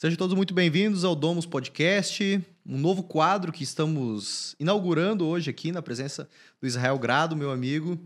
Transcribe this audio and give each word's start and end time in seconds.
Sejam 0.00 0.16
todos 0.16 0.36
muito 0.36 0.54
bem-vindos 0.54 1.02
ao 1.02 1.16
Domus 1.16 1.44
Podcast, 1.44 2.40
um 2.64 2.78
novo 2.78 3.02
quadro 3.02 3.50
que 3.50 3.64
estamos 3.64 4.54
inaugurando 4.60 5.26
hoje 5.26 5.50
aqui 5.50 5.72
na 5.72 5.82
presença 5.82 6.28
do 6.60 6.68
Israel 6.68 6.96
Grado, 7.00 7.34
meu 7.34 7.50
amigo, 7.50 7.98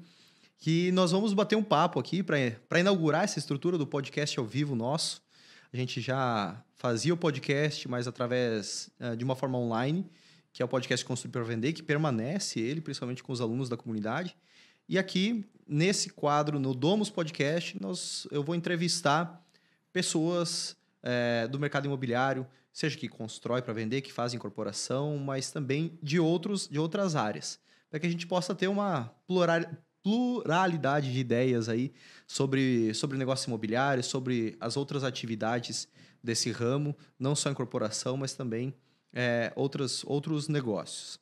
que 0.57 0.91
nós 0.93 1.11
vamos 1.11 1.35
bater 1.35 1.55
um 1.55 1.63
papo 1.63 2.01
aqui 2.01 2.23
para 2.23 2.81
inaugurar 2.81 3.25
essa 3.25 3.39
estrutura 3.39 3.77
do 3.77 3.87
podcast 3.87 4.39
ao 4.39 4.47
vivo 4.47 4.75
nosso. 4.75 5.21
A 5.71 5.77
gente 5.77 6.01
já 6.01 6.65
fazia 6.77 7.13
o 7.13 7.17
podcast, 7.17 7.87
mas 7.87 8.09
através 8.09 8.89
uh, 8.99 9.15
de 9.15 9.23
uma 9.23 9.37
forma 9.37 9.59
online, 9.59 10.07
que 10.51 10.63
é 10.63 10.65
o 10.65 10.69
podcast 10.69 11.05
Construir 11.05 11.31
para 11.31 11.43
Vender, 11.43 11.75
que 11.75 11.83
permanece 11.83 12.59
ele, 12.59 12.81
principalmente 12.81 13.23
com 13.23 13.35
os 13.35 13.41
alunos 13.43 13.69
da 13.69 13.77
comunidade. 13.77 14.35
E 14.89 14.99
aqui, 14.99 15.45
nesse 15.69 16.09
quadro, 16.09 16.59
no 16.59 16.75
Domus 16.75 17.11
Podcast, 17.11 17.77
nós, 17.79 18.27
eu 18.31 18.43
vou 18.43 18.55
entrevistar 18.55 19.47
pessoas 19.93 20.75
é, 21.03 21.49
do 21.49 21.59
mercado 21.59 21.87
imobiliário, 21.87 22.47
seja 22.73 22.97
que 22.97 23.09
constrói 23.09 23.61
para 23.61 23.73
vender, 23.73 24.01
que 24.01 24.13
faz 24.13 24.33
incorporação, 24.35 25.19
mas 25.19 25.51
também 25.51 25.99
de, 26.03 26.19
outros, 26.19 26.69
de 26.69 26.79
outras 26.79 27.17
áreas, 27.17 27.59
para 27.91 28.01
que 28.01 28.07
a 28.07 28.11
gente 28.11 28.27
possa 28.27 28.55
ter 28.55 28.69
uma 28.69 29.15
plural, 29.27 29.61
pluralidade 30.03 31.13
de 31.13 31.19
ideias 31.19 31.69
aí 31.69 31.93
sobre, 32.27 32.93
sobre 32.95 33.19
negócio 33.19 33.49
imobiliário, 33.49 34.03
sobre 34.03 34.57
as 34.61 34.77
outras 34.77 35.05
atividades 35.05 35.87
desse 36.23 36.51
ramo, 36.51 36.97
não 37.19 37.35
só 37.35 37.51
incorporação, 37.51 38.17
mas 38.17 38.33
também 38.33 38.75
é, 39.13 39.53
outros, 39.55 40.03
outros 40.07 40.49
negócios. 40.49 41.21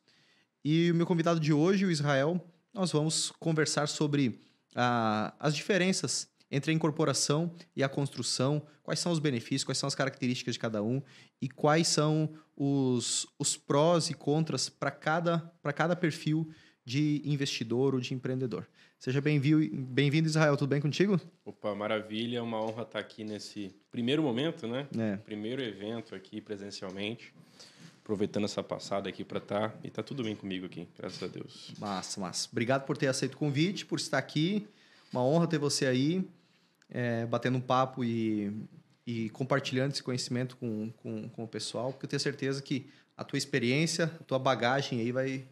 E 0.63 0.91
o 0.91 0.95
meu 0.95 1.05
convidado 1.05 1.39
de 1.39 1.51
hoje, 1.51 1.85
o 1.85 1.91
Israel, 1.91 2.39
nós 2.73 2.91
vamos 2.91 3.31
conversar 3.39 3.87
sobre 3.87 4.39
ah, 4.75 5.33
as 5.39 5.55
diferenças 5.55 6.30
entre 6.51 6.71
a 6.71 6.73
incorporação 6.75 7.51
e 7.75 7.83
a 7.83 7.89
construção, 7.89 8.61
quais 8.83 8.99
são 8.99 9.11
os 9.11 9.19
benefícios, 9.19 9.63
quais 9.63 9.77
são 9.77 9.87
as 9.87 9.95
características 9.95 10.55
de 10.55 10.59
cada 10.59 10.83
um 10.83 11.01
e 11.41 11.47
quais 11.47 11.87
são 11.87 12.29
os, 12.55 13.25
os 13.39 13.55
prós 13.55 14.09
e 14.09 14.13
contras 14.13 14.67
para 14.67 14.91
cada, 14.91 15.39
cada 15.73 15.95
perfil 15.95 16.51
de 16.83 17.21
investidor 17.23 17.93
ou 17.93 18.01
de 18.01 18.13
empreendedor. 18.13 18.67
Seja 18.99 19.21
bem-vindo, 19.21 19.75
bem-vindo, 19.75 20.27
Israel. 20.27 20.57
Tudo 20.57 20.69
bem 20.69 20.81
contigo? 20.81 21.19
Opa, 21.45 21.73
maravilha. 21.73 22.37
É 22.37 22.41
uma 22.41 22.61
honra 22.61 22.83
estar 22.83 22.99
aqui 22.99 23.23
nesse 23.23 23.73
primeiro 23.89 24.21
momento, 24.21 24.67
né? 24.67 24.87
É. 24.95 25.17
Primeiro 25.17 25.61
evento 25.61 26.13
aqui 26.13 26.39
presencialmente. 26.39 27.33
Aproveitando 28.03 28.43
essa 28.43 28.61
passada 28.61 29.09
aqui 29.09 29.23
para 29.23 29.39
estar. 29.39 29.69
Tá, 29.69 29.79
e 29.83 29.89
tá 29.89 30.03
tudo 30.03 30.23
bem 30.23 30.35
comigo 30.35 30.65
aqui, 30.65 30.87
graças 30.97 31.21
a 31.23 31.27
Deus. 31.27 31.71
Massa, 31.79 32.19
massa. 32.19 32.47
Obrigado 32.51 32.85
por 32.85 32.97
ter 32.97 33.07
aceito 33.07 33.33
o 33.33 33.37
convite, 33.37 33.85
por 33.85 33.97
estar 33.97 34.17
aqui. 34.17 34.67
Uma 35.11 35.23
honra 35.25 35.47
ter 35.47 35.57
você 35.57 35.85
aí 35.85 36.23
é, 36.91 37.25
batendo 37.25 37.57
um 37.57 37.61
papo 37.61 38.03
e, 38.03 38.53
e 39.07 39.29
compartilhando 39.29 39.93
esse 39.93 40.03
conhecimento 40.03 40.57
com, 40.57 40.91
com, 40.97 41.29
com, 41.29 41.43
o 41.43 41.47
pessoal, 41.47 41.91
porque 41.91 42.05
eu 42.05 42.09
tenho 42.09 42.19
certeza 42.19 42.61
que 42.61 42.89
a 43.17 43.23
tua 43.23 43.37
experiência, 43.37 44.05
a 44.19 44.23
tua 44.23 44.37
bagagem 44.37 44.99
aí 44.99 45.11
vai, 45.11 45.43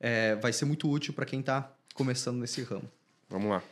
é, 0.00 0.34
vai 0.36 0.52
ser 0.52 0.64
muito 0.64 0.90
útil 0.90 1.14
para 1.14 1.24
quem 1.24 1.40
está 1.40 1.72
começando 1.94 2.38
nesse 2.38 2.62
ramo. 2.62 2.90
Vamos 3.28 3.50
lá. 3.50 3.62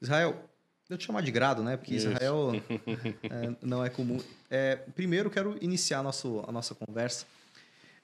Israel, 0.00 0.50
eu 0.90 0.98
te 0.98 1.04
chamar 1.04 1.22
de 1.22 1.30
grado, 1.30 1.62
né? 1.62 1.76
Porque 1.76 1.94
Isso. 1.94 2.08
Israel 2.08 2.50
é, 3.24 3.54
não 3.62 3.84
é 3.84 3.88
comum. 3.88 4.20
É, 4.50 4.76
primeiro, 4.76 5.30
quero 5.30 5.56
iniciar 5.60 6.00
a, 6.00 6.02
nosso, 6.02 6.44
a 6.46 6.52
nossa 6.52 6.74
conversa 6.74 7.24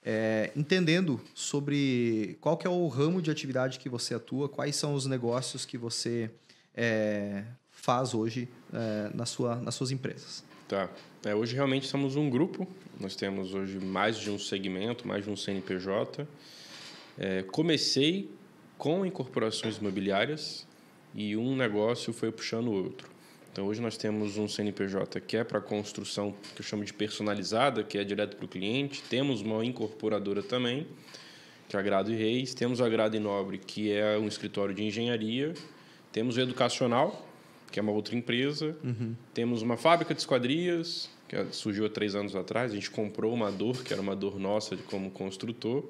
é, 0.03 0.51
entendendo 0.55 1.19
sobre 1.35 2.37
qual 2.39 2.57
que 2.57 2.65
é 2.65 2.69
o 2.69 2.87
ramo 2.87 3.21
de 3.21 3.29
atividade 3.29 3.79
que 3.79 3.89
você 3.89 4.15
atua, 4.15 4.47
quais 4.47 4.75
são 4.75 4.93
os 4.93 5.05
negócios 5.05 5.65
que 5.65 5.77
você 5.77 6.31
é, 6.73 7.43
faz 7.79 8.13
hoje 8.13 8.47
é, 8.73 9.09
na 9.13 9.25
sua, 9.25 9.55
nas 9.55 9.75
suas 9.75 9.91
empresas. 9.91 10.43
Tá. 10.67 10.89
É, 11.25 11.33
hoje 11.33 11.55
realmente 11.55 11.87
somos 11.87 12.15
um 12.15 12.29
grupo. 12.29 12.67
Nós 12.99 13.15
temos 13.15 13.53
hoje 13.53 13.79
mais 13.79 14.17
de 14.19 14.29
um 14.29 14.37
segmento, 14.37 15.07
mais 15.07 15.23
de 15.23 15.31
um 15.31 15.35
CNPJ. 15.35 16.27
É, 17.17 17.43
comecei 17.43 18.29
com 18.77 19.05
incorporações 19.05 19.77
imobiliárias 19.77 20.67
e 21.15 21.35
um 21.35 21.55
negócio 21.55 22.13
foi 22.13 22.31
puxando 22.31 22.67
o 22.67 22.73
outro. 22.73 23.09
Então 23.51 23.65
hoje 23.65 23.81
nós 23.81 23.97
temos 23.97 24.37
um 24.37 24.47
CNPJ 24.47 25.19
que 25.21 25.35
é 25.35 25.43
para 25.43 25.59
construção 25.59 26.33
que 26.55 26.61
eu 26.61 26.65
chamo 26.65 26.85
de 26.85 26.93
personalizada, 26.93 27.83
que 27.83 27.97
é 27.97 28.03
direto 28.03 28.37
para 28.37 28.45
o 28.45 28.47
cliente. 28.47 29.01
Temos 29.09 29.41
uma 29.41 29.65
incorporadora 29.65 30.43
também, 30.43 30.85
que 31.67 31.75
é 31.75 31.79
a 31.79 31.81
Grado 31.81 32.11
e 32.11 32.15
Reis. 32.15 32.53
Temos 32.53 32.79
a 32.79 32.87
Grado 32.87 33.15
e 33.15 33.19
Nobre, 33.19 33.57
que 33.57 33.91
é 33.91 34.17
um 34.17 34.27
escritório 34.27 34.75
de 34.75 34.83
engenharia. 34.83 35.53
Temos 36.11 36.37
o 36.37 36.41
Educacional, 36.41 37.28
que 37.71 37.79
é 37.79 37.81
uma 37.81 37.91
outra 37.91 38.15
empresa. 38.15 38.75
Uhum. 38.83 39.15
Temos 39.33 39.61
uma 39.61 39.77
fábrica 39.77 40.13
de 40.13 40.19
esquadrias, 40.19 41.09
que 41.27 41.35
é, 41.35 41.45
surgiu 41.51 41.85
há 41.85 41.89
três 41.89 42.15
anos 42.15 42.35
atrás. 42.35 42.71
A 42.71 42.75
gente 42.75 42.89
comprou 42.89 43.33
uma 43.33 43.51
dor, 43.51 43.83
que 43.83 43.93
era 43.93 44.01
uma 44.01 44.15
dor 44.15 44.39
nossa 44.39 44.75
como 44.77 45.11
construtor. 45.11 45.83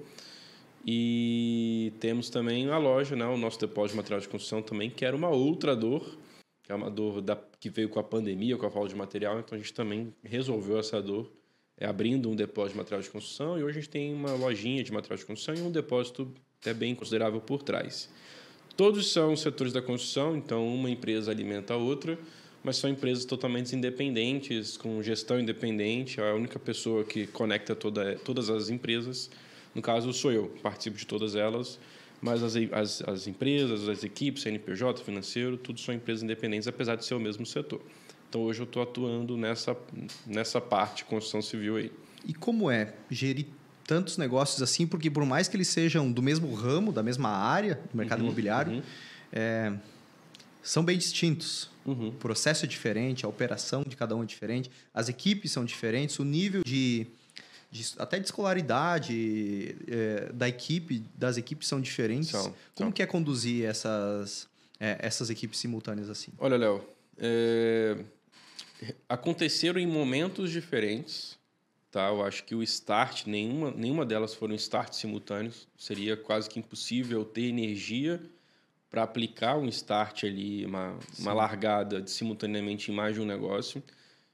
E 0.86 1.94
temos 2.00 2.30
também 2.30 2.70
a 2.70 2.78
loja, 2.78 3.16
né, 3.16 3.26
o 3.26 3.38
nosso 3.38 3.60
depósito 3.60 3.94
de 3.94 3.98
material 3.98 4.22
de 4.22 4.30
construção 4.30 4.62
também, 4.62 4.90
que 4.90 5.04
era 5.04 5.16
uma 5.16 5.30
outra 5.30 5.76
dor, 5.76 6.18
que 6.64 6.72
é 6.72 6.76
uma 6.76 6.90
dor 6.90 7.22
da, 7.22 7.38
que 7.60 7.70
veio 7.70 7.90
com 7.90 8.00
a 8.00 8.04
pandemia, 8.04 8.58
com 8.58 8.66
a 8.66 8.72
falta 8.72 8.90
de 8.90 8.96
material. 8.96 9.40
Então 9.40 9.58
a 9.58 9.60
gente 9.60 9.74
também 9.74 10.14
resolveu 10.24 10.80
essa 10.80 11.02
dor 11.02 11.32
é, 11.78 11.86
abrindo 11.86 12.30
um 12.30 12.36
depósito 12.36 12.74
de 12.74 12.78
material 12.78 13.02
de 13.02 13.10
construção. 13.10 13.58
E 13.58 13.64
hoje 13.64 13.78
a 13.78 13.82
gente 13.82 13.90
tem 13.90 14.14
uma 14.14 14.34
lojinha 14.34 14.84
de 14.84 14.92
material 14.92 15.18
de 15.18 15.26
construção 15.26 15.56
e 15.56 15.62
um 15.62 15.72
depósito 15.72 16.32
até 16.62 16.74
bem 16.74 16.94
considerável 16.94 17.40
por 17.40 17.64
trás. 17.64 18.10
Todos 18.80 19.12
são 19.12 19.36
setores 19.36 19.74
da 19.74 19.82
construção, 19.82 20.38
então 20.38 20.66
uma 20.74 20.90
empresa 20.90 21.30
alimenta 21.30 21.74
a 21.74 21.76
outra, 21.76 22.18
mas 22.64 22.78
são 22.78 22.90
empresas 22.90 23.26
totalmente 23.26 23.76
independentes, 23.76 24.78
com 24.78 25.04
gestão 25.04 25.38
independente. 25.38 26.22
A 26.22 26.34
única 26.34 26.58
pessoa 26.58 27.04
que 27.04 27.28
conecta 27.28 27.76
toda, 27.76 28.16
todas 28.24 28.50
as 28.50 28.70
empresas, 28.70 29.30
no 29.76 29.82
caso 29.82 30.14
sou 30.14 30.32
eu, 30.32 30.48
participo 30.64 30.98
de 30.98 31.06
todas 31.06 31.36
elas, 31.36 31.78
mas 32.22 32.42
as, 32.42 32.56
as, 32.72 33.02
as 33.02 33.28
empresas, 33.28 33.90
as 33.90 34.06
equipes, 34.06 34.44
CNPJ, 34.44 35.04
financeiro, 35.04 35.58
tudo 35.58 35.78
são 35.82 35.94
empresas 35.94 36.24
independentes, 36.24 36.66
apesar 36.66 36.96
de 36.96 37.04
ser 37.04 37.16
o 37.16 37.20
mesmo 37.20 37.46
setor. 37.46 37.82
Então 38.30 38.44
hoje 38.44 38.62
eu 38.62 38.64
estou 38.64 38.82
atuando 38.82 39.36
nessa, 39.36 39.76
nessa 40.26 40.62
parte, 40.62 41.04
construção 41.04 41.42
civil 41.42 41.76
aí. 41.76 41.92
E 42.26 42.34
como 42.34 42.72
é 42.72 42.94
gerir 43.12 43.48
tantos 43.90 44.20
negócios 44.20 44.62
assim, 44.62 44.86
porque 44.86 45.10
por 45.10 45.26
mais 45.26 45.48
que 45.48 45.58
eles 45.58 45.68
sejam 45.68 46.12
do 46.12 46.22
mesmo 46.22 46.54
ramo, 46.54 46.92
da 46.92 47.02
mesma 47.02 47.30
área 47.30 47.82
do 47.92 47.98
mercado 47.98 48.20
uhum, 48.20 48.28
imobiliário, 48.28 48.74
uhum. 48.74 48.84
É, 49.34 49.74
são 50.62 50.86
bem 50.86 50.96
distintos. 50.96 51.72
Uhum. 51.88 52.10
O 52.10 52.12
processo 52.12 52.66
é 52.66 52.68
diferente, 52.68 53.26
a 53.26 53.28
operação 53.28 53.84
de 53.84 53.98
cada 53.98 54.16
um 54.16 54.22
é 54.22 54.28
diferente, 54.28 54.70
as 54.94 55.10
equipes 55.10 55.52
são 55.52 55.66
diferentes, 55.66 56.20
o 56.20 56.24
nível 56.24 56.62
de, 56.64 57.08
de 57.72 57.84
até 57.98 58.20
de 58.20 58.26
escolaridade 58.26 59.76
é, 59.88 60.32
da 60.34 60.48
equipe, 60.48 61.04
das 61.16 61.38
equipes 61.38 61.68
são 61.68 61.82
diferentes. 61.82 62.30
São, 62.30 62.44
Como 62.44 62.56
são. 62.76 62.92
que 62.92 63.02
é 63.02 63.08
conduzir 63.08 63.66
essas, 63.66 64.48
é, 64.80 65.00
essas 65.00 65.32
equipes 65.32 65.58
simultâneas 65.58 66.12
assim? 66.12 66.32
Olha, 66.38 66.58
Léo, 66.58 66.86
é, 67.18 67.98
aconteceram 69.08 69.80
em 69.80 69.88
momentos 69.88 70.52
diferentes 70.52 71.39
Tá? 71.92 72.10
Eu 72.10 72.24
acho 72.24 72.44
que 72.44 72.54
o 72.54 72.62
start, 72.62 73.26
nenhuma, 73.26 73.72
nenhuma 73.72 74.06
delas 74.06 74.34
foram 74.34 74.54
start 74.56 74.94
simultâneos. 74.94 75.68
Seria 75.78 76.16
quase 76.16 76.50
que 76.50 76.60
impossível 76.60 77.26
ter 77.26 77.44
energia 77.44 78.22
para 78.90 79.04
aplicar 79.04 79.58
um 79.58 79.68
start 79.68 80.24
ali, 80.24 80.66
uma, 80.66 80.98
uma 81.20 81.34
largada 81.34 82.02
de, 82.02 82.10
simultaneamente 82.10 82.92
em 82.92 82.96
mais 82.96 83.16
de 83.16 83.22
um 83.22 83.26
negócio. 83.26 83.84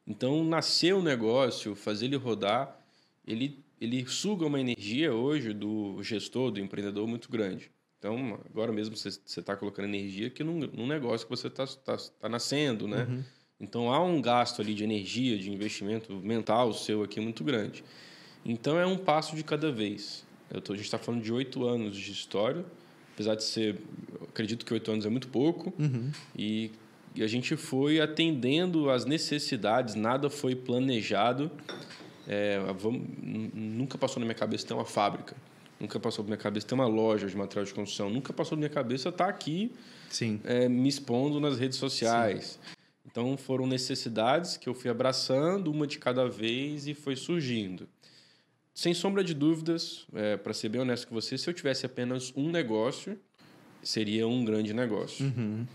Então, 0.08 0.44
nascer 0.44 0.94
o 0.94 1.00
um 1.00 1.02
negócio, 1.02 1.76
fazer 1.76 2.06
ele 2.06 2.16
rodar, 2.16 2.80
ele, 3.26 3.64
ele 3.82 4.06
suga 4.08 4.46
uma 4.46 4.60
energia 4.60 5.14
hoje 5.14 5.54
do 5.54 6.02
gestor, 6.04 6.52
do 6.52 6.60
empreendedor 6.60 7.08
muito 7.08 7.30
grande. 7.30 7.72
Então, 7.98 8.40
agora 8.50 8.72
mesmo 8.72 8.96
você 8.96 9.10
está 9.10 9.56
colocando 9.56 9.86
energia 9.86 10.28
aqui 10.28 10.44
num, 10.44 10.60
num 10.60 10.88
negócio 10.88 11.26
que 11.26 11.36
você 11.36 11.48
está 11.48 11.66
tá, 11.66 11.98
tá 11.98 12.30
nascendo, 12.30 12.88
né? 12.88 13.04
Uhum. 13.04 13.24
Então 13.60 13.92
há 13.92 14.04
um 14.04 14.22
gasto 14.22 14.62
ali 14.62 14.74
de 14.74 14.84
energia, 14.84 15.38
de 15.38 15.52
investimento 15.52 16.14
mental 16.14 16.74
seu 16.74 17.04
aqui 17.04 17.20
muito 17.20 17.44
grande. 17.44 17.84
Então 18.46 18.78
é 18.78 18.86
um 18.86 18.98
passo 18.98 19.36
de 19.36 19.44
cada 19.44 19.72
vez. 19.72 20.26
Tô, 20.64 20.74
a 20.74 20.76
gente 20.76 20.86
está 20.86 20.98
falando 20.98 21.24
de 21.24 21.34
oito 21.34 21.66
anos 21.66 21.98
de 21.98 22.12
história, 22.12 22.64
apesar 23.14 23.36
de 23.36 23.44
ser, 23.44 23.78
acredito 24.30 24.66
que 24.66 24.74
oito 24.74 24.92
anos 24.92 25.06
é 25.06 25.10
muito 25.10 25.28
pouco, 25.28 25.74
uhum. 25.80 26.12
e, 26.38 26.72
e, 27.16 27.24
a 27.24 27.28
gente 27.28 27.56
foi 27.56 28.00
atendendo 28.00 28.90
às 28.90 29.06
necessidades, 29.06 29.96
nada 29.96 30.30
foi 30.30 30.56
planejado. 30.56 31.50
É, 32.28 32.60
vamos, 32.78 33.02
nunca 33.54 33.98
passou 33.98 34.20
na 34.20 34.26
minha 34.26 34.36
cabeça 34.36 34.68
ter 34.68 34.74
uma 34.74 34.86
fábrica, 34.86 35.36
nunca 35.80 36.00
passou 36.00 36.24
na 36.24 36.30
minha 36.30 36.38
cabeça 36.38 36.68
ter 36.68 36.76
uma 36.76 36.88
loja 36.88 37.28
de 37.28 37.36
material 37.36 37.66
de 37.66 37.74
construção, 37.74 38.10
nunca 38.10 38.32
passou 38.32 38.56
na 38.56 38.60
minha 38.60 38.70
cabeça 38.70 39.10
estar 39.10 39.28
aqui 39.28 39.72
é, 40.44 40.70
me 40.70 40.88
expondo 40.88 41.40
nas 41.40 41.58
redes 41.58 41.78
sociais. 41.78 42.60
Sim. 42.62 42.76
Então 43.06 43.38
foram 43.38 43.68
necessidades 43.68 44.58
que 44.58 44.68
eu 44.68 44.74
fui 44.74 44.90
abraçando, 44.90 45.72
uma 45.72 45.86
de 45.86 46.00
cada 46.00 46.28
vez, 46.28 46.88
e 46.88 46.94
foi 46.94 47.16
surgindo. 47.16 47.88
Sem 48.74 48.94
sombra 48.94 49.24
de 49.24 49.34
dúvidas, 49.34 50.06
é, 50.14 50.36
para 50.36 50.54
ser 50.54 50.70
bem 50.70 50.82
honesto 50.82 51.08
com 51.08 51.16
você, 51.16 51.38
se 51.38 51.50
eu 51.50 51.54
tivesse 51.54 51.86
apenas 51.86 52.34
um 52.36 52.50
negócio, 52.50 53.18
seria 53.82 54.28
um 54.28 54.44
grande 54.44 54.74
negócio. 54.74 55.26
Uhum. 55.26 55.66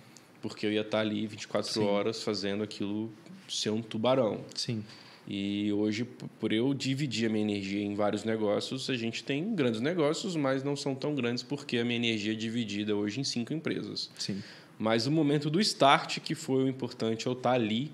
Porque 0.42 0.66
eu 0.66 0.72
ia 0.72 0.82
estar 0.82 1.00
ali 1.00 1.26
24 1.26 1.72
Sim. 1.72 1.82
horas 1.82 2.22
fazendo 2.22 2.62
aquilo 2.62 3.10
ser 3.48 3.70
um 3.70 3.80
tubarão. 3.80 4.44
Sim. 4.54 4.84
E 5.26 5.72
hoje, 5.72 6.04
por 6.40 6.52
eu 6.52 6.74
dividir 6.74 7.28
a 7.28 7.32
minha 7.32 7.44
energia 7.44 7.80
em 7.80 7.94
vários 7.94 8.24
negócios, 8.24 8.90
a 8.90 8.96
gente 8.96 9.22
tem 9.22 9.54
grandes 9.54 9.80
negócios, 9.80 10.34
mas 10.34 10.64
não 10.64 10.74
são 10.74 10.94
tão 10.94 11.14
grandes 11.14 11.42
porque 11.42 11.78
a 11.78 11.84
minha 11.84 11.96
energia 11.96 12.32
é 12.32 12.34
dividida 12.34 12.96
hoje 12.96 13.20
em 13.20 13.24
cinco 13.24 13.52
empresas. 13.52 14.10
Sim. 14.18 14.42
Mas 14.80 15.06
o 15.06 15.10
momento 15.10 15.50
do 15.50 15.60
start 15.60 16.20
que 16.20 16.34
foi 16.34 16.64
o 16.64 16.68
importante, 16.68 17.26
eu 17.26 17.34
estar 17.34 17.52
ali 17.52 17.92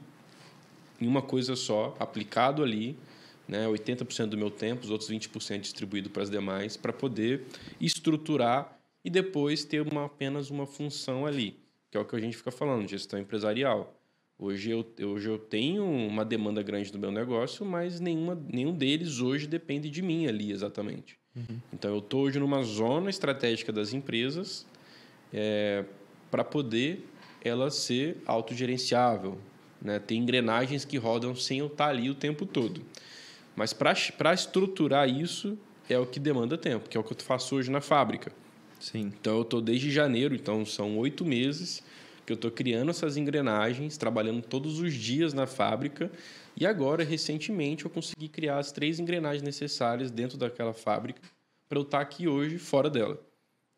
em 1.00 1.08
uma 1.08 1.20
coisa 1.20 1.56
só, 1.56 1.96
aplicado 1.98 2.62
ali, 2.62 2.96
né, 3.48 3.66
80% 3.66 4.26
do 4.26 4.38
meu 4.38 4.52
tempo, 4.52 4.84
os 4.84 4.90
outros 4.90 5.10
20% 5.10 5.60
distribuído 5.62 6.08
para 6.08 6.22
as 6.22 6.30
demais, 6.30 6.76
para 6.76 6.92
poder 6.92 7.42
estruturar 7.80 8.78
e 9.04 9.10
depois 9.10 9.64
ter 9.64 9.82
uma, 9.82 10.04
apenas 10.04 10.48
uma 10.48 10.64
função 10.64 11.26
ali, 11.26 11.58
que 11.90 11.98
é 11.98 12.00
o 12.00 12.04
que 12.04 12.14
a 12.14 12.20
gente 12.20 12.36
fica 12.36 12.52
falando, 12.52 12.88
gestão 12.88 13.18
empresarial. 13.18 13.92
Hoje 14.38 14.70
eu, 14.70 14.86
hoje 15.08 15.28
eu 15.28 15.38
tenho 15.38 15.84
uma 15.84 16.24
demanda 16.24 16.62
grande 16.62 16.92
do 16.92 17.00
meu 17.00 17.10
negócio, 17.10 17.66
mas 17.66 17.98
nenhuma, 17.98 18.40
nenhum 18.48 18.72
deles 18.72 19.18
hoje 19.18 19.48
depende 19.48 19.90
de 19.90 20.02
mim 20.02 20.28
ali 20.28 20.52
exatamente. 20.52 21.18
Uhum. 21.34 21.60
Então 21.72 21.90
eu 21.90 21.98
estou 21.98 22.22
hoje 22.22 22.38
numa 22.38 22.62
zona 22.62 23.10
estratégica 23.10 23.72
das 23.72 23.92
empresas 23.92 24.64
é, 25.32 25.84
para 26.30 26.44
poder 26.44 27.06
ela 27.42 27.70
ser 27.70 28.22
autogerenciável, 28.26 29.38
né? 29.80 29.98
Tem 29.98 30.18
engrenagens 30.18 30.84
que 30.84 30.96
rodam 30.96 31.34
sem 31.34 31.58
eu 31.60 31.66
estar 31.66 31.88
ali 31.88 32.10
o 32.10 32.14
tempo 32.14 32.44
todo. 32.44 32.82
Mas 33.54 33.72
para 33.72 34.34
estruturar 34.34 35.08
isso 35.08 35.56
é 35.88 35.98
o 35.98 36.06
que 36.06 36.20
demanda 36.20 36.58
tempo, 36.58 36.88
que 36.88 36.96
é 36.96 37.00
o 37.00 37.04
que 37.04 37.12
eu 37.12 37.16
faço 37.24 37.56
hoje 37.56 37.70
na 37.70 37.80
fábrica. 37.80 38.32
Sim. 38.78 39.12
Então 39.20 39.36
eu 39.36 39.42
estou 39.42 39.60
desde 39.60 39.90
janeiro, 39.90 40.34
então 40.34 40.66
são 40.66 40.98
oito 40.98 41.24
meses 41.24 41.82
que 42.26 42.32
eu 42.32 42.34
estou 42.34 42.50
criando 42.50 42.90
essas 42.90 43.16
engrenagens, 43.16 43.96
trabalhando 43.96 44.42
todos 44.42 44.80
os 44.80 44.92
dias 44.92 45.32
na 45.32 45.46
fábrica. 45.46 46.10
E 46.56 46.66
agora, 46.66 47.04
recentemente, 47.04 47.84
eu 47.84 47.90
consegui 47.90 48.28
criar 48.28 48.58
as 48.58 48.72
três 48.72 48.98
engrenagens 48.98 49.42
necessárias 49.42 50.10
dentro 50.10 50.36
daquela 50.36 50.74
fábrica 50.74 51.20
para 51.68 51.78
eu 51.78 51.82
estar 51.82 51.98
tá 51.98 52.02
aqui 52.02 52.26
hoje 52.26 52.58
fora 52.58 52.90
dela. 52.90 53.20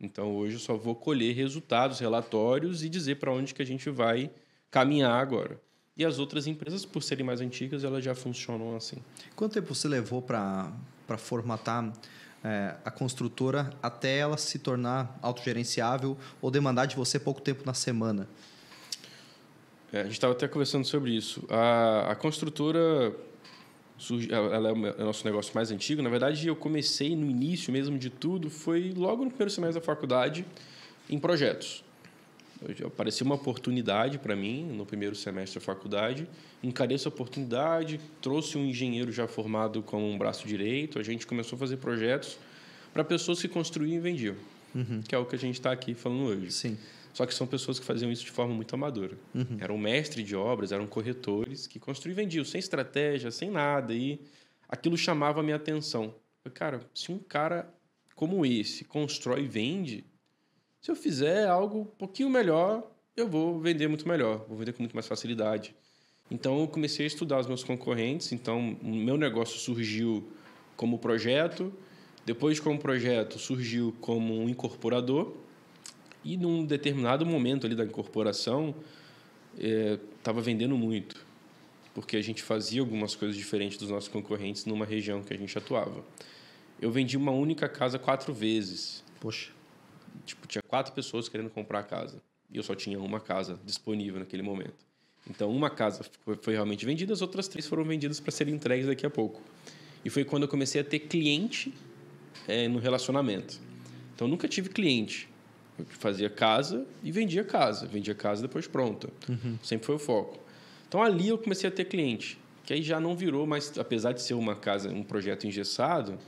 Então 0.00 0.36
hoje 0.36 0.54
eu 0.54 0.60
só 0.60 0.76
vou 0.76 0.94
colher 0.94 1.34
resultados, 1.34 1.98
relatórios 1.98 2.82
e 2.84 2.88
dizer 2.88 3.16
para 3.16 3.32
onde 3.32 3.52
que 3.52 3.62
a 3.62 3.66
gente 3.66 3.90
vai 3.90 4.30
caminhar 4.70 5.20
agora. 5.20 5.60
E 5.96 6.04
as 6.04 6.20
outras 6.20 6.46
empresas, 6.46 6.84
por 6.84 7.02
serem 7.02 7.26
mais 7.26 7.40
antigas, 7.40 7.82
elas 7.82 8.04
já 8.04 8.14
funcionam 8.14 8.76
assim. 8.76 8.98
Quanto 9.34 9.54
tempo 9.54 9.74
você 9.74 9.88
levou 9.88 10.22
para 10.22 10.72
formatar 11.18 11.92
é, 12.44 12.76
a 12.84 12.90
construtora 12.90 13.70
até 13.82 14.18
ela 14.18 14.36
se 14.36 14.60
tornar 14.60 15.18
autogerenciável 15.20 16.16
ou 16.40 16.52
demandar 16.52 16.86
de 16.86 16.94
você 16.94 17.18
pouco 17.18 17.40
tempo 17.40 17.64
na 17.66 17.74
semana? 17.74 18.28
É, 19.92 20.02
a 20.02 20.04
gente 20.04 20.12
estava 20.12 20.34
até 20.34 20.46
conversando 20.46 20.84
sobre 20.84 21.10
isso. 21.10 21.44
A, 21.48 22.12
a 22.12 22.14
construtora 22.14 23.12
surge, 23.98 24.32
ela 24.32 24.68
é 24.68 24.72
o 24.72 25.04
nosso 25.04 25.24
negócio 25.24 25.52
mais 25.54 25.70
antigo. 25.70 26.00
Na 26.00 26.08
verdade, 26.08 26.46
eu 26.46 26.56
comecei 26.56 27.14
no 27.14 27.28
início 27.28 27.72
mesmo 27.72 27.98
de 27.98 28.08
tudo, 28.08 28.48
foi 28.48 28.92
logo 28.96 29.24
no 29.24 29.30
primeiro 29.30 29.50
semestre 29.50 29.80
da 29.80 29.84
faculdade, 29.84 30.46
em 31.10 31.18
projetos. 31.18 31.84
Apareceu 32.84 33.24
uma 33.24 33.36
oportunidade 33.36 34.18
para 34.18 34.34
mim 34.34 34.64
no 34.64 34.84
primeiro 34.84 35.14
semestre 35.14 35.60
da 35.60 35.64
faculdade. 35.64 36.28
Encarei 36.62 36.96
essa 36.96 37.08
oportunidade, 37.08 38.00
trouxe 38.20 38.58
um 38.58 38.64
engenheiro 38.64 39.12
já 39.12 39.28
formado 39.28 39.80
como 39.82 40.08
um 40.08 40.18
braço 40.18 40.46
direito. 40.46 40.98
A 40.98 41.02
gente 41.02 41.26
começou 41.26 41.56
a 41.56 41.58
fazer 41.58 41.76
projetos 41.76 42.36
para 42.92 43.04
pessoas 43.04 43.40
que 43.40 43.46
construíam 43.46 43.96
e 43.96 44.00
vendiam, 44.00 44.34
uhum. 44.74 45.02
que 45.06 45.14
é 45.14 45.18
o 45.18 45.24
que 45.24 45.36
a 45.36 45.38
gente 45.38 45.54
está 45.54 45.70
aqui 45.70 45.94
falando 45.94 46.24
hoje. 46.24 46.50
Sim. 46.50 46.76
Só 47.18 47.26
que 47.26 47.34
são 47.34 47.48
pessoas 47.48 47.80
que 47.80 47.84
faziam 47.84 48.12
isso 48.12 48.24
de 48.24 48.30
forma 48.30 48.54
muito 48.54 48.72
amadora. 48.74 49.18
Uhum. 49.34 49.56
Eram 49.58 49.76
mestres 49.76 50.24
de 50.24 50.36
obras, 50.36 50.70
eram 50.70 50.86
corretores 50.86 51.66
que 51.66 51.80
construíam 51.80 52.12
e 52.12 52.16
vendiam, 52.22 52.44
sem 52.44 52.60
estratégia, 52.60 53.32
sem 53.32 53.50
nada. 53.50 53.92
E 53.92 54.20
aquilo 54.68 54.96
chamava 54.96 55.40
a 55.40 55.42
minha 55.42 55.56
atenção. 55.56 56.14
Cara, 56.54 56.80
se 56.94 57.10
um 57.10 57.18
cara 57.18 57.74
como 58.14 58.46
esse 58.46 58.84
constrói 58.84 59.42
e 59.42 59.48
vende, 59.48 60.04
se 60.80 60.92
eu 60.92 60.94
fizer 60.94 61.48
algo 61.48 61.80
um 61.80 61.84
pouquinho 61.84 62.30
melhor, 62.30 62.88
eu 63.16 63.28
vou 63.28 63.58
vender 63.58 63.88
muito 63.88 64.06
melhor, 64.06 64.46
vou 64.48 64.56
vender 64.56 64.72
com 64.72 64.84
muito 64.84 64.94
mais 64.94 65.08
facilidade. 65.08 65.74
Então, 66.30 66.60
eu 66.60 66.68
comecei 66.68 67.04
a 67.04 67.08
estudar 67.08 67.40
os 67.40 67.48
meus 67.48 67.64
concorrentes. 67.64 68.30
Então, 68.30 68.78
o 68.80 68.94
meu 68.94 69.16
negócio 69.16 69.58
surgiu 69.58 70.30
como 70.76 71.00
projeto. 71.00 71.74
Depois, 72.24 72.60
como 72.60 72.78
projeto, 72.78 73.40
surgiu 73.40 73.92
como 74.00 74.38
um 74.38 74.48
incorporador. 74.48 75.47
E, 76.28 76.36
num 76.36 76.62
determinado 76.62 77.24
momento 77.24 77.66
ali 77.66 77.74
da 77.74 77.86
incorporação, 77.86 78.74
estava 79.56 80.40
é, 80.40 80.42
vendendo 80.42 80.76
muito. 80.76 81.24
Porque 81.94 82.18
a 82.18 82.22
gente 82.22 82.42
fazia 82.42 82.82
algumas 82.82 83.16
coisas 83.16 83.34
diferentes 83.34 83.78
dos 83.78 83.88
nossos 83.88 84.10
concorrentes 84.10 84.66
numa 84.66 84.84
região 84.84 85.22
que 85.22 85.32
a 85.32 85.38
gente 85.38 85.56
atuava. 85.56 86.04
Eu 86.78 86.90
vendi 86.92 87.16
uma 87.16 87.32
única 87.32 87.66
casa 87.66 87.98
quatro 87.98 88.34
vezes. 88.34 89.02
Poxa. 89.18 89.52
Tipo, 90.26 90.46
tinha 90.46 90.60
quatro 90.68 90.92
pessoas 90.92 91.30
querendo 91.30 91.48
comprar 91.48 91.78
a 91.78 91.82
casa. 91.82 92.20
E 92.52 92.58
eu 92.58 92.62
só 92.62 92.74
tinha 92.74 93.00
uma 93.00 93.20
casa 93.20 93.58
disponível 93.64 94.20
naquele 94.20 94.42
momento. 94.42 94.86
Então, 95.30 95.50
uma 95.50 95.70
casa 95.70 96.04
foi 96.42 96.52
realmente 96.52 96.84
vendida, 96.84 97.14
as 97.14 97.22
outras 97.22 97.48
três 97.48 97.66
foram 97.66 97.84
vendidas 97.84 98.20
para 98.20 98.32
serem 98.32 98.54
entregues 98.54 98.86
daqui 98.86 99.06
a 99.06 99.10
pouco. 99.10 99.40
E 100.04 100.10
foi 100.10 100.26
quando 100.26 100.42
eu 100.42 100.48
comecei 100.48 100.78
a 100.78 100.84
ter 100.84 100.98
cliente 100.98 101.72
é, 102.46 102.68
no 102.68 102.78
relacionamento. 102.78 103.58
Então, 104.14 104.26
eu 104.26 104.30
nunca 104.30 104.46
tive 104.46 104.68
cliente. 104.68 105.26
Eu 105.78 105.84
fazia 105.90 106.28
casa 106.28 106.86
e 107.02 107.12
vendia 107.12 107.44
casa. 107.44 107.86
Vendia 107.86 108.14
casa 108.14 108.42
depois 108.42 108.66
pronta. 108.66 109.08
Uhum. 109.28 109.58
Sempre 109.62 109.86
foi 109.86 109.94
o 109.94 109.98
foco. 109.98 110.38
Então, 110.88 111.02
ali 111.02 111.28
eu 111.28 111.38
comecei 111.38 111.68
a 111.68 111.72
ter 111.72 111.84
cliente. 111.84 112.38
Que 112.64 112.74
aí 112.74 112.82
já 112.82 113.00
não 113.00 113.16
virou 113.16 113.46
mais, 113.46 113.78
apesar 113.78 114.12
de 114.12 114.20
ser 114.20 114.34
uma 114.34 114.54
casa, 114.54 114.90
um 114.90 115.02
projeto 115.02 115.46
engessado, 115.46 116.18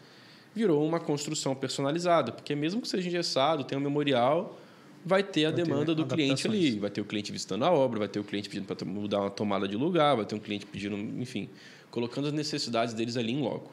virou 0.55 0.87
uma 0.87 0.99
construção 0.99 1.55
personalizada, 1.55 2.33
porque 2.33 2.55
mesmo 2.55 2.81
que 2.81 2.89
seja 2.89 3.09
engessado, 3.09 3.65
tem 3.65 3.77
um 3.77 3.81
memorial, 3.81 4.59
vai 5.05 5.23
ter 5.23 5.47
a 5.47 5.51
vai 5.51 5.63
demanda 5.63 5.87
ter 5.87 5.95
do 5.95 6.07
cliente 6.07 6.47
ali, 6.47 6.79
vai 6.79 6.91
ter 6.91 7.01
o 7.01 7.05
cliente 7.05 7.33
visitando 7.33 7.65
a 7.65 7.71
obra, 7.71 8.01
vai 8.01 8.09
ter 8.09 8.21
o 8.21 8.25
cliente 8.25 8.49
pedindo 8.49 8.67
para 8.67 8.87
mudar 8.87 9.21
uma 9.21 9.31
tomada 9.31 9.67
de 9.67 9.77
lugar, 9.77 10.17
vai 10.17 10.25
ter 10.25 10.35
um 10.35 10.39
cliente 10.39 10.67
pedindo, 10.67 10.97
enfim, 10.97 11.49
colocando 11.91 12.27
as 12.29 12.33
necessidades 12.33 12.95
deles 12.95 13.17
ali 13.17 13.33
em 13.33 13.43
loco. 13.43 13.71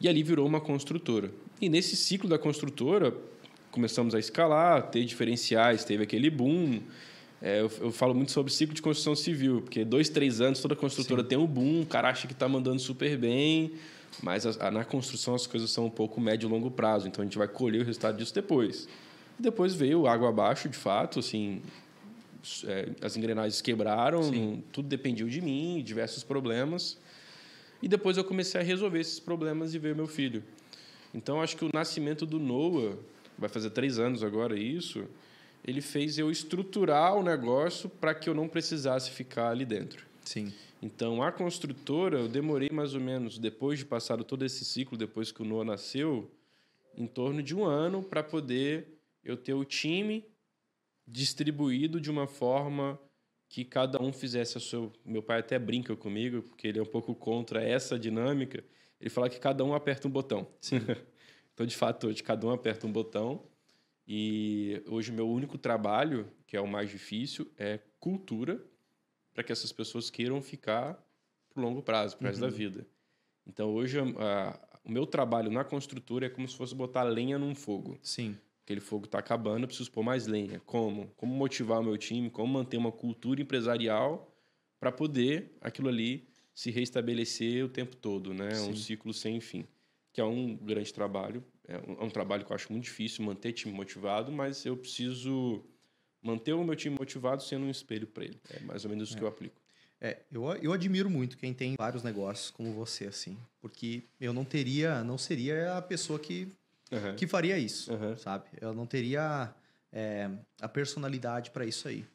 E 0.00 0.08
ali 0.08 0.22
virou 0.22 0.46
uma 0.46 0.60
construtora. 0.60 1.30
E 1.60 1.68
nesse 1.68 1.96
ciclo 1.96 2.28
da 2.28 2.38
construtora, 2.38 3.16
começamos 3.76 4.14
a 4.14 4.18
escalar, 4.18 4.88
ter 4.88 5.04
diferenciais, 5.04 5.84
teve 5.84 6.02
aquele 6.02 6.30
boom. 6.30 6.80
É, 7.42 7.60
eu, 7.60 7.70
eu, 7.80 7.92
falo 7.92 8.14
muito 8.14 8.32
sobre 8.32 8.50
ciclo 8.50 8.74
de 8.74 8.80
construção 8.80 9.14
civil, 9.14 9.60
porque 9.60 9.84
dois, 9.84 10.08
três 10.08 10.40
anos 10.40 10.60
toda 10.60 10.74
construtora 10.74 11.20
Sim. 11.20 11.28
tem 11.28 11.38
um 11.38 11.46
boom, 11.46 11.82
o 11.82 11.86
cara 11.86 12.08
acha 12.08 12.26
que 12.26 12.32
está 12.32 12.48
mandando 12.48 12.80
super 12.80 13.18
bem, 13.18 13.72
mas 14.22 14.46
a, 14.46 14.68
a, 14.68 14.70
na 14.70 14.82
construção 14.82 15.34
as 15.34 15.46
coisas 15.46 15.70
são 15.70 15.84
um 15.84 15.90
pouco 15.90 16.18
médio 16.18 16.48
e 16.48 16.50
longo 16.50 16.70
prazo, 16.70 17.06
então 17.06 17.20
a 17.20 17.26
gente 17.26 17.36
vai 17.36 17.46
colher 17.46 17.82
o 17.82 17.84
resultado 17.84 18.16
disso 18.16 18.34
depois. 18.34 18.88
E 19.38 19.42
depois 19.42 19.74
veio 19.74 20.06
água 20.06 20.30
abaixo, 20.30 20.70
de 20.70 20.78
fato, 20.78 21.18
assim, 21.18 21.60
é, 22.64 22.88
as 23.02 23.14
engrenagens 23.14 23.60
quebraram, 23.60 24.22
Sim. 24.22 24.64
tudo 24.72 24.88
dependia 24.88 25.26
de 25.26 25.42
mim, 25.42 25.82
diversos 25.84 26.24
problemas. 26.24 26.98
E 27.82 27.88
depois 27.88 28.16
eu 28.16 28.24
comecei 28.24 28.58
a 28.58 28.64
resolver 28.64 29.00
esses 29.00 29.20
problemas 29.20 29.74
e 29.74 29.78
veio 29.78 29.94
meu 29.94 30.06
filho. 30.06 30.42
Então 31.12 31.42
acho 31.42 31.58
que 31.58 31.64
o 31.66 31.70
nascimento 31.72 32.24
do 32.24 32.38
Noah, 32.38 32.96
vai 33.38 33.48
fazer 33.48 33.70
três 33.70 33.98
anos 33.98 34.22
agora 34.22 34.58
isso, 34.58 35.06
ele 35.64 35.80
fez 35.80 36.18
eu 36.18 36.30
estruturar 36.30 37.16
o 37.16 37.22
negócio 37.22 37.88
para 37.88 38.14
que 38.14 38.28
eu 38.28 38.34
não 38.34 38.48
precisasse 38.48 39.10
ficar 39.10 39.50
ali 39.50 39.64
dentro. 39.64 40.06
Sim. 40.24 40.52
Então, 40.82 41.22
a 41.22 41.32
construtora, 41.32 42.18
eu 42.18 42.28
demorei 42.28 42.68
mais 42.70 42.94
ou 42.94 43.00
menos, 43.00 43.38
depois 43.38 43.78
de 43.78 43.84
passar 43.84 44.22
todo 44.22 44.44
esse 44.44 44.64
ciclo, 44.64 44.96
depois 44.96 45.32
que 45.32 45.42
o 45.42 45.44
Noah 45.44 45.64
nasceu, 45.64 46.30
em 46.96 47.06
torno 47.06 47.42
de 47.42 47.54
um 47.54 47.64
ano 47.64 48.02
para 48.02 48.22
poder 48.22 48.86
eu 49.24 49.36
ter 49.36 49.54
o 49.54 49.64
time 49.64 50.24
distribuído 51.06 52.00
de 52.00 52.10
uma 52.10 52.26
forma 52.26 52.98
que 53.48 53.64
cada 53.64 54.02
um 54.02 54.12
fizesse 54.12 54.58
a 54.58 54.60
sua. 54.60 54.92
Meu 55.04 55.22
pai 55.22 55.40
até 55.40 55.58
brinca 55.58 55.94
comigo, 55.94 56.42
porque 56.42 56.66
ele 56.66 56.78
é 56.78 56.82
um 56.82 56.86
pouco 56.86 57.14
contra 57.14 57.62
essa 57.62 57.98
dinâmica. 57.98 58.62
Ele 59.00 59.10
fala 59.10 59.28
que 59.28 59.38
cada 59.38 59.64
um 59.64 59.74
aperta 59.74 60.08
um 60.08 60.10
botão. 60.10 60.46
então, 61.56 61.64
de 61.64 61.74
fato, 61.74 62.08
hoje 62.08 62.22
cada 62.22 62.46
um 62.46 62.50
aperta 62.50 62.86
um 62.86 62.92
botão. 62.92 63.42
E 64.06 64.82
hoje 64.86 65.10
o 65.10 65.14
meu 65.14 65.26
único 65.26 65.56
trabalho, 65.56 66.30
que 66.46 66.54
é 66.54 66.60
o 66.60 66.68
mais 66.68 66.90
difícil, 66.90 67.50
é 67.56 67.80
cultura 67.98 68.62
para 69.32 69.42
que 69.42 69.50
essas 69.50 69.72
pessoas 69.72 70.10
queiram 70.10 70.42
ficar 70.42 71.02
por 71.48 71.62
longo 71.62 71.80
prazo, 71.80 72.18
para 72.18 72.28
resto 72.28 72.42
da 72.42 72.48
uhum. 72.48 72.52
vida. 72.52 72.86
Então, 73.46 73.74
hoje, 73.74 73.98
a, 73.98 74.60
o 74.84 74.92
meu 74.92 75.06
trabalho 75.06 75.50
na 75.50 75.64
construtora 75.64 76.26
é 76.26 76.28
como 76.28 76.46
se 76.46 76.54
fosse 76.54 76.74
botar 76.74 77.04
lenha 77.04 77.38
num 77.38 77.54
fogo. 77.54 77.98
Sim. 78.02 78.36
Aquele 78.62 78.80
fogo 78.80 79.06
está 79.06 79.18
acabando, 79.18 79.62
eu 79.62 79.68
preciso 79.68 79.90
pôr 79.90 80.02
mais 80.02 80.26
lenha. 80.26 80.60
Como? 80.66 81.06
Como 81.16 81.34
motivar 81.34 81.80
o 81.80 81.84
meu 81.84 81.96
time? 81.96 82.28
Como 82.28 82.52
manter 82.52 82.76
uma 82.76 82.92
cultura 82.92 83.40
empresarial 83.40 84.30
para 84.78 84.92
poder 84.92 85.56
aquilo 85.62 85.88
ali 85.88 86.28
se 86.54 86.70
restabelecer 86.70 87.64
o 87.64 87.68
tempo 87.70 87.96
todo, 87.96 88.34
né? 88.34 88.50
Sim. 88.54 88.72
Um 88.72 88.76
ciclo 88.76 89.14
sem 89.14 89.40
fim. 89.40 89.64
Que 90.16 90.20
é 90.22 90.24
um 90.24 90.56
grande 90.56 90.94
trabalho. 90.94 91.44
É 91.68 91.76
um, 91.76 92.00
é 92.00 92.04
um 92.04 92.08
trabalho 92.08 92.42
que 92.42 92.50
eu 92.50 92.54
acho 92.54 92.72
muito 92.72 92.84
difícil 92.84 93.22
manter 93.22 93.52
time 93.52 93.74
motivado, 93.74 94.32
mas 94.32 94.64
eu 94.64 94.74
preciso 94.74 95.62
manter 96.22 96.54
o 96.54 96.64
meu 96.64 96.74
time 96.74 96.96
motivado 96.98 97.42
sendo 97.42 97.66
um 97.66 97.70
espelho 97.70 98.06
para 98.06 98.24
ele. 98.24 98.40
É 98.48 98.58
mais 98.60 98.82
ou 98.86 98.90
menos 98.90 99.12
é. 99.12 99.18
que 99.18 99.22
eu 99.22 99.28
aplico. 99.28 99.60
É, 100.00 100.22
eu, 100.32 100.46
eu 100.62 100.72
admiro 100.72 101.10
muito 101.10 101.36
quem 101.36 101.52
tem 101.52 101.74
vários 101.78 102.02
negócios 102.02 102.50
como 102.50 102.72
você, 102.72 103.04
assim. 103.04 103.36
Porque 103.60 104.04
eu 104.18 104.32
não 104.32 104.42
teria, 104.42 105.04
não 105.04 105.18
seria 105.18 105.76
a 105.76 105.82
pessoa 105.82 106.18
que, 106.18 106.48
Aham. 106.90 107.14
que 107.14 107.26
faria 107.26 107.58
isso, 107.58 107.92
Aham. 107.92 108.16
sabe? 108.16 108.46
Eu 108.58 108.72
não 108.72 108.86
teria 108.86 109.54
é, 109.92 110.30
a 110.62 110.66
personalidade 110.68 111.50
para 111.50 111.66
isso 111.66 111.88
aí. 111.88 112.06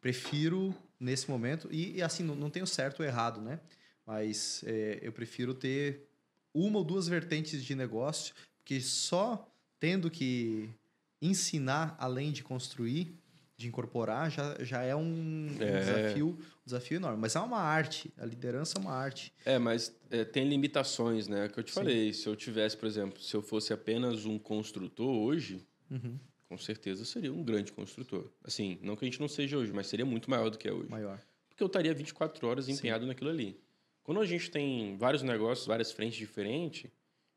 Prefiro, 0.00 0.72
nesse 1.00 1.28
momento, 1.28 1.68
e, 1.72 1.96
e 1.96 2.00
assim, 2.02 2.22
não, 2.22 2.36
não 2.36 2.48
tenho 2.48 2.64
certo 2.64 3.00
ou 3.00 3.06
errado, 3.06 3.40
né? 3.40 3.58
Mas 4.06 4.62
é, 4.64 5.00
eu 5.02 5.10
prefiro 5.10 5.52
ter 5.52 6.07
uma 6.54 6.78
ou 6.78 6.84
duas 6.84 7.06
vertentes 7.08 7.64
de 7.64 7.74
negócio, 7.74 8.34
porque 8.56 8.80
só 8.80 9.48
tendo 9.80 10.10
que 10.10 10.68
ensinar 11.20 11.96
além 11.98 12.32
de 12.32 12.42
construir, 12.42 13.14
de 13.56 13.66
incorporar, 13.66 14.30
já, 14.30 14.56
já 14.62 14.82
é 14.82 14.94
um, 14.94 15.02
um 15.02 15.56
É. 15.60 15.80
desafio, 15.80 16.28
um 16.28 16.64
desafio 16.64 16.96
enorme. 16.96 17.18
Mas 17.20 17.34
é 17.34 17.40
uma 17.40 17.58
arte, 17.58 18.12
a 18.16 18.24
liderança 18.24 18.78
é 18.78 18.80
uma 18.80 18.92
arte. 18.92 19.32
É, 19.44 19.58
mas 19.58 19.92
é, 20.10 20.24
tem 20.24 20.48
limitações, 20.48 21.26
né? 21.26 21.44
É 21.44 21.46
o 21.48 21.50
que 21.50 21.58
eu 21.58 21.64
te 21.64 21.70
Sim. 21.70 21.74
falei. 21.74 22.12
Se 22.12 22.28
eu 22.28 22.36
tivesse, 22.36 22.76
por 22.76 22.86
exemplo, 22.86 23.20
se 23.20 23.34
eu 23.34 23.42
fosse 23.42 23.72
apenas 23.72 24.24
um 24.24 24.38
construtor 24.38 25.08
hoje, 25.10 25.60
Uhum. 25.90 26.18
com 26.48 26.56
certeza 26.58 27.02
eu 27.02 27.06
seria 27.06 27.32
um 27.32 27.42
grande 27.42 27.72
construtor. 27.72 28.30
Assim, 28.44 28.78
não 28.82 28.94
que 28.94 29.04
a 29.04 29.08
gente 29.08 29.18
não 29.20 29.28
seja 29.28 29.56
hoje, 29.58 29.72
mas 29.72 29.86
seria 29.88 30.06
muito 30.06 30.30
maior 30.30 30.50
do 30.50 30.58
que 30.58 30.68
é 30.68 30.72
hoje. 30.72 30.88
Maior. 30.88 31.18
Porque 31.48 31.62
eu 31.62 31.66
estaria 31.66 31.92
24 31.92 32.46
horas 32.46 32.68
empenhado 32.68 33.06
naquilo 33.06 33.30
ali. 33.30 33.58
Quando 34.08 34.22
a 34.22 34.26
gente 34.26 34.50
tem 34.50 34.96
vários 34.96 35.22
negócios, 35.22 35.66
várias 35.66 35.92
frentes 35.92 36.16
diferentes, 36.16 36.90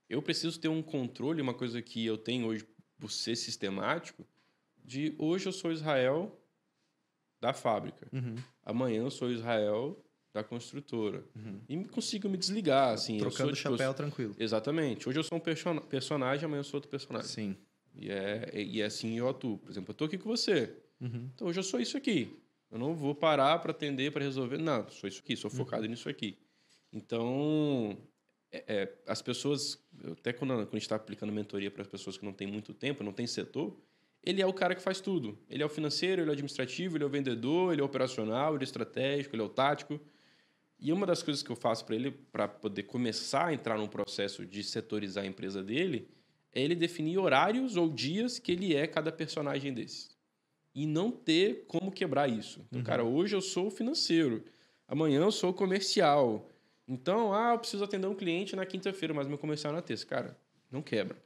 eu 0.07 0.21
preciso 0.21 0.57
ter 0.57 0.69
um 0.69 0.81
controle, 0.81 1.41
uma 1.41 1.53
coisa 1.53 1.81
que 1.81 2.05
eu 2.05 2.17
tenho 2.17 2.47
hoje 2.47 2.65
por 2.97 3.11
ser 3.11 3.35
sistemático, 3.35 4.25
de 4.81 5.13
hoje 5.17 5.47
eu 5.47 5.51
sou 5.51 5.69
Israel 5.73 6.33
da 7.41 7.51
fábrica, 7.51 8.07
Uhum. 8.13 8.35
amanhã 8.63 9.01
eu 9.01 9.11
sou 9.11 9.29
Israel 9.29 10.01
da 10.33 10.45
construtora. 10.45 11.25
Uhum. 11.35 11.59
E 11.67 11.83
consigo 11.89 12.29
me 12.29 12.37
desligar, 12.37 12.93
assim. 12.93 13.17
Trocando 13.17 13.49
sou, 13.49 13.53
tipo, 13.53 13.71
chapéu 13.71 13.93
tranquilo. 13.93 14.33
Exatamente. 14.39 15.09
Hoje 15.09 15.19
eu 15.19 15.23
sou 15.25 15.37
um 15.39 15.41
person- 15.41 15.79
personagem, 15.81 16.45
amanhã 16.45 16.61
eu 16.61 16.63
sou 16.63 16.77
outro 16.77 16.89
personagem. 16.89 17.27
Sim. 17.27 17.57
E 17.93 18.09
é, 18.09 18.49
e 18.63 18.79
é 18.81 18.85
assim 18.85 19.17
eu 19.17 19.27
atuo. 19.27 19.57
Por 19.57 19.69
exemplo, 19.69 19.91
eu 19.91 19.95
tô 19.95 20.05
aqui 20.05 20.17
com 20.17 20.29
você. 20.29 20.73
Uhum. 21.01 21.29
Então 21.35 21.47
hoje 21.49 21.59
eu 21.59 21.63
sou 21.63 21.81
isso 21.81 21.97
aqui. 21.97 22.33
Eu 22.71 22.79
não 22.79 22.95
vou 22.95 23.13
parar 23.13 23.59
para 23.59 23.71
atender, 23.71 24.13
para 24.13 24.23
resolver. 24.23 24.57
Não, 24.57 24.87
sou 24.89 25.09
isso 25.09 25.19
aqui, 25.19 25.35
sou 25.35 25.49
focado 25.51 25.85
nisso 25.85 26.07
aqui. 26.07 26.37
Então, 26.91 27.97
é- 28.51 28.63
é, 28.67 28.93
as 29.07 29.21
pessoas, 29.21 29.79
até 30.11 30.33
quando, 30.33 30.53
quando 30.53 30.69
a 30.69 30.73
gente 30.73 30.81
está 30.81 30.95
aplicando 30.95 31.31
mentoria 31.31 31.71
para 31.71 31.81
as 31.81 31.87
pessoas 31.87 32.17
que 32.17 32.25
não 32.25 32.33
têm 32.33 32.47
muito 32.47 32.73
tempo, 32.73 33.03
não 33.03 33.13
tem 33.13 33.25
setor, 33.25 33.75
ele 34.23 34.41
é 34.41 34.45
o 34.45 34.53
cara 34.53 34.75
que 34.75 34.81
faz 34.81 35.01
tudo. 35.01 35.37
Ele 35.49 35.63
é 35.63 35.65
o 35.65 35.69
financeiro, 35.69 36.21
ele 36.21 36.29
é 36.29 36.31
o 36.31 36.33
administrativo, 36.33 36.97
ele 36.97 37.03
é 37.03 37.07
o 37.07 37.09
vendedor, 37.09 37.71
ele 37.71 37.81
é 37.81 37.83
o 37.83 37.87
operacional, 37.87 38.53
ele 38.53 38.63
é 38.63 38.65
o 38.65 38.69
estratégico, 38.69 39.35
ele 39.35 39.41
é 39.41 39.45
o 39.45 39.49
tático. 39.49 39.99
E 40.79 40.91
uma 40.91 41.05
das 41.05 41.23
coisas 41.23 41.41
que 41.41 41.49
eu 41.49 41.55
faço 41.55 41.85
para 41.85 41.95
ele, 41.95 42.11
para 42.11 42.47
poder 42.47 42.83
começar 42.83 43.47
a 43.47 43.53
entrar 43.53 43.77
num 43.77 43.87
processo 43.87 44.45
de 44.45 44.63
setorizar 44.63 45.23
a 45.23 45.27
empresa 45.27 45.63
dele, 45.63 46.07
é 46.53 46.61
ele 46.61 46.75
definir 46.75 47.17
horários 47.17 47.77
ou 47.77 47.89
dias 47.89 48.37
que 48.37 48.51
ele 48.51 48.75
é 48.75 48.85
cada 48.85 49.11
personagem 49.11 49.73
desses. 49.73 50.15
E 50.73 50.85
não 50.85 51.11
ter 51.11 51.65
como 51.67 51.91
quebrar 51.91 52.29
isso. 52.29 52.65
Então, 52.69 52.83
cara, 52.83 53.03
hoje 53.03 53.35
eu 53.35 53.41
sou 53.41 53.67
o 53.67 53.71
financeiro, 53.71 54.43
amanhã 54.87 55.21
eu 55.21 55.31
sou 55.31 55.51
o 55.51 55.53
comercial. 55.53 56.49
Então, 56.93 57.33
ah, 57.33 57.53
eu 57.53 57.59
preciso 57.59 57.83
atender 57.85 58.05
um 58.07 58.13
cliente 58.13 58.53
na 58.55 58.65
quinta-feira, 58.65 59.13
mas 59.13 59.25
meu 59.27 59.37
comercial 59.37 59.71
é 59.71 59.77
na 59.77 59.81
terça. 59.81 60.05
Cara, 60.05 60.37
não 60.69 60.81
quebra. 60.81 61.17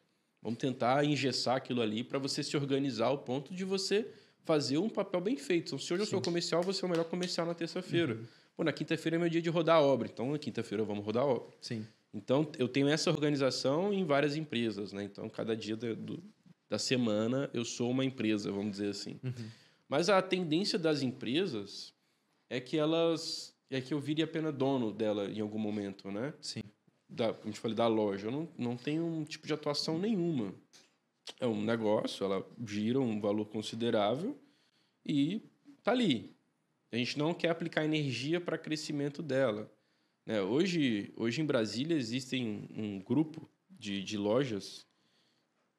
Vamos 0.41 0.60
tentar 0.60 1.03
engessar 1.03 1.55
aquilo 1.55 1.81
ali 1.81 2.03
para 2.03 2.19
você 2.19 2.43
se 2.43 2.55
organizar 2.55 3.07
ao 3.07 3.17
ponto 3.17 3.51
de 3.51 3.63
você 3.65 4.07
fazer 4.43 4.77
um 4.77 4.88
papel 4.88 5.19
bem 5.19 5.36
feito. 5.38 5.69
Então, 5.69 5.79
se 5.79 5.91
hoje 5.91 6.03
eu 6.03 6.07
sou 6.07 6.22
comercial, 6.22 6.62
você 6.62 6.86
é 6.86 6.88
o 6.88 6.91
melhor 6.91 7.05
comercial 7.05 7.48
na 7.48 7.55
terça-feira. 7.55 8.19
Pô, 8.55 8.63
na 8.63 8.72
quinta-feira 8.72 9.15
é 9.15 9.19
meu 9.19 9.27
dia 9.27 9.41
de 9.41 9.50
rodar 9.50 9.77
a 9.77 9.81
obra. 9.81 10.07
Então, 10.07 10.31
na 10.31 10.38
quinta-feira 10.38 10.84
vamos 10.84 11.03
rodar 11.03 11.24
a 11.24 11.25
obra. 11.25 11.51
Sim. 11.60 11.84
Então, 12.13 12.48
eu 12.60 12.67
tenho 12.67 12.88
essa 12.88 13.10
organização 13.10 13.91
em 13.91 14.05
várias 14.05 14.36
empresas, 14.36 14.93
né? 14.93 15.03
Então, 15.03 15.27
cada 15.29 15.55
dia 15.57 15.75
da, 15.75 15.93
do- 15.95 16.24
da 16.69 16.77
semana 16.77 17.50
eu 17.55 17.65
sou 17.65 17.89
uma 17.89 18.05
empresa, 18.05 18.51
vamos 18.51 18.72
dizer 18.74 18.89
assim. 18.89 19.19
Mas 19.89 20.10
a 20.10 20.22
tendência 20.22 20.77
das 20.77 21.01
empresas 21.01 21.91
é 22.51 22.60
que 22.60 22.77
elas 22.77 23.55
é 23.75 23.82
que 23.82 23.94
eu 23.94 24.00
vire 24.00 24.24
apenas 24.24 24.53
dono 24.53 24.91
dela 24.91 25.29
em 25.29 25.41
algum 25.41 25.60
momento, 25.60 26.12
né? 26.12 26.34
Sim. 26.41 26.63
Da, 27.10 27.34
como 27.34 27.53
te 27.53 27.60
falei, 27.60 27.75
da 27.75 27.88
loja. 27.88 28.27
Eu 28.27 28.32
não, 28.32 28.50
não 28.58 28.77
tenho 28.77 29.05
um 29.05 29.24
tipo 29.24 29.46
de 29.46 29.53
atuação 29.53 30.00
nenhuma. 30.00 30.53
É 31.39 31.46
um 31.46 31.62
negócio, 31.62 32.24
ela 32.24 32.46
gira 32.65 33.00
um 33.00 33.20
valor 33.20 33.46
considerável 33.46 34.38
e 35.05 35.41
tá 35.84 35.91
ali. 35.91 36.36
A 36.91 36.96
gente 36.96 37.17
não 37.17 37.34
quer 37.34 37.50
aplicar 37.50 37.84
energia 37.84 38.39
para 38.39 38.58
crescimento 38.58 39.22
dela. 39.22 39.70
Né? 40.25 40.41
Hoje, 40.41 41.12
hoje 41.15 41.41
em 41.41 41.46
Brasília 41.46 41.98
existem 41.98 42.67
um 42.75 43.00
grupo 43.00 43.50
de, 43.70 44.01
de 44.01 44.17
lojas 44.17 44.88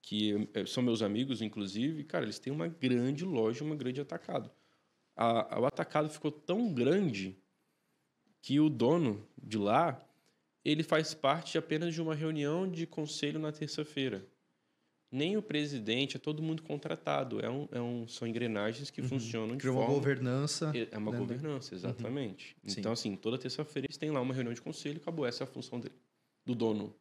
que 0.02 0.48
eh, 0.54 0.66
são 0.66 0.82
meus 0.82 1.02
amigos, 1.02 1.40
inclusive. 1.40 2.04
Cara, 2.04 2.24
eles 2.24 2.38
têm 2.38 2.52
uma 2.52 2.68
grande 2.68 3.24
loja, 3.24 3.64
uma 3.64 3.74
grande 3.74 4.00
atacado. 4.00 4.50
A, 5.16 5.58
o 5.60 5.64
atacado 5.64 6.10
ficou 6.10 6.30
tão 6.30 6.72
grande 6.72 7.36
que 8.42 8.60
o 8.60 8.68
dono 8.68 9.26
de 9.42 9.58
lá 9.58 10.00
ele 10.64 10.82
faz 10.82 11.14
parte 11.14 11.56
apenas 11.56 11.94
de 11.94 12.02
uma 12.02 12.14
reunião 12.14 12.68
de 12.68 12.86
conselho 12.86 13.38
na 13.38 13.52
terça-feira. 13.52 14.26
Nem 15.12 15.36
o 15.36 15.42
presidente, 15.42 16.16
é 16.16 16.18
todo 16.18 16.42
mundo 16.42 16.62
contratado. 16.62 17.40
É 17.40 17.48
um, 17.48 17.68
é 17.70 17.80
um, 17.80 18.08
são 18.08 18.26
engrenagens 18.26 18.90
que 18.90 19.00
funcionam 19.00 19.56
de 19.56 19.60
Criou 19.60 19.76
uma 19.76 19.82
forma... 19.86 19.94
governança. 19.94 20.72
É 20.90 20.98
uma 20.98 21.12
né, 21.12 21.18
governança, 21.18 21.74
exatamente. 21.74 22.56
Sim. 22.66 22.80
Então, 22.80 22.90
assim, 22.90 23.14
toda 23.14 23.38
terça-feira 23.38 23.86
eles 23.86 23.96
têm 23.96 24.10
lá 24.10 24.20
uma 24.20 24.34
reunião 24.34 24.52
de 24.52 24.60
conselho 24.60 24.96
acabou. 24.96 25.24
Essa 25.24 25.44
é 25.44 25.46
a 25.46 25.46
função 25.46 25.78
dele, 25.78 25.94
do 26.44 26.56
dono, 26.56 26.92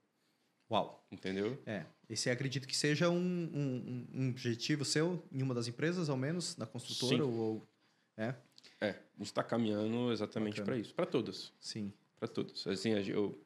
Uau. 0.72 1.04
entendeu? 1.12 1.60
É. 1.66 1.86
Esse 2.08 2.30
acredito 2.30 2.68
que 2.68 2.78
seja 2.78 3.10
um, 3.10 3.18
um, 3.18 4.08
um 4.14 4.30
objetivo 4.30 4.86
seu 4.86 5.24
em 5.32 5.42
uma 5.42 5.56
das 5.56 5.68
empresas, 5.68 6.08
ao 6.08 6.16
menos, 6.16 6.56
na 6.58 6.68
construtora? 6.68 7.16
Sim. 7.16 7.22
Ou, 7.22 7.34
ou- 7.36 7.68
É? 8.16 8.36
É, 8.82 8.90
a 8.90 9.18
gente 9.18 9.28
está 9.28 9.44
caminhando 9.44 10.12
exatamente 10.12 10.62
para 10.62 10.78
isso. 10.78 10.94
Para 10.94 11.06
todas, 11.06 11.54
Sim. 11.60 11.94
para 12.20 12.28
todas. 12.28 12.66
Assim, 12.68 12.92
eu 12.92 13.40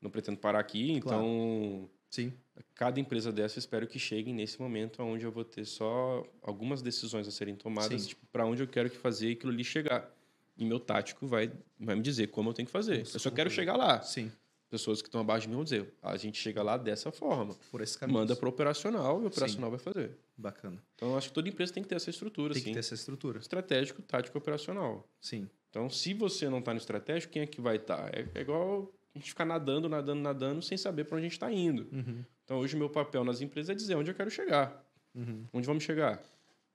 não 0.00 0.10
pretendo 0.10 0.38
parar 0.38 0.58
aqui, 0.58 0.92
então... 0.92 1.88
Sim. 2.10 2.32
Cada 2.74 3.00
empresa 3.00 3.32
dessa, 3.32 3.56
eu 3.56 3.60
espero 3.60 3.86
que 3.86 3.98
chegue 3.98 4.32
nesse 4.34 4.60
momento 4.60 5.02
onde 5.02 5.24
eu 5.24 5.32
vou 5.32 5.44
ter 5.44 5.64
só 5.64 6.26
algumas 6.42 6.82
decisões 6.82 7.26
a 7.26 7.30
serem 7.30 7.56
tomadas, 7.56 8.06
tipo, 8.06 8.26
para 8.26 8.44
onde 8.44 8.62
eu 8.62 8.68
quero 8.68 8.90
que 8.90 8.96
fazer 8.98 9.32
aquilo 9.32 9.50
ali 9.50 9.64
chegar. 9.64 10.12
E 10.54 10.64
meu 10.64 10.78
tático 10.78 11.26
vai, 11.26 11.50
vai 11.80 11.96
me 11.96 12.02
dizer 12.02 12.26
como 12.26 12.50
eu 12.50 12.52
tenho 12.52 12.66
que 12.66 12.72
fazer. 12.72 13.00
Eu 13.00 13.18
só 13.18 13.30
quero 13.30 13.48
chegar 13.48 13.76
lá. 13.76 14.02
Sim. 14.02 14.30
Pessoas 14.72 15.02
que 15.02 15.08
estão 15.08 15.20
abaixo 15.20 15.42
de 15.42 15.50
mim 15.50 15.56
vão 15.56 15.64
dizer, 15.64 15.92
a 16.00 16.16
gente 16.16 16.38
chega 16.38 16.62
lá 16.62 16.78
dessa 16.78 17.12
forma. 17.12 17.54
Por 17.70 17.82
esse 17.82 17.98
caminho. 17.98 18.20
Manda 18.20 18.34
para 18.34 18.46
o 18.46 18.48
operacional 18.48 19.20
e 19.20 19.24
o 19.24 19.26
operacional 19.26 19.68
vai 19.68 19.78
fazer. 19.78 20.16
Bacana. 20.34 20.82
Então, 20.94 21.10
eu 21.10 21.18
acho 21.18 21.28
que 21.28 21.34
toda 21.34 21.46
empresa 21.46 21.74
tem 21.74 21.82
que 21.82 21.90
ter 21.90 21.96
essa 21.96 22.08
estrutura, 22.08 22.54
Tem 22.54 22.62
assim. 22.62 22.70
que 22.70 22.72
ter 22.72 22.78
essa 22.78 22.94
estrutura. 22.94 23.38
Estratégico, 23.38 24.00
tático 24.00 24.34
e 24.34 24.38
operacional. 24.38 25.06
Sim. 25.20 25.46
Então, 25.68 25.90
se 25.90 26.14
você 26.14 26.48
não 26.48 26.60
está 26.60 26.72
no 26.72 26.78
estratégico, 26.78 27.34
quem 27.34 27.42
é 27.42 27.46
que 27.46 27.60
vai 27.60 27.76
estar? 27.76 28.08
É, 28.16 28.26
é 28.34 28.40
igual 28.40 28.90
a 29.14 29.18
gente 29.18 29.28
ficar 29.28 29.44
nadando, 29.44 29.90
nadando, 29.90 30.22
nadando, 30.22 30.62
sem 30.62 30.78
saber 30.78 31.04
para 31.04 31.16
onde 31.18 31.26
a 31.26 31.28
gente 31.28 31.36
está 31.36 31.52
indo. 31.52 31.86
Uhum. 31.92 32.24
Então, 32.42 32.58
hoje, 32.58 32.74
o 32.74 32.78
meu 32.78 32.88
papel 32.88 33.24
nas 33.24 33.42
empresas 33.42 33.68
é 33.68 33.74
dizer 33.74 33.94
onde 33.94 34.10
eu 34.10 34.14
quero 34.14 34.30
chegar. 34.30 34.82
Uhum. 35.14 35.44
Onde 35.52 35.66
vamos 35.66 35.84
chegar? 35.84 36.22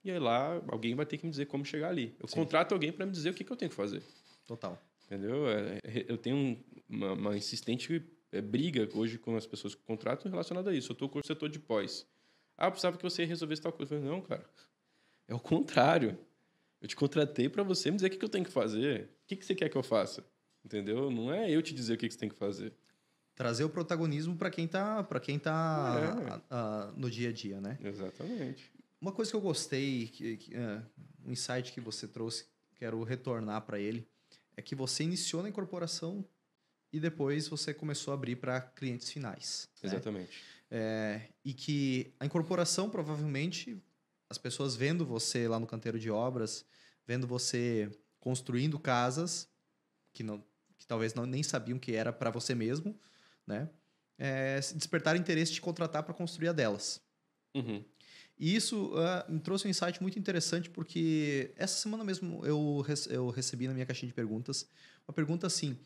E 0.03 0.11
aí 0.11 0.19
lá, 0.19 0.61
alguém 0.67 0.93
vai 0.93 1.07
ter 1.07 1.17
que 1.17 1.25
me 1.25 1.31
dizer 1.31 1.47
como 1.47 1.65
chegar 1.65 1.89
ali. 1.89 2.15
Eu 2.19 2.27
Sim. 2.27 2.35
contrato 2.35 2.73
alguém 2.73 2.91
para 2.91 3.07
me 3.07 3.11
dizer 3.11 3.31
o 3.31 3.33
que, 3.33 3.43
que 3.43 3.51
eu 3.51 3.57
tenho 3.57 3.71
que 3.71 3.75
fazer. 3.75 4.03
Total. 4.45 4.79
Entendeu? 5.07 5.47
É, 5.49 5.79
é, 5.83 6.05
Eu 6.07 6.17
tenho 6.17 6.35
um- 6.35 6.63
uma, 6.89 7.13
uma 7.13 7.37
insistente 7.37 8.03
é, 8.31 8.41
briga 8.41 8.87
hoje 8.93 9.17
com 9.17 9.35
as 9.37 9.47
pessoas 9.47 9.73
que 9.73 9.81
contratam 9.83 10.29
relacionada 10.29 10.69
a 10.69 10.73
isso. 10.75 10.91
Eu 10.91 10.93
estou 10.93 11.07
com 11.09 11.19
o 11.19 11.25
setor 11.25 11.47
de 11.49 11.59
pós. 11.59 12.05
Ah, 12.57 12.67
eu 12.67 12.71
precisava 12.71 12.97
que 12.97 13.03
você 13.03 13.23
resolvesse 13.23 13.61
tal 13.61 13.71
coisa. 13.71 13.95
Eu 13.95 13.99
falei, 14.01 14.13
não, 14.13 14.21
cara. 14.21 14.45
É 15.27 15.33
o 15.33 15.39
contrário. 15.39 16.17
Eu 16.81 16.87
te 16.87 16.95
contratei 16.95 17.47
para 17.49 17.63
você 17.63 17.89
me 17.89 17.95
dizer 17.97 18.07
o 18.07 18.09
que, 18.11 18.17
que 18.17 18.25
eu 18.25 18.29
tenho 18.29 18.43
que 18.45 18.51
fazer. 18.51 19.05
O 19.23 19.27
que, 19.27 19.35
que 19.37 19.45
você 19.45 19.55
quer 19.55 19.69
que 19.69 19.77
eu 19.77 19.83
faça? 19.83 20.25
Entendeu? 20.63 21.09
Não 21.09 21.33
é 21.33 21.49
eu 21.49 21.61
te 21.61 21.73
dizer 21.73 21.93
o 21.93 21.97
que, 21.97 22.07
que 22.07 22.13
você 22.13 22.19
tem 22.19 22.29
que 22.29 22.35
fazer. 22.35 22.73
Trazer 23.33 23.63
o 23.63 23.69
protagonismo 23.69 24.35
para 24.35 24.49
quem 24.49 24.67
tá, 24.67 25.03
pra 25.03 25.19
quem 25.19 25.39
tá 25.39 25.95
É. 26.19 26.31
ah, 26.31 26.41
ah, 26.49 26.93
no 26.97 27.09
dia 27.09 27.29
a 27.29 27.31
dia, 27.31 27.61
né? 27.61 27.77
Exatamente. 27.81 28.71
Uma 28.99 29.11
coisa 29.11 29.31
que 29.31 29.37
eu 29.37 29.41
gostei, 29.41 30.07
que, 30.07 30.37
que, 30.37 30.55
ah, 30.55 30.83
um 31.25 31.31
insight 31.31 31.71
que 31.71 31.79
você 31.79 32.07
trouxe, 32.07 32.45
quero 32.75 33.01
retornar 33.03 33.61
para 33.61 33.79
ele, 33.79 34.07
é 34.57 34.61
que 34.61 34.75
você 34.75 35.03
iniciou 35.03 35.43
na 35.43 35.49
incorporação 35.49 36.25
e 36.91 36.99
depois 36.99 37.47
você 37.47 37.73
começou 37.73 38.11
a 38.11 38.15
abrir 38.15 38.37
para 38.37 38.59
clientes 38.59 39.09
finais. 39.09 39.69
né? 39.83 39.89
Exatamente. 39.89 40.43
É, 40.69 41.29
e 41.45 41.53
que 41.53 42.13
a 42.19 42.25
incorporação, 42.25 42.89
provavelmente, 42.89 43.81
as 44.29 44.37
pessoas 44.37 44.75
vendo 44.75 45.05
você 45.05 45.47
lá 45.47 45.59
no 45.59 45.67
canteiro 45.67 45.99
de 45.99 46.09
obras, 46.09 46.65
vendo 47.05 47.27
você 47.27 47.89
construindo 48.19 48.79
casas 48.79 49.47
que, 50.11 50.23
não, 50.23 50.43
que 50.77 50.87
talvez 50.87 51.13
não, 51.13 51.25
nem 51.25 51.43
sabiam 51.43 51.77
que 51.77 51.93
era 51.93 52.11
para 52.11 52.31
você 52.31 52.55
mesmo, 52.55 52.99
né? 53.45 53.69
É, 54.17 54.59
despertar 54.59 55.15
interesse 55.15 55.53
de 55.53 55.61
contratar 55.61 56.01
para 56.01 56.13
construir 56.13 56.47
a 56.47 56.51
delas. 56.51 56.99
Uhum. 57.53 57.85
E 58.39 58.55
isso 58.55 58.93
uh, 58.93 59.31
me 59.31 59.39
trouxe 59.39 59.65
um 59.65 59.69
insight 59.69 60.01
muito 60.01 60.19
interessante, 60.19 60.69
porque 60.69 61.51
essa 61.55 61.79
semana 61.79 62.03
mesmo 62.03 62.45
eu, 62.45 62.85
eu 63.09 63.29
recebi 63.29 63.67
na 63.67 63.73
minha 63.73 63.85
caixinha 63.85 64.07
de 64.07 64.13
perguntas 64.13 64.67
uma 65.07 65.13
pergunta 65.13 65.47
assim: 65.47 65.77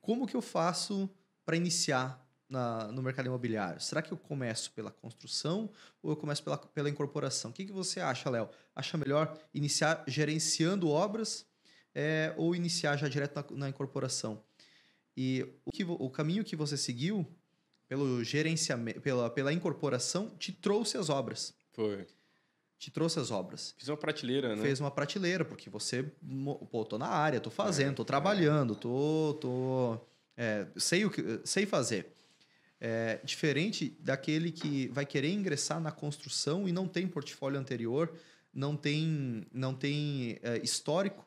como 0.00 0.26
que 0.26 0.34
eu 0.34 0.42
faço 0.42 1.08
para 1.44 1.56
iniciar 1.56 2.20
na, 2.48 2.88
no 2.88 3.02
mercado 3.02 3.26
imobiliário? 3.26 3.80
Será 3.80 4.02
que 4.02 4.10
eu 4.10 4.16
começo 4.16 4.72
pela 4.72 4.90
construção 4.90 5.70
ou 6.02 6.10
eu 6.10 6.16
começo 6.16 6.42
pela, 6.42 6.56
pela 6.56 6.90
incorporação? 6.90 7.50
O 7.50 7.54
que, 7.54 7.64
que 7.64 7.72
você 7.72 8.00
acha, 8.00 8.28
Léo? 8.28 8.48
Acha 8.74 8.96
melhor 8.96 9.38
iniciar 9.52 10.02
gerenciando 10.08 10.88
obras 10.88 11.46
é, 11.94 12.34
ou 12.36 12.56
iniciar 12.56 12.96
já 12.96 13.08
direto 13.08 13.36
na, 13.36 13.56
na 13.56 13.68
incorporação? 13.68 14.42
E 15.16 15.46
o, 15.64 15.70
que, 15.70 15.84
o 15.84 16.10
caminho 16.10 16.42
que 16.42 16.56
você 16.56 16.76
seguiu 16.76 17.26
pelo 17.86 18.24
gerenciamento, 18.24 19.00
pela, 19.00 19.30
pela 19.30 19.52
incorporação, 19.52 20.30
te 20.30 20.50
trouxe 20.50 20.96
as 20.96 21.08
obras. 21.08 21.54
Foi. 21.74 22.06
Te 22.78 22.90
trouxe 22.90 23.18
as 23.18 23.30
obras. 23.30 23.74
Fiz 23.78 23.88
uma 23.88 23.96
prateleira, 23.96 24.56
né? 24.56 24.62
Fez 24.62 24.80
uma 24.80 24.90
prateleira, 24.90 25.44
porque 25.44 25.70
você, 25.70 26.02
pô, 26.70 26.84
tô 26.84 26.98
na 26.98 27.08
área, 27.08 27.40
tô 27.40 27.50
fazendo, 27.50 27.92
é, 27.92 27.94
tô 27.94 28.04
trabalhando, 28.04 28.74
é. 28.74 28.76
tô, 28.76 29.38
tô 29.40 30.00
é, 30.36 30.66
sei 30.76 31.04
o 31.04 31.10
que, 31.10 31.40
sei 31.44 31.66
fazer. 31.66 32.12
É, 32.80 33.20
diferente 33.24 33.96
daquele 34.00 34.50
que 34.50 34.88
vai 34.88 35.06
querer 35.06 35.32
ingressar 35.32 35.80
na 35.80 35.90
construção 35.90 36.68
e 36.68 36.72
não 36.72 36.86
tem 36.86 37.06
portfólio 37.06 37.58
anterior, 37.58 38.12
não 38.52 38.76
tem, 38.76 39.46
não 39.52 39.74
tem 39.74 40.38
é, 40.42 40.58
histórico 40.58 41.24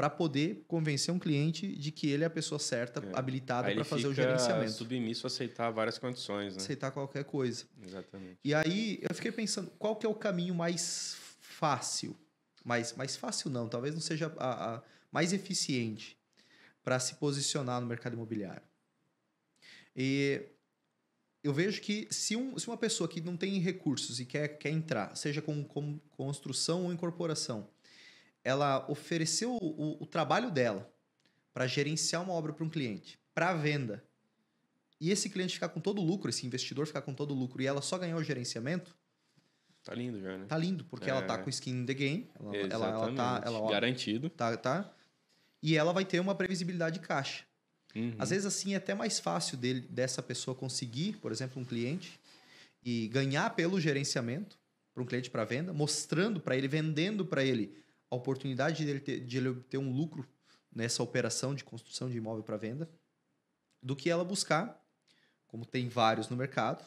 para 0.00 0.08
poder 0.08 0.64
convencer 0.66 1.12
um 1.12 1.18
cliente 1.18 1.76
de 1.76 1.92
que 1.92 2.08
ele 2.08 2.24
é 2.24 2.26
a 2.26 2.30
pessoa 2.30 2.58
certa, 2.58 3.06
é. 3.06 3.18
habilitada 3.18 3.70
para 3.70 3.84
fazer 3.84 4.06
o 4.06 4.14
gerenciamento. 4.14 4.72
submisso 4.72 5.26
a 5.26 5.28
aceitar 5.28 5.70
várias 5.70 5.98
condições, 5.98 6.56
né? 6.56 6.62
Aceitar 6.62 6.90
qualquer 6.90 7.22
coisa. 7.24 7.66
Exatamente. 7.84 8.38
E 8.42 8.54
aí 8.54 8.98
eu 9.02 9.14
fiquei 9.14 9.30
pensando, 9.30 9.70
qual 9.78 9.94
que 9.94 10.06
é 10.06 10.08
o 10.08 10.14
caminho 10.14 10.54
mais 10.54 11.18
fácil? 11.38 12.16
Mais, 12.64 12.94
mais 12.96 13.14
fácil 13.14 13.50
não, 13.50 13.68
talvez 13.68 13.94
não 13.94 14.00
seja 14.00 14.32
a, 14.38 14.76
a 14.76 14.82
mais 15.12 15.34
eficiente 15.34 16.16
para 16.82 16.98
se 16.98 17.16
posicionar 17.16 17.78
no 17.78 17.86
mercado 17.86 18.14
imobiliário. 18.14 18.62
E 19.94 20.40
eu 21.44 21.52
vejo 21.52 21.78
que 21.82 22.08
se, 22.10 22.36
um, 22.36 22.58
se 22.58 22.68
uma 22.68 22.78
pessoa 22.78 23.06
que 23.06 23.20
não 23.20 23.36
tem 23.36 23.58
recursos 23.58 24.18
e 24.18 24.24
quer, 24.24 24.48
quer 24.48 24.70
entrar, 24.70 25.14
seja 25.14 25.42
com, 25.42 25.62
com 25.62 25.98
construção 26.16 26.84
ou 26.84 26.90
incorporação, 26.90 27.68
ela 28.44 28.90
ofereceu 28.90 29.56
o, 29.60 30.02
o 30.02 30.06
trabalho 30.06 30.50
dela 30.50 30.90
para 31.52 31.66
gerenciar 31.66 32.22
uma 32.22 32.32
obra 32.32 32.52
para 32.52 32.64
um 32.64 32.70
cliente, 32.70 33.18
para 33.34 33.54
venda, 33.54 34.04
e 35.00 35.10
esse 35.10 35.30
cliente 35.30 35.54
ficar 35.54 35.70
com 35.70 35.80
todo 35.80 36.00
o 36.00 36.04
lucro, 36.04 36.28
esse 36.28 36.46
investidor 36.46 36.86
ficar 36.86 37.00
com 37.00 37.14
todo 37.14 37.30
o 37.30 37.34
lucro 37.34 37.62
e 37.62 37.66
ela 37.66 37.80
só 37.80 37.96
ganhar 37.96 38.16
o 38.16 38.22
gerenciamento, 38.22 38.94
tá 39.82 39.94
lindo 39.94 40.20
já, 40.20 40.36
né? 40.36 40.44
Tá 40.46 40.58
lindo, 40.58 40.84
porque 40.84 41.08
é. 41.08 41.10
ela 41.10 41.22
tá 41.22 41.38
com 41.38 41.48
skin 41.48 41.70
in 41.70 41.86
the 41.86 41.94
game, 41.94 42.30
ela, 42.38 42.56
ela, 42.56 42.88
ela 42.88 43.14
tá, 43.14 43.42
ela, 43.44 43.70
garantido. 43.70 44.28
Tá, 44.28 44.54
tá. 44.56 44.92
E 45.62 45.74
ela 45.76 45.92
vai 45.92 46.04
ter 46.04 46.20
uma 46.20 46.34
previsibilidade 46.34 47.00
de 47.00 47.06
caixa. 47.06 47.44
Uhum. 47.94 48.14
Às 48.18 48.30
vezes 48.30 48.44
assim 48.44 48.74
é 48.74 48.76
até 48.76 48.94
mais 48.94 49.18
fácil 49.18 49.56
dele 49.56 49.80
dessa 49.80 50.22
pessoa 50.22 50.54
conseguir, 50.54 51.14
por 51.16 51.32
exemplo, 51.32 51.60
um 51.60 51.64
cliente 51.64 52.20
e 52.84 53.08
ganhar 53.08 53.50
pelo 53.50 53.80
gerenciamento 53.80 54.58
para 54.92 55.02
um 55.02 55.06
cliente 55.06 55.30
para 55.30 55.44
venda, 55.44 55.72
mostrando 55.72 56.40
para 56.40 56.56
ele, 56.56 56.68
vendendo 56.68 57.24
para 57.24 57.42
ele 57.42 57.74
a 58.10 58.16
oportunidade 58.16 58.84
de 58.84 58.90
ele, 58.90 59.00
ter, 59.00 59.20
de 59.20 59.36
ele 59.38 59.54
ter 59.62 59.78
um 59.78 59.92
lucro 59.92 60.28
nessa 60.72 61.02
operação 61.02 61.54
de 61.54 61.64
construção 61.64 62.08
de 62.08 62.16
imóvel 62.16 62.42
para 62.42 62.56
venda, 62.56 62.90
do 63.82 63.96
que 63.96 64.10
ela 64.10 64.24
buscar, 64.24 64.84
como 65.46 65.64
tem 65.64 65.88
vários 65.88 66.28
no 66.28 66.36
mercado, 66.36 66.84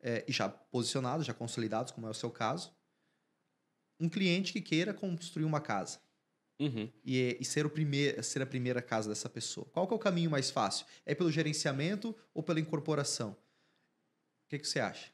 é, 0.00 0.24
e 0.26 0.32
já 0.32 0.48
posicionados, 0.48 1.26
já 1.26 1.34
consolidados, 1.34 1.92
como 1.92 2.06
é 2.06 2.10
o 2.10 2.14
seu 2.14 2.30
caso, 2.30 2.74
um 3.98 4.08
cliente 4.08 4.52
que 4.52 4.60
queira 4.60 4.94
construir 4.94 5.44
uma 5.44 5.60
casa. 5.60 6.00
Uhum. 6.58 6.90
E, 7.02 7.38
e, 7.40 7.44
ser, 7.44 7.64
o 7.64 7.70
primeir, 7.70 8.22
ser 8.22 8.42
a 8.42 8.46
primeira 8.46 8.82
casa 8.82 9.08
dessa 9.08 9.30
pessoa. 9.30 9.66
Qual 9.70 9.86
que 9.86 9.94
é 9.94 9.96
o 9.96 10.00
caminho 10.00 10.30
mais 10.30 10.50
fácil? 10.50 10.86
É 11.06 11.14
pelo 11.14 11.30
gerenciamento 11.30 12.14
ou 12.34 12.42
pela 12.42 12.60
incorporação? 12.60 13.32
O 13.32 14.48
que, 14.48 14.58
que 14.58 14.68
você 14.68 14.78
acha? 14.78 15.10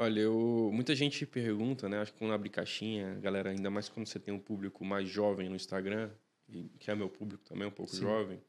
Olha, 0.00 0.20
eu, 0.20 0.70
muita 0.72 0.94
gente 0.94 1.26
pergunta, 1.26 1.88
né? 1.88 1.98
Acho 1.98 2.12
que 2.12 2.20
quando 2.20 2.32
abre 2.32 2.48
caixinha, 2.48 3.16
galera, 3.16 3.50
ainda 3.50 3.68
mais 3.68 3.88
quando 3.88 4.06
você 4.06 4.20
tem 4.20 4.32
um 4.32 4.38
público 4.38 4.84
mais 4.84 5.08
jovem 5.08 5.48
no 5.48 5.56
Instagram, 5.56 6.08
que 6.78 6.88
é 6.88 6.94
meu 6.94 7.08
público 7.08 7.42
também, 7.44 7.66
um 7.66 7.72
pouco 7.72 7.90
Sim. 7.90 8.02
jovem, 8.02 8.40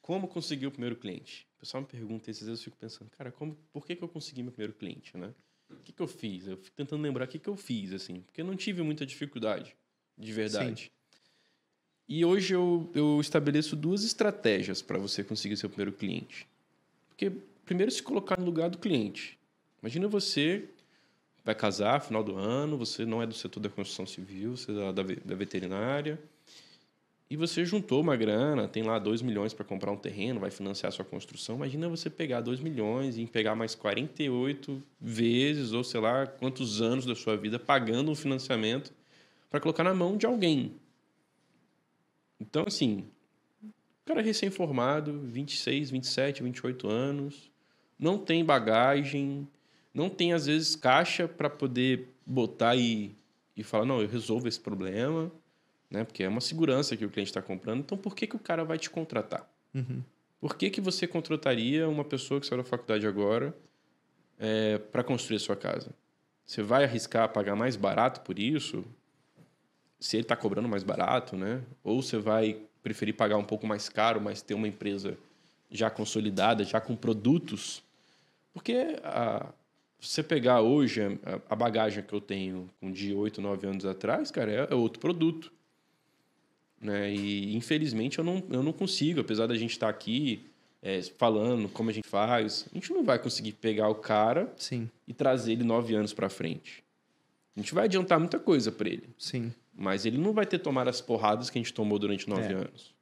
como 0.00 0.26
conseguir 0.26 0.66
o 0.66 0.70
primeiro 0.70 0.96
cliente? 0.96 1.46
O 1.58 1.60
pessoal 1.60 1.82
me 1.82 1.86
pergunta, 1.86 2.30
e 2.30 2.32
às 2.32 2.40
vezes 2.40 2.60
eu 2.60 2.64
fico 2.64 2.78
pensando, 2.78 3.10
cara, 3.10 3.30
como, 3.30 3.54
por 3.74 3.84
que, 3.84 3.94
que 3.94 4.02
eu 4.02 4.08
consegui 4.08 4.42
meu 4.42 4.52
primeiro 4.52 4.72
cliente, 4.72 5.14
né? 5.18 5.34
O 5.68 5.76
que, 5.76 5.92
que 5.92 6.00
eu 6.00 6.08
fiz? 6.08 6.46
Eu 6.46 6.56
fico 6.56 6.74
tentando 6.74 7.02
lembrar 7.02 7.26
o 7.26 7.28
que, 7.28 7.38
que 7.38 7.48
eu 7.48 7.56
fiz, 7.56 7.92
assim, 7.92 8.22
porque 8.22 8.40
eu 8.40 8.46
não 8.46 8.56
tive 8.56 8.80
muita 8.80 9.04
dificuldade, 9.04 9.76
de 10.16 10.32
verdade. 10.32 10.84
Sim. 10.84 10.90
E 12.08 12.24
hoje 12.24 12.54
eu, 12.54 12.90
eu 12.94 13.20
estabeleço 13.20 13.76
duas 13.76 14.02
estratégias 14.02 14.80
para 14.80 14.96
você 14.96 15.22
conseguir 15.22 15.58
seu 15.58 15.68
primeiro 15.68 15.92
cliente. 15.92 16.48
Porque, 17.08 17.30
primeiro, 17.66 17.92
se 17.92 18.02
colocar 18.02 18.38
no 18.38 18.46
lugar 18.46 18.70
do 18.70 18.78
cliente. 18.78 19.38
Imagina 19.84 20.08
você 20.08 20.64
vai 21.44 21.54
casar 21.54 22.00
final 22.00 22.24
do 22.24 22.34
ano, 22.38 22.78
você 22.78 23.04
não 23.04 23.20
é 23.20 23.26
do 23.26 23.34
setor 23.34 23.60
da 23.60 23.68
construção 23.68 24.06
civil, 24.06 24.56
você 24.56 24.72
é 24.72 24.92
da, 24.94 25.02
da 25.02 25.34
veterinária, 25.34 26.18
e 27.28 27.36
você 27.36 27.66
juntou 27.66 28.00
uma 28.00 28.16
grana, 28.16 28.66
tem 28.66 28.82
lá 28.82 28.98
2 28.98 29.20
milhões 29.20 29.52
para 29.52 29.62
comprar 29.62 29.92
um 29.92 29.96
terreno, 29.98 30.40
vai 30.40 30.50
financiar 30.50 30.88
a 30.88 30.90
sua 30.90 31.04
construção. 31.04 31.56
Imagina 31.56 31.86
você 31.86 32.08
pegar 32.08 32.40
2 32.40 32.60
milhões 32.60 33.18
e 33.18 33.26
pegar 33.26 33.54
mais 33.54 33.74
48 33.74 34.82
vezes, 34.98 35.74
ou 35.74 35.84
sei 35.84 36.00
lá, 36.00 36.26
quantos 36.26 36.80
anos 36.80 37.04
da 37.04 37.14
sua 37.14 37.36
vida 37.36 37.58
pagando 37.58 38.10
um 38.10 38.14
financiamento 38.14 38.90
para 39.50 39.60
colocar 39.60 39.84
na 39.84 39.92
mão 39.92 40.16
de 40.16 40.24
alguém. 40.24 40.72
Então, 42.40 42.64
assim, 42.66 43.04
cara 44.06 44.22
recém-formado, 44.22 45.20
26, 45.24 45.90
27, 45.90 46.42
28 46.42 46.88
anos, 46.88 47.50
não 47.98 48.16
tem 48.16 48.42
bagagem, 48.42 49.46
não 49.94 50.10
tem, 50.10 50.32
às 50.32 50.46
vezes, 50.46 50.74
caixa 50.74 51.28
para 51.28 51.48
poder 51.48 52.08
botar 52.26 52.74
e, 52.74 53.14
e 53.56 53.62
falar, 53.62 53.84
não, 53.84 54.02
eu 54.02 54.08
resolvo 54.08 54.48
esse 54.48 54.58
problema, 54.58 55.30
né? 55.88 56.02
Porque 56.02 56.24
é 56.24 56.28
uma 56.28 56.40
segurança 56.40 56.96
que 56.96 57.04
o 57.04 57.10
cliente 57.10 57.30
está 57.30 57.40
comprando. 57.40 57.78
Então, 57.78 57.96
por 57.96 58.16
que, 58.16 58.26
que 58.26 58.34
o 58.34 58.40
cara 58.40 58.64
vai 58.64 58.76
te 58.76 58.90
contratar? 58.90 59.48
Uhum. 59.72 60.02
Por 60.40 60.56
que, 60.56 60.68
que 60.68 60.80
você 60.80 61.06
contrataria 61.06 61.88
uma 61.88 62.04
pessoa 62.04 62.40
que 62.40 62.46
saiu 62.46 62.58
da 62.58 62.68
faculdade 62.68 63.06
agora 63.06 63.56
é, 64.38 64.78
para 64.78 65.04
construir 65.04 65.36
a 65.36 65.40
sua 65.40 65.56
casa? 65.56 65.90
Você 66.44 66.62
vai 66.62 66.84
arriscar 66.84 67.32
pagar 67.32 67.54
mais 67.54 67.76
barato 67.76 68.20
por 68.20 68.38
isso? 68.38 68.84
Se 69.98 70.16
ele 70.16 70.24
está 70.24 70.36
cobrando 70.36 70.68
mais 70.68 70.82
barato, 70.82 71.36
né? 71.36 71.62
Ou 71.82 72.02
você 72.02 72.18
vai 72.18 72.60
preferir 72.82 73.14
pagar 73.14 73.38
um 73.38 73.44
pouco 73.44 73.66
mais 73.66 73.88
caro, 73.88 74.20
mas 74.20 74.42
ter 74.42 74.52
uma 74.52 74.68
empresa 74.68 75.16
já 75.70 75.88
consolidada, 75.88 76.64
já 76.64 76.80
com 76.80 76.94
produtos? 76.94 77.82
Porque 78.52 78.98
a, 79.02 79.48
você 80.04 80.22
pegar 80.22 80.60
hoje 80.60 81.00
a, 81.02 81.40
a, 81.48 81.56
bagagem 81.56 82.02
que 82.02 82.12
eu 82.12 82.20
tenho 82.20 82.70
com 82.80 82.90
de 82.90 83.12
8, 83.14 83.40
9 83.40 83.66
anos 83.66 83.84
atrás, 83.84 84.30
cara, 84.30 84.50
é, 84.50 84.68
é, 84.70 84.74
outro 84.74 85.00
produto. 85.00 85.52
Né? 86.80 87.12
E 87.14 87.56
infelizmente 87.56 88.18
eu 88.18 88.24
não, 88.24 88.42
eu 88.50 88.62
não 88.62 88.72
consigo, 88.72 89.20
apesar 89.20 89.46
da 89.46 89.56
gente 89.56 89.72
estar 89.72 89.86
tá 89.86 89.90
aqui 89.90 90.44
é, 90.82 91.00
falando 91.02 91.68
como 91.68 91.90
a 91.90 91.92
gente 91.92 92.06
faz, 92.06 92.66
a 92.70 92.74
gente 92.74 92.92
não 92.92 93.02
vai 93.02 93.18
conseguir 93.18 93.52
pegar 93.52 93.88
o 93.88 93.94
cara 93.94 94.52
Sim. 94.56 94.90
e 95.08 95.14
trazer 95.14 95.52
ele 95.52 95.64
9 95.64 95.94
anos 95.94 96.12
para 96.12 96.28
frente. 96.28 96.84
A 97.56 97.60
gente 97.60 97.72
vai 97.72 97.84
adiantar 97.84 98.18
muita 98.18 98.38
coisa 98.38 98.72
para 98.72 98.88
ele. 98.88 99.08
Sim. 99.16 99.52
Mas 99.76 100.04
ele 100.04 100.18
não 100.18 100.32
vai 100.32 100.46
ter 100.46 100.58
tomado 100.58 100.88
as 100.88 101.00
porradas 101.00 101.50
que 101.50 101.58
a 101.58 101.62
gente 101.62 101.72
tomou 101.72 101.98
durante 101.98 102.28
nove 102.28 102.52
é. 102.52 102.56
anos. 102.56 102.94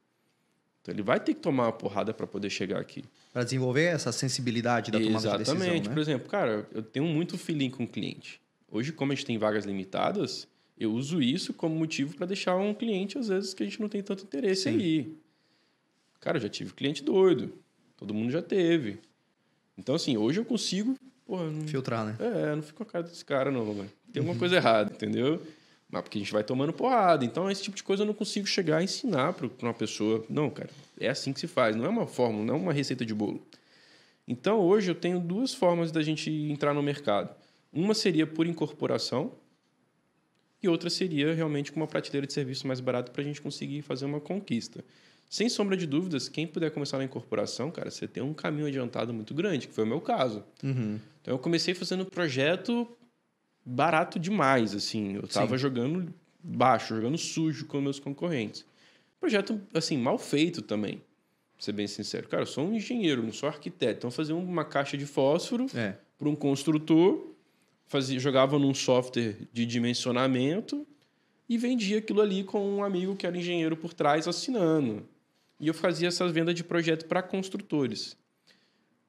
Então 0.81 0.93
ele 0.93 1.01
vai 1.01 1.19
ter 1.19 1.33
que 1.33 1.39
tomar 1.39 1.65
uma 1.65 1.71
porrada 1.71 2.13
para 2.13 2.27
poder 2.27 2.49
chegar 2.49 2.79
aqui. 2.79 3.03
Para 3.33 3.43
desenvolver 3.43 3.85
essa 3.85 4.11
sensibilidade 4.11 4.91
da 4.91 4.99
tomada 4.99 5.17
Exatamente. 5.17 5.37
de 5.37 5.43
decisão. 5.43 5.65
Exatamente. 5.65 5.89
Né? 5.89 5.93
Por 5.95 6.01
exemplo, 6.01 6.29
cara, 6.29 6.67
eu 6.71 6.83
tenho 6.83 7.05
muito 7.05 7.37
feeling 7.37 7.71
com 7.71 7.83
o 7.83 7.87
cliente. 7.87 8.39
Hoje, 8.69 8.91
como 8.91 9.11
a 9.11 9.15
gente 9.15 9.25
tem 9.25 9.37
vagas 9.39 9.65
limitadas, 9.65 10.47
eu 10.77 10.93
uso 10.93 11.21
isso 11.21 11.53
como 11.53 11.75
motivo 11.75 12.15
para 12.15 12.27
deixar 12.27 12.55
um 12.55 12.73
cliente, 12.73 13.17
às 13.17 13.27
vezes, 13.27 13.53
que 13.53 13.63
a 13.63 13.65
gente 13.65 13.81
não 13.81 13.89
tem 13.89 14.03
tanto 14.03 14.23
interesse 14.23 14.63
Sim. 14.63 14.77
aí. 14.77 15.17
Cara, 16.19 16.37
eu 16.37 16.41
já 16.41 16.49
tive 16.49 16.73
cliente 16.73 17.03
doido. 17.03 17.53
Todo 17.97 18.13
mundo 18.13 18.31
já 18.31 18.41
teve. 18.41 18.99
Então, 19.77 19.95
assim, 19.95 20.15
hoje 20.15 20.39
eu 20.39 20.45
consigo. 20.45 20.95
Porra, 21.25 21.49
não... 21.49 21.67
Filtrar, 21.67 22.05
né? 22.05 22.15
É, 22.19 22.55
não 22.55 22.61
fico 22.61 22.77
com 22.77 22.83
a 22.83 22.85
cara 22.85 23.03
desse 23.03 23.25
cara, 23.25 23.51
não, 23.51 23.73
velho. 23.73 23.91
Tem 24.11 24.21
alguma 24.21 24.37
coisa 24.37 24.55
errada, 24.55 24.93
entendeu? 24.93 25.41
Mas 25.93 26.01
porque 26.01 26.17
a 26.17 26.21
gente 26.21 26.33
vai 26.33 26.43
tomando 26.43 26.73
porrada. 26.73 27.23
Então, 27.23 27.51
esse 27.51 27.61
tipo 27.61 27.77
de 27.77 27.83
coisa 27.83 28.01
eu 28.01 28.07
não 28.07 28.15
consigo 28.15 28.47
chegar 28.47 28.77
a 28.77 28.83
ensinar 28.83 29.31
para 29.33 29.47
uma 29.61 29.75
pessoa. 29.75 30.25
Não, 30.27 30.49
cara, 30.49 30.71
é 30.99 31.07
assim 31.07 31.31
que 31.31 31.39
se 31.39 31.45
faz. 31.45 31.75
Não 31.75 31.85
é 31.85 31.87
uma 31.87 32.07
fórmula, 32.07 32.43
não 32.43 32.55
é 32.55 32.57
uma 32.57 32.73
receita 32.73 33.05
de 33.05 33.13
bolo. 33.13 33.45
Então, 34.27 34.59
hoje 34.59 34.89
eu 34.89 34.95
tenho 34.95 35.19
duas 35.19 35.53
formas 35.53 35.91
da 35.91 36.01
gente 36.01 36.31
entrar 36.31 36.73
no 36.73 36.81
mercado. 36.81 37.29
Uma 37.71 37.93
seria 37.93 38.25
por 38.25 38.47
incorporação 38.47 39.33
e 40.63 40.67
outra 40.67 40.89
seria 40.89 41.31
realmente 41.31 41.71
com 41.71 41.79
uma 41.79 41.85
prateleira 41.85 42.25
de 42.25 42.33
serviço 42.33 42.65
mais 42.65 42.79
barato 42.79 43.11
para 43.11 43.21
a 43.21 43.25
gente 43.25 43.39
conseguir 43.39 43.83
fazer 43.83 44.05
uma 44.05 44.19
conquista. 44.19 44.83
Sem 45.29 45.47
sombra 45.47 45.77
de 45.77 45.85
dúvidas, 45.85 46.27
quem 46.27 46.47
puder 46.47 46.71
começar 46.71 46.97
na 46.97 47.03
incorporação, 47.03 47.69
cara, 47.69 47.91
você 47.91 48.07
tem 48.07 48.23
um 48.23 48.33
caminho 48.33 48.65
adiantado 48.65 49.13
muito 49.13 49.31
grande, 49.35 49.67
que 49.67 49.75
foi 49.75 49.83
o 49.83 49.87
meu 49.87 50.01
caso. 50.01 50.43
Uhum. 50.63 50.99
Então, 51.21 51.35
eu 51.35 51.37
comecei 51.37 51.75
fazendo 51.75 52.03
projeto 52.03 52.87
barato 53.65 54.19
demais, 54.19 54.73
assim. 54.75 55.15
Eu 55.15 55.27
tava 55.27 55.57
Sim. 55.57 55.61
jogando 55.61 56.13
baixo, 56.43 56.95
jogando 56.95 57.17
sujo 57.17 57.65
com 57.65 57.79
meus 57.81 57.99
concorrentes. 57.99 58.65
Projeto, 59.19 59.61
assim, 59.73 59.97
mal 59.97 60.17
feito 60.17 60.61
também, 60.61 60.97
pra 61.55 61.63
ser 61.63 61.71
bem 61.71 61.87
sincero. 61.87 62.27
Cara, 62.27 62.43
eu 62.43 62.47
sou 62.47 62.65
um 62.67 62.73
engenheiro, 62.73 63.23
não 63.23 63.31
sou 63.31 63.47
arquiteto. 63.47 63.99
Então, 63.99 64.11
fazer 64.11 64.33
uma 64.33 64.65
caixa 64.65 64.97
de 64.97 65.05
fósforo 65.05 65.65
É. 65.73 65.95
para 66.17 66.27
um 66.27 66.35
construtor, 66.35 67.33
fazia, 67.87 68.19
jogava 68.19 68.59
num 68.59 68.73
software 68.73 69.37
de 69.53 69.65
dimensionamento 69.65 70.85
e 71.47 71.57
vendia 71.57 71.99
aquilo 71.99 72.21
ali 72.21 72.43
com 72.43 72.77
um 72.77 72.83
amigo 72.83 73.15
que 73.15 73.25
era 73.25 73.37
engenheiro 73.37 73.77
por 73.77 73.93
trás 73.93 74.27
assinando. 74.27 75.07
E 75.59 75.67
eu 75.67 75.73
fazia 75.73 76.09
essas 76.09 76.31
vendas 76.31 76.55
de 76.55 76.63
projeto 76.63 77.05
para 77.05 77.21
construtores. 77.23 78.17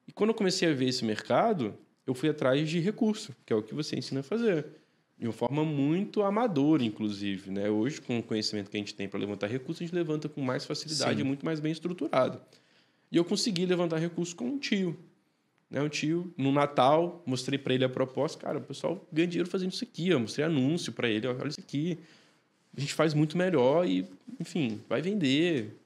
E 0.07 0.11
quando 0.13 0.29
eu 0.29 0.33
comecei 0.35 0.69
a 0.69 0.73
ver 0.73 0.87
esse 0.87 1.03
mercado, 1.03 1.77
eu 2.05 2.13
fui 2.13 2.29
atrás 2.29 2.69
de 2.69 2.79
recurso, 2.79 3.35
que 3.45 3.51
é 3.51 3.55
o 3.55 3.63
que 3.63 3.73
você 3.73 3.95
ensina 3.95 4.19
a 4.19 4.23
fazer. 4.23 4.65
De 5.17 5.25
uma 5.25 5.33
forma 5.33 5.63
muito 5.63 6.21
amadora, 6.23 6.83
inclusive. 6.83 7.49
Né? 7.49 7.69
Hoje, 7.69 8.01
com 8.01 8.19
o 8.19 8.23
conhecimento 8.23 8.69
que 8.69 8.77
a 8.77 8.79
gente 8.79 8.93
tem 8.93 9.07
para 9.07 9.19
levantar 9.19 9.47
recursos, 9.47 9.81
a 9.81 9.85
gente 9.85 9.95
levanta 9.95 10.27
com 10.27 10.41
mais 10.41 10.65
facilidade 10.65 11.15
Sim. 11.15 11.21
e 11.21 11.23
muito 11.23 11.45
mais 11.45 11.59
bem 11.59 11.71
estruturado. 11.71 12.39
E 13.11 13.17
eu 13.17 13.23
consegui 13.23 13.65
levantar 13.65 13.97
recursos 13.97 14.33
com 14.33 14.45
um 14.45 14.57
tio. 14.59 14.97
Né? 15.69 15.81
Um 15.81 15.89
tio, 15.89 16.33
no 16.37 16.51
Natal, 16.51 17.23
mostrei 17.25 17.57
para 17.57 17.73
ele 17.73 17.85
a 17.85 17.89
proposta. 17.89 18.37
Cara, 18.37 18.57
o 18.57 18.61
pessoal 18.61 19.07
ganha 19.11 19.27
dinheiro 19.27 19.49
fazendo 19.49 19.71
isso 19.71 19.83
aqui. 19.83 20.09
Eu 20.09 20.19
mostrei 20.19 20.45
anúncio 20.45 20.91
para 20.91 21.07
ele. 21.07 21.25
Olha 21.27 21.47
isso 21.47 21.59
aqui. 21.59 21.97
A 22.75 22.79
gente 22.79 22.93
faz 22.93 23.13
muito 23.13 23.37
melhor 23.37 23.87
e, 23.87 24.05
enfim, 24.39 24.81
vai 24.89 25.01
vender. 25.01 25.77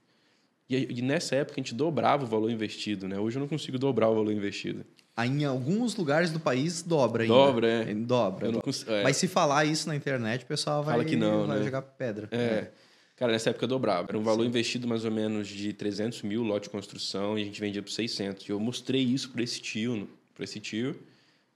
E, 0.68 1.02
nessa 1.02 1.36
época 1.36 1.60
a 1.60 1.64
gente 1.64 1.76
dobrava 1.76 2.24
o 2.24 2.28
valor 2.28 2.50
investido. 2.50 3.08
Né? 3.08 3.20
Hoje 3.20 3.38
eu 3.38 3.42
não 3.42 3.48
consigo 3.48 3.78
dobrar 3.78 4.10
o 4.10 4.16
valor 4.16 4.32
investido. 4.32 4.84
Em 5.26 5.46
alguns 5.46 5.96
lugares 5.96 6.32
do 6.32 6.40
país 6.40 6.82
dobra 6.82 7.24
ainda. 7.24 7.34
Dobra, 7.34 7.68
é. 7.68 7.94
Dobra. 7.94 8.46
Eu 8.48 8.52
não 8.52 8.60
dobra. 8.60 8.62
cons- 8.62 8.86
é. 8.88 9.04
Mas 9.04 9.18
se 9.18 9.28
falar 9.28 9.66
isso 9.66 9.88
na 9.88 9.96
internet, 9.96 10.44
o 10.44 10.48
pessoal 10.48 10.84
vai, 10.84 10.94
Fala 10.96 11.06
que 11.06 11.16
não, 11.16 11.46
vai 11.48 11.60
né? 11.60 11.66
jogar 11.66 11.82
pedra. 11.82 12.28
É. 12.32 12.70
Cara, 13.16 13.34
nessa 13.34 13.50
época 13.50 13.66
eu 13.66 13.70
dobrava. 13.70 14.08
Era 14.10 14.18
um 14.18 14.24
valor 14.24 14.46
investido 14.46 14.88
mais 14.88 15.04
ou 15.04 15.12
menos 15.12 15.48
de 15.48 15.74
300 15.74 16.22
mil 16.22 16.42
lote 16.42 16.64
de 16.64 16.70
construção 16.70 17.38
e 17.38 17.42
a 17.42 17.46
gente 17.46 17.60
vendia 17.60 17.82
por 17.82 17.92
600. 17.92 18.48
E 18.48 18.52
eu 18.52 18.60
mostrei 18.60 19.02
isso 19.04 19.30
para 19.32 19.44
esse 19.44 19.60
tio, 19.60 20.08
para 20.34 20.46
esse 20.46 20.60
tio. 20.60 20.96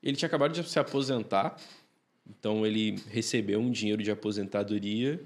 Ele 0.02 0.18
tinha 0.18 0.28
acabado 0.28 0.52
de 0.52 0.70
se 0.70 0.78
aposentar, 0.78 1.56
então 2.30 2.66
ele 2.66 3.00
recebeu 3.10 3.62
um 3.62 3.72
dinheiro 3.72 4.04
de 4.04 4.12
aposentadoria 4.12 5.22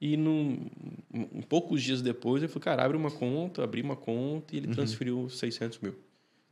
e 0.00 0.16
num, 0.16 0.66
um, 1.14 1.42
poucos 1.42 1.80
dias 1.82 2.02
depois 2.02 2.42
ele 2.42 2.50
falou, 2.50 2.64
cara, 2.64 2.84
abre 2.84 2.96
uma 2.96 3.10
conta, 3.10 3.62
abri 3.62 3.80
uma 3.82 3.94
conta 3.94 4.54
e 4.54 4.58
ele 4.58 4.68
transferiu 4.74 5.28
600 5.30 5.78
mil. 5.78 5.94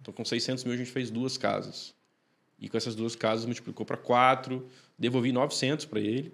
Então 0.01 0.13
com 0.13 0.25
600 0.25 0.65
mil 0.65 0.75
a 0.75 0.77
gente 0.77 0.91
fez 0.91 1.11
duas 1.11 1.37
casas. 1.37 1.95
E 2.59 2.69
com 2.69 2.77
essas 2.77 2.95
duas 2.95 3.15
casas 3.15 3.47
multiplicou 3.47 3.87
para 3.87 3.97
quatro, 3.97 4.69
devolvi 4.99 5.31
900 5.33 5.85
para 5.87 6.01
ele 6.01 6.33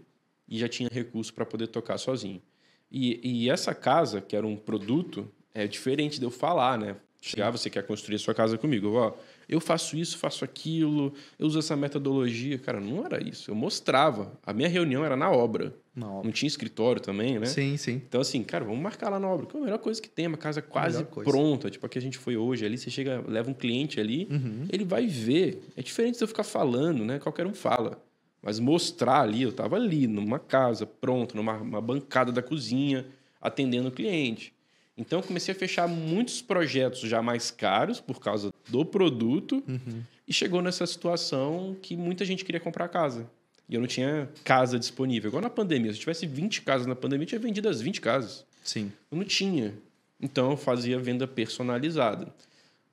e 0.48 0.59
já 0.59 0.68
tinha 0.68 0.88
recurso 0.90 1.33
para 1.33 1.44
poder 1.44 1.66
tocar 1.68 1.98
sozinho. 1.98 2.42
E, 2.90 3.20
e 3.22 3.50
essa 3.50 3.74
casa, 3.74 4.20
que 4.20 4.37
era 4.37 4.46
um 4.46 4.57
produto, 4.57 5.31
é 5.53 5.66
diferente 5.66 6.18
de 6.18 6.24
eu 6.24 6.31
falar, 6.31 6.79
né? 6.79 6.96
Chegar, 7.20 7.50
você 7.50 7.70
quer 7.70 7.87
construir 7.87 8.16
a 8.16 8.18
sua 8.18 8.35
casa 8.35 8.59
comigo. 8.59 8.92
Ó, 8.92 9.14
eu 9.48 9.59
faço 9.59 9.96
isso, 9.96 10.18
faço 10.18 10.44
aquilo, 10.44 11.14
eu 11.38 11.46
uso 11.46 11.59
essa 11.59 11.74
metodologia. 11.74 12.59
Cara, 12.59 12.81
não 12.81 13.05
era 13.05 13.27
isso. 13.27 13.50
Eu 13.50 13.55
mostrava. 13.55 14.38
A 14.44 14.53
minha 14.53 14.68
reunião 14.68 15.05
era 15.05 15.16
na 15.16 15.31
obra. 15.31 15.74
Não 15.97 16.33
tinha 16.33 16.49
escritório 16.49 17.01
também, 17.01 17.39
né? 17.39 17.47
Sim, 17.47 17.77
sim. 17.77 18.03
Então, 18.09 18.21
assim, 18.21 18.43
cara, 18.43 18.65
vamos 18.65 18.81
marcar 18.81 19.09
lá 19.11 19.21
na 19.21 19.29
obra. 19.29 19.47
Que 19.47 19.57
é 19.57 19.61
a 19.61 19.63
melhor 19.63 19.79
coisa 19.79 20.03
que 20.03 20.09
tem, 20.09 20.27
uma 20.27 20.37
casa 20.37 20.61
quase 20.61 21.05
pronta. 21.05 21.71
Tipo 21.71 21.87
a 21.87 21.89
que 21.89 21.99
a 21.99 22.03
gente 22.03 22.19
foi 22.19 22.37
hoje. 22.37 22.65
Ali 22.67 22.77
você 22.77 22.91
chega, 22.91 23.23
leva 23.29 23.49
um 23.51 23.55
cliente 23.55 24.01
ali, 24.01 24.27
Uhum. 24.31 24.67
ele 24.73 24.85
vai 24.85 25.07
ver. 25.07 25.63
É 25.77 25.83
diferente 25.83 26.17
de 26.19 26.25
eu 26.25 26.29
ficar 26.29 26.43
falando, 26.45 27.05
né? 27.05 27.19
Qualquer 27.21 27.47
um 27.47 27.55
fala. 27.55 28.03
Mas 28.43 28.59
mostrar 28.59 29.21
ali, 29.21 29.43
eu 29.43 29.51
estava 29.51 29.77
ali, 29.77 30.07
numa 30.07 30.39
casa, 30.39 30.85
pronto, 30.85 31.37
numa 31.37 31.55
uma 31.59 31.81
bancada 31.81 32.31
da 32.33 32.43
cozinha, 32.43 33.07
atendendo 33.41 33.89
o 33.89 33.93
cliente. 33.93 34.53
Então, 34.97 35.21
eu 35.21 35.23
comecei 35.25 35.55
a 35.55 35.57
fechar 35.57 35.89
muitos 35.89 36.43
projetos 36.43 37.01
já 37.01 37.23
mais 37.23 37.51
caros 37.51 38.01
por 38.01 38.21
causa 38.21 38.53
do 38.69 38.85
produto 38.85 39.63
Uhum. 39.67 40.03
e 40.27 40.33
chegou 40.33 40.61
nessa 40.63 40.87
situação 40.87 41.77
que 41.81 41.97
muita 41.97 42.25
gente 42.25 42.45
queria 42.45 42.61
comprar 42.61 42.89
casa. 42.89 43.29
E 43.75 43.77
eu 43.77 43.81
não 43.81 43.89
tinha 43.89 44.31
casa 44.45 44.79
disponível. 44.79 45.29
Igual 45.29 45.43
na 45.43 45.51
pandemia. 45.51 45.91
Se 45.91 45.97
eu 45.97 46.01
tivesse 46.03 46.29
20 46.29 46.63
casas 46.63 46.87
na 46.87 46.95
pandemia, 46.95 47.25
eu 47.25 47.29
tinha 47.29 47.41
vendido 47.41 47.69
as 47.69 47.81
20 47.81 48.01
casas. 48.01 48.47
Sim. 48.63 48.93
Eu 49.11 49.19
não 49.19 49.25
tinha. 49.25 49.75
Então 50.21 50.53
eu 50.53 50.57
fazia 50.57 50.97
venda 50.97 51.27
personalizada. 51.27 52.33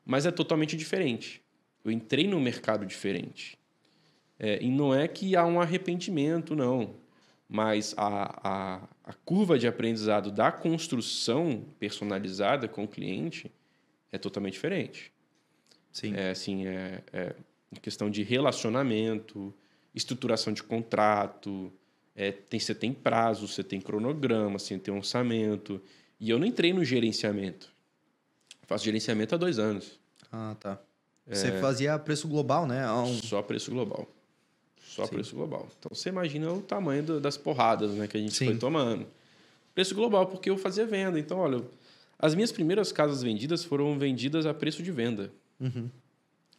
Mas 0.03 0.25
é 0.25 0.31
totalmente 0.31 0.75
diferente. 0.75 1.39
Eu 1.85 1.91
entrei 1.91 2.27
num 2.27 2.39
mercado 2.39 2.83
diferente. 2.83 3.59
É, 4.39 4.59
e 4.59 4.71
não 4.71 4.91
é 4.91 5.07
que 5.07 5.35
há 5.35 5.45
um 5.45 5.61
arrependimento, 5.61 6.55
não. 6.55 6.95
Mas 7.47 7.93
a, 7.95 8.39
a, 8.43 8.89
a 9.03 9.13
curva 9.23 9.59
de 9.59 9.67
aprendizado 9.67 10.31
da 10.31 10.51
construção 10.51 11.63
personalizada 11.79 12.67
com 12.67 12.85
o 12.85 12.87
cliente 12.87 13.51
é 14.11 14.17
totalmente 14.17 14.53
diferente. 14.53 15.13
Sim. 15.91 16.15
É 16.15 16.31
assim, 16.31 16.65
é, 16.65 17.03
é 17.13 17.35
questão 17.83 18.09
de 18.09 18.23
relacionamento, 18.23 19.53
estruturação 19.93 20.53
de 20.53 20.63
contrato, 20.63 21.71
é, 22.15 22.31
tem, 22.31 22.59
você 22.59 22.73
tem 22.75 22.93
prazo, 22.93 23.47
você 23.47 23.63
tem 23.63 23.79
cronograma, 23.81 24.57
você 24.59 24.77
tem 24.77 24.93
orçamento. 24.93 25.81
E 26.19 26.29
eu 26.29 26.37
não 26.39 26.45
entrei 26.45 26.73
no 26.73 26.83
gerenciamento. 26.83 27.69
Faço 28.63 28.85
gerenciamento 28.85 29.35
há 29.35 29.37
dois 29.37 29.59
anos. 29.59 29.99
Ah, 30.31 30.55
tá. 30.59 30.79
É. 31.27 31.35
Você 31.35 31.51
fazia 31.59 31.97
preço 31.99 32.27
global, 32.27 32.65
né? 32.65 32.89
Um- 32.91 33.13
Só 33.21 33.41
preço 33.41 33.71
global. 33.71 34.07
Só 34.81 35.05
Sim. 35.05 35.13
preço 35.15 35.35
global. 35.35 35.67
Então 35.79 35.89
você 35.93 36.09
imagina 36.09 36.51
o 36.51 36.61
tamanho 36.61 37.03
do- 37.03 37.19
das 37.21 37.37
porradas 37.37 37.91
né, 37.91 38.07
que 38.07 38.17
a 38.17 38.19
gente 38.19 38.33
Sim. 38.35 38.45
foi 38.47 38.57
tomando. 38.57 39.07
Preço 39.73 39.95
global, 39.95 40.27
porque 40.27 40.49
eu 40.49 40.57
fazia 40.57 40.85
venda. 40.85 41.17
Então, 41.17 41.37
olha, 41.37 41.61
as 42.19 42.35
minhas 42.35 42.51
primeiras 42.51 42.91
casas 42.91 43.23
vendidas 43.23 43.63
foram 43.63 43.97
vendidas 43.97 44.45
a 44.45 44.53
preço 44.53 44.83
de 44.83 44.91
venda. 44.91 45.31
Uhum. 45.59 45.89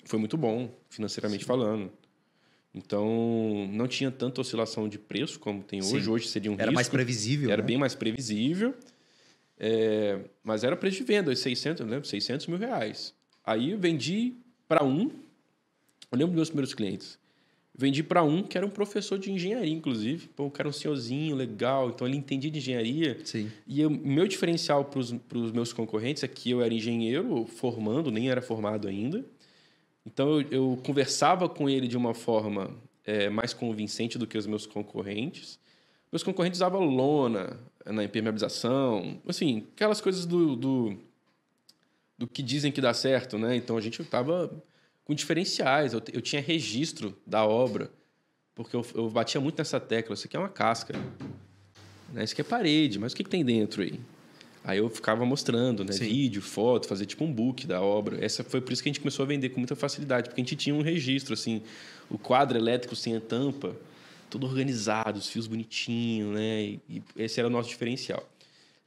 Foi 0.05 0.19
muito 0.19 0.37
bom, 0.37 0.75
financeiramente 0.89 1.45
falando. 1.45 1.93
Então, 2.75 3.69
não 3.71 3.87
tinha 3.87 4.11
tanta 4.11 4.41
oscilação 4.41 4.89
de 4.89 4.99
preço 4.99 5.39
como 5.39 5.63
tem 5.63 5.81
hoje. 5.81 6.05
Sim. 6.05 6.11
Hoje 6.11 6.29
seria 6.29 6.51
um 6.51 6.55
Era 6.55 6.65
risco. 6.65 6.75
mais 6.75 6.89
previsível. 6.89 7.51
Era 7.51 7.61
né? 7.61 7.67
bem 7.67 7.77
mais 7.77 7.95
previsível. 7.95 8.75
É, 9.59 10.19
mas 10.43 10.65
era 10.65 10.77
preço 10.77 10.99
de 10.99 11.05
venda, 11.05 11.35
600, 11.35 11.81
eu 11.81 11.87
lembro, 11.87 12.09
600 12.09 12.47
mil 12.47 12.59
reais. 12.59 13.15
Aí 13.45 13.73
eu 13.73 13.79
vendi 13.79 14.33
para 14.67 14.83
um, 14.83 15.11
eu 16.11 16.19
lembro 16.19 16.29
dos 16.29 16.37
meus 16.37 16.49
primeiros 16.49 16.75
clientes. 16.75 17.19
Vendi 17.75 18.03
para 18.03 18.23
um 18.23 18.43
que 18.43 18.57
era 18.57 18.67
um 18.67 18.71
professor 18.71 19.19
de 19.19 19.31
engenharia, 19.31 19.73
inclusive. 19.73 20.29
Pô, 20.29 20.47
o 20.47 20.51
cara 20.51 20.69
era 20.69 20.69
um 20.69 20.79
senhorzinho 20.79 21.35
legal, 21.35 21.89
então 21.91 22.07
ele 22.07 22.17
entendia 22.17 22.51
de 22.51 22.59
engenharia. 22.59 23.19
Sim. 23.25 23.51
E 23.67 23.85
o 23.85 23.91
meu 23.91 24.27
diferencial 24.27 24.85
para 24.85 24.99
os 24.99 25.53
meus 25.53 25.73
concorrentes 25.73 26.23
é 26.23 26.29
que 26.29 26.51
eu 26.51 26.61
era 26.61 26.73
engenheiro 26.73 27.47
formando, 27.47 28.11
nem 28.11 28.29
era 28.29 28.43
formado 28.43 28.89
ainda. 28.89 29.25
Então 30.05 30.41
eu, 30.41 30.49
eu 30.51 30.83
conversava 30.85 31.49
com 31.49 31.69
ele 31.69 31.87
de 31.87 31.97
uma 31.97 32.15
forma 32.15 32.71
é, 33.05 33.29
mais 33.29 33.53
convincente 33.53 34.19
do 34.19 34.27
que 34.27 34.37
os 34.37 34.47
meus 34.47 34.67
concorrentes. 34.67 35.59
Meus 36.11 36.23
concorrentes 36.23 36.59
usavam 36.59 36.85
lona 36.85 37.59
na 37.87 38.05
impermeabilização, 38.05 39.21
assim, 39.27 39.67
aquelas 39.75 40.01
coisas 40.01 40.27
do, 40.27 40.55
do, 40.55 40.97
do 42.19 42.27
que 42.27 42.43
dizem 42.43 42.71
que 42.71 42.81
dá 42.81 42.93
certo, 42.93 43.39
né? 43.39 43.57
Então 43.57 43.77
a 43.77 43.81
gente 43.81 44.01
estava 44.03 44.53
com 45.05 45.15
diferenciais. 45.15 45.93
Eu, 45.93 46.03
eu 46.13 46.21
tinha 46.21 46.41
registro 46.41 47.17
da 47.27 47.45
obra, 47.45 47.91
porque 48.55 48.77
eu, 48.77 48.85
eu 48.95 49.09
batia 49.11 49.41
muito 49.41 49.59
nessa 49.59 49.81
tecla. 49.81 50.15
Isso 50.15 50.27
aqui 50.27 50.37
é 50.37 50.39
uma 50.39 50.49
casca. 50.49 50.95
Né? 52.13 52.25
Isso 52.25 52.35
aqui 52.35 52.43
é 52.43 52.45
parede, 52.45 52.99
mas 52.99 53.13
o 53.13 53.17
que, 53.17 53.25
que 53.25 53.31
tem 53.31 53.45
dentro 53.45 53.83
aí? 53.83 53.99
Aí 54.65 54.79
eu 54.79 54.89
ficava 54.89 55.25
mostrando, 55.27 55.85
né? 55.85 55.93
Sim. 55.93 56.05
Vídeo, 56.05 56.41
foto, 56.41 56.87
fazer 56.87 57.05
tipo 57.07 57.25
um 57.25 57.33
book 57.33 57.67
da 57.67 57.81
obra. 57.81 58.25
Essa 58.25 58.45
foi 58.45 58.61
por 58.61 58.73
isso 58.73 58.83
que 58.83 58.89
a 58.89 58.93
gente 58.93 59.01
começou 59.01 59.25
a 59.25 59.27
vender 59.27 59.49
com 59.49 59.59
muita 59.59 59.75
facilidade, 59.75 60.29
porque 60.29 60.41
a 60.41 60.45
gente 60.45 60.55
tinha 60.55 60.75
um 60.75 60.83
registro, 60.83 61.35
assim, 61.35 61.63
o 62.09 62.17
quadro 62.17 62.57
elétrico 62.57 62.95
sem 62.95 63.17
a 63.17 63.21
tampa, 63.21 63.75
tudo 64.31 64.47
organizado, 64.47 65.19
os 65.19 65.29
fios 65.29 65.49
bonitinhos, 65.49 66.35
né? 66.35 66.63
E, 66.63 66.81
e 66.89 67.03
esse 67.17 67.41
era 67.41 67.49
o 67.49 67.51
nosso 67.51 67.69
diferencial. 67.69 68.29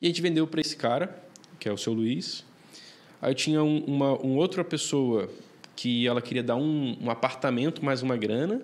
E 0.01 0.05
a 0.05 0.09
gente 0.09 0.21
vendeu 0.21 0.47
para 0.47 0.61
esse 0.61 0.77
cara, 0.77 1.21
que 1.59 1.67
é 1.67 1.71
o 1.73 1.77
seu 1.77 1.91
Luiz. 1.91 2.45
Aí 3.21 3.31
eu 3.31 3.35
tinha 3.35 3.61
um, 3.61 3.79
uma 3.79 4.13
um 4.25 4.37
outra 4.37 4.63
pessoa 4.63 5.29
que 5.75 6.07
ela 6.07 6.21
queria 6.21 6.43
dar 6.43 6.55
um, 6.55 6.97
um 7.01 7.11
apartamento 7.11 7.83
mais 7.83 8.01
uma 8.01 8.15
grana. 8.15 8.61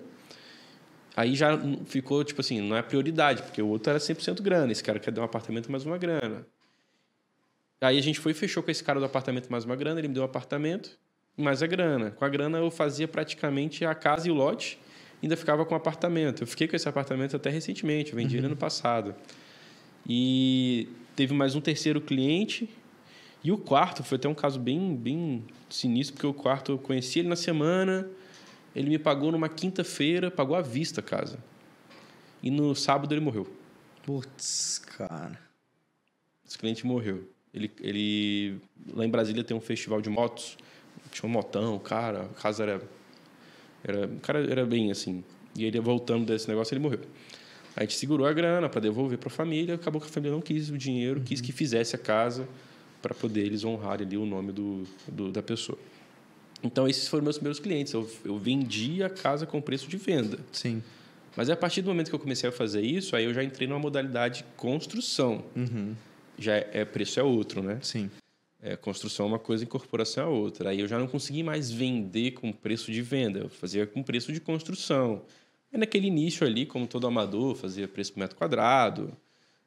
Aí 1.14 1.34
já 1.34 1.58
ficou, 1.84 2.24
tipo 2.24 2.40
assim, 2.40 2.62
não 2.62 2.74
é 2.74 2.80
prioridade, 2.80 3.42
porque 3.42 3.60
o 3.60 3.68
outro 3.68 3.90
era 3.90 3.98
100% 3.98 4.40
grana. 4.40 4.72
Esse 4.72 4.82
cara 4.82 4.98
quer 4.98 5.10
dar 5.10 5.20
um 5.20 5.24
apartamento 5.24 5.70
mais 5.70 5.84
uma 5.84 5.98
grana. 5.98 6.46
Aí 7.82 7.98
a 7.98 8.02
gente 8.02 8.20
foi 8.20 8.30
e 8.30 8.34
fechou 8.34 8.62
com 8.62 8.70
esse 8.70 8.82
cara 8.82 9.00
do 9.00 9.06
apartamento 9.06 9.50
mais 9.50 9.64
uma 9.64 9.74
grana. 9.74 9.98
Ele 9.98 10.06
me 10.06 10.14
deu 10.14 10.22
um 10.22 10.26
apartamento 10.26 10.96
e 11.36 11.42
mais 11.42 11.64
a 11.64 11.66
grana. 11.66 12.12
Com 12.12 12.24
a 12.24 12.28
grana 12.28 12.58
eu 12.58 12.70
fazia 12.70 13.08
praticamente 13.08 13.84
a 13.84 13.92
casa 13.92 14.28
e 14.28 14.30
o 14.30 14.34
lote. 14.34 14.78
Ainda 15.20 15.36
ficava 15.36 15.66
com 15.66 15.74
o 15.74 15.76
apartamento. 15.76 16.44
Eu 16.44 16.46
fiquei 16.46 16.68
com 16.68 16.76
esse 16.76 16.88
apartamento 16.88 17.34
até 17.34 17.50
recentemente. 17.50 18.12
Eu 18.12 18.16
vendi 18.16 18.36
ele 18.36 18.46
ano 18.46 18.56
passado. 18.56 19.16
E 20.08 20.88
teve 21.16 21.34
mais 21.34 21.56
um 21.56 21.60
terceiro 21.60 22.00
cliente. 22.00 22.70
E 23.42 23.50
o 23.50 23.58
quarto 23.58 24.04
foi 24.04 24.16
até 24.16 24.28
um 24.28 24.34
caso 24.34 24.60
bem, 24.60 24.94
bem 24.94 25.44
sinistro, 25.68 26.14
porque 26.14 26.26
o 26.28 26.34
quarto 26.34 26.70
eu 26.72 26.78
conheci 26.78 27.18
ele 27.18 27.28
na 27.28 27.36
semana. 27.36 28.08
Ele 28.76 28.90
me 28.90 28.98
pagou 28.98 29.32
numa 29.32 29.48
quinta-feira, 29.48 30.30
pagou 30.30 30.54
à 30.54 30.62
vista 30.62 31.00
a 31.00 31.02
casa. 31.02 31.36
E 32.40 32.48
no 32.48 32.76
sábado 32.76 33.12
ele 33.12 33.20
morreu. 33.20 33.52
Putz, 34.04 34.78
cara. 34.78 35.40
Esse 36.46 36.56
cliente 36.56 36.86
morreu. 36.86 37.31
Ele, 37.54 37.70
ele 37.80 38.58
lá 38.94 39.04
em 39.04 39.10
Brasília 39.10 39.44
tem 39.44 39.56
um 39.56 39.60
festival 39.60 40.00
de 40.00 40.10
motos. 40.10 40.56
Tinha 41.10 41.28
um 41.28 41.32
motão, 41.32 41.78
cara, 41.78 42.22
a 42.22 42.40
casa 42.40 42.62
era 42.62 42.82
era, 43.84 44.06
o 44.06 44.20
cara 44.20 44.50
era 44.50 44.64
bem 44.64 44.90
assim. 44.90 45.24
E 45.56 45.64
ele 45.64 45.78
voltando 45.80 46.24
desse 46.24 46.48
negócio, 46.48 46.72
ele 46.72 46.80
morreu. 46.80 47.00
A 47.76 47.82
gente 47.82 47.94
segurou 47.94 48.26
a 48.26 48.32
grana 48.32 48.68
para 48.68 48.80
devolver 48.80 49.18
para 49.18 49.28
a 49.28 49.30
família, 49.30 49.74
acabou 49.74 50.00
que 50.00 50.06
a 50.06 50.10
família 50.10 50.32
não 50.32 50.42
quis 50.42 50.70
o 50.70 50.78
dinheiro, 50.78 51.20
uhum. 51.20 51.24
quis 51.24 51.40
que 51.40 51.52
fizesse 51.52 51.96
a 51.96 51.98
casa 51.98 52.46
para 53.00 53.14
poder 53.14 53.44
eles 53.44 53.64
honrarem 53.64 54.06
ali 54.06 54.16
o 54.16 54.26
nome 54.26 54.52
do, 54.52 54.84
do, 55.08 55.32
da 55.32 55.42
pessoa. 55.42 55.78
Então, 56.62 56.86
esses 56.86 57.08
foram 57.08 57.24
meus 57.24 57.36
primeiros 57.36 57.58
clientes. 57.58 57.92
Eu, 57.92 58.08
eu 58.24 58.38
vendi 58.38 59.02
a 59.02 59.10
casa 59.10 59.46
com 59.46 59.60
preço 59.60 59.88
de 59.88 59.96
venda. 59.96 60.38
Sim. 60.52 60.82
Mas 61.36 61.50
a 61.50 61.56
partir 61.56 61.82
do 61.82 61.88
momento 61.88 62.08
que 62.08 62.14
eu 62.14 62.20
comecei 62.20 62.48
a 62.48 62.52
fazer 62.52 62.82
isso, 62.82 63.16
aí 63.16 63.24
eu 63.24 63.34
já 63.34 63.42
entrei 63.42 63.66
numa 63.66 63.80
modalidade 63.80 64.44
construção. 64.56 65.42
Uhum. 65.56 65.94
Já 66.42 66.56
é, 66.56 66.70
é, 66.72 66.84
preço 66.84 67.20
é 67.20 67.22
outro, 67.22 67.62
né? 67.62 67.78
Sim. 67.82 68.10
É, 68.60 68.76
construção 68.76 69.26
é 69.26 69.28
uma 69.30 69.38
coisa, 69.38 69.64
incorporação 69.64 70.24
é 70.24 70.26
outra. 70.28 70.70
Aí 70.70 70.80
eu 70.80 70.88
já 70.88 70.98
não 70.98 71.06
consegui 71.06 71.42
mais 71.42 71.70
vender 71.70 72.32
com 72.32 72.52
preço 72.52 72.92
de 72.92 73.02
venda, 73.02 73.40
eu 73.40 73.48
fazia 73.48 73.86
com 73.86 74.02
preço 74.02 74.32
de 74.32 74.40
construção. 74.40 75.22
É 75.72 75.78
naquele 75.78 76.06
início 76.06 76.46
ali, 76.46 76.66
como 76.66 76.86
todo 76.86 77.06
amador, 77.06 77.56
fazia 77.56 77.88
preço 77.88 78.12
por 78.12 78.20
metro 78.20 78.36
quadrado, 78.36 79.16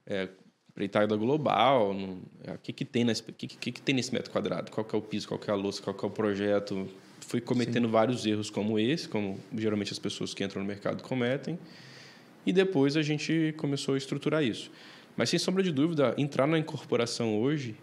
é, 0.05 0.29
empreitada 0.69 1.15
global, 1.15 1.93
no, 1.93 2.21
é, 2.43 2.51
o 2.51 2.57
que, 2.57 2.71
que, 2.73 2.85
tem 2.85 3.03
nesse, 3.03 3.23
que, 3.23 3.47
que, 3.47 3.71
que, 3.71 3.81
tem 3.81 3.95
nesse 3.95 4.13
metro 4.13 4.31
quadrado? 4.31 4.69
Qual 4.71 4.85
que 4.85 4.93
é 4.93 4.99
o 4.99 5.01
piso, 5.01 5.27
qual 5.27 5.39
que 5.39 5.49
é 5.49 5.53
a 5.53 5.55
louça, 5.55 5.81
qual 5.81 5.95
que 5.95 6.05
é 6.05 6.07
o 6.07 6.11
projeto? 6.11 6.87
Fui 7.21 7.41
cometendo 7.41 7.85
Sim. 7.85 7.91
vários 7.91 8.25
erros 8.25 8.49
como 8.49 8.77
esse, 8.77 9.07
como 9.07 9.39
geralmente 9.57 9.91
as 9.93 9.99
pessoas 9.99 10.33
que 10.33 10.43
entram 10.43 10.61
no 10.61 10.67
mercado 10.67 11.01
cometem. 11.01 11.57
E 12.45 12.53
depois 12.53 12.95
a 12.95 13.01
gente 13.01 13.55
começou 13.57 13.95
a 13.95 13.97
estruturar 13.97 14.43
isso. 14.43 14.69
Mas, 15.15 15.29
sem 15.29 15.39
sombra 15.39 15.63
de 15.63 15.71
dúvida, 15.71 16.13
entrar 16.17 16.47
na 16.47 16.57
incorporação 16.59 17.39
hoje 17.39 17.75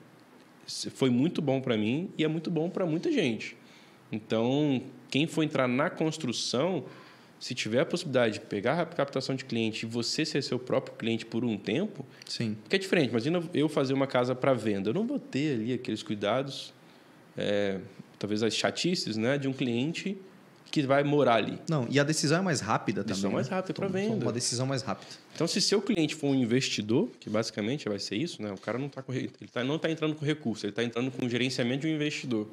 foi 0.67 1.11
muito 1.11 1.43
bom 1.43 1.61
para 1.61 1.77
mim 1.77 2.11
e 2.17 2.25
é 2.25 2.29
muito 2.29 2.51
bom 2.51 2.69
para 2.71 2.87
muita 2.87 3.11
gente. 3.11 3.57
Então, 4.11 4.83
quem 5.11 5.27
for 5.27 5.43
entrar 5.43 5.67
na 5.67 5.89
construção, 5.91 6.85
se 7.41 7.55
tiver 7.55 7.81
a 7.81 7.87
possibilidade 7.87 8.35
de 8.35 8.41
pegar 8.41 8.81
a 8.81 8.87
captação 8.87 9.35
de 9.35 9.45
cliente 9.45 9.85
e 9.85 9.89
você 9.89 10.25
ser 10.25 10.43
seu 10.43 10.59
próprio 10.59 10.95
cliente 10.97 11.25
por 11.25 11.45
um 11.45 11.57
tempo, 11.57 12.07
sim, 12.27 12.57
que 12.69 12.77
é 12.77 12.79
diferente. 12.79 13.11
Imagina 13.11 13.43
eu 13.55 13.69
fazer 13.69 13.95
uma 13.95 14.07
casa 14.07 14.35
para 14.35 14.53
venda, 14.53 14.91
eu 14.91 14.95
não 14.95 15.07
vou 15.07 15.19
ter 15.19 15.55
ali 15.55 15.73
aqueles 15.73 16.03
cuidados, 16.03 16.73
é, 17.37 17.81
talvez 18.19 18.43
as 18.43 18.55
chatices, 18.55 19.17
né, 19.17 19.39
de 19.39 19.49
um 19.49 19.53
cliente 19.53 20.17
que 20.73 20.83
vai 20.83 21.05
morar 21.05 21.35
ali. 21.35 21.59
Não, 21.69 21.87
e 21.91 22.01
a 22.01 22.03
decisão 22.03 22.39
é 22.39 22.43
mais 22.43 22.61
rápida 22.61 23.05
decisão 23.05 23.05
também. 23.05 23.15
Decisão 23.15 23.33
mais 23.33 23.49
né? 23.49 23.57
rápida 23.57 23.75
para 23.75 23.89
venda. 23.89 24.25
Uma 24.25 24.33
decisão 24.33 24.67
mais 24.67 24.83
rápida. 24.83 25.13
Então, 25.35 25.47
se 25.47 25.61
seu 25.61 25.83
cliente 25.83 26.15
for 26.15 26.29
um 26.29 26.35
investidor, 26.35 27.11
que 27.21 27.29
basicamente 27.29 27.89
vai 27.89 27.99
ser 27.99 28.17
isso, 28.17 28.43
né? 28.43 28.51
O 28.51 28.59
cara 28.59 28.79
não 28.79 28.87
está 28.87 29.05
ele 29.11 29.31
tá, 29.53 29.63
não 29.63 29.77
está 29.77 29.91
entrando 29.91 30.15
com 30.15 30.25
recurso, 30.25 30.65
ele 30.65 30.73
está 30.73 30.83
entrando 30.83 31.11
com 31.11 31.29
gerenciamento 31.29 31.83
de 31.83 31.89
um 31.89 31.95
investidor. 31.95 32.49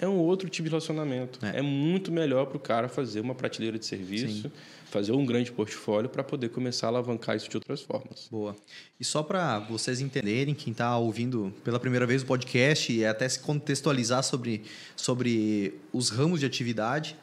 É 0.00 0.08
um 0.08 0.16
outro 0.16 0.48
tipo 0.48 0.64
de 0.64 0.70
relacionamento. 0.70 1.38
É, 1.44 1.58
é 1.58 1.62
muito 1.62 2.10
melhor 2.10 2.46
para 2.46 2.56
o 2.56 2.60
cara 2.60 2.88
fazer 2.88 3.20
uma 3.20 3.34
prateleira 3.34 3.78
de 3.78 3.86
serviço, 3.86 4.42
Sim. 4.42 4.52
fazer 4.86 5.12
um 5.12 5.24
grande 5.24 5.52
portfólio 5.52 6.08
para 6.08 6.24
poder 6.24 6.48
começar 6.48 6.86
a 6.86 6.90
alavancar 6.90 7.36
isso 7.36 7.48
de 7.48 7.56
outras 7.56 7.82
formas. 7.82 8.26
Boa. 8.30 8.56
E 8.98 9.04
só 9.04 9.22
para 9.22 9.60
vocês 9.60 10.00
entenderem, 10.00 10.54
quem 10.54 10.72
está 10.72 10.96
ouvindo 10.96 11.54
pela 11.62 11.78
primeira 11.78 12.06
vez 12.06 12.22
o 12.22 12.26
podcast 12.26 12.92
e 12.92 13.04
até 13.04 13.28
se 13.28 13.38
contextualizar 13.38 14.22
sobre, 14.22 14.62
sobre 14.96 15.74
os 15.92 16.08
ramos 16.08 16.40
de 16.40 16.46
atividade, 16.46 17.16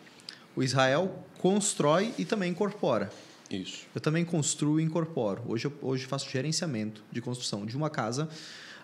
o 0.55 0.63
Israel 0.63 1.23
constrói 1.39 2.13
e 2.17 2.25
também 2.25 2.51
incorpora. 2.51 3.09
Isso. 3.49 3.85
Eu 3.93 3.99
também 3.99 4.23
construo 4.23 4.79
e 4.79 4.83
incorporo. 4.83 5.43
Hoje 5.47 5.65
eu 5.65 5.73
hoje 5.81 6.05
faço 6.05 6.29
gerenciamento 6.29 7.03
de 7.11 7.21
construção 7.21 7.65
de 7.65 7.75
uma 7.75 7.89
casa, 7.89 8.29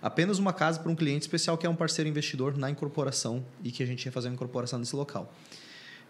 apenas 0.01 0.39
uma 0.39 0.51
casa 0.51 0.79
para 0.79 0.91
um 0.91 0.95
cliente 0.95 1.23
especial 1.23 1.57
que 1.57 1.65
é 1.65 1.69
um 1.69 1.75
parceiro 1.75 2.09
investidor 2.09 2.57
na 2.57 2.69
incorporação 2.69 3.45
e 3.63 3.71
que 3.71 3.81
a 3.81 3.85
gente 3.85 4.05
ia 4.05 4.11
fazer 4.11 4.27
uma 4.27 4.35
incorporação 4.35 4.79
nesse 4.79 4.95
local. 4.95 5.33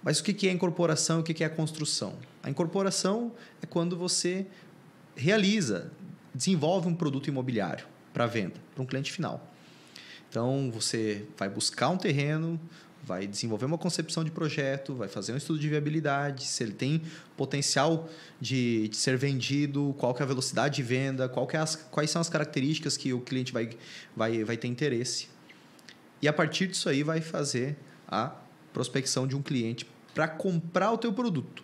Mas 0.04 0.20
o 0.20 0.24
que 0.24 0.48
é 0.48 0.52
incorporação 0.52 1.20
e 1.20 1.22
o 1.22 1.24
que 1.24 1.44
é 1.44 1.48
a 1.48 1.50
construção? 1.50 2.16
A 2.44 2.50
incorporação 2.50 3.32
é 3.62 3.66
quando 3.66 3.98
você 3.98 4.46
realiza, 5.16 5.92
desenvolve 6.34 6.88
um 6.88 6.96
produto 6.96 7.28
imobiliário 7.28 7.86
para 8.14 8.26
venda, 8.28 8.56
para 8.74 8.84
um 8.84 8.86
cliente 8.86 9.12
final. 9.12 9.52
Então, 10.30 10.70
você 10.72 11.26
vai 11.38 11.50
buscar 11.50 11.90
um 11.90 11.98
terreno, 11.98 12.60
vai 13.08 13.26
desenvolver 13.26 13.66
uma 13.66 13.78
concepção 13.78 14.22
de 14.22 14.30
projeto, 14.30 14.94
vai 14.94 15.08
fazer 15.08 15.32
um 15.32 15.38
estudo 15.38 15.58
de 15.58 15.70
viabilidade, 15.70 16.44
se 16.44 16.62
ele 16.62 16.74
tem 16.74 17.02
potencial 17.38 18.10
de, 18.40 18.90
de 18.90 18.98
ser 18.98 19.18
vendido, 19.18 19.96
qual 19.98 20.14
que 20.14 20.22
é 20.22 20.26
a 20.26 20.28
velocidade 20.28 20.76
de 20.76 20.84
venda, 20.84 21.30
qual 21.30 21.48
que 21.48 21.56
é 21.56 21.60
as, 21.60 21.76
quais 21.76 22.12
são 22.12 22.20
as 22.20 22.28
características 22.28 22.98
que 22.98 23.14
o 23.14 23.22
cliente 23.22 23.54
vai, 23.54 23.70
vai, 24.14 24.44
vai 24.44 24.58
ter 24.58 24.68
interesse. 24.68 25.30
E 26.22 26.28
a 26.28 26.34
partir 26.34 26.68
disso 26.68 26.90
aí 26.90 27.02
vai 27.02 27.22
fazer 27.22 27.78
a 28.06 28.36
prospecção 28.74 29.26
de 29.26 29.38
um 29.38 29.42
cliente 29.42 29.88
para 30.14 30.28
comprar 30.28 30.92
o 30.92 30.98
teu 30.98 31.14
produto. 31.14 31.64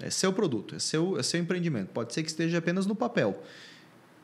É 0.00 0.10
seu 0.10 0.32
produto, 0.32 0.74
é 0.74 0.80
seu, 0.80 1.16
é 1.16 1.22
seu 1.22 1.40
empreendimento. 1.40 1.90
Pode 1.92 2.12
ser 2.12 2.24
que 2.24 2.28
esteja 2.28 2.58
apenas 2.58 2.86
no 2.86 2.94
papel. 2.96 3.40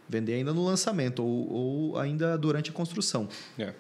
Vender 0.08 0.34
ainda 0.34 0.52
no 0.52 0.64
lançamento 0.64 1.22
ou, 1.22 1.52
ou 1.52 1.98
ainda 1.98 2.36
durante 2.36 2.70
a 2.70 2.72
construção. 2.72 3.28
É. 3.56 3.72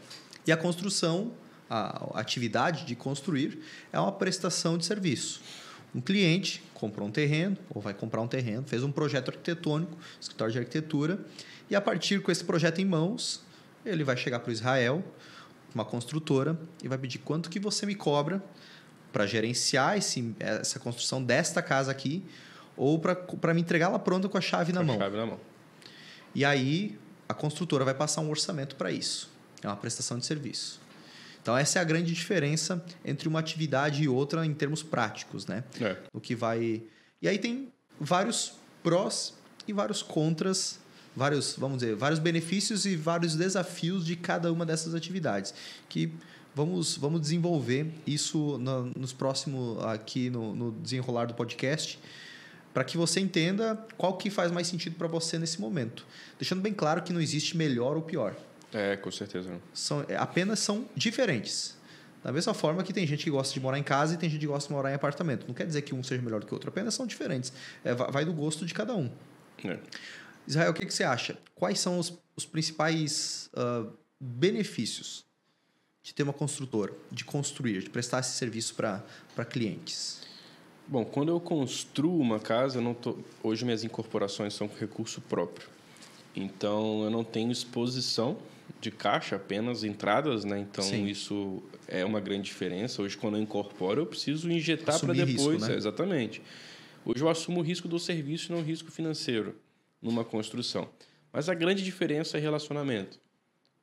E 0.46 0.52
a 0.52 0.56
construção 0.56 1.32
a 1.72 2.20
atividade 2.20 2.84
de 2.84 2.94
construir 2.94 3.58
é 3.90 3.98
uma 3.98 4.12
prestação 4.12 4.76
de 4.76 4.84
serviço. 4.84 5.40
Um 5.94 6.00
cliente 6.00 6.62
comprou 6.74 7.08
um 7.08 7.10
terreno, 7.10 7.56
ou 7.70 7.80
vai 7.80 7.94
comprar 7.94 8.20
um 8.20 8.28
terreno, 8.28 8.64
fez 8.66 8.82
um 8.82 8.92
projeto 8.92 9.30
arquitetônico, 9.30 9.96
escritório 10.20 10.52
de 10.52 10.58
arquitetura, 10.58 11.18
e 11.70 11.74
a 11.74 11.80
partir 11.80 12.20
com 12.20 12.30
esse 12.30 12.44
projeto 12.44 12.80
em 12.80 12.84
mãos, 12.84 13.42
ele 13.86 14.04
vai 14.04 14.16
chegar 14.16 14.40
para 14.40 14.50
o 14.50 14.52
Israel, 14.52 15.02
uma 15.74 15.84
construtora, 15.84 16.58
e 16.82 16.88
vai 16.88 16.98
pedir 16.98 17.18
quanto 17.18 17.48
que 17.48 17.58
você 17.58 17.86
me 17.86 17.94
cobra 17.94 18.42
para 19.10 19.26
gerenciar 19.26 19.96
esse, 19.96 20.34
essa 20.38 20.78
construção 20.78 21.22
desta 21.22 21.62
casa 21.62 21.90
aqui, 21.90 22.22
ou 22.76 22.98
para 22.98 23.54
me 23.54 23.62
entregá-la 23.62 23.98
pronta 23.98 24.28
com 24.28 24.36
a 24.36 24.42
chave 24.42 24.72
na 24.72 24.80
com 24.80 24.86
mão. 24.86 24.98
chave 24.98 25.16
na 25.16 25.26
mão. 25.26 25.40
E 26.34 26.44
aí 26.44 26.98
a 27.26 27.32
construtora 27.32 27.84
vai 27.84 27.94
passar 27.94 28.20
um 28.20 28.28
orçamento 28.28 28.76
para 28.76 28.90
isso. 28.90 29.30
É 29.62 29.68
uma 29.68 29.76
prestação 29.76 30.18
de 30.18 30.26
serviço. 30.26 30.81
Então, 31.42 31.56
essa 31.56 31.80
é 31.80 31.82
a 31.82 31.84
grande 31.84 32.14
diferença 32.14 32.82
entre 33.04 33.28
uma 33.28 33.40
atividade 33.40 34.04
e 34.04 34.08
outra 34.08 34.46
em 34.46 34.54
termos 34.54 34.82
práticos, 34.82 35.46
né? 35.46 35.64
É. 35.80 35.96
O 36.12 36.20
que 36.20 36.36
vai... 36.36 36.82
E 37.20 37.28
aí 37.28 37.36
tem 37.36 37.72
vários 38.00 38.54
prós 38.82 39.34
e 39.66 39.72
vários 39.72 40.02
contras, 40.02 40.78
vários, 41.16 41.56
vamos 41.58 41.78
dizer, 41.78 41.96
vários 41.96 42.20
benefícios 42.20 42.86
e 42.86 42.94
vários 42.94 43.34
desafios 43.34 44.06
de 44.06 44.14
cada 44.14 44.52
uma 44.52 44.64
dessas 44.64 44.94
atividades, 44.94 45.52
que 45.88 46.12
vamos, 46.54 46.96
vamos 46.96 47.20
desenvolver 47.20 47.92
isso 48.06 48.56
no, 48.58 48.92
nos 48.96 49.12
próximos, 49.12 49.84
aqui 49.84 50.30
no, 50.30 50.54
no 50.54 50.72
desenrolar 50.72 51.26
do 51.26 51.34
podcast, 51.34 51.98
para 52.72 52.84
que 52.84 52.96
você 52.96 53.20
entenda 53.20 53.86
qual 53.98 54.16
que 54.16 54.30
faz 54.30 54.50
mais 54.50 54.66
sentido 54.66 54.96
para 54.96 55.08
você 55.08 55.38
nesse 55.38 55.60
momento. 55.60 56.06
Deixando 56.38 56.62
bem 56.62 56.72
claro 56.72 57.02
que 57.02 57.12
não 57.12 57.20
existe 57.20 57.56
melhor 57.56 57.96
ou 57.96 58.02
pior. 58.02 58.34
É, 58.72 58.96
com 58.96 59.10
certeza. 59.10 59.60
São, 59.72 60.04
é, 60.08 60.16
apenas 60.16 60.60
são 60.60 60.88
diferentes. 60.96 61.76
Da 62.22 62.32
mesma 62.32 62.54
forma 62.54 62.82
que 62.82 62.92
tem 62.92 63.06
gente 63.06 63.24
que 63.24 63.30
gosta 63.30 63.52
de 63.52 63.60
morar 63.60 63.78
em 63.78 63.82
casa 63.82 64.14
e 64.14 64.16
tem 64.16 64.30
gente 64.30 64.40
que 64.40 64.46
gosta 64.46 64.68
de 64.68 64.74
morar 64.74 64.90
em 64.90 64.94
apartamento. 64.94 65.46
Não 65.46 65.54
quer 65.54 65.66
dizer 65.66 65.82
que 65.82 65.94
um 65.94 66.02
seja 66.02 66.22
melhor 66.22 66.40
do 66.40 66.46
que 66.46 66.52
o 66.52 66.54
outro, 66.54 66.70
apenas 66.70 66.94
são 66.94 67.06
diferentes. 67.06 67.52
É, 67.84 67.94
vai 67.94 68.24
do 68.24 68.32
gosto 68.32 68.64
de 68.64 68.72
cada 68.72 68.94
um. 68.94 69.10
É. 69.64 69.78
Israel, 70.46 70.70
o 70.70 70.74
que, 70.74 70.86
que 70.86 70.94
você 70.94 71.04
acha? 71.04 71.36
Quais 71.54 71.80
são 71.80 71.98
os, 71.98 72.18
os 72.36 72.46
principais 72.46 73.50
uh, 73.54 73.92
benefícios 74.18 75.24
de 76.02 76.14
ter 76.14 76.22
uma 76.22 76.32
construtora, 76.32 76.92
de 77.10 77.24
construir, 77.24 77.82
de 77.82 77.90
prestar 77.90 78.20
esse 78.20 78.32
serviço 78.32 78.74
para 78.74 79.44
clientes? 79.48 80.22
Bom, 80.86 81.04
quando 81.04 81.28
eu 81.28 81.40
construo 81.40 82.18
uma 82.18 82.40
casa, 82.40 82.80
não 82.80 82.94
tô... 82.94 83.18
hoje 83.42 83.64
minhas 83.64 83.84
incorporações 83.84 84.54
são 84.54 84.66
com 84.66 84.76
recurso 84.76 85.20
próprio. 85.20 85.68
Então, 86.34 87.04
eu 87.04 87.10
não 87.10 87.22
tenho 87.22 87.52
exposição 87.52 88.36
de 88.82 88.90
caixa, 88.90 89.36
apenas 89.36 89.84
entradas, 89.84 90.44
né? 90.44 90.58
Então 90.58 90.84
Sim. 90.84 91.06
isso 91.06 91.62
é 91.86 92.04
uma 92.04 92.18
grande 92.18 92.42
diferença. 92.42 93.00
Hoje, 93.00 93.16
quando 93.16 93.36
eu 93.36 93.42
incorporo, 93.42 94.02
eu 94.02 94.06
preciso 94.06 94.50
injetar 94.50 94.98
para 94.98 95.14
depois. 95.14 95.30
Risco, 95.30 95.68
né? 95.68 95.74
é, 95.74 95.76
exatamente. 95.76 96.42
Hoje 97.04 97.22
eu 97.22 97.28
assumo 97.28 97.60
o 97.60 97.62
risco 97.62 97.86
do 97.86 97.98
serviço 98.00 98.50
e 98.50 98.52
não 98.52 98.60
o 98.60 98.64
risco 98.64 98.90
financeiro 98.90 99.54
numa 100.02 100.24
construção. 100.24 100.88
Mas 101.32 101.48
a 101.48 101.54
grande 101.54 101.84
diferença 101.84 102.36
é 102.36 102.40
relacionamento. 102.40 103.20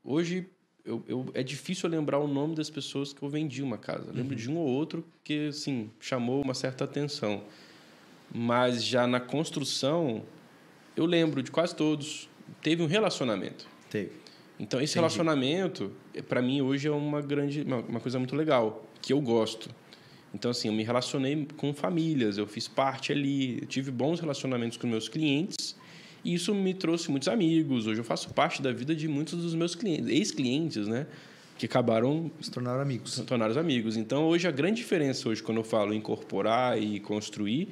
Hoje 0.04 0.50
eu, 0.84 1.02
eu, 1.08 1.32
é 1.34 1.42
difícil 1.44 1.88
lembrar 1.88 2.20
o 2.20 2.28
nome 2.28 2.54
das 2.54 2.70
pessoas 2.70 3.14
que 3.14 3.24
eu 3.24 3.30
vendi 3.30 3.64
uma 3.64 3.78
casa. 3.78 4.10
Eu 4.10 4.14
lembro 4.14 4.34
uhum. 4.34 4.42
de 4.42 4.50
um 4.52 4.58
ou 4.58 4.68
outro 4.68 5.06
que 5.24 5.48
assim 5.48 5.90
chamou 5.98 6.42
uma 6.42 6.54
certa 6.54 6.84
atenção. 6.84 7.42
Mas 8.34 8.84
já 8.84 9.08
na 9.08 9.22
construção, 9.22 10.24
eu 10.96 11.06
lembro 11.06 11.42
de 11.42 11.52
quase 11.52 11.74
todos. 11.74 12.30
Teve 12.62 12.84
um 12.84 12.86
relacionamento. 12.86 13.66
Teve. 13.90 14.12
Então, 14.60 14.82
esse 14.82 14.91
Entendi. 14.91 15.00
relacionamento, 15.00 15.91
para 16.28 16.41
mim, 16.41 16.62
hoje 16.62 16.88
é 16.88 16.91
uma 16.91 17.22
grande, 17.22 17.62
uma, 17.62 18.00
coisa 18.02 18.19
muito 18.19 18.36
legal, 18.36 18.86
que 19.02 19.13
eu 19.13 19.22
gosto. 19.22 19.69
Então, 20.34 20.52
assim, 20.52 20.67
eu 20.67 20.74
me 20.74 20.84
relacionei 20.84 21.48
com 21.56 21.74
famílias, 21.74 22.38
eu 22.38 22.45
fiz 22.45 22.67
parte 22.67 23.12
ali, 23.12 23.62
tive 23.67 23.89
bons 23.89 24.19
relacionamentos 24.19 24.78
com 24.78 24.86
meus 24.86 25.08
clientes 25.08 25.76
e 26.24 26.34
isso 26.34 26.54
me 26.54 26.74
trouxe 26.74 27.10
muitos 27.10 27.30
amigos. 27.30 27.88
Hoje 27.88 28.02
eu 28.02 28.04
faço 28.04 28.34
parte 28.34 28.62
da 28.62 28.72
vida 28.72 28.93
de 28.93 29.08
muitos 29.08 29.41
dos 29.41 29.56
meus 29.56 29.76
clientes, 29.76 30.08
ex-clientes, 30.08 30.88
né? 30.88 31.08
Que 31.58 31.65
acabaram 31.65 32.30
se 32.41 32.52
tornaram 32.52 32.82
amigos. 32.82 33.13
Se 33.13 33.24
tornaram 33.24 33.58
amigos. 33.58 33.98
Então, 33.98 34.26
hoje 34.28 34.48
a 34.48 34.52
grande 34.52 34.82
diferença 34.82 35.28
hoje 35.30 35.41
quando 35.41 35.58
eu 35.60 35.63
falo 35.63 35.93
incorporar 35.93 36.82
e 36.82 37.00
construir 37.00 37.69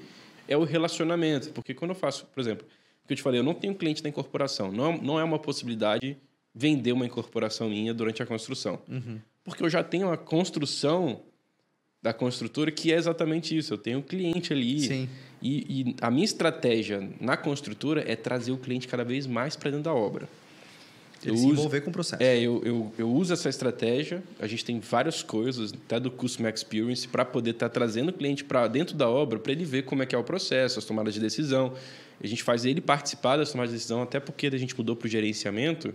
é 0.47 0.55
o 0.55 0.63
relacionamento, 0.63 1.51
porque 1.51 1.73
quando 1.73 1.91
eu 1.91 1.95
faço, 1.95 2.25
por 2.27 2.39
exemplo, 2.39 2.65
que 3.05 3.13
eu 3.13 3.17
te 3.17 3.21
falei, 3.21 3.39
eu 3.39 3.43
não 3.43 3.53
tenho 3.53 3.75
cliente 3.75 4.01
da 4.01 4.09
incorporação, 4.09 4.71
não, 4.71 4.97
não 4.97 5.19
é 5.19 5.23
uma 5.23 5.37
possibilidade 5.37 6.17
vender 6.57 6.91
uma 6.91 7.05
incorporação 7.05 7.69
minha 7.69 7.93
durante 7.93 8.23
a 8.23 8.25
construção. 8.25 8.79
Uhum. 8.89 9.19
Porque 9.43 9.63
eu 9.63 9.69
já 9.69 9.83
tenho 9.83 10.11
a 10.11 10.17
construção 10.17 11.21
da 12.01 12.13
construtora 12.13 12.71
que 12.71 12.91
é 12.91 12.95
exatamente 12.95 13.55
isso. 13.55 13.73
Eu 13.73 13.77
tenho 13.77 13.99
um 13.99 14.01
cliente 14.01 14.51
ali. 14.51 14.81
Sim. 14.81 15.09
E, 15.41 15.81
e 15.81 15.95
a 16.01 16.09
minha 16.09 16.25
estratégia 16.25 17.07
na 17.21 17.37
construtora 17.37 18.03
é 18.07 18.15
trazer 18.15 18.51
o 18.51 18.57
cliente 18.57 18.87
cada 18.87 19.03
vez 19.03 19.27
mais 19.27 19.55
para 19.55 19.69
dentro 19.69 19.83
da 19.83 19.93
obra. 19.93 20.27
Ele 21.23 21.31
eu 21.31 21.37
se 21.37 21.45
uso, 21.45 21.53
envolver 21.53 21.81
com 21.81 21.89
o 21.89 21.93
processo. 21.93 22.21
É, 22.21 22.39
eu, 22.39 22.61
eu, 22.63 22.93
eu 22.97 23.09
uso 23.09 23.33
essa 23.33 23.49
estratégia. 23.49 24.23
A 24.39 24.47
gente 24.47 24.65
tem 24.65 24.79
várias 24.79 25.21
coisas, 25.21 25.73
até 25.73 25.99
do 25.99 26.09
Customer 26.09 26.53
Experience, 26.53 27.07
para 27.07 27.23
poder 27.23 27.51
estar 27.51 27.69
tá 27.69 27.73
trazendo 27.73 28.09
o 28.09 28.13
cliente 28.13 28.43
para 28.43 28.67
dentro 28.67 28.95
da 28.95 29.07
obra, 29.07 29.37
para 29.37 29.51
ele 29.51 29.65
ver 29.65 29.83
como 29.83 30.01
é 30.01 30.05
que 30.05 30.15
é 30.15 30.17
o 30.17 30.23
processo, 30.23 30.79
as 30.79 30.85
tomadas 30.85 31.13
de 31.13 31.19
decisão. 31.19 31.73
A 32.21 32.25
gente 32.25 32.43
faz 32.43 32.65
ele 32.65 32.81
participar 32.81 33.37
das 33.37 33.51
tomadas 33.51 33.71
de 33.71 33.77
decisão, 33.77 34.01
até 34.01 34.19
porque 34.19 34.47
a 34.47 34.57
gente 34.57 34.75
mudou 34.75 34.95
para 34.95 35.05
o 35.05 35.09
gerenciamento. 35.09 35.93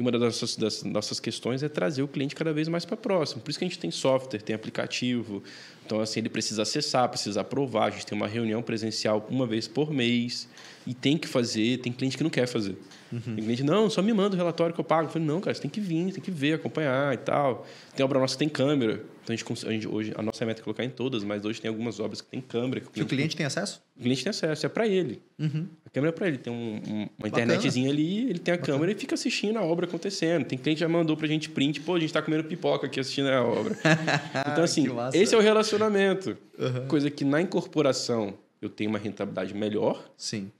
E 0.00 0.02
uma 0.02 0.10
das 0.10 0.22
nossas, 0.22 0.56
das 0.56 0.82
nossas 0.82 1.20
questões 1.20 1.62
é 1.62 1.68
trazer 1.68 2.02
o 2.02 2.08
cliente 2.08 2.34
cada 2.34 2.54
vez 2.54 2.68
mais 2.68 2.86
para 2.86 2.96
próximo. 2.96 3.42
Por 3.42 3.50
isso 3.50 3.58
que 3.58 3.66
a 3.66 3.68
gente 3.68 3.78
tem 3.78 3.90
software, 3.90 4.40
tem 4.40 4.56
aplicativo. 4.56 5.42
Então, 5.84 6.00
assim, 6.00 6.20
ele 6.20 6.30
precisa 6.30 6.62
acessar, 6.62 7.06
precisa 7.10 7.42
aprovar. 7.42 7.88
A 7.88 7.90
gente 7.90 8.06
tem 8.06 8.16
uma 8.16 8.26
reunião 8.26 8.62
presencial 8.62 9.26
uma 9.28 9.46
vez 9.46 9.68
por 9.68 9.92
mês. 9.92 10.48
E 10.86 10.94
tem 10.94 11.16
que 11.16 11.28
fazer. 11.28 11.78
Tem 11.78 11.92
cliente 11.92 12.16
que 12.16 12.22
não 12.22 12.30
quer 12.30 12.46
fazer. 12.46 12.76
Uhum. 13.12 13.20
Tem 13.20 13.36
cliente, 13.36 13.62
não, 13.62 13.90
só 13.90 14.00
me 14.02 14.12
manda 14.12 14.34
o 14.34 14.38
relatório 14.38 14.74
que 14.74 14.80
eu 14.80 14.84
pago. 14.84 15.08
Eu 15.08 15.12
falei, 15.12 15.26
não, 15.26 15.40
cara, 15.40 15.54
você 15.54 15.62
tem 15.62 15.70
que 15.70 15.80
vir, 15.80 16.12
tem 16.12 16.22
que 16.22 16.30
ver, 16.30 16.54
acompanhar 16.54 17.12
e 17.12 17.18
tal. 17.18 17.66
Tem 17.94 18.04
obra 18.04 18.18
nossa 18.18 18.34
que 18.34 18.38
tem 18.38 18.48
câmera. 18.48 19.04
Então, 19.22 19.34
a 19.34 19.36
gente, 19.36 19.66
a 19.66 19.70
gente, 19.70 19.88
hoje, 19.88 20.12
a 20.16 20.22
nossa 20.22 20.44
meta 20.46 20.60
é 20.60 20.64
colocar 20.64 20.84
em 20.84 20.90
todas, 20.90 21.22
mas 21.24 21.44
hoje 21.44 21.60
tem 21.60 21.68
algumas 21.68 22.00
obras 22.00 22.20
que 22.20 22.28
tem 22.28 22.40
câmera. 22.40 22.80
Que 22.80 22.86
o 22.86 22.90
cliente, 22.90 23.06
o 23.06 23.08
cliente 23.08 23.36
tem 23.36 23.46
acesso? 23.46 23.82
O 23.96 24.02
cliente 24.02 24.22
tem 24.22 24.30
acesso, 24.30 24.64
é 24.64 24.68
para 24.68 24.86
ele. 24.86 25.20
Uhum. 25.38 25.66
A 25.84 25.90
câmera 25.90 26.14
é 26.14 26.16
para 26.16 26.28
ele. 26.28 26.38
Tem 26.38 26.52
um, 26.52 26.80
um, 26.86 27.08
uma 27.18 27.28
internetzinha 27.28 27.90
ali, 27.90 28.30
ele 28.30 28.38
tem 28.38 28.54
a 28.54 28.56
Bacana. 28.56 28.78
câmera 28.78 28.92
e 28.92 28.94
fica 28.94 29.14
assistindo 29.14 29.58
a 29.58 29.62
obra 29.62 29.86
acontecendo. 29.86 30.44
Tem 30.44 30.58
cliente 30.58 30.78
que 30.78 30.80
já 30.80 30.88
mandou 30.88 31.16
pra 31.16 31.26
gente 31.26 31.50
print, 31.50 31.80
pô, 31.80 31.96
a 31.96 32.00
gente 32.00 32.12
tá 32.12 32.22
comendo 32.22 32.44
pipoca 32.44 32.86
aqui 32.86 33.00
assistindo 33.00 33.28
a 33.28 33.42
obra. 33.42 33.76
então, 34.52 34.64
assim, 34.64 34.86
esse 35.12 35.34
é 35.34 35.38
o 35.38 35.40
relacionamento. 35.40 36.36
Uhum. 36.58 36.86
Coisa 36.86 37.10
que 37.10 37.24
na 37.24 37.40
incorporação 37.40 38.34
eu 38.62 38.68
tenho 38.68 38.90
uma 38.90 38.98
rentabilidade 38.98 39.54
melhor. 39.54 40.10
Sim. 40.16 40.50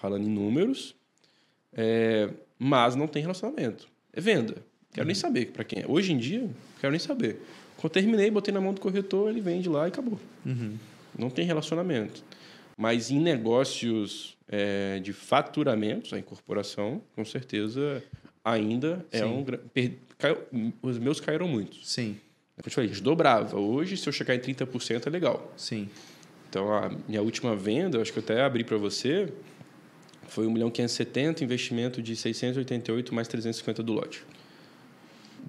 Falando 0.00 0.26
em 0.26 0.30
números. 0.30 0.94
É, 1.72 2.30
mas 2.58 2.94
não 2.94 3.06
tem 3.06 3.22
relacionamento. 3.22 3.88
É 4.12 4.20
venda. 4.20 4.56
Quero 4.92 5.04
uhum. 5.04 5.06
nem 5.06 5.14
saber 5.14 5.52
para 5.52 5.64
quem 5.64 5.82
é. 5.82 5.86
Hoje 5.86 6.12
em 6.12 6.18
dia, 6.18 6.48
quero 6.80 6.90
nem 6.90 6.98
saber. 6.98 7.40
Quando 7.76 7.92
terminei, 7.92 8.30
botei 8.30 8.52
na 8.52 8.60
mão 8.60 8.74
do 8.74 8.80
corretor, 8.80 9.30
ele 9.30 9.40
vende 9.40 9.68
lá 9.68 9.86
e 9.86 9.88
acabou. 9.88 10.18
Uhum. 10.44 10.76
Não 11.16 11.30
tem 11.30 11.44
relacionamento. 11.44 12.24
Mas 12.76 13.10
em 13.10 13.20
negócios 13.20 14.36
é, 14.48 14.98
de 15.00 15.12
faturamentos, 15.12 16.12
a 16.12 16.18
incorporação, 16.18 17.02
com 17.14 17.24
certeza, 17.24 18.02
ainda 18.44 19.04
é 19.12 19.18
Sim. 19.18 19.24
um. 19.24 19.44
Per, 19.44 19.92
caiu, 20.16 20.38
os 20.82 20.98
meus 20.98 21.20
caíram 21.20 21.46
muito. 21.46 21.76
Sim. 21.84 22.16
É 22.56 22.62
que 22.62 22.68
eu 22.68 22.70
te 22.70 22.74
falei, 22.74 22.90
dobrava. 22.90 23.58
Hoje, 23.58 23.96
se 23.96 24.08
eu 24.08 24.12
chegar 24.12 24.34
em 24.34 24.40
30%, 24.40 25.06
é 25.06 25.10
legal. 25.10 25.52
Sim. 25.56 25.88
Então, 26.48 26.72
a 26.72 26.90
minha 27.06 27.22
última 27.22 27.54
venda, 27.54 28.00
acho 28.00 28.12
que 28.12 28.18
eu 28.18 28.22
até 28.22 28.42
abri 28.42 28.64
para 28.64 28.76
você, 28.76 29.32
foi 30.28 30.46
1 30.46 30.50
milhão 30.50 30.70
570, 30.70 31.42
investimento 31.42 32.02
de 32.02 32.14
688 32.14 33.14
mais 33.14 33.26
350 33.28 33.82
do 33.82 33.92
lote. 33.92 34.24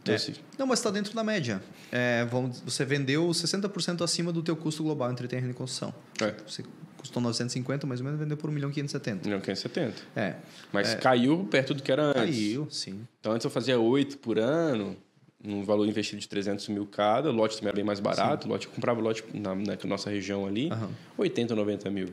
Então, 0.01 0.13
é. 0.13 0.15
assim, 0.15 0.33
Não, 0.57 0.65
mas 0.65 0.79
está 0.79 0.89
dentro 0.89 1.13
da 1.13 1.23
média. 1.23 1.61
É, 1.91 2.25
vamos, 2.25 2.61
você 2.61 2.85
vendeu 2.85 3.27
60% 3.27 4.01
acima 4.03 4.31
do 4.31 4.41
teu 4.41 4.55
custo 4.55 4.83
global 4.83 5.11
entre 5.11 5.27
terreno 5.27 5.51
e 5.51 5.53
construção. 5.53 5.93
É. 6.21 6.33
Você 6.47 6.63
custou 6.97 7.21
950, 7.21 7.87
mais 7.87 7.99
ou 7.99 8.05
menos, 8.05 8.19
vendeu 8.19 8.37
por 8.37 8.49
1 8.49 8.53
milhão 8.53 8.71
570. 8.71 9.23
1 9.23 9.25
milhão 9.25 9.41
570. 9.41 10.01
É. 10.15 10.35
Mas 10.71 10.93
é. 10.93 10.95
caiu 10.95 11.45
perto 11.49 11.73
do 11.73 11.83
que 11.83 11.91
era 11.91 12.03
antes. 12.03 12.21
Caiu, 12.21 12.67
sim. 12.69 13.07
Então, 13.19 13.33
antes 13.33 13.45
eu 13.45 13.51
fazia 13.51 13.79
8 13.79 14.17
por 14.17 14.37
ano, 14.37 14.95
um 15.43 15.63
valor 15.63 15.87
investido 15.87 16.21
de 16.21 16.27
300 16.27 16.67
mil 16.69 16.85
cada. 16.85 17.29
O 17.29 17.33
lote 17.33 17.55
também 17.55 17.69
era 17.69 17.75
bem 17.75 17.85
mais 17.85 17.99
barato. 17.99 18.43
Sim. 18.43 18.49
Lote, 18.49 18.67
eu 18.67 18.73
comprava 18.73 18.99
lote 19.01 19.23
na, 19.33 19.55
na 19.55 19.77
nossa 19.85 20.09
região 20.09 20.45
ali, 20.45 20.69
uhum. 20.69 20.89
80, 21.17 21.55
90 21.55 21.89
mil. 21.89 22.09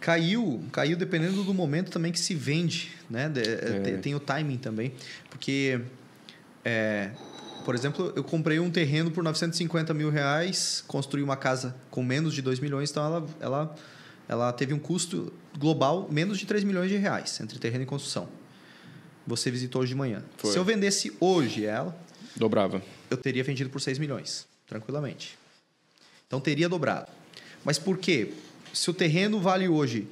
Caiu, 0.00 0.64
caiu 0.72 0.96
dependendo 0.96 1.44
do 1.44 1.52
momento 1.52 1.90
também 1.90 2.10
que 2.10 2.18
se 2.18 2.34
vende, 2.34 2.90
né? 3.08 3.28
De, 3.28 3.40
é. 3.40 3.80
tem, 3.80 3.98
tem, 3.98 4.14
o 4.14 4.20
timing 4.20 4.56
também, 4.56 4.94
porque, 5.28 5.80
é, 6.64 7.10
por 7.64 7.74
exemplo, 7.74 8.10
eu 8.16 8.24
comprei 8.24 8.58
um 8.58 8.70
terreno 8.70 9.10
por 9.10 9.22
950 9.22 9.92
mil 9.92 10.10
reais, 10.10 10.82
construí 10.86 11.22
uma 11.22 11.36
casa 11.36 11.76
com 11.90 12.02
menos 12.02 12.34
de 12.34 12.40
2 12.40 12.60
milhões, 12.60 12.90
então 12.90 13.04
ela, 13.04 13.26
ela, 13.40 13.76
ela 14.26 14.52
teve 14.52 14.72
um 14.72 14.78
custo 14.78 15.32
global 15.58 16.08
menos 16.10 16.38
de 16.38 16.46
3 16.46 16.64
milhões 16.64 16.88
de 16.88 16.96
reais 16.96 17.38
entre 17.40 17.58
terreno 17.58 17.84
e 17.84 17.86
construção. 17.86 18.26
Você 19.26 19.50
visitou 19.50 19.82
hoje 19.82 19.90
de 19.90 19.96
manhã. 19.96 20.24
Foi. 20.38 20.50
Se 20.50 20.58
eu 20.58 20.64
vendesse 20.64 21.14
hoje 21.20 21.66
ela, 21.66 21.94
dobrava. 22.34 22.82
Eu 23.10 23.18
teria 23.18 23.44
vendido 23.44 23.68
por 23.68 23.80
6 23.80 23.98
milhões, 23.98 24.46
tranquilamente. 24.66 25.38
Então 26.26 26.40
teria 26.40 26.68
dobrado. 26.68 27.08
Mas 27.64 27.78
por 27.78 27.98
quê? 27.98 28.32
Se 28.72 28.90
o 28.90 28.94
terreno 28.94 29.40
vale 29.40 29.68
hoje 29.68 30.08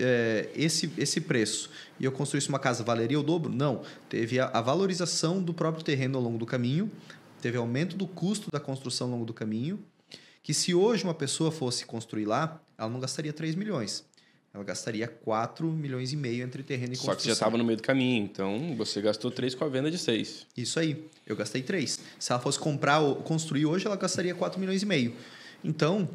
é, 0.00 0.48
esse, 0.54 0.90
esse 0.98 1.20
preço 1.20 1.70
e 1.98 2.04
eu 2.04 2.12
construísse 2.12 2.48
uma 2.48 2.58
casa, 2.58 2.82
valeria 2.82 3.18
o 3.18 3.22
dobro? 3.22 3.52
Não. 3.52 3.82
Teve 4.08 4.40
a, 4.40 4.46
a, 4.46 4.60
valorização 4.60 5.42
do 5.42 5.54
próprio 5.54 5.84
terreno 5.84 6.18
ao 6.18 6.24
longo 6.24 6.38
do 6.38 6.46
caminho, 6.46 6.90
teve 7.40 7.56
aumento 7.56 7.96
do 7.96 8.06
custo 8.06 8.50
da 8.50 8.60
construção 8.60 9.08
ao 9.08 9.12
longo 9.14 9.24
do 9.24 9.34
caminho, 9.34 9.78
que 10.42 10.52
se 10.52 10.74
hoje 10.74 11.04
uma 11.04 11.14
pessoa 11.14 11.52
fosse 11.52 11.86
construir 11.86 12.24
lá, 12.24 12.60
ela 12.76 12.90
não 12.90 12.98
gastaria 12.98 13.32
3 13.32 13.54
milhões. 13.54 14.04
Ela 14.54 14.64
gastaria 14.64 15.08
4 15.08 15.66
milhões 15.66 16.12
e 16.12 16.16
meio 16.16 16.44
entre 16.44 16.62
terreno 16.62 16.92
e 16.92 16.96
construção. 16.96 17.14
Só 17.14 17.16
que 17.16 17.22
você 17.22 17.28
já 17.28 17.32
estava 17.32 17.56
no 17.56 17.64
meio 17.64 17.78
do 17.78 17.82
caminho, 17.82 18.22
então 18.22 18.76
você 18.76 19.00
gastou 19.00 19.30
3 19.30 19.54
com 19.54 19.64
a 19.64 19.68
venda 19.68 19.90
de 19.90 19.96
6. 19.96 20.46
Isso 20.54 20.78
aí. 20.78 21.08
Eu 21.26 21.34
gastei 21.34 21.62
3. 21.62 22.00
Se 22.18 22.32
ela 22.32 22.40
fosse 22.40 22.58
comprar 22.58 22.98
ou 22.98 23.16
construir 23.16 23.64
hoje, 23.64 23.86
ela 23.86 23.96
gastaria 23.96 24.34
4 24.34 24.60
milhões 24.60 24.82
e 24.82 24.86
meio. 24.86 25.14
Então, 25.64 26.08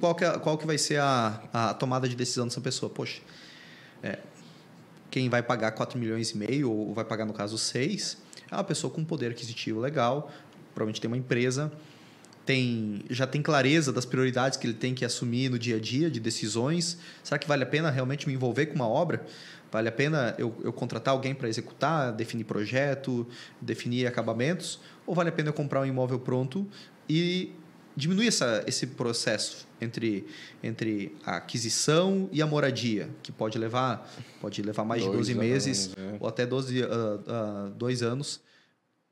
qual 0.00 0.14
que, 0.14 0.24
é, 0.24 0.38
qual 0.38 0.58
que 0.58 0.66
vai 0.66 0.76
ser 0.76 1.00
a, 1.00 1.42
a 1.52 1.74
tomada 1.74 2.08
de 2.08 2.16
decisão 2.16 2.46
dessa 2.46 2.60
pessoa? 2.60 2.90
Poxa, 2.90 3.20
é, 4.02 4.18
quem 5.10 5.28
vai 5.28 5.42
pagar 5.42 5.72
4 5.72 5.98
milhões 5.98 6.30
e 6.30 6.38
meio, 6.38 6.70
ou 6.70 6.94
vai 6.94 7.04
pagar, 7.04 7.24
no 7.24 7.32
caso, 7.32 7.56
6, 7.56 8.18
é 8.50 8.54
uma 8.54 8.64
pessoa 8.64 8.92
com 8.92 9.04
poder 9.04 9.30
aquisitivo 9.30 9.80
legal, 9.80 10.30
provavelmente 10.74 11.00
tem 11.00 11.08
uma 11.08 11.16
empresa, 11.16 11.72
tem, 12.44 13.02
já 13.10 13.26
tem 13.26 13.42
clareza 13.42 13.92
das 13.92 14.06
prioridades 14.06 14.56
que 14.56 14.66
ele 14.66 14.74
tem 14.74 14.94
que 14.94 15.04
assumir 15.04 15.50
no 15.50 15.58
dia 15.58 15.76
a 15.76 15.78
dia, 15.78 16.10
de 16.10 16.18
decisões. 16.18 16.96
Será 17.22 17.38
que 17.38 17.46
vale 17.46 17.62
a 17.62 17.66
pena 17.66 17.90
realmente 17.90 18.26
me 18.26 18.32
envolver 18.32 18.66
com 18.66 18.74
uma 18.74 18.88
obra? 18.88 19.24
Vale 19.70 19.88
a 19.88 19.92
pena 19.92 20.34
eu, 20.38 20.54
eu 20.64 20.72
contratar 20.72 21.12
alguém 21.12 21.34
para 21.34 21.46
executar, 21.46 22.10
definir 22.10 22.44
projeto, 22.44 23.26
definir 23.60 24.06
acabamentos? 24.06 24.80
Ou 25.06 25.14
vale 25.14 25.28
a 25.28 25.32
pena 25.32 25.50
eu 25.50 25.52
comprar 25.52 25.82
um 25.82 25.84
imóvel 25.84 26.18
pronto 26.18 26.66
e 27.06 27.52
diminuir 27.98 28.28
essa, 28.28 28.64
esse 28.66 28.86
processo 28.86 29.66
entre, 29.80 30.24
entre 30.62 31.16
a 31.26 31.36
aquisição 31.36 32.28
e 32.32 32.40
a 32.40 32.46
moradia, 32.46 33.10
que 33.22 33.32
pode 33.32 33.58
levar, 33.58 34.08
pode 34.40 34.62
levar 34.62 34.84
mais 34.84 35.02
dois 35.02 35.26
de 35.26 35.34
12 35.34 35.40
anos, 35.40 35.44
meses 35.44 35.90
é. 35.96 36.16
ou 36.20 36.28
até 36.28 36.46
12, 36.46 36.82
uh, 36.82 36.86
uh, 36.86 37.70
dois 37.70 38.02
anos 38.02 38.40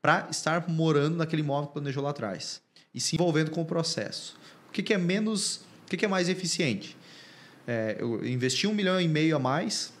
para 0.01 0.27
estar 0.31 0.69
morando 0.69 1.17
naquele 1.17 1.41
imóvel 1.41 1.67
que 1.67 1.73
planejou 1.73 2.01
lá 2.01 2.11
atrás 2.11 2.61
e 2.95 3.01
se 3.01 3.15
envolvendo 3.15 3.51
com 3.51 3.61
o 3.61 3.65
processo. 3.65 4.37
O 4.69 4.71
que, 4.71 4.81
que 4.81 4.93
é 4.93 4.97
menos, 4.97 5.57
o 5.83 5.89
que, 5.89 5.97
que 5.97 6.05
é 6.05 6.07
mais 6.07 6.29
eficiente? 6.29 6.95
É, 7.67 7.97
eu 7.99 8.25
investir 8.25 8.69
um 8.69 8.73
milhão 8.73 9.01
e 9.01 9.07
meio 9.07 9.35
a 9.35 9.39
mais 9.39 9.91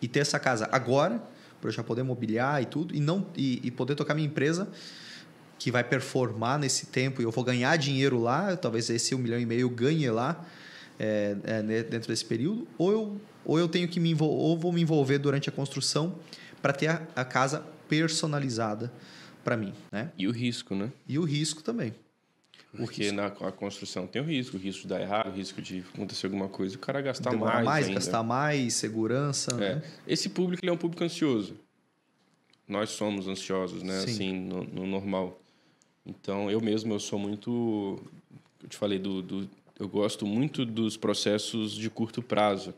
e 0.00 0.06
ter 0.06 0.20
essa 0.20 0.38
casa 0.38 0.68
agora 0.70 1.20
para 1.60 1.68
eu 1.68 1.72
já 1.72 1.82
poder 1.82 2.04
mobiliar 2.04 2.62
e 2.62 2.66
tudo 2.66 2.94
e 2.94 3.00
não 3.00 3.26
e, 3.36 3.60
e 3.64 3.70
poder 3.72 3.96
tocar 3.96 4.14
minha 4.14 4.28
empresa 4.28 4.68
que 5.64 5.70
vai 5.70 5.82
performar 5.82 6.58
nesse 6.58 6.84
tempo 6.84 7.22
e 7.22 7.24
eu 7.24 7.30
vou 7.30 7.42
ganhar 7.42 7.74
dinheiro 7.78 8.20
lá, 8.20 8.54
talvez 8.54 8.90
esse 8.90 9.14
um 9.14 9.18
milhão 9.18 9.40
e 9.40 9.46
meio 9.46 9.70
ganhe 9.70 10.10
lá 10.10 10.44
é, 10.98 11.34
é, 11.42 11.62
dentro 11.62 12.06
desse 12.08 12.22
período, 12.22 12.68
ou 12.76 12.92
eu, 12.92 13.20
ou 13.46 13.58
eu 13.58 13.66
tenho 13.66 13.88
que 13.88 13.98
me 13.98 14.10
envolver, 14.10 14.42
ou 14.42 14.58
vou 14.58 14.70
me 14.74 14.82
envolver 14.82 15.16
durante 15.16 15.48
a 15.48 15.52
construção 15.52 16.18
para 16.60 16.74
ter 16.74 16.88
a, 16.88 17.02
a, 17.16 17.24
casa 17.24 17.64
personalizada 17.88 18.92
para 19.42 19.56
mim, 19.56 19.72
né? 19.90 20.12
E 20.18 20.28
o 20.28 20.30
risco, 20.30 20.74
né? 20.74 20.92
E 21.08 21.18
o 21.18 21.24
risco 21.24 21.62
também. 21.62 21.94
Porque 22.76 23.10
na 23.10 23.28
a 23.28 23.50
construção 23.50 24.06
tem 24.06 24.20
o 24.20 24.24
risco, 24.26 24.58
o 24.58 24.60
risco 24.60 24.82
de 24.82 24.88
dar 24.88 25.00
errado, 25.00 25.28
o 25.28 25.34
risco 25.34 25.62
de 25.62 25.82
acontecer 25.94 26.26
alguma 26.26 26.46
coisa, 26.46 26.76
o 26.76 26.78
cara 26.78 27.00
gastar 27.00 27.30
Demorar 27.30 27.54
mais. 27.54 27.64
mais 27.64 27.86
ainda. 27.86 28.00
gastar 28.00 28.22
mais, 28.22 28.74
segurança. 28.74 29.54
É. 29.54 29.76
Né? 29.76 29.82
Esse 30.06 30.28
público 30.28 30.66
é 30.66 30.70
um 30.70 30.76
público 30.76 31.02
ansioso. 31.02 31.56
Nós 32.68 32.90
somos 32.90 33.26
ansiosos, 33.26 33.82
né? 33.82 34.00
Sim. 34.00 34.10
Assim, 34.10 34.40
no, 34.40 34.64
no 34.64 34.86
normal. 34.86 35.40
Então, 36.06 36.50
eu 36.50 36.60
mesmo, 36.60 36.94
eu 36.94 37.00
sou 37.00 37.18
muito... 37.18 37.98
eu 38.62 38.68
te 38.68 38.76
falei 38.76 38.98
do, 38.98 39.22
do 39.22 39.48
eu 39.78 39.88
gosto 39.88 40.24
muito 40.24 40.64
dos 40.64 40.96
processos 40.96 41.74
de 41.74 41.90
curto 41.90 42.22
prazo. 42.22 42.72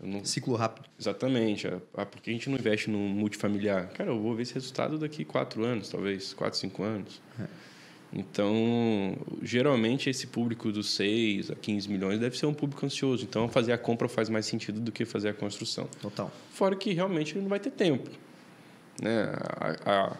Não... 0.00 0.24
Ciclo 0.24 0.56
rápido. 0.56 0.88
Exatamente. 0.98 1.66
Ah, 1.94 2.06
por 2.06 2.20
que 2.22 2.30
a 2.30 2.32
gente 2.32 2.48
não 2.48 2.56
investe 2.56 2.88
no 2.88 2.98
multifamiliar? 2.98 3.88
Cara, 3.92 4.10
eu 4.10 4.18
vou 4.18 4.34
ver 4.34 4.42
esse 4.42 4.54
resultado 4.54 4.98
daqui 4.98 5.24
quatro 5.24 5.62
anos, 5.64 5.90
talvez, 5.90 6.32
quatro, 6.32 6.58
cinco 6.58 6.82
anos. 6.82 7.20
É. 7.38 7.44
Então, 8.12 9.16
geralmente, 9.42 10.10
esse 10.10 10.26
público 10.26 10.72
dos 10.72 10.94
6 10.94 11.50
a 11.50 11.54
15 11.54 11.88
milhões 11.88 12.18
deve 12.18 12.36
ser 12.36 12.46
um 12.46 12.54
público 12.54 12.84
ansioso. 12.84 13.24
Então, 13.24 13.48
fazer 13.48 13.72
a 13.72 13.78
compra 13.78 14.08
faz 14.08 14.28
mais 14.28 14.46
sentido 14.46 14.80
do 14.80 14.90
que 14.90 15.04
fazer 15.04 15.28
a 15.28 15.34
construção. 15.34 15.86
Total. 16.00 16.32
Fora 16.50 16.74
que 16.74 16.92
realmente 16.92 17.34
ele 17.34 17.42
não 17.42 17.48
vai 17.48 17.60
ter 17.60 17.70
tempo. 17.70 18.10
Né? 19.00 19.28
A, 19.84 19.92
a, 19.92 20.16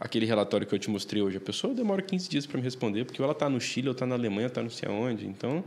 aquele 0.00 0.24
relatório 0.24 0.66
que 0.66 0.74
eu 0.74 0.78
te 0.78 0.88
mostrei 0.88 1.20
hoje, 1.20 1.36
a 1.36 1.40
pessoa 1.40 1.74
demora 1.74 2.00
15 2.00 2.28
dias 2.28 2.46
para 2.46 2.56
me 2.56 2.64
responder, 2.64 3.04
porque 3.04 3.22
ela 3.22 3.32
está 3.32 3.48
no 3.50 3.60
Chile, 3.60 3.88
ou 3.88 3.92
está 3.92 4.06
na 4.06 4.14
Alemanha, 4.14 4.46
está 4.46 4.62
não 4.62 4.70
sei 4.70 4.88
aonde. 4.88 5.26
Então, 5.26 5.62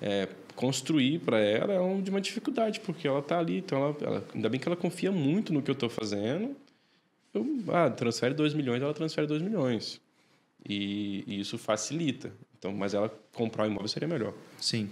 é, 0.00 0.28
construir 0.54 1.18
para 1.18 1.40
ela 1.40 1.72
é 1.72 1.80
um, 1.80 2.00
de 2.00 2.08
uma 2.10 2.20
dificuldade, 2.20 2.78
porque 2.80 3.08
ela 3.08 3.18
está 3.18 3.38
ali. 3.38 3.58
Então, 3.58 3.78
ela, 3.78 3.96
ela, 4.00 4.24
ainda 4.32 4.48
bem 4.48 4.60
que 4.60 4.68
ela 4.68 4.76
confia 4.76 5.10
muito 5.10 5.52
no 5.52 5.60
que 5.60 5.70
eu 5.70 5.74
estou 5.74 5.88
fazendo. 5.88 6.54
Eu, 7.34 7.44
ah, 7.68 7.90
transfere 7.90 8.32
2 8.34 8.54
milhões, 8.54 8.80
ela 8.80 8.94
transfere 8.94 9.26
2 9.26 9.42
milhões. 9.42 10.00
E, 10.68 11.24
e, 11.26 11.40
isso 11.40 11.58
facilita. 11.58 12.32
Então, 12.58 12.72
mas 12.72 12.94
ela 12.94 13.12
comprar 13.34 13.64
o 13.64 13.66
imóvel 13.66 13.88
seria 13.88 14.08
melhor. 14.08 14.32
Sim. 14.60 14.88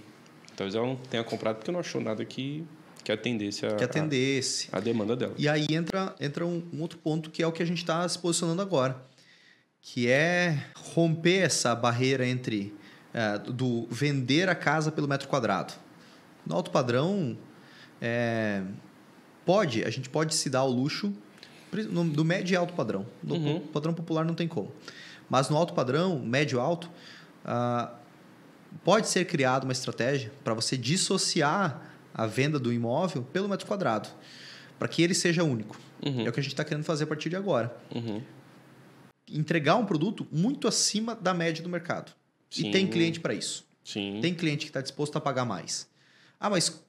Talvez 0.56 0.74
ela 0.74 0.86
não 0.86 0.96
tenha 0.96 1.24
comprado 1.24 1.56
porque 1.56 1.70
não 1.70 1.80
achou 1.80 2.00
nada 2.00 2.24
que, 2.24 2.64
que 3.04 3.12
atendesse 3.12 3.66
a, 3.66 3.76
que 3.76 3.84
atendesse. 3.84 4.68
A, 4.72 4.78
a 4.78 4.80
demanda 4.80 5.14
dela. 5.14 5.34
E 5.36 5.48
aí 5.48 5.66
entra, 5.70 6.14
entra 6.18 6.46
um, 6.46 6.62
um 6.72 6.80
outro 6.80 6.98
ponto 6.98 7.30
que 7.30 7.42
é 7.42 7.46
o 7.46 7.52
que 7.52 7.62
a 7.62 7.66
gente 7.66 7.78
está 7.78 8.08
se 8.08 8.18
posicionando 8.18 8.62
agora, 8.62 8.96
que 9.80 10.08
é 10.08 10.64
romper 10.74 11.42
essa 11.42 11.74
barreira 11.74 12.26
entre 12.26 12.74
é, 13.12 13.38
do 13.38 13.86
vender 13.90 14.48
a 14.48 14.54
casa 14.54 14.90
pelo 14.90 15.06
metro 15.06 15.28
quadrado. 15.28 15.74
No 16.46 16.56
alto 16.56 16.70
padrão, 16.70 17.36
é, 18.00 18.62
pode, 19.44 19.84
a 19.84 19.90
gente 19.90 20.08
pode 20.08 20.34
se 20.34 20.48
dar 20.48 20.64
o 20.64 20.70
luxo 20.70 21.12
no, 21.90 22.04
do 22.04 22.24
médio 22.24 22.54
e 22.54 22.56
alto 22.56 22.72
padrão. 22.72 23.06
No 23.22 23.34
uhum. 23.34 23.60
padrão 23.60 23.92
popular 23.92 24.24
não 24.24 24.34
tem 24.34 24.48
como. 24.48 24.72
Mas 25.28 25.48
no 25.48 25.56
alto 25.56 25.74
padrão, 25.74 26.18
médio 26.18 26.60
alto, 26.60 26.90
uh, 27.44 27.88
pode 28.84 29.08
ser 29.08 29.24
criada 29.26 29.64
uma 29.64 29.72
estratégia 29.72 30.32
para 30.42 30.54
você 30.54 30.76
dissociar 30.76 31.93
a 32.14 32.26
venda 32.26 32.58
do 32.58 32.72
imóvel 32.72 33.22
pelo 33.22 33.48
metro 33.48 33.66
quadrado, 33.66 34.08
para 34.78 34.86
que 34.86 35.02
ele 35.02 35.14
seja 35.14 35.42
único. 35.42 35.78
Uhum. 36.04 36.24
É 36.24 36.28
o 36.28 36.32
que 36.32 36.40
a 36.40 36.42
gente 36.42 36.52
está 36.52 36.64
querendo 36.64 36.84
fazer 36.84 37.04
a 37.04 37.06
partir 37.06 37.28
de 37.28 37.36
agora. 37.36 37.76
Uhum. 37.94 38.22
Entregar 39.28 39.76
um 39.76 39.84
produto 39.84 40.26
muito 40.30 40.68
acima 40.68 41.14
da 41.14 41.34
média 41.34 41.62
do 41.62 41.68
mercado. 41.68 42.12
Sim. 42.50 42.68
E 42.68 42.70
tem 42.70 42.86
cliente 42.86 43.18
para 43.18 43.34
isso. 43.34 43.66
Sim. 43.82 44.20
Tem 44.22 44.32
cliente 44.32 44.66
que 44.66 44.70
está 44.70 44.80
disposto 44.80 45.16
a 45.16 45.20
pagar 45.20 45.44
mais. 45.44 45.88
Ah, 46.38 46.48
mas 46.48 46.82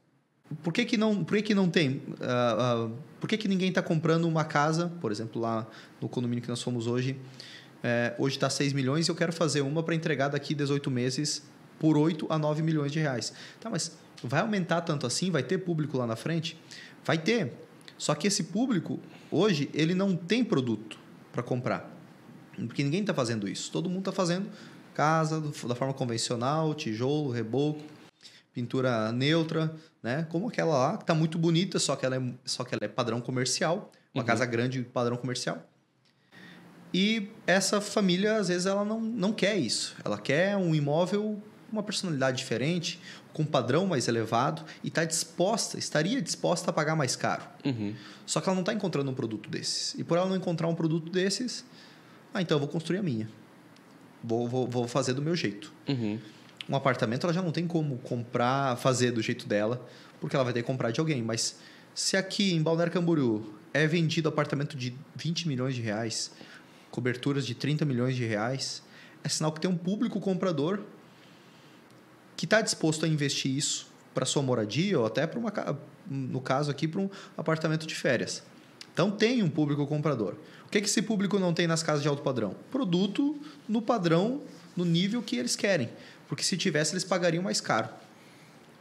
por 0.61 0.71
que, 0.71 0.85
que, 0.85 0.97
não, 0.97 1.23
por 1.23 1.37
que, 1.37 1.43
que 1.43 1.55
não 1.55 1.69
tem? 1.69 2.03
Uh, 2.07 2.85
uh, 2.85 2.97
por 3.19 3.27
que, 3.27 3.37
que 3.37 3.47
ninguém 3.47 3.69
está 3.69 3.81
comprando 3.81 4.25
uma 4.25 4.45
casa, 4.45 4.91
por 5.01 5.11
exemplo, 5.11 5.41
lá 5.41 5.65
no 5.99 6.07
condomínio 6.07 6.41
que 6.41 6.49
nós 6.49 6.61
fomos 6.61 6.85
hoje, 6.85 7.17
é, 7.83 8.15
hoje 8.17 8.35
está 8.35 8.49
6 8.49 8.73
milhões 8.73 9.07
e 9.07 9.11
eu 9.11 9.15
quero 9.15 9.31
fazer 9.31 9.61
uma 9.61 9.83
para 9.83 9.95
entregar 9.95 10.27
daqui 10.27 10.53
18 10.55 10.89
meses 10.89 11.43
por 11.79 11.97
8 11.97 12.27
a 12.29 12.37
9 12.37 12.61
milhões 12.61 12.91
de 12.91 12.99
reais. 12.99 13.33
Tá, 13.59 13.69
mas 13.69 13.97
vai 14.23 14.41
aumentar 14.41 14.81
tanto 14.81 15.05
assim? 15.05 15.31
Vai 15.31 15.43
ter 15.43 15.59
público 15.59 15.97
lá 15.97 16.07
na 16.07 16.15
frente? 16.15 16.57
Vai 17.03 17.17
ter. 17.17 17.53
Só 17.97 18.13
que 18.15 18.27
esse 18.27 18.45
público, 18.45 18.99
hoje, 19.31 19.69
ele 19.73 19.93
não 19.93 20.15
tem 20.15 20.43
produto 20.43 20.97
para 21.31 21.43
comprar. 21.43 21.91
Porque 22.53 22.83
ninguém 22.83 23.01
está 23.01 23.13
fazendo 23.13 23.47
isso. 23.47 23.71
Todo 23.71 23.89
mundo 23.89 23.99
está 23.99 24.11
fazendo 24.11 24.49
casa 24.93 25.41
da 25.41 25.75
forma 25.75 25.93
convencional, 25.93 26.73
tijolo, 26.73 27.29
reboco, 27.29 27.81
pintura 28.53 29.11
neutra, 29.11 29.75
né? 30.01 30.25
Como 30.29 30.47
aquela 30.47 30.77
lá, 30.77 30.97
que 30.97 31.03
está 31.03 31.13
muito 31.13 31.37
bonita, 31.37 31.77
só 31.77 31.95
que 31.95 32.05
ela 32.05 32.15
é, 32.15 32.21
só 32.45 32.63
que 32.63 32.73
ela 32.73 32.85
é 32.85 32.87
padrão 32.87 33.19
comercial. 33.19 33.91
Uma 34.13 34.23
uhum. 34.23 34.27
casa 34.27 34.45
grande, 34.45 34.81
padrão 34.81 35.17
comercial. 35.17 35.61
E 36.93 37.27
essa 37.45 37.81
família, 37.81 38.37
às 38.37 38.47
vezes, 38.47 38.65
ela 38.65 38.85
não, 38.85 39.01
não 39.01 39.33
quer 39.33 39.57
isso. 39.57 39.93
Ela 40.05 40.17
quer 40.17 40.55
um 40.55 40.73
imóvel 40.73 41.41
uma 41.75 41.83
personalidade 41.83 42.37
diferente, 42.37 42.99
com 43.33 43.43
um 43.43 43.45
padrão 43.45 43.85
mais 43.85 44.07
elevado 44.07 44.63
e 44.83 44.87
está 44.87 45.03
disposta, 45.03 45.77
estaria 45.77 46.21
disposta 46.21 46.71
a 46.71 46.73
pagar 46.73 46.95
mais 46.95 47.15
caro. 47.15 47.43
Uhum. 47.65 47.93
Só 48.25 48.41
que 48.41 48.47
ela 48.47 48.55
não 48.55 48.61
está 48.61 48.73
encontrando 48.73 49.11
um 49.11 49.13
produto 49.13 49.49
desses. 49.49 49.93
E 49.95 50.03
por 50.03 50.17
ela 50.17 50.27
não 50.27 50.35
encontrar 50.35 50.67
um 50.67 50.75
produto 50.75 51.11
desses, 51.11 51.65
ah, 52.33 52.41
então 52.41 52.55
eu 52.55 52.59
vou 52.59 52.69
construir 52.69 52.99
a 52.99 53.03
minha. 53.03 53.29
Vou, 54.23 54.47
vou, 54.47 54.67
vou 54.67 54.87
fazer 54.87 55.13
do 55.13 55.21
meu 55.21 55.35
jeito. 55.35 55.71
Uhum. 55.87 56.19
Um 56.67 56.75
apartamento 56.75 57.25
ela 57.25 57.33
já 57.33 57.41
não 57.41 57.51
tem 57.51 57.67
como 57.67 57.97
comprar, 57.99 58.75
fazer 58.77 59.11
do 59.11 59.21
jeito 59.21 59.47
dela, 59.47 59.85
porque 60.19 60.35
ela 60.35 60.43
vai 60.43 60.53
ter 60.53 60.61
que 60.61 60.67
comprar 60.67 60.91
de 60.91 60.99
alguém. 60.99 61.21
Mas 61.21 61.59
se 61.93 62.17
aqui 62.17 62.53
em 62.53 62.61
Balneário 62.61 62.91
Camboriú 62.91 63.53
é 63.73 63.85
vendido 63.85 64.29
apartamento 64.29 64.75
de 64.75 64.95
20 65.15 65.47
milhões 65.47 65.75
de 65.75 65.81
reais, 65.81 66.31
coberturas 66.89 67.45
de 67.45 67.53
30 67.53 67.85
milhões 67.85 68.15
de 68.15 68.25
reais, 68.25 68.81
é 69.23 69.29
sinal 69.29 69.51
que 69.51 69.59
tem 69.59 69.69
um 69.69 69.77
público 69.77 70.19
comprador 70.19 70.81
que 72.35 72.45
está 72.45 72.61
disposto 72.61 73.05
a 73.05 73.07
investir 73.07 73.51
isso 73.51 73.87
para 74.13 74.25
sua 74.25 74.41
moradia 74.41 74.99
ou 74.99 75.05
até 75.05 75.27
para 75.27 75.39
uma 75.39 75.51
no 76.07 76.39
caso 76.39 76.69
aqui 76.69 76.87
para 76.87 77.01
um 77.01 77.09
apartamento 77.37 77.87
de 77.87 77.95
férias. 77.95 78.43
Então 78.93 79.11
tem 79.11 79.43
um 79.43 79.49
público 79.49 79.85
comprador. 79.87 80.35
O 80.65 80.69
que, 80.69 80.79
que 80.79 80.87
esse 80.87 81.01
público 81.01 81.37
não 81.39 81.53
tem 81.53 81.67
nas 81.67 81.83
casas 81.83 82.01
de 82.01 82.07
alto 82.07 82.21
padrão? 82.21 82.55
Produto 82.71 83.39
no 83.67 83.81
padrão, 83.81 84.41
no 84.75 84.85
nível 84.85 85.21
que 85.21 85.35
eles 85.35 85.55
querem. 85.55 85.89
Porque 86.27 86.43
se 86.43 86.57
tivesse, 86.57 86.93
eles 86.93 87.03
pagariam 87.03 87.43
mais 87.43 87.59
caro. 87.59 87.89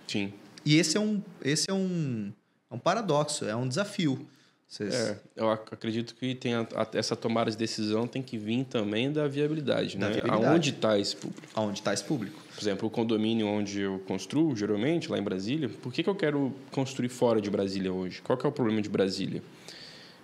Sim. 0.06 0.32
E 0.64 0.76
esse 0.76 0.96
é 0.96 1.00
um, 1.00 1.22
esse 1.42 1.70
é 1.70 1.74
um, 1.74 2.32
é 2.70 2.74
um 2.74 2.78
paradoxo, 2.78 3.44
é 3.44 3.56
um 3.56 3.68
desafio. 3.68 4.26
Vocês... 4.68 4.94
É, 4.94 5.20
eu 5.36 5.50
acredito 5.50 6.14
que 6.14 6.34
tem 6.34 6.54
a, 6.54 6.62
a, 6.74 6.88
essa 6.94 7.14
tomada 7.14 7.50
de 7.50 7.56
decisão 7.56 8.06
tem 8.06 8.22
que 8.22 8.36
vir 8.36 8.64
também 8.64 9.12
da 9.12 9.28
viabilidade, 9.28 9.96
da 9.96 10.08
né? 10.08 10.14
Viabilidade. 10.14 10.46
Aonde 10.46 10.70
está 10.70 10.98
esse 10.98 11.16
público? 11.16 11.48
Aonde 11.54 11.78
está 11.78 11.94
esse 11.94 12.04
público? 12.04 12.42
Por 12.54 12.60
exemplo, 12.60 12.88
o 12.88 12.90
condomínio 12.90 13.46
onde 13.46 13.80
eu 13.80 14.00
construo, 14.00 14.56
geralmente, 14.56 15.10
lá 15.10 15.18
em 15.18 15.22
Brasília, 15.22 15.68
por 15.68 15.92
que, 15.92 16.02
que 16.02 16.10
eu 16.10 16.14
quero 16.14 16.52
construir 16.72 17.08
fora 17.08 17.40
de 17.40 17.50
Brasília 17.50 17.92
hoje? 17.92 18.20
Qual 18.22 18.36
que 18.36 18.46
é 18.46 18.48
o 18.48 18.52
problema 18.52 18.80
de 18.82 18.88
Brasília? 18.88 19.42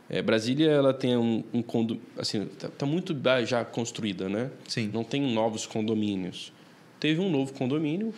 É, 0.09 0.21
Brasília 0.21 0.69
ela 0.69 0.93
tem 0.93 1.17
um, 1.17 1.45
um 1.53 1.63
condomínio, 1.63 2.05
assim, 2.19 2.47
tá, 2.47 2.69
tá, 2.69 2.85
muito 2.85 3.17
já 3.45 3.65
construída, 3.65 4.29
né? 4.29 4.51
Sim. 4.67 4.91
Não 4.93 5.05
tem 5.05 5.23
novos 5.33 5.67
condomínios 5.67 6.53
teve 7.01 7.21
um 7.21 7.31
novo 7.31 7.53
condomínio. 7.55 8.15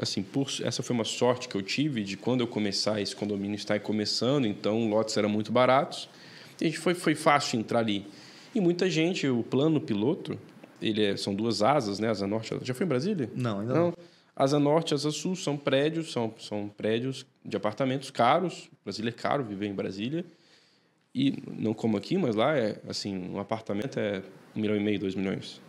Assim, 0.00 0.22
por, 0.22 0.46
essa 0.62 0.82
foi 0.82 0.94
uma 0.94 1.04
sorte 1.04 1.48
que 1.48 1.56
eu 1.56 1.62
tive 1.62 2.04
de 2.04 2.16
quando 2.16 2.42
eu 2.42 2.46
começar, 2.46 3.00
esse 3.00 3.16
condomínio 3.16 3.56
está 3.56 3.80
começando, 3.80 4.46
então 4.46 4.88
lotes 4.88 5.16
eram 5.16 5.28
muito 5.28 5.50
baratos. 5.50 6.08
E 6.60 6.64
a 6.64 6.68
gente 6.68 6.78
foi, 6.78 6.94
foi 6.94 7.14
fácil 7.14 7.58
entrar 7.58 7.80
ali. 7.80 8.06
E 8.54 8.60
muita 8.60 8.88
gente, 8.88 9.26
o 9.26 9.42
plano 9.42 9.80
piloto, 9.80 10.38
ele 10.80 11.04
é, 11.04 11.16
são 11.16 11.34
duas 11.34 11.62
asas, 11.62 11.98
né? 11.98 12.08
Asa 12.08 12.26
Norte. 12.26 12.54
Já 12.62 12.74
foi 12.74 12.86
em 12.86 12.88
Brasília? 12.88 13.30
Não, 13.34 13.60
ainda 13.60 13.74
não. 13.74 13.84
não. 13.86 13.94
Asa 14.34 14.58
Norte 14.58 14.92
e 14.92 14.94
Asa 14.94 15.10
Sul 15.10 15.34
são 15.34 15.56
prédios, 15.56 16.12
são, 16.12 16.34
são 16.38 16.68
prédios 16.68 17.26
de 17.44 17.56
apartamentos 17.56 18.10
caros. 18.10 18.68
Brasília 18.84 19.08
é 19.08 19.12
caro 19.12 19.42
viver 19.42 19.66
em 19.66 19.74
Brasília. 19.74 20.24
E 21.14 21.42
não 21.50 21.72
como 21.72 21.96
aqui, 21.96 22.18
mas 22.18 22.34
lá 22.34 22.56
é 22.56 22.78
assim, 22.86 23.30
um 23.30 23.40
apartamento 23.40 23.98
é 23.98 24.22
um 24.54 24.60
milhão 24.60 24.76
e 24.76 24.80
meio, 24.80 24.98
dois 24.98 25.14
milhões. 25.14 25.62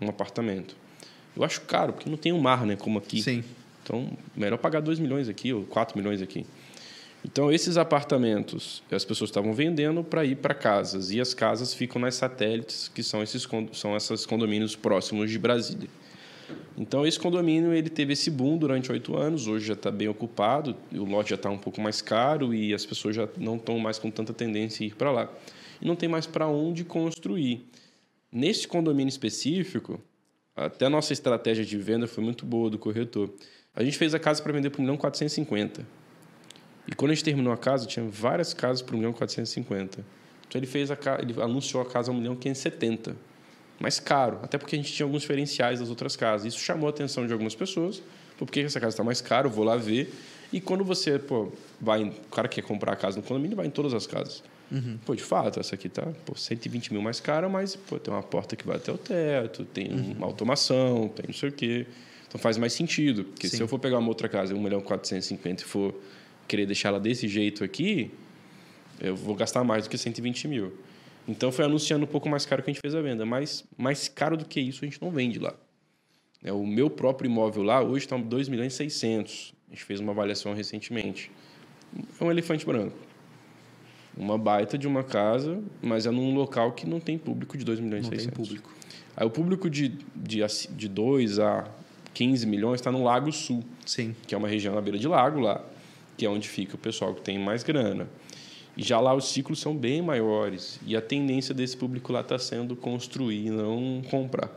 Um 0.00 0.08
apartamento. 0.08 0.76
Eu 1.36 1.44
acho 1.44 1.62
caro, 1.62 1.92
porque 1.92 2.10
não 2.10 2.16
tem 2.16 2.32
um 2.32 2.40
mar, 2.40 2.66
né, 2.66 2.76
como 2.76 2.98
aqui. 2.98 3.22
Sim. 3.22 3.44
Então, 3.82 4.10
melhor 4.36 4.58
pagar 4.58 4.80
2 4.80 4.98
milhões 4.98 5.28
aqui 5.28 5.52
ou 5.52 5.64
4 5.64 5.96
milhões 5.98 6.22
aqui. 6.22 6.46
Então, 7.24 7.52
esses 7.52 7.76
apartamentos 7.76 8.82
as 8.90 9.04
pessoas 9.04 9.30
estavam 9.30 9.52
vendendo 9.52 10.02
para 10.02 10.24
ir 10.24 10.36
para 10.36 10.54
casas. 10.54 11.10
E 11.10 11.20
as 11.20 11.32
casas 11.32 11.72
ficam 11.72 12.00
nas 12.00 12.16
satélites, 12.16 12.88
que 12.88 13.02
são 13.02 13.22
esses 13.22 13.46
são 13.72 13.96
esses 13.96 14.26
condomínios 14.26 14.74
próximos 14.74 15.30
de 15.30 15.38
Brasília. 15.38 15.88
Então, 16.76 17.06
esse 17.06 17.18
condomínio 17.18 17.72
ele 17.72 17.88
teve 17.88 18.12
esse 18.12 18.30
boom 18.30 18.58
durante 18.58 18.90
oito 18.90 19.16
anos. 19.16 19.46
Hoje 19.46 19.66
já 19.66 19.74
está 19.74 19.90
bem 19.90 20.08
ocupado, 20.08 20.76
o 20.92 21.04
lote 21.04 21.30
já 21.30 21.36
está 21.36 21.48
um 21.48 21.58
pouco 21.58 21.80
mais 21.80 22.02
caro 22.02 22.52
e 22.52 22.74
as 22.74 22.84
pessoas 22.84 23.14
já 23.14 23.28
não 23.36 23.56
estão 23.56 23.78
mais 23.78 23.98
com 23.98 24.10
tanta 24.10 24.32
tendência 24.32 24.84
a 24.84 24.86
ir 24.88 24.94
para 24.94 25.10
lá. 25.10 25.32
E 25.80 25.86
não 25.86 25.96
tem 25.96 26.08
mais 26.08 26.26
para 26.26 26.46
onde 26.46 26.84
construir. 26.84 27.66
Nesse 28.30 28.66
condomínio 28.66 29.10
específico, 29.10 30.00
até 30.56 30.86
a 30.86 30.90
nossa 30.90 31.12
estratégia 31.12 31.64
de 31.64 31.78
venda 31.78 32.06
foi 32.06 32.22
muito 32.22 32.44
boa 32.44 32.68
do 32.68 32.78
corretor. 32.78 33.32
A 33.74 33.82
gente 33.82 33.96
fez 33.96 34.14
a 34.14 34.18
casa 34.18 34.42
para 34.42 34.52
vender 34.52 34.70
por 34.70 34.80
1 34.80 34.82
milhão 34.82 34.96
450. 34.96 35.86
E 36.86 36.94
quando 36.94 37.12
a 37.12 37.14
gente 37.14 37.24
terminou 37.24 37.52
a 37.52 37.56
casa, 37.56 37.86
tinha 37.86 38.04
várias 38.06 38.52
casas 38.52 38.82
por 38.82 38.94
1 38.94 38.98
milhão 38.98 39.12
450. 39.12 40.04
Então 40.46 40.58
ele 40.58 40.66
fez 40.66 40.90
a 40.90 40.98
ele 41.18 41.40
anunciou 41.40 41.82
a 41.82 41.86
casa 41.86 42.10
a 42.10 42.14
1 42.14 42.18
milhão 42.18 42.36
570. 42.36 43.16
Mais 43.80 43.98
caro, 43.98 44.40
até 44.42 44.58
porque 44.58 44.76
a 44.76 44.78
gente 44.78 44.92
tinha 44.92 45.06
alguns 45.06 45.22
diferenciais 45.22 45.80
das 45.80 45.88
outras 45.88 46.14
casas. 46.14 46.46
Isso 46.46 46.60
chamou 46.60 46.86
a 46.86 46.90
atenção 46.90 47.26
de 47.26 47.32
algumas 47.32 47.54
pessoas. 47.54 48.02
Por 48.36 48.50
que 48.50 48.60
essa 48.60 48.78
casa 48.78 48.94
está 48.94 49.02
mais 49.02 49.20
cara? 49.20 49.46
Eu 49.46 49.50
vou 49.50 49.64
lá 49.64 49.76
ver. 49.76 50.12
E 50.52 50.60
quando 50.60 50.84
você, 50.84 51.18
pô, 51.18 51.50
vai, 51.80 52.04
o 52.04 52.12
cara 52.30 52.46
quer 52.46 52.62
comprar 52.62 52.92
a 52.92 52.96
casa 52.96 53.16
no 53.16 53.22
condomínio, 53.22 53.56
vai 53.56 53.66
em 53.66 53.70
todas 53.70 53.94
as 53.94 54.06
casas. 54.06 54.42
Uhum. 54.70 54.98
Pô, 55.04 55.14
de 55.14 55.22
fato, 55.22 55.60
essa 55.60 55.74
aqui 55.74 55.88
tá 55.88 56.06
pô, 56.24 56.34
120 56.34 56.92
mil 56.92 57.02
mais 57.02 57.20
cara, 57.20 57.48
mas 57.48 57.76
pô, 57.76 57.98
tem 57.98 58.12
uma 58.12 58.22
porta 58.22 58.56
que 58.56 58.66
vai 58.66 58.76
até 58.76 58.90
o 58.90 58.98
teto, 58.98 59.64
tem 59.64 59.92
uhum. 59.92 60.12
uma 60.12 60.26
automação, 60.26 61.08
tem 61.08 61.26
não 61.26 61.34
sei 61.34 61.48
o 61.50 61.52
quê. 61.52 61.86
Então 62.26 62.40
faz 62.40 62.56
mais 62.56 62.72
sentido. 62.72 63.24
Porque 63.24 63.48
Sim. 63.48 63.56
se 63.58 63.62
eu 63.62 63.68
for 63.68 63.78
pegar 63.78 63.98
uma 63.98 64.08
outra 64.08 64.28
casa, 64.28 64.54
1 64.54 64.60
milhão 64.60 64.80
e 64.80 64.82
450 64.82 65.62
e 65.62 65.66
for 65.66 65.94
querer 66.48 66.64
deixar 66.64 66.88
ela 66.88 67.00
desse 67.00 67.28
jeito 67.28 67.62
aqui, 67.62 68.10
eu 69.00 69.14
vou 69.14 69.34
gastar 69.34 69.62
mais 69.62 69.84
do 69.84 69.90
que 69.90 69.98
120 69.98 70.48
mil. 70.48 70.72
Então 71.28 71.52
foi 71.52 71.64
anunciando 71.64 72.04
um 72.04 72.08
pouco 72.08 72.28
mais 72.28 72.46
caro 72.46 72.62
que 72.62 72.70
a 72.70 72.72
gente 72.72 72.80
fez 72.80 72.94
a 72.94 73.02
venda. 73.02 73.26
Mas 73.26 73.64
mais 73.76 74.08
caro 74.08 74.36
do 74.36 74.46
que 74.46 74.60
isso 74.60 74.84
a 74.84 74.88
gente 74.88 75.00
não 75.02 75.10
vende 75.10 75.38
lá. 75.38 75.54
É, 76.42 76.52
o 76.52 76.66
meu 76.66 76.88
próprio 76.88 77.28
imóvel 77.28 77.62
lá 77.62 77.82
hoje 77.82 78.06
está 78.06 78.16
2 78.16 78.48
milhões 78.48 78.72
e 78.72 78.76
600. 78.76 79.54
A 79.72 79.74
gente 79.74 79.84
fez 79.84 80.00
uma 80.00 80.12
avaliação 80.12 80.52
recentemente. 80.52 81.30
É 82.20 82.22
um 82.22 82.30
elefante 82.30 82.66
branco. 82.66 82.94
Uma 84.14 84.36
baita 84.36 84.76
de 84.76 84.86
uma 84.86 85.02
casa, 85.02 85.62
mas 85.80 86.04
é 86.04 86.10
num 86.10 86.34
local 86.34 86.72
que 86.72 86.86
não 86.86 87.00
tem 87.00 87.16
público 87.16 87.56
de 87.56 87.64
2 87.64 87.80
milhões 87.80 88.02
Não 88.02 88.08
e 88.08 88.10
tem 88.10 88.18
600. 88.18 88.48
público. 88.48 88.70
Aí 89.16 89.26
o 89.26 89.30
público 89.30 89.70
de, 89.70 89.88
de, 90.14 90.40
de 90.76 90.88
2 90.88 91.38
a 91.38 91.70
15 92.12 92.46
milhões 92.46 92.80
está 92.80 92.92
no 92.92 93.02
Lago 93.02 93.32
Sul, 93.32 93.64
Sim. 93.86 94.14
que 94.26 94.34
é 94.34 94.38
uma 94.38 94.46
região 94.46 94.74
na 94.74 94.80
beira 94.82 94.98
de 94.98 95.08
lago 95.08 95.40
lá, 95.40 95.64
que 96.18 96.26
é 96.26 96.28
onde 96.28 96.50
fica 96.50 96.74
o 96.74 96.78
pessoal 96.78 97.14
que 97.14 97.22
tem 97.22 97.38
mais 97.38 97.62
grana. 97.62 98.06
E 98.76 98.82
já 98.82 99.00
lá 99.00 99.14
os 99.14 99.32
ciclos 99.32 99.58
são 99.58 99.74
bem 99.74 100.02
maiores. 100.02 100.78
E 100.86 100.94
a 100.94 101.00
tendência 101.00 101.54
desse 101.54 101.78
público 101.78 102.12
lá 102.12 102.20
está 102.20 102.38
sendo 102.38 102.76
construir, 102.76 103.48
não 103.48 104.02
comprar. 104.10 104.50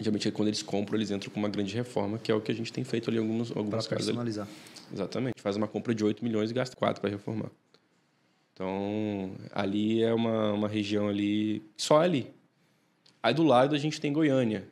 Geralmente, 0.00 0.30
quando 0.30 0.48
eles 0.48 0.62
compram, 0.62 0.96
eles 0.96 1.10
entram 1.10 1.30
com 1.32 1.40
uma 1.40 1.48
grande 1.48 1.74
reforma, 1.74 2.18
que 2.18 2.30
é 2.30 2.34
o 2.34 2.40
que 2.40 2.52
a 2.52 2.54
gente 2.54 2.72
tem 2.72 2.84
feito 2.84 3.10
ali 3.10 3.18
em 3.18 3.20
algumas, 3.20 3.50
Para 3.50 3.60
algumas 3.60 3.86
casas. 3.86 4.08
ali. 4.08 4.16
personalizar. 4.16 4.48
Exatamente. 4.92 5.34
Faz 5.40 5.56
uma 5.56 5.66
compra 5.66 5.94
de 5.94 6.04
8 6.04 6.22
milhões 6.24 6.50
e 6.50 6.54
gasta 6.54 6.76
4 6.76 7.00
para 7.00 7.10
reformar. 7.10 7.50
Então, 8.54 9.32
ali 9.52 10.02
é 10.02 10.12
uma, 10.12 10.52
uma 10.52 10.68
região 10.68 11.08
ali, 11.08 11.62
só 11.76 12.00
ali. 12.00 12.30
Aí 13.22 13.32
do 13.34 13.42
lado 13.42 13.74
a 13.74 13.78
gente 13.78 14.00
tem 14.00 14.12
Goiânia. 14.12 14.68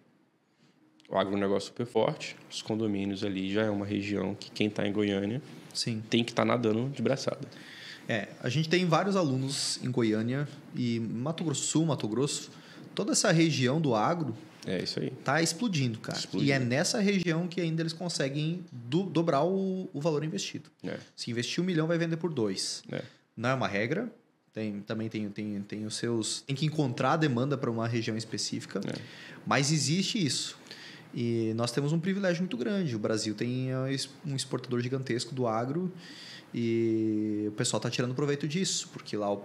O 1.08 1.16
agronegócio 1.16 1.68
super 1.68 1.86
forte, 1.86 2.36
os 2.50 2.62
condomínios 2.62 3.22
ali 3.22 3.52
já 3.52 3.62
é 3.62 3.70
uma 3.70 3.86
região 3.86 4.34
que 4.34 4.50
quem 4.50 4.66
está 4.66 4.86
em 4.86 4.92
Goiânia 4.92 5.40
Sim. 5.72 6.02
tem 6.10 6.24
que 6.24 6.32
estar 6.32 6.44
nadando 6.44 6.88
de 6.88 7.00
braçada. 7.00 7.46
É, 8.08 8.28
a 8.40 8.48
gente 8.48 8.68
tem 8.68 8.84
vários 8.86 9.14
alunos 9.14 9.78
em 9.84 9.90
Goiânia 9.90 10.48
e 10.74 10.98
Mato 10.98 11.44
Grosso 11.44 11.62
Sul, 11.62 11.86
Mato 11.86 12.08
Grosso. 12.08 12.50
Toda 12.94 13.12
essa 13.12 13.30
região 13.30 13.80
do 13.80 13.94
agro 13.94 14.34
É 14.66 14.82
isso 14.82 14.98
aí. 15.00 15.10
tá 15.24 15.40
explodindo, 15.40 15.98
cara. 16.00 16.18
Explodindo. 16.18 16.48
E 16.48 16.52
é 16.52 16.58
nessa 16.58 16.98
região 17.00 17.46
que 17.46 17.60
ainda 17.60 17.82
eles 17.82 17.92
conseguem 17.92 18.64
do- 18.72 19.04
dobrar 19.04 19.44
o, 19.44 19.88
o 19.92 20.00
valor 20.00 20.24
investido. 20.24 20.68
É, 20.84 20.98
Se 21.14 21.30
investir 21.30 21.62
um 21.62 21.66
milhão, 21.66 21.86
vai 21.86 21.96
vender 21.98 22.16
por 22.16 22.32
dois. 22.32 22.82
é. 22.92 23.02
Não 23.36 23.50
é 23.50 23.54
uma 23.54 23.68
regra. 23.68 24.10
Tem, 24.52 24.80
também 24.80 25.08
tem, 25.10 25.28
tem, 25.28 25.60
tem 25.62 25.84
os 25.84 25.94
seus. 25.96 26.40
Tem 26.46 26.56
que 26.56 26.64
encontrar 26.64 27.12
a 27.12 27.16
demanda 27.18 27.58
para 27.58 27.70
uma 27.70 27.86
região 27.86 28.16
específica. 28.16 28.80
É. 28.86 28.94
Mas 29.46 29.70
existe 29.70 30.24
isso. 30.24 30.56
E 31.14 31.52
nós 31.54 31.70
temos 31.70 31.92
um 31.92 32.00
privilégio 32.00 32.40
muito 32.42 32.56
grande. 32.56 32.96
O 32.96 32.98
Brasil 32.98 33.34
tem 33.34 33.68
es- 33.92 34.08
um 34.26 34.34
exportador 34.34 34.80
gigantesco 34.80 35.34
do 35.34 35.46
agro 35.46 35.92
e 36.54 37.44
o 37.48 37.52
pessoal 37.52 37.78
está 37.78 37.90
tirando 37.90 38.14
proveito 38.14 38.48
disso, 38.48 38.88
porque 38.92 39.16
lá, 39.16 39.32
o- 39.32 39.44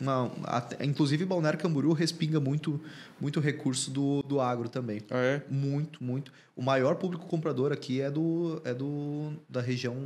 uma, 0.00 0.30
até- 0.44 0.84
inclusive, 0.84 1.24
Balneário 1.24 1.58
Camboriú 1.58 1.92
respinga 1.92 2.38
muito, 2.40 2.80
muito 3.20 3.40
recurso 3.40 3.90
do, 3.90 4.22
do 4.22 4.40
agro 4.40 4.68
também. 4.68 5.00
Ah, 5.10 5.18
é? 5.18 5.42
Muito, 5.48 6.02
muito. 6.02 6.32
O 6.54 6.62
maior 6.62 6.96
público 6.96 7.26
comprador 7.26 7.72
aqui 7.72 8.00
é 8.00 8.10
do, 8.10 8.60
é 8.64 8.72
do 8.74 9.32
da 9.48 9.60
região 9.60 9.96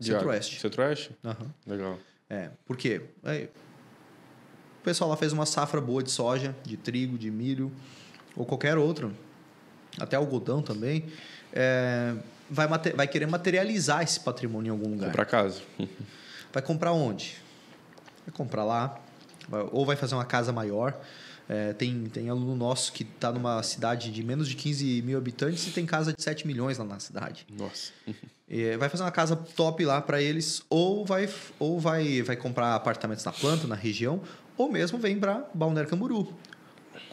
centro-oeste. 0.00 0.60
Centro-oeste? 0.60 1.10
Aham. 1.24 1.46
Legal. 1.66 1.98
É, 2.28 2.50
por 2.66 2.76
quê? 2.76 3.02
É, 3.24 3.48
o 4.80 4.82
pessoal 4.82 5.10
lá 5.10 5.16
fez 5.16 5.32
uma 5.32 5.44
safra 5.46 5.80
boa 5.80 6.02
de 6.02 6.10
soja, 6.10 6.54
de 6.64 6.76
trigo, 6.76 7.18
de 7.18 7.30
milho, 7.30 7.70
ou 8.36 8.46
qualquer 8.46 8.78
outro, 8.78 9.12
até 9.98 10.16
algodão 10.16 10.62
também, 10.62 11.04
é, 11.52 12.14
vai, 12.48 12.66
vai 12.68 13.06
querer 13.08 13.26
materializar 13.26 14.02
esse 14.02 14.20
patrimônio 14.20 14.68
em 14.68 14.72
algum 14.72 14.90
lugar. 14.90 15.06
Comprar 15.08 15.24
casa. 15.26 15.60
Vai 16.52 16.62
comprar 16.62 16.92
onde? 16.92 17.36
Vai 18.26 18.34
comprar 18.34 18.64
lá, 18.64 18.98
ou 19.72 19.84
vai 19.84 19.96
fazer 19.96 20.14
uma 20.14 20.24
casa 20.24 20.52
maior. 20.52 20.98
É, 21.52 21.72
tem, 21.72 22.04
tem 22.04 22.28
aluno 22.28 22.54
nosso 22.54 22.92
que 22.92 23.02
está 23.02 23.32
numa 23.32 23.60
cidade 23.64 24.12
de 24.12 24.22
menos 24.22 24.48
de 24.48 24.54
15 24.54 25.02
mil 25.02 25.18
habitantes 25.18 25.66
e 25.66 25.72
tem 25.72 25.84
casa 25.84 26.12
de 26.12 26.22
7 26.22 26.46
milhões 26.46 26.78
lá 26.78 26.84
na 26.84 27.00
cidade. 27.00 27.44
Nossa. 27.50 27.90
É, 28.48 28.76
vai 28.78 28.88
fazer 28.88 29.02
uma 29.02 29.10
casa 29.10 29.34
top 29.34 29.84
lá 29.84 30.00
para 30.00 30.22
eles, 30.22 30.62
ou 30.70 31.04
vai 31.04 31.28
ou 31.58 31.80
vai, 31.80 32.22
vai 32.22 32.36
comprar 32.36 32.76
apartamentos 32.76 33.24
na 33.24 33.32
planta, 33.32 33.66
na 33.66 33.74
região, 33.74 34.22
ou 34.56 34.70
mesmo 34.70 34.96
vem 34.96 35.18
para 35.18 35.44
Balneário 35.52 35.90
Camboriú. 35.90 36.32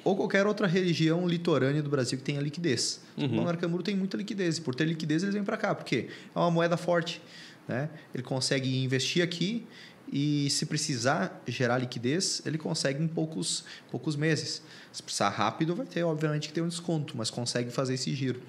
Ou 0.04 0.16
qualquer 0.16 0.46
outra 0.46 0.68
região 0.68 1.28
litorânea 1.28 1.82
do 1.82 1.90
Brasil 1.90 2.20
que 2.20 2.24
tenha 2.24 2.40
liquidez. 2.40 3.02
Uhum. 3.18 3.28
Balneário 3.30 3.60
Camboriú 3.60 3.84
tem 3.84 3.96
muita 3.96 4.18
liquidez, 4.18 4.58
e 4.58 4.62
por 4.62 4.76
ter 4.76 4.86
liquidez 4.86 5.24
eles 5.24 5.34
vêm 5.34 5.44
para 5.44 5.58
cá, 5.58 5.74
porque 5.74 6.10
é 6.36 6.40
uma 6.40 6.52
moeda 6.52 6.78
forte. 6.78 7.20
Né? 7.68 7.90
Ele 8.14 8.22
consegue 8.22 8.84
investir 8.84 9.24
aqui 9.24 9.66
e, 10.12 10.50
se 10.50 10.66
precisar 10.66 11.42
gerar 11.48 11.78
liquidez, 11.80 12.42
ele 12.46 12.58
consegue 12.58 13.04
em 13.04 13.08
poucos, 13.08 13.64
poucos 13.92 14.16
meses. 14.16 14.62
Se 14.92 15.04
precisar 15.04 15.30
rápido, 15.30 15.76
vai 15.76 15.86
ter, 15.86 16.04
obviamente, 16.04 16.48
que 16.48 16.54
ter 16.54 16.62
um 16.62 16.68
desconto, 16.68 17.16
mas 17.18 17.30
consegue 17.30 17.70
fazer 17.72 17.96
esse 17.96 18.14
giro. 18.16 18.42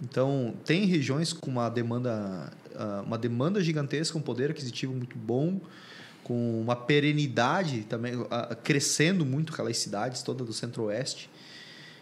Então, 0.00 0.54
tem 0.64 0.84
regiões 0.84 1.32
com 1.32 1.50
uma 1.50 1.68
demanda, 1.68 2.52
ah, 2.74 3.02
uma 3.06 3.18
demanda 3.18 3.62
gigantesca, 3.62 4.16
um 4.18 4.22
poder 4.22 4.50
aquisitivo 4.50 4.92
muito 4.92 5.16
bom, 5.16 5.60
com 6.24 6.60
uma 6.60 6.74
perenidade 6.76 7.82
também, 7.82 8.14
ah, 8.30 8.54
crescendo 8.54 9.24
muito 9.24 9.52
aquelas 9.52 9.76
cidades 9.78 10.22
todas 10.22 10.46
do 10.46 10.52
centro-oeste, 10.52 11.30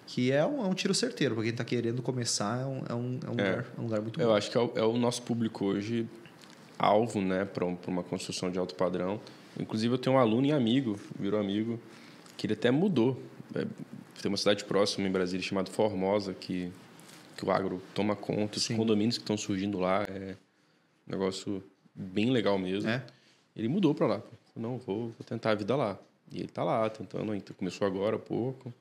que 0.07 0.33
é 0.33 0.45
um, 0.45 0.65
é 0.65 0.67
um 0.67 0.75
tiro 0.75 0.95
certeiro 0.95 1.35
para 1.35 1.45
quem 1.45 1.53
está 1.53 1.65
querendo 1.65 2.03
começar, 2.03 2.61
é 2.61 2.65
um, 2.65 2.83
é 2.89 2.95
um, 2.95 3.21
é 3.27 3.31
um 3.31 3.41
É. 3.41 3.51
lugar, 3.51 3.67
é 3.77 3.81
um 3.81 3.85
lugar 3.85 4.01
muito 4.03 4.21
Eu 4.21 4.29
bom. 4.29 4.35
acho 4.35 4.51
que 4.51 4.57
é 4.57 4.61
o, 4.61 4.73
é 4.77 4.83
o 4.83 4.97
nosso 4.97 5.23
público 5.23 5.65
hoje 5.67 6.09
alvo, 6.81 7.21
né, 7.21 7.45
para 7.45 7.65
uma 7.65 8.03
construção 8.03 8.51
de 8.51 8.59
alto 8.59 8.75
padrão. 8.75 9.21
Inclusive 9.59 9.95
eu 9.95 9.99
tenho 9.99 10.17
um 10.17 10.19
aluno 10.19 10.47
e 10.47 10.53
amigo, 10.53 10.99
virou 11.19 11.39
amigo, 11.39 11.79
que 12.37 12.47
ele 12.47 12.55
até 12.55 12.71
mudou. 12.71 13.21
É, 13.55 13.67
tem 14.21 14.31
uma 14.31 14.37
cidade 14.37 14.65
próxima 14.65 15.07
em 15.09 15.11
Brasília 15.11 15.45
chamada 15.45 15.71
Formosa 15.71 16.35
que 16.35 16.73
que 17.41 17.47
o 17.47 17.51
agro 17.51 17.83
toma 17.95 18.15
conta, 18.15 18.59
os 18.59 18.65
Sim. 18.65 18.77
condomínios 18.77 19.17
que 19.17 19.23
estão 19.23 19.37
surgindo 19.37 19.79
lá 19.79 20.05
é 20.05 20.37
um 21.09 21.11
negócio 21.11 21.65
bem 21.95 22.31
legal 22.31 22.59
mesmo. 22.59 22.91
É? 22.91 23.03
Ele 23.57 23.67
mudou 23.67 23.95
para 23.95 24.07
lá. 24.07 24.23
Não, 24.55 24.77
vou, 24.77 25.05
vou 25.05 25.25
tentar 25.27 25.53
a 25.53 25.55
vida 25.55 25.75
lá. 25.75 25.99
E 26.31 26.39
ele 26.39 26.49
tá 26.49 26.63
lá 26.63 26.89
tentando, 26.91 27.35
então 27.35 27.57
começou 27.57 27.87
agora 27.87 28.17
há 28.17 28.19
pouco. 28.19 28.73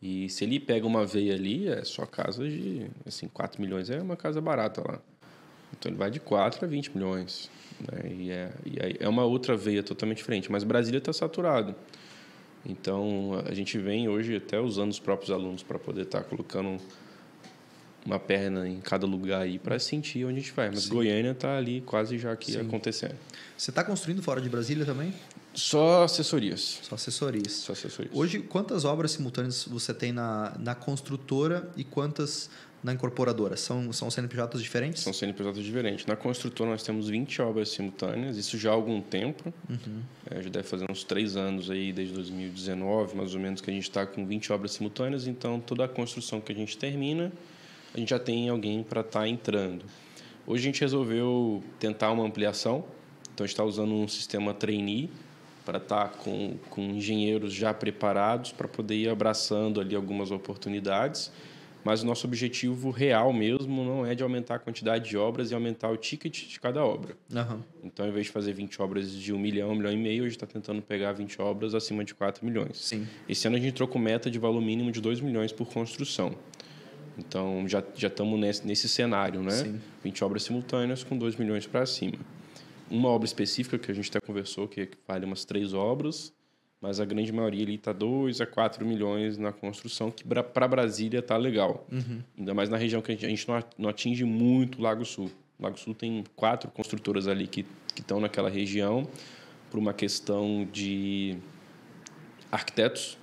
E 0.00 0.28
se 0.28 0.44
ele 0.44 0.60
pega 0.60 0.86
uma 0.86 1.06
veia 1.06 1.34
ali, 1.34 1.68
é 1.68 1.82
só 1.84 2.04
casa 2.04 2.46
de, 2.46 2.86
assim, 3.06 3.28
4 3.28 3.60
milhões 3.62 3.88
é 3.88 4.00
uma 4.00 4.16
casa 4.16 4.42
barata 4.42 4.82
lá. 4.86 5.00
Então 5.72 5.90
ele 5.90 5.98
vai 5.98 6.10
de 6.10 6.20
4 6.20 6.64
a 6.64 6.68
20 6.68 6.96
milhões. 6.96 7.50
Né? 7.80 8.12
E, 8.12 8.30
é, 8.30 8.50
e 8.64 8.96
é 9.00 9.08
uma 9.08 9.24
outra 9.24 9.56
veia 9.56 9.82
totalmente 9.82 10.18
diferente. 10.18 10.50
Mas 10.50 10.64
Brasília 10.64 10.98
está 10.98 11.12
saturado. 11.12 11.74
Então 12.64 13.42
a 13.46 13.54
gente 13.54 13.78
vem 13.78 14.08
hoje 14.08 14.36
até 14.36 14.58
usando 14.58 14.90
os 14.90 14.98
próprios 14.98 15.30
alunos 15.30 15.62
para 15.62 15.78
poder 15.78 16.02
estar 16.02 16.22
colocando 16.24 16.80
uma 18.04 18.18
perna 18.18 18.68
em 18.68 18.80
cada 18.80 19.04
lugar 19.06 19.42
aí 19.42 19.58
para 19.58 19.78
sentir 19.78 20.24
onde 20.24 20.38
a 20.38 20.40
gente 20.40 20.52
vai. 20.52 20.70
Mas 20.70 20.84
Sim. 20.84 20.90
Goiânia 20.90 21.32
está 21.32 21.56
ali 21.56 21.80
quase 21.80 22.18
já 22.18 22.32
aqui 22.32 22.52
Sim. 22.52 22.60
acontecendo. 22.60 23.16
Você 23.56 23.70
está 23.70 23.82
construindo 23.82 24.22
fora 24.22 24.40
de 24.40 24.48
Brasília 24.48 24.84
também? 24.84 25.12
Só 25.52 26.04
assessorias. 26.04 26.80
Só 26.82 26.94
assessorias. 26.94 27.52
Só 27.52 27.72
assessorias. 27.72 28.14
Hoje, 28.14 28.40
quantas 28.40 28.84
obras 28.84 29.12
simultâneas 29.12 29.64
você 29.64 29.92
tem 29.92 30.12
na, 30.12 30.54
na 30.58 30.74
construtora 30.74 31.68
e 31.76 31.82
quantas 31.82 32.48
na 32.86 32.92
incorporadora? 32.92 33.56
São, 33.56 33.92
são 33.92 34.08
CNPJs 34.08 34.62
diferentes? 34.62 35.02
São 35.02 35.12
CNPJs 35.12 35.64
diferentes. 35.64 36.06
Na 36.06 36.14
construtora 36.14 36.70
nós 36.70 36.84
temos 36.84 37.08
20 37.08 37.42
obras 37.42 37.70
simultâneas, 37.70 38.36
isso 38.36 38.56
já 38.56 38.70
há 38.70 38.74
algum 38.74 39.00
tempo. 39.00 39.52
Uhum. 39.68 40.02
É, 40.30 40.40
já 40.40 40.48
deve 40.48 40.68
fazer 40.68 40.86
uns 40.88 41.02
três 41.02 41.36
anos 41.36 41.68
aí, 41.68 41.92
desde 41.92 42.14
2019, 42.14 43.16
mais 43.16 43.34
ou 43.34 43.40
menos, 43.40 43.60
que 43.60 43.68
a 43.68 43.74
gente 43.74 43.82
está 43.82 44.06
com 44.06 44.24
20 44.24 44.52
obras 44.52 44.70
simultâneas. 44.70 45.26
Então, 45.26 45.58
toda 45.58 45.84
a 45.84 45.88
construção 45.88 46.40
que 46.40 46.52
a 46.52 46.54
gente 46.54 46.78
termina, 46.78 47.32
a 47.92 47.98
gente 47.98 48.10
já 48.10 48.20
tem 48.20 48.48
alguém 48.48 48.84
para 48.84 49.00
estar 49.00 49.26
entrando. 49.26 49.84
Hoje 50.46 50.62
a 50.62 50.66
gente 50.66 50.80
resolveu 50.80 51.64
tentar 51.80 52.12
uma 52.12 52.24
ampliação. 52.24 52.84
Então, 53.34 53.42
a 53.42 53.46
gente 53.48 53.54
está 53.54 53.64
usando 53.64 53.94
um 53.94 54.06
sistema 54.06 54.54
trainee 54.54 55.10
para 55.64 55.78
estar 55.78 56.10
com, 56.10 56.56
com 56.70 56.82
engenheiros 56.82 57.52
já 57.52 57.74
preparados 57.74 58.52
para 58.52 58.68
poder 58.68 58.94
ir 58.94 59.08
abraçando 59.08 59.80
ali 59.80 59.96
algumas 59.96 60.30
oportunidades. 60.30 61.32
Mas 61.86 62.02
o 62.02 62.06
nosso 62.06 62.26
objetivo 62.26 62.90
real 62.90 63.32
mesmo 63.32 63.84
não 63.84 64.04
é 64.04 64.12
de 64.12 64.20
aumentar 64.20 64.56
a 64.56 64.58
quantidade 64.58 65.08
de 65.08 65.16
obras 65.16 65.52
e 65.52 65.54
aumentar 65.54 65.88
o 65.88 65.96
ticket 65.96 66.48
de 66.48 66.58
cada 66.58 66.84
obra. 66.84 67.16
Aham. 67.32 67.62
Então, 67.84 68.04
ao 68.04 68.10
invés 68.10 68.26
de 68.26 68.32
fazer 68.32 68.52
20 68.54 68.82
obras 68.82 69.08
de 69.08 69.32
1 69.32 69.38
milhão, 69.38 69.70
1 69.70 69.74
milhão 69.76 69.92
e 69.92 69.96
meio, 69.96 70.24
a 70.24 70.26
gente 70.26 70.34
está 70.34 70.48
tentando 70.48 70.82
pegar 70.82 71.12
20 71.12 71.40
obras 71.40 71.76
acima 71.76 72.04
de 72.04 72.12
4 72.12 72.44
milhões. 72.44 72.76
Sim. 72.76 73.06
Esse 73.28 73.46
ano 73.46 73.56
a 73.56 73.60
gente 73.60 73.68
entrou 73.68 73.86
com 73.86 74.00
meta 74.00 74.28
de 74.28 74.36
valor 74.36 74.60
mínimo 74.60 74.90
de 74.90 75.00
2 75.00 75.20
milhões 75.20 75.52
por 75.52 75.68
construção. 75.68 76.34
Então, 77.16 77.68
já 77.68 77.84
já 77.94 78.08
estamos 78.08 78.36
nesse, 78.40 78.66
nesse 78.66 78.88
cenário, 78.88 79.40
né? 79.40 79.52
Sim. 79.52 79.80
20 80.02 80.24
obras 80.24 80.42
simultâneas 80.42 81.04
com 81.04 81.16
2 81.16 81.36
milhões 81.36 81.68
para 81.68 81.86
cima. 81.86 82.18
Uma 82.90 83.10
obra 83.10 83.26
específica 83.26 83.78
que 83.78 83.92
a 83.92 83.94
gente 83.94 84.08
até 84.08 84.18
conversou, 84.20 84.66
que 84.66 84.88
vale 85.06 85.24
umas 85.24 85.44
três 85.44 85.72
obras, 85.72 86.34
mas 86.80 87.00
a 87.00 87.04
grande 87.04 87.32
maioria 87.32 87.62
ali 87.62 87.74
está 87.76 87.92
2 87.92 88.40
a 88.40 88.46
4 88.46 88.84
milhões 88.84 89.38
na 89.38 89.52
construção, 89.52 90.10
que 90.10 90.24
para 90.24 90.68
Brasília 90.68 91.20
está 91.20 91.36
legal. 91.36 91.86
Uhum. 91.90 92.22
Ainda 92.38 92.54
mais 92.54 92.68
na 92.68 92.76
região 92.76 93.00
que 93.00 93.10
a 93.10 93.14
gente, 93.14 93.26
a 93.26 93.28
gente 93.28 93.46
não, 93.78 93.88
atinge 93.88 94.24
muito 94.24 94.78
o 94.78 94.82
Lago 94.82 95.04
Sul. 95.04 95.30
O 95.58 95.62
Lago 95.62 95.78
Sul 95.78 95.94
tem 95.94 96.22
quatro 96.34 96.70
construtoras 96.70 97.26
ali 97.26 97.46
que 97.46 97.64
estão 97.96 98.20
naquela 98.20 98.50
região 98.50 99.08
por 99.70 99.78
uma 99.78 99.94
questão 99.94 100.68
de 100.70 101.38
arquitetos. 102.52 103.16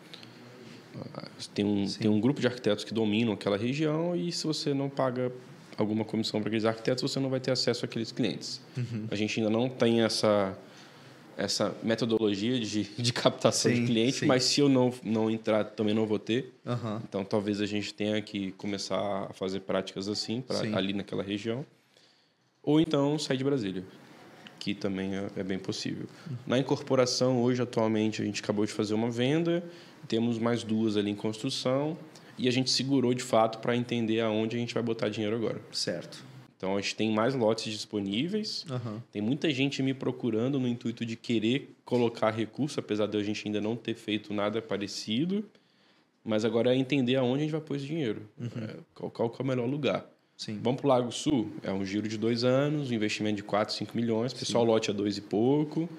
Tem 1.54 1.66
um, 1.66 1.86
tem 1.86 2.10
um 2.10 2.20
grupo 2.20 2.42
de 2.42 2.48
arquitetos 2.48 2.84
que 2.84 2.94
dominam 2.94 3.34
aquela 3.34 3.58
região 3.58 4.16
e 4.16 4.32
se 4.32 4.46
você 4.46 4.74
não 4.74 4.90
paga 4.90 5.32
alguma 5.78 6.06
comissão 6.06 6.40
para 6.40 6.50
aqueles 6.50 6.66
arquitetos, 6.66 7.02
você 7.02 7.20
não 7.20 7.30
vai 7.30 7.40
ter 7.40 7.52
acesso 7.52 7.86
àqueles 7.86 8.12
clientes. 8.12 8.62
Uhum. 8.78 9.08
A 9.10 9.16
gente 9.16 9.40
ainda 9.40 9.50
não 9.50 9.70
tem 9.70 10.02
essa 10.02 10.58
essa 11.38 11.76
metodologia 11.84 12.60
de, 12.60 12.84
de 12.84 13.14
captação 13.14 13.72
Sim, 13.72 13.82
de 13.82 13.86
cliente, 13.88 14.20
sim. 14.20 14.26
mas 14.26 14.44
se 14.44 14.62
eu 14.62 14.70
não, 14.70 14.94
não 15.04 15.30
entrar, 15.30 15.64
também 15.64 15.94
não 15.94 16.06
vou 16.06 16.20
ter. 16.20 16.54
Aham. 16.66 17.02
Então, 17.08 17.24
talvez 17.26 17.62
a 17.62 17.66
gente 17.66 17.94
tenha 17.94 18.22
que 18.22 18.52
começar 18.54 19.28
a 19.30 19.34
fazer 19.34 19.62
práticas 19.62 20.08
assim, 20.08 20.42
pra, 20.42 20.58
Sim. 20.58 20.76
ali 20.76 20.94
naquela 20.94 21.24
região. 21.24 21.66
Ou 22.62 22.80
então 22.80 23.20
sair 23.20 23.38
de 23.38 23.44
Brasília, 23.44 23.84
que 24.60 24.74
também 24.74 25.16
é, 25.16 25.28
é 25.38 25.44
bem 25.44 25.60
possível. 25.60 26.08
Na 26.48 26.58
incorporação, 26.58 27.42
hoje, 27.42 27.62
atualmente, 27.62 28.22
a 28.22 28.26
gente 28.26 28.42
acabou 28.42 28.66
de 28.66 28.72
fazer 28.72 28.94
uma 28.94 29.12
venda, 29.12 29.64
temos 30.08 30.40
mais 30.40 30.64
duas 30.64 30.96
ali 30.96 31.12
em 31.12 31.16
construção, 31.16 31.98
e 32.38 32.48
a 32.48 32.52
gente 32.52 32.70
segurou 32.72 33.14
de 33.14 33.24
fato 33.24 33.60
para 33.60 33.76
entender 33.76 34.22
aonde 34.22 34.56
a 34.56 34.60
gente 34.60 34.74
vai 34.74 34.82
botar 34.82 35.10
dinheiro 35.10 35.36
agora. 35.36 35.60
Certo. 35.72 36.24
Então, 36.64 36.78
a 36.78 36.82
gente 36.82 36.96
tem 36.96 37.12
mais 37.12 37.36
lotes 37.36 37.74
disponíveis, 37.74 38.66
Aham. 38.70 39.04
tem 39.12 39.22
muita 39.22 39.52
gente 39.52 39.84
me 39.84 39.94
procurando 39.94 40.58
no 40.58 40.66
intuito 40.66 41.06
de 41.06 41.18
querer 41.18 41.76
colocar 41.84 42.32
recurso, 42.32 42.80
apesar 42.80 43.06
de 43.06 43.18
a 43.18 43.22
gente 43.22 43.46
ainda 43.46 43.60
não 43.60 43.76
ter 43.76 43.94
feito 43.96 44.34
nada 44.34 44.62
parecido. 44.62 45.44
Mas 46.24 46.46
agora 46.46 46.74
é 46.74 46.78
entender 46.78 47.18
aonde 47.18 47.40
a 47.40 47.42
gente 47.42 47.52
vai 47.52 47.60
pôr 47.60 47.76
esse 47.76 47.86
dinheiro. 47.86 48.22
É, 48.40 48.78
qual, 48.96 49.36
é 49.38 49.42
o 49.42 49.46
melhor 49.46 49.68
lugar. 49.68 50.06
Sim. 50.38 50.58
Vamos 50.64 50.80
para 50.80 50.88
o 50.88 50.90
Lago 50.90 51.12
Sul, 51.12 51.52
é 51.64 51.74
um 51.74 51.84
giro 51.84 52.08
de 52.08 52.18
dois 52.18 52.46
anos, 52.46 52.92
um 52.92 52.94
investimento 52.94 53.36
de 53.36 53.44
4, 53.44 53.76
5 53.76 53.94
milhões, 53.94 54.34
pessoal 54.34 54.64
lote 54.64 54.90
a 54.90 54.94
dois 54.94 55.18
e 55.18 55.22
pouco, 55.22 55.90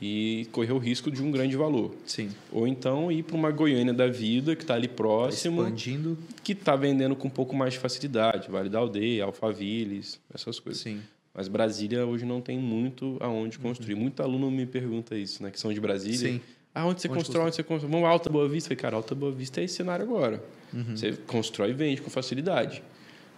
e 0.00 0.46
correr 0.52 0.72
o 0.72 0.78
risco 0.78 1.10
de 1.10 1.22
um 1.22 1.30
grande 1.30 1.56
valor. 1.56 1.94
Sim. 2.06 2.30
Ou 2.50 2.66
então 2.66 3.10
ir 3.10 3.22
para 3.22 3.36
uma 3.36 3.50
Goiânia 3.50 3.92
da 3.92 4.08
vida, 4.08 4.56
que 4.56 4.62
está 4.62 4.74
ali 4.74 4.88
Tá 4.88 4.94
próximo, 4.94 5.62
Expandindo. 5.62 6.18
que 6.42 6.52
está 6.52 6.74
vendendo 6.76 7.14
com 7.14 7.28
um 7.28 7.30
pouco 7.30 7.54
mais 7.54 7.74
de 7.74 7.78
facilidade. 7.78 8.50
Vale 8.50 8.68
da 8.68 8.78
Aldeia, 8.78 9.24
Alphavilles, 9.24 10.18
essas 10.34 10.58
coisas. 10.58 10.82
Sim. 10.82 11.00
Mas 11.34 11.48
Brasília 11.48 12.04
hoje 12.04 12.24
não 12.26 12.40
tem 12.40 12.58
muito 12.58 13.16
aonde 13.20 13.58
construir. 13.58 13.94
Muito 13.94 14.22
aluno 14.22 14.50
me 14.50 14.66
pergunta 14.66 15.16
isso, 15.16 15.42
né? 15.42 15.50
Que 15.50 15.58
são 15.58 15.72
de 15.72 15.80
Brasília. 15.80 16.32
Sim. 16.32 16.40
Ah, 16.74 16.86
onde 16.86 17.00
você 17.00 17.08
Onde 17.08 17.18
constrói? 17.18 17.46
Onde 17.46 17.56
você 17.56 17.62
constrói? 17.62 17.90
Vamos 17.90 18.08
Alta 18.08 18.28
Boa 18.30 18.48
Vista? 18.48 18.68
Falei, 18.68 18.76
cara, 18.80 18.96
Alta 18.96 19.14
Boa 19.14 19.32
Vista 19.32 19.60
é 19.60 19.64
esse 19.64 19.74
cenário 19.74 20.04
agora. 20.04 20.42
Você 20.90 21.12
constrói 21.26 21.70
e 21.70 21.72
vende 21.74 22.00
com 22.00 22.08
facilidade. 22.10 22.82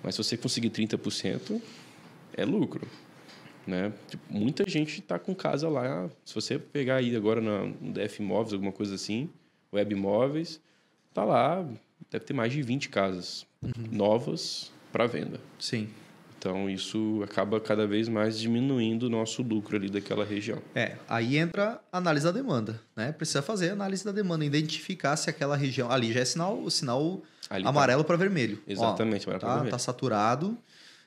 Mas 0.03 0.15
se 0.15 0.23
você 0.23 0.37
conseguir 0.37 0.71
30%, 0.71 1.61
é 2.37 2.45
lucro. 2.45 2.87
Né? 3.67 3.93
Tipo, 4.09 4.23
muita 4.31 4.69
gente 4.69 5.01
está 5.01 5.19
com 5.19 5.35
casa 5.35 5.69
lá. 5.69 6.09
Se 6.25 6.35
você 6.35 6.59
pegar 6.59 6.97
aí 6.97 7.17
agora 7.17 7.41
na- 7.41 7.65
no 7.65 7.93
DF 7.93 8.23
Imóveis, 8.23 8.53
alguma 8.53 8.73
coisa 8.73 8.95
assim, 8.95 9.29
Web 9.73 9.95
Imóveis, 9.95 10.61
tá 11.15 11.25
lá, 11.25 11.65
deve 12.11 12.25
ter 12.27 12.35
mais 12.35 12.53
de 12.53 12.61
20 12.63 12.89
casas 12.91 13.47
novas 13.91 14.71
para 14.93 15.07
venda. 15.07 15.41
Sim. 15.59 15.89
Então, 16.39 16.69
isso 16.69 17.23
acaba 17.25 17.59
cada 17.59 17.87
vez 17.87 18.07
mais 18.07 18.39
diminuindo 18.39 19.05
o 19.05 19.09
nosso 19.09 19.41
lucro 19.43 19.77
ali 19.77 19.89
daquela 19.89 20.27
região. 20.27 20.59
É, 20.75 20.97
aí 21.09 21.39
entra 21.39 21.81
a 21.91 21.97
análise 21.97 22.27
da 22.27 22.33
demanda, 22.33 22.79
né? 22.95 23.13
Precisa 23.13 23.41
fazer 23.41 23.71
a 23.71 23.73
análise 23.73 24.05
da 24.05 24.13
demanda, 24.13 24.45
identificar 24.45 25.17
se 25.17 25.31
aquela 25.31 25.57
região 25.57 25.91
ali 25.91 26.13
já 26.13 26.21
é 26.21 26.25
sinal, 26.27 26.69
sinal 26.69 27.23
Ali 27.49 27.63
tá- 27.65 27.71
amarelo 27.71 28.05
para 28.05 28.17
vermelho. 28.19 28.59
Ó, 28.69 28.71
Exatamente, 28.71 29.25
amarelo 29.25 29.41
pra 29.41 29.49
tá, 29.49 29.55
vermelho. 29.55 29.71
tá 29.71 29.79
saturado, 29.79 30.59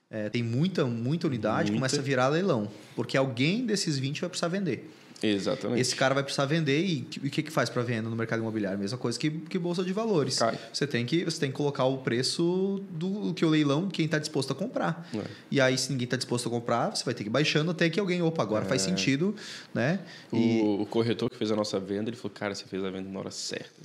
é, 0.09 0.29
tem 0.29 0.41
muita, 0.43 0.85
muita 0.85 1.27
unidade, 1.27 1.71
Muita. 1.71 1.75
começa 1.79 1.99
a 1.99 2.03
virar 2.03 2.27
leilão, 2.29 2.69
porque 2.95 3.17
alguém 3.17 3.65
desses 3.65 3.97
20 3.99 4.21
vai 4.21 4.29
precisar 4.29 4.47
vender. 4.47 4.89
Exatamente. 5.21 5.81
Esse 5.81 5.95
cara 5.95 6.13
vai 6.13 6.21
precisar 6.21 6.45
vender 6.45 6.79
e 6.85 7.07
o 7.25 7.29
que, 7.31 7.41
que 7.41 7.49
faz 7.51 7.71
para 7.71 7.81
venda 7.81 8.07
no 8.07 8.15
mercado 8.15 8.39
imobiliário? 8.39 8.77
Mesma 8.77 8.99
coisa 8.99 9.17
que, 9.17 9.31
que 9.31 9.57
bolsa 9.57 9.83
de 9.83 9.91
valores. 9.91 10.37
Cai. 10.37 10.59
Você 10.71 10.85
tem 10.85 11.07
que 11.07 11.25
você 11.25 11.39
tem 11.39 11.49
que 11.49 11.57
colocar 11.57 11.85
o 11.85 11.97
preço 11.97 12.83
do 12.91 13.33
que 13.33 13.43
o 13.43 13.49
leilão, 13.49 13.89
quem 13.89 14.05
está 14.05 14.19
disposto 14.19 14.53
a 14.53 14.55
comprar. 14.55 15.09
É. 15.15 15.23
E 15.49 15.59
aí, 15.59 15.75
se 15.75 15.89
ninguém 15.91 16.05
está 16.05 16.17
disposto 16.17 16.45
a 16.47 16.51
comprar, 16.51 16.95
você 16.95 17.03
vai 17.03 17.15
ter 17.15 17.23
que 17.23 17.29
ir 17.29 17.31
baixando 17.31 17.71
até 17.71 17.89
que 17.89 17.99
alguém, 17.99 18.21
opa, 18.21 18.43
agora 18.43 18.65
É. 18.65 18.67
faz 18.67 18.83
sentido, 18.83 19.35
né? 19.73 19.99
E 20.31 20.61
O, 20.61 20.83
o 20.83 20.85
corretor 20.85 21.31
que 21.31 21.35
fez 21.35 21.51
a 21.51 21.55
nossa 21.55 21.79
venda, 21.79 22.11
ele 22.11 22.15
falou, 22.17 22.31
cara, 22.35 22.53
você 22.53 22.65
fez 22.65 22.83
a 22.83 22.91
venda 22.91 23.09
na 23.09 23.17
hora 23.19 23.31
certa. 23.31 23.81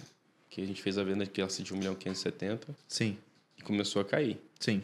Que 0.51 0.61
a 0.61 0.67
gente 0.67 0.83
fez 0.83 0.99
a 0.99 1.03
venda 1.03 1.25
de 1.25 1.31
classe 1.31 1.63
de 1.63 1.73
1 1.73 1.79
milhão 1.79 1.95
570 1.95 2.69
sim, 2.87 3.17
e 3.59 3.63
começou 3.63 4.03
a 4.03 4.05
cair. 4.05 4.39
sim. 4.61 4.83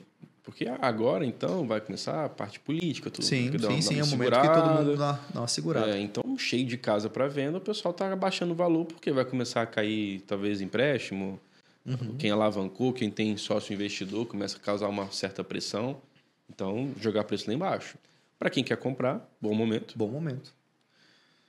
Porque 0.49 0.67
agora, 0.81 1.27
então, 1.27 1.67
vai 1.67 1.79
começar 1.79 2.25
a 2.25 2.29
parte 2.31 2.59
política, 2.59 3.11
tudo. 3.11 3.23
Sim, 3.27 3.51
sim, 3.53 3.67
uma- 3.67 3.83
sim, 3.83 3.85
dá 3.85 3.93
é 3.93 4.03
uma 4.03 4.07
um 4.07 4.11
momento 4.11 4.41
que 4.41 4.49
todo 4.55 4.71
mundo 4.71 4.97
dá, 4.97 5.21
dá 5.35 5.41
uma 5.43 5.47
segurada. 5.47 5.95
É, 5.95 6.01
então, 6.01 6.39
cheio 6.39 6.65
de 6.65 6.79
casa 6.79 7.11
para 7.11 7.29
venda, 7.29 7.59
o 7.59 7.61
pessoal 7.61 7.93
está 7.93 8.11
abaixando 8.11 8.53
o 8.53 8.57
valor 8.57 8.87
porque 8.87 9.13
vai 9.13 9.27
começar 9.27 9.61
a 9.61 9.67
cair, 9.67 10.23
talvez, 10.23 10.63
empréstimo. 10.63 11.39
Uhum. 11.85 12.17
Quem 12.17 12.31
alavancou, 12.31 12.95
quem 12.95 13.11
tem 13.11 13.37
sócio 13.37 13.75
investidor, 13.75 14.25
começa 14.25 14.57
a 14.57 14.61
causar 14.61 14.89
uma 14.89 15.11
certa 15.13 15.45
pressão. 15.45 16.01
Então, 16.49 16.93
jogar 16.99 17.25
preço 17.25 17.47
lá 17.47 17.53
embaixo. 17.55 17.99
Para 18.39 18.49
quem 18.49 18.65
quer 18.65 18.79
comprar, 18.79 19.31
bom 19.39 19.53
momento. 19.55 19.99
Bom 19.99 20.09
momento. 20.09 20.55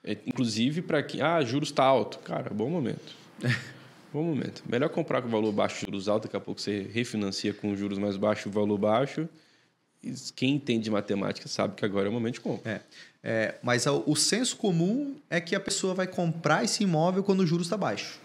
É, 0.04 0.12
Inclusive, 0.28 0.82
para 0.82 1.02
quem. 1.02 1.22
Ah, 1.22 1.42
juros 1.42 1.70
está 1.70 1.86
alto. 1.86 2.20
Cara, 2.20 2.50
bom 2.54 2.70
momento. 2.70 3.16
bom 4.14 4.24
momento. 4.24 4.64
Melhor 4.68 4.90
comprar 4.90 5.22
com 5.22 5.30
valor 5.30 5.52
baixo, 5.52 5.86
juros 5.86 6.08
altos, 6.08 6.28
daqui 6.28 6.38
a 6.38 6.40
pouco 6.40 6.60
você 6.60 6.88
refinancia 6.92 7.54
com 7.54 7.76
juros 7.76 7.98
mais 7.98 8.18
baixos, 8.18 8.52
valor 8.52 8.78
baixo. 8.78 9.28
Quem 10.36 10.56
entende 10.56 10.86
de 10.86 10.92
matemática 10.92 11.48
sabe 11.48 11.76
que 11.76 11.84
agora 11.84 12.08
é 12.08 12.10
o 12.10 12.14
momento 12.14 12.36
de 12.36 12.42
compra. 12.42 12.72
É, 12.72 12.82
é, 13.22 13.56
mas 13.62 13.86
o 13.86 14.16
senso 14.16 14.56
comum 14.56 15.18
é 15.30 15.42
que 15.42 15.56
a 15.56 15.60
pessoa 15.60 15.94
vai 15.94 16.08
comprar 16.08 16.64
esse 16.64 16.84
imóvel 16.84 17.22
quando 17.22 17.42
o 17.42 17.48
juros 17.48 17.68
está 17.68 17.76
baixo. 17.76 18.18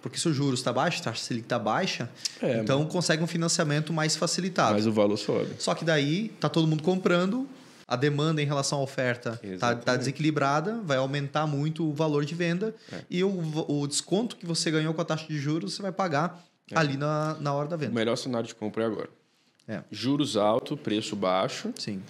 Porque 0.00 0.18
se 0.18 0.28
o 0.28 0.32
juros 0.32 0.60
está 0.60 0.72
baixo, 0.72 1.00
a 1.00 1.04
taxa 1.04 1.22
Selic 1.24 1.46
está 1.46 1.58
baixa, 1.58 2.10
É, 2.40 2.58
então 2.58 2.84
consegue 2.86 3.22
um 3.22 3.26
financiamento 3.26 3.92
mais 3.92 4.16
facilitado. 4.16 4.74
Mas 4.74 4.86
o 4.86 4.92
valor 4.92 5.16
sobe. 5.16 5.54
Só 5.58 5.74
que 5.74 5.84
daí 5.84 6.28
tá 6.40 6.48
todo 6.48 6.66
mundo 6.66 6.82
comprando, 6.82 7.48
a 7.92 7.96
demanda 7.96 8.40
em 8.42 8.46
relação 8.46 8.78
à 8.78 8.82
oferta 8.82 9.32
tá, 9.42 9.46
Exatamente. 9.46 9.84
tá 9.84 9.96
desequilibrada, 9.96 10.80
vai 10.84 10.96
aumentar 10.96 11.46
muito 11.46 11.88
o 11.88 11.92
valor 11.92 12.24
de 12.24 12.34
venda 12.34 12.74
É. 12.92 13.00
e 13.10 13.22
o, 13.24 13.30
o 13.68 13.86
desconto 13.86 14.36
que 14.36 14.46
você 14.46 14.70
ganhou 14.70 14.94
com 14.94 15.00
a 15.00 15.04
taxa 15.04 15.26
de 15.26 15.38
juros 15.38 15.74
você 15.74 15.82
vai 15.82 15.92
pagar 15.92 16.42
É. 16.70 16.78
ali 16.78 16.96
na, 16.96 17.36
na 17.40 17.52
hora 17.52 17.68
da 17.68 17.76
O 17.76 17.78
venda. 17.78 17.92
melhor 17.92 18.16
cenário 18.16 18.46
de 18.48 18.54
compra 18.54 18.84
é 18.84 18.86
agora. 18.86 19.10
É. 19.68 19.80
Juros 19.90 20.36
altos, 20.36 20.78
preço 20.80 21.14
baixo. 21.14 21.72
Sim, 21.78 22.02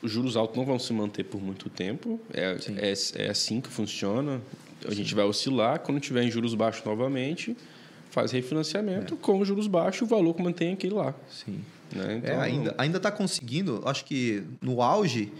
Os 0.00 0.10
juros 0.12 0.36
altos 0.36 0.56
não 0.56 0.64
vão 0.64 0.78
se 0.78 0.92
manter 0.92 1.24
por 1.24 1.40
muito 1.42 1.68
tempo. 1.68 2.20
É, 2.32 2.56
Sim. 2.58 2.76
é, 2.78 2.92
é 3.26 3.30
assim 3.30 3.60
que 3.60 3.68
funciona. 3.68 4.40
A 4.86 4.94
gente 4.94 5.12
vai 5.14 5.24
oscilar. 5.24 5.80
Quando 5.80 5.98
tiver 6.00 6.22
em 6.22 6.30
juros 6.30 6.54
baixos 6.54 6.84
novamente, 6.84 7.56
faz 8.10 8.30
refinanciamento. 8.30 9.16
Com 9.16 9.44
juros 9.44 9.66
baixos, 9.66 10.02
o 10.02 10.06
valor 10.06 10.34
que 10.34 10.42
mantém 10.42 10.72
aquele 10.74 10.94
lá. 10.94 11.12
sim. 11.28 11.60
Né? 11.92 12.14
É, 12.14 12.16
Então, 12.18 12.40
ainda, 12.40 12.74
ainda 12.78 13.00
tá 13.00 13.10
conseguindo, 13.10 13.82
acho 13.86 14.04
que 14.04 14.42
no 14.60 14.82
auge 14.82 15.32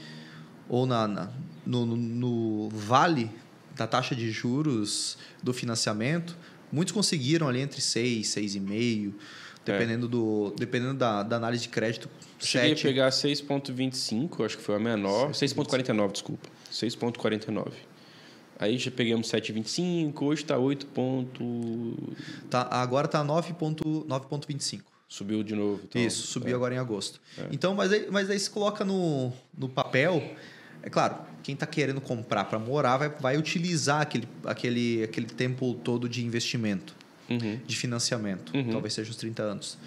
ou 0.68 0.86
na, 0.86 1.07
na- 1.09 1.30
no, 1.66 1.84
no- 1.86 1.96
no 1.96 2.68
vale 2.70 3.30
da 3.76 3.86
taxa 3.86 4.14
de 4.14 4.30
juros 4.30 5.16
do 5.42 5.53
financiamento, 5.53 6.36
muitos 6.72 6.92
conseguiram 6.92 7.49
ali 7.49 7.61
entre 7.61 7.80
6, 7.80 8.26
6,5, 8.28 9.12
dependendo, 9.64 10.09
do, 10.09 10.53
dependendo 10.59 10.94
da, 10.94 11.22
da 11.22 11.36
análise 11.36 11.62
de 11.64 11.68
crédito, 11.68 12.09
Cheguei 12.40 12.70
7. 12.70 12.80
a 12.86 12.90
pegar 12.90 13.11
6,25, 13.11 14.44
acho 14.44 14.57
que 14.57 14.62
foi 14.62 14.76
a 14.76 14.78
menor. 14.78 15.30
6,49, 15.32 16.12
desculpa. 16.12 16.49
6,49. 16.72 17.72
Aí 18.59 18.76
já 18.78 18.90
pegamos 18.90 19.28
7,25, 19.30 20.22
hoje 20.22 20.42
está 20.42 20.57
8. 20.59 20.86
ponto- 20.86 21.94
Tá, 22.51 22.66
agora 22.70 23.07
tá 23.07 23.22
9,25. 23.22 24.82
Subiu 25.09 25.42
de 25.42 25.54
novo. 25.54 25.80
então, 25.88 26.02
Isso, 26.02 26.26
subiu 26.26 26.52
é. 26.52 26.54
agora 26.54 26.74
em 26.74 26.78
agosto. 26.78 27.18
Então, 27.50 27.74
mas 27.74 27.90
aí, 27.92 28.06
mas 28.11 28.28
aí 28.28 28.38
se 28.38 28.50
coloca 28.50 28.84
no, 28.84 29.32
no 29.56 29.68
papel. 29.68 30.22
É 30.82 30.90
claro, 30.90 31.16
quem 31.42 31.54
está 31.54 31.66
querendo 31.66 32.00
comprar 32.00 32.44
para 32.44 32.59
morar 32.59 32.98
vai, 32.98 33.09
vai 33.09 33.36
utilizar 33.38 34.02
aquele, 34.02 34.28
aquele, 34.44 35.02
aquele 35.02 35.26
tempo 35.26 35.74
todo 35.82 36.09
de 36.09 36.24
investimento, 36.24 36.94
Uhum. 37.30 37.59
de 37.66 37.76
financiamento. 37.76 38.54
Uhum. 38.56 38.70
Talvez 38.70 38.94
seja 38.94 39.11
os 39.11 39.16
30 39.16 39.42
anos. 39.42 39.78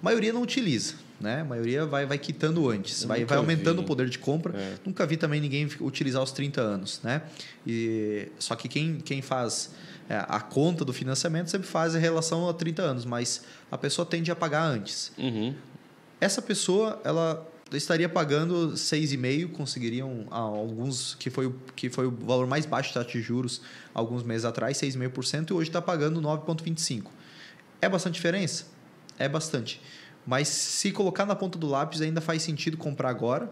A 0.00 0.04
maioria 0.04 0.32
não 0.32 0.42
utiliza, 0.42 0.94
né? 1.20 1.40
A 1.40 1.44
maioria 1.44 1.84
vai, 1.84 2.06
vai 2.06 2.18
quitando 2.18 2.68
antes, 2.70 3.02
vai, 3.02 3.24
vai 3.24 3.36
aumentando 3.38 3.78
vi. 3.78 3.84
o 3.84 3.86
poder 3.86 4.08
de 4.08 4.18
compra. 4.18 4.56
É. 4.56 4.74
Nunca 4.86 5.04
vi 5.06 5.16
também 5.16 5.40
ninguém 5.40 5.68
utilizar 5.80 6.22
os 6.22 6.30
30 6.30 6.60
anos, 6.60 7.00
né? 7.02 7.22
E, 7.66 8.28
só 8.38 8.54
que 8.54 8.68
quem, 8.68 9.00
quem 9.00 9.20
faz 9.22 9.70
é, 9.70 9.78
a 10.16 10.40
conta 10.40 10.84
do 10.84 10.92
financiamento 10.92 11.50
sempre 11.50 11.68
faz 11.68 11.94
em 11.94 11.98
relação 11.98 12.48
a 12.48 12.54
30 12.54 12.82
anos, 12.82 13.04
mas 13.04 13.42
a 13.70 13.76
pessoa 13.76 14.06
tende 14.06 14.30
a 14.30 14.36
pagar 14.36 14.62
antes. 14.62 15.12
Uhum. 15.18 15.54
Essa 16.20 16.40
pessoa, 16.40 17.00
ela 17.04 17.46
estaria 17.76 18.08
pagando 18.08 18.72
6,5, 18.72 19.52
conseguiriam 19.52 20.26
alguns 20.30 21.14
que 21.14 21.28
foi, 21.28 21.46
o, 21.46 21.54
que 21.76 21.90
foi 21.90 22.06
o 22.06 22.10
valor 22.10 22.46
mais 22.46 22.64
baixo 22.64 22.94
da 22.94 23.04
taxa 23.04 23.18
de 23.18 23.22
juros 23.22 23.60
alguns 23.92 24.22
meses 24.22 24.44
atrás, 24.44 24.78
6,5%, 24.78 25.50
e 25.50 25.52
hoje 25.52 25.68
está 25.68 25.82
pagando 25.82 26.20
9,25%. 26.22 27.06
É 27.80 27.88
bastante 27.88 28.14
diferença? 28.14 28.64
É 29.18 29.28
bastante. 29.28 29.80
Mas 30.26 30.48
se 30.48 30.90
colocar 30.90 31.26
na 31.26 31.36
ponta 31.36 31.58
do 31.58 31.66
lápis, 31.66 32.00
ainda 32.00 32.20
faz 32.20 32.42
sentido 32.42 32.76
comprar 32.76 33.10
agora, 33.10 33.50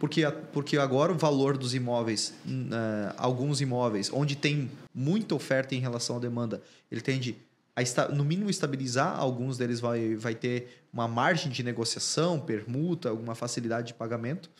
porque, 0.00 0.22
porque 0.50 0.78
agora 0.78 1.12
o 1.12 1.14
valor 1.14 1.58
dos 1.58 1.74
imóveis, 1.74 2.32
uh, 2.46 3.14
alguns 3.18 3.60
imóveis, 3.60 4.10
onde 4.10 4.34
tem 4.34 4.70
muita 4.94 5.34
oferta 5.34 5.74
em 5.74 5.78
relação 5.78 6.16
à 6.16 6.18
demanda, 6.18 6.62
ele 6.90 7.02
tende 7.02 7.36
a, 7.76 8.08
no 8.08 8.24
mínimo, 8.24 8.48
estabilizar. 8.48 9.20
Alguns 9.20 9.58
deles 9.58 9.78
vai, 9.78 10.16
vai 10.16 10.34
ter 10.34 10.82
uma 10.90 11.06
margem 11.06 11.52
de 11.52 11.62
negociação, 11.62 12.40
permuta, 12.40 13.10
alguma 13.10 13.34
facilidade 13.34 13.88
de 13.88 13.94
pagamento. 13.94 14.50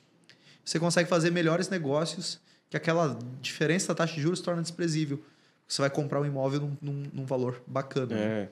Você 0.62 0.78
consegue 0.78 1.08
fazer 1.08 1.30
melhores 1.30 1.70
negócios 1.70 2.38
que 2.68 2.76
aquela 2.76 3.18
diferença 3.40 3.88
da 3.88 3.94
taxa 3.94 4.14
de 4.14 4.20
juros 4.20 4.42
torna 4.42 4.60
desprezível. 4.60 5.18
Você 5.66 5.80
vai 5.80 5.88
comprar 5.88 6.20
um 6.20 6.26
imóvel 6.26 6.60
num, 6.60 6.76
num, 6.82 7.10
num 7.14 7.24
valor 7.24 7.62
bacana. 7.66 8.14
É. 8.14 8.40
Né? 8.42 8.48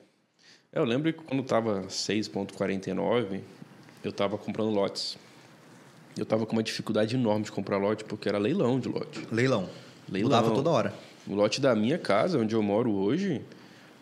Eu 0.73 0.85
lembro 0.85 1.13
que 1.13 1.19
quando 1.19 1.43
estava 1.43 1.83
6,49, 1.83 3.41
eu 4.03 4.09
estava 4.09 4.39
comprando 4.39 4.71
lotes. 4.71 5.17
Eu 6.17 6.23
estava 6.23 6.45
com 6.45 6.53
uma 6.53 6.63
dificuldade 6.63 7.15
enorme 7.15 7.45
de 7.45 7.51
comprar 7.51 7.77
lote, 7.77 8.03
porque 8.03 8.27
era 8.27 8.37
leilão 8.37 8.79
de 8.79 8.89
lote. 8.89 9.27
Leilão. 9.31 9.69
Leilão. 10.09 10.29
Mudava 10.29 10.53
toda 10.53 10.69
hora. 10.69 10.93
O 11.27 11.35
lote 11.35 11.61
da 11.61 11.75
minha 11.75 11.97
casa, 11.97 12.39
onde 12.39 12.55
eu 12.55 12.63
moro 12.63 12.91
hoje, 12.91 13.41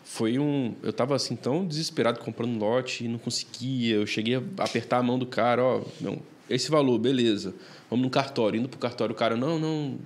foi 0.04 0.38
um. 0.38 0.74
Eu 0.82 0.92
tava 0.92 1.14
assim 1.14 1.36
tão 1.36 1.66
desesperado 1.66 2.18
comprando 2.20 2.58
lote 2.58 3.04
e 3.04 3.08
não 3.08 3.18
conseguia. 3.18 3.96
Eu 3.96 4.06
cheguei 4.06 4.36
a 4.36 4.42
apertar 4.58 4.98
a 4.98 5.02
mão 5.02 5.18
do 5.18 5.26
cara, 5.26 5.62
ó, 5.62 5.82
não, 6.00 6.18
esse 6.48 6.70
valor, 6.70 6.98
beleza. 6.98 7.54
Vamos 7.90 8.04
no 8.04 8.10
cartório. 8.10 8.58
Indo 8.58 8.68
pro 8.68 8.78
cartório, 8.78 9.14
o 9.14 9.16
cara, 9.16 9.36
não, 9.36 9.58
não. 9.58 9.98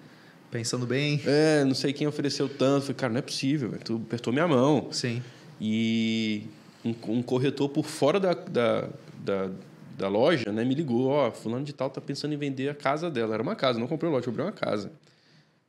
Pensando 0.50 0.86
bem. 0.86 1.20
É, 1.24 1.64
não 1.64 1.74
sei 1.74 1.92
quem 1.94 2.06
ofereceu 2.06 2.46
tanto. 2.48 2.82
falei, 2.82 2.94
cara, 2.94 3.12
não 3.12 3.18
é 3.20 3.22
possível, 3.22 3.72
tu 3.82 4.02
apertou 4.06 4.32
minha 4.32 4.46
mão. 4.46 4.88
Sim. 4.90 5.22
E 5.60 6.42
um, 6.84 6.94
um 7.08 7.22
corretor 7.22 7.68
por 7.68 7.86
fora 7.86 8.20
da, 8.20 8.34
da, 8.34 8.88
da, 9.24 9.50
da, 9.96 10.08
loja, 10.08 10.52
né, 10.52 10.64
me 10.64 10.74
ligou, 10.74 11.08
ó, 11.08 11.30
fulano 11.30 11.64
de 11.64 11.72
tal 11.72 11.90
tá 11.90 12.00
pensando 12.00 12.34
em 12.34 12.36
vender 12.36 12.68
a 12.68 12.74
casa 12.74 13.10
dela. 13.10 13.34
Era 13.34 13.42
uma 13.42 13.56
casa, 13.56 13.78
não 13.78 13.86
comprei 13.86 14.10
o 14.10 14.12
lote, 14.12 14.26
comprei 14.26 14.44
uma 14.44 14.52
casa. 14.52 14.92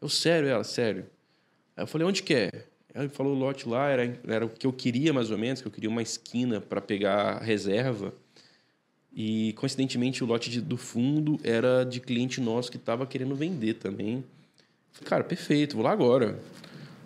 Eu, 0.02 0.10
sério, 0.10 0.48
ela, 0.48 0.64
sério. 0.64 1.06
Aí 1.76 1.84
eu 1.84 1.88
falei, 1.88 2.08
onde 2.08 2.24
que 2.24 2.34
é? 2.34 2.50
Ele 2.94 3.10
falou 3.10 3.36
o 3.36 3.38
lote 3.38 3.68
lá, 3.68 3.90
era, 3.90 4.20
era 4.28 4.46
o 4.46 4.50
que 4.50 4.68
eu 4.68 4.74
queria 4.74 5.12
mais 5.12 5.32
ou 5.32 5.38
menos, 5.38 5.62
que 5.62 5.68
eu 5.68 5.72
queria 5.72 5.90
uma 5.90 6.02
esquina 6.02 6.62
para 6.62 6.80
pegar 6.80 7.40
reserva. 7.42 8.14
E, 9.16 9.54
coincidentemente, 9.54 10.24
o 10.24 10.28
lote 10.28 10.50
de, 10.50 10.62
do 10.62 10.78
fundo 10.78 11.40
era 11.44 11.84
de 11.84 12.00
cliente 12.00 12.42
nosso 12.42 12.70
que 12.70 12.78
estava 12.78 13.06
querendo 13.06 13.36
vender 13.36 13.76
também. 13.76 14.24
Falei, 14.92 15.10
cara, 15.10 15.24
perfeito, 15.24 15.76
vou 15.76 15.84
lá 15.84 15.92
agora. 15.92 16.40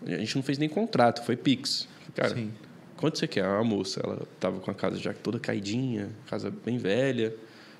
A 0.05 0.17
gente 0.17 0.35
não 0.35 0.43
fez 0.43 0.57
nem 0.57 0.69
contrato, 0.69 1.25
foi 1.25 1.35
Pix. 1.35 1.87
Cara, 2.15 2.35
Sim. 2.35 2.51
Quanto 2.97 3.17
você 3.17 3.27
quer? 3.27 3.45
A 3.45 3.63
moça, 3.63 4.01
ela 4.03 4.27
estava 4.35 4.59
com 4.59 4.69
a 4.69 4.73
casa 4.73 4.97
já 4.97 5.13
toda 5.13 5.39
caidinha, 5.39 6.09
casa 6.27 6.51
bem 6.51 6.77
velha, 6.77 7.33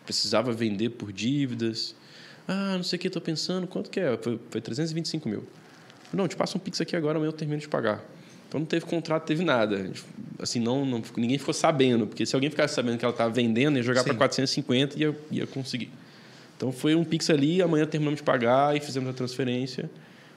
precisava 0.06 0.54
vender 0.54 0.92
por 0.92 1.12
dívidas. 1.12 1.96
Ah, 2.48 2.76
não 2.78 2.84
sei 2.84 2.98
o 2.98 3.00
que, 3.00 3.08
estou 3.08 3.22
pensando, 3.22 3.68
quanto 3.68 3.90
que 3.90 4.00
é? 4.00 4.16
Foi, 4.18 4.40
foi 4.50 4.62
325 4.62 5.28
mil. 5.28 5.44
Não, 6.14 6.28
te 6.28 6.36
passa 6.36 6.58
um 6.58 6.62
Pix 6.62 6.80
aqui 6.80 6.96
agora, 6.96 7.18
amanhã 7.18 7.30
eu 7.30 7.34
termino 7.34 7.60
de 7.60 7.68
pagar. 7.68 8.02
Então 8.48 8.60
não 8.60 8.68
teve 8.68 8.86
contrato, 8.86 9.26
teve 9.26 9.44
nada. 9.44 9.92
Assim, 10.40 10.60
não, 10.60 10.86
não 10.86 11.04
ninguém 11.18 11.38
ficou 11.38 11.54
sabendo, 11.54 12.08
porque 12.08 12.26
se 12.26 12.34
alguém 12.34 12.50
ficasse 12.50 12.74
sabendo 12.74 12.98
que 12.98 13.04
ela 13.04 13.14
estava 13.14 13.34
vendendo, 13.34 13.76
ia 13.76 13.84
jogar 13.84 14.04
para 14.04 14.14
450 14.14 14.98
e 14.98 15.02
ia, 15.02 15.16
ia 15.32 15.48
conseguir. 15.48 15.92
Então 16.56 16.72
foi 16.72 16.96
um 16.96 17.04
Pix 17.04 17.30
ali, 17.30 17.62
amanhã 17.62 17.86
terminamos 17.86 18.20
de 18.20 18.24
pagar 18.24 18.76
e 18.76 18.80
fizemos 18.80 19.10
a 19.10 19.14
transferência, 19.14 19.90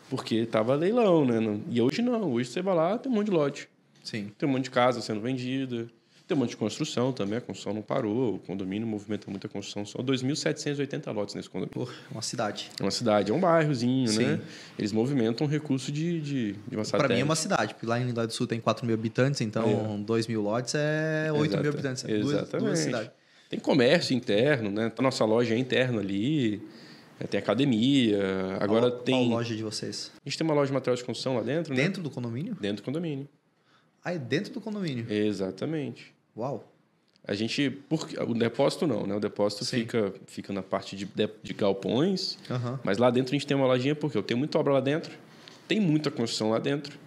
porque 0.09 0.37
estava 0.37 0.75
leilão, 0.75 1.25
né? 1.25 1.61
E 1.71 1.81
hoje 1.81 2.03
não, 2.03 2.33
hoje 2.33 2.51
você 2.51 2.61
vai 2.61 2.75
lá, 2.75 2.99
tem 2.99 3.11
um 3.11 3.15
monte 3.15 3.27
de 3.27 3.33
lote. 3.33 3.69
Sim. 4.03 4.31
Tem 4.39 4.49
um 4.49 4.53
monte 4.53 4.65
de 4.65 4.71
casa 4.71 5.01
sendo 5.01 5.21
vendida. 5.21 5.89
Tem 6.31 6.37
um 6.37 6.41
monte 6.41 6.51
de 6.51 6.57
construção 6.57 7.13
também, 7.13 7.39
a 7.39 7.41
construção 7.41 7.75
não 7.75 7.83
parou, 7.83 8.37
o 8.37 8.39
condomínio 8.39 8.87
movimenta 8.87 9.29
muita 9.29 9.49
construção. 9.49 9.85
São 9.85 10.01
2.780 10.05 11.13
lotes 11.13 11.35
nesse 11.35 11.51
condomínio. 11.51 11.75
Porra, 11.75 11.93
uma 12.09 12.23
cidade. 12.23 12.71
É 12.79 12.85
uma 12.85 12.91
cidade, 12.93 13.33
é 13.33 13.35
um 13.35 13.41
bairrozinho, 13.41 14.07
Sim. 14.07 14.25
né? 14.25 14.41
Eles 14.79 14.93
movimentam 14.93 15.45
recurso 15.49 15.91
de, 15.91 16.21
de, 16.21 16.53
de 16.53 16.77
uma 16.77 16.85
Para 16.85 17.09
mim 17.09 17.21
é 17.21 17.25
uma 17.25 17.35
cidade, 17.35 17.75
porque 17.75 17.85
lá 17.85 17.99
em 17.99 18.05
Rio 18.05 18.15
do 18.15 18.33
Sul 18.33 18.47
tem 18.47 18.61
4 18.61 18.87
mil 18.87 18.95
habitantes, 18.95 19.41
então 19.41 19.97
é. 19.99 20.05
2 20.05 20.29
mil 20.29 20.41
lotes 20.41 20.73
é 20.77 21.33
8 21.33 21.47
Exato. 21.47 21.63
mil 21.65 21.73
habitantes. 21.73 22.05
É 22.05 22.13
Exatamente. 22.13 22.51
Duas, 22.51 22.63
duas 22.63 22.79
cidades. 22.79 23.11
Tem 23.49 23.59
comércio 23.59 24.15
interno, 24.17 24.71
né? 24.71 24.93
A 24.97 25.03
nossa 25.03 25.25
loja 25.25 25.57
é 25.57 25.59
interna 25.59 25.99
ali. 25.99 26.63
É, 27.19 27.27
tem 27.27 27.39
academia, 27.39 28.57
agora 28.61 28.89
qual, 28.89 29.03
tem... 29.03 29.29
Qual 29.29 29.39
loja 29.39 29.55
de 29.55 29.63
vocês? 29.63 30.13
A 30.25 30.29
gente 30.29 30.39
tem 30.39 30.47
uma 30.47 30.55
loja 30.55 30.69
de 30.69 30.73
material 30.73 30.97
de 30.97 31.05
construção 31.05 31.35
lá 31.35 31.43
dentro, 31.43 31.75
né? 31.75 31.83
Dentro 31.83 32.03
do 32.03 32.09
condomínio? 32.09 32.57
Dentro 32.59 32.83
do 32.83 32.87
condomínio. 32.87 33.29
Ah, 34.05 34.15
é 34.15 34.19
dentro 34.19 34.53
do 34.53 34.61
condomínio? 34.61 35.07
Exatamente. 35.11 36.15
Uau. 36.37 36.67
A 37.27 37.35
gente. 37.35 37.71
Porque, 37.89 38.19
o 38.19 38.35
depósito 38.35 38.87
não, 38.87 39.07
né? 39.07 39.15
O 39.15 39.21
depósito 39.21 39.65
fica, 39.65 40.13
fica 40.27 40.53
na 40.53 40.63
parte 40.63 40.97
de, 40.97 41.05
de, 41.05 41.29
de 41.43 41.53
galpões. 41.53 42.39
Uhum. 42.49 42.79
Mas 42.83 42.99
lá 42.99 43.11
dentro 43.11 43.35
a 43.35 43.37
gente 43.39 43.47
tem 43.47 43.57
uma 43.57 43.67
lojinha, 43.67 43.95
porque 43.95 44.17
eu 44.17 44.23
tenho 44.23 44.39
muita 44.39 44.59
obra 44.59 44.73
lá 44.73 44.81
dentro, 44.81 45.13
tem 45.69 45.79
muita 45.79 46.11
construção 46.11 46.51
lá 46.51 46.59
dentro. 46.59 46.99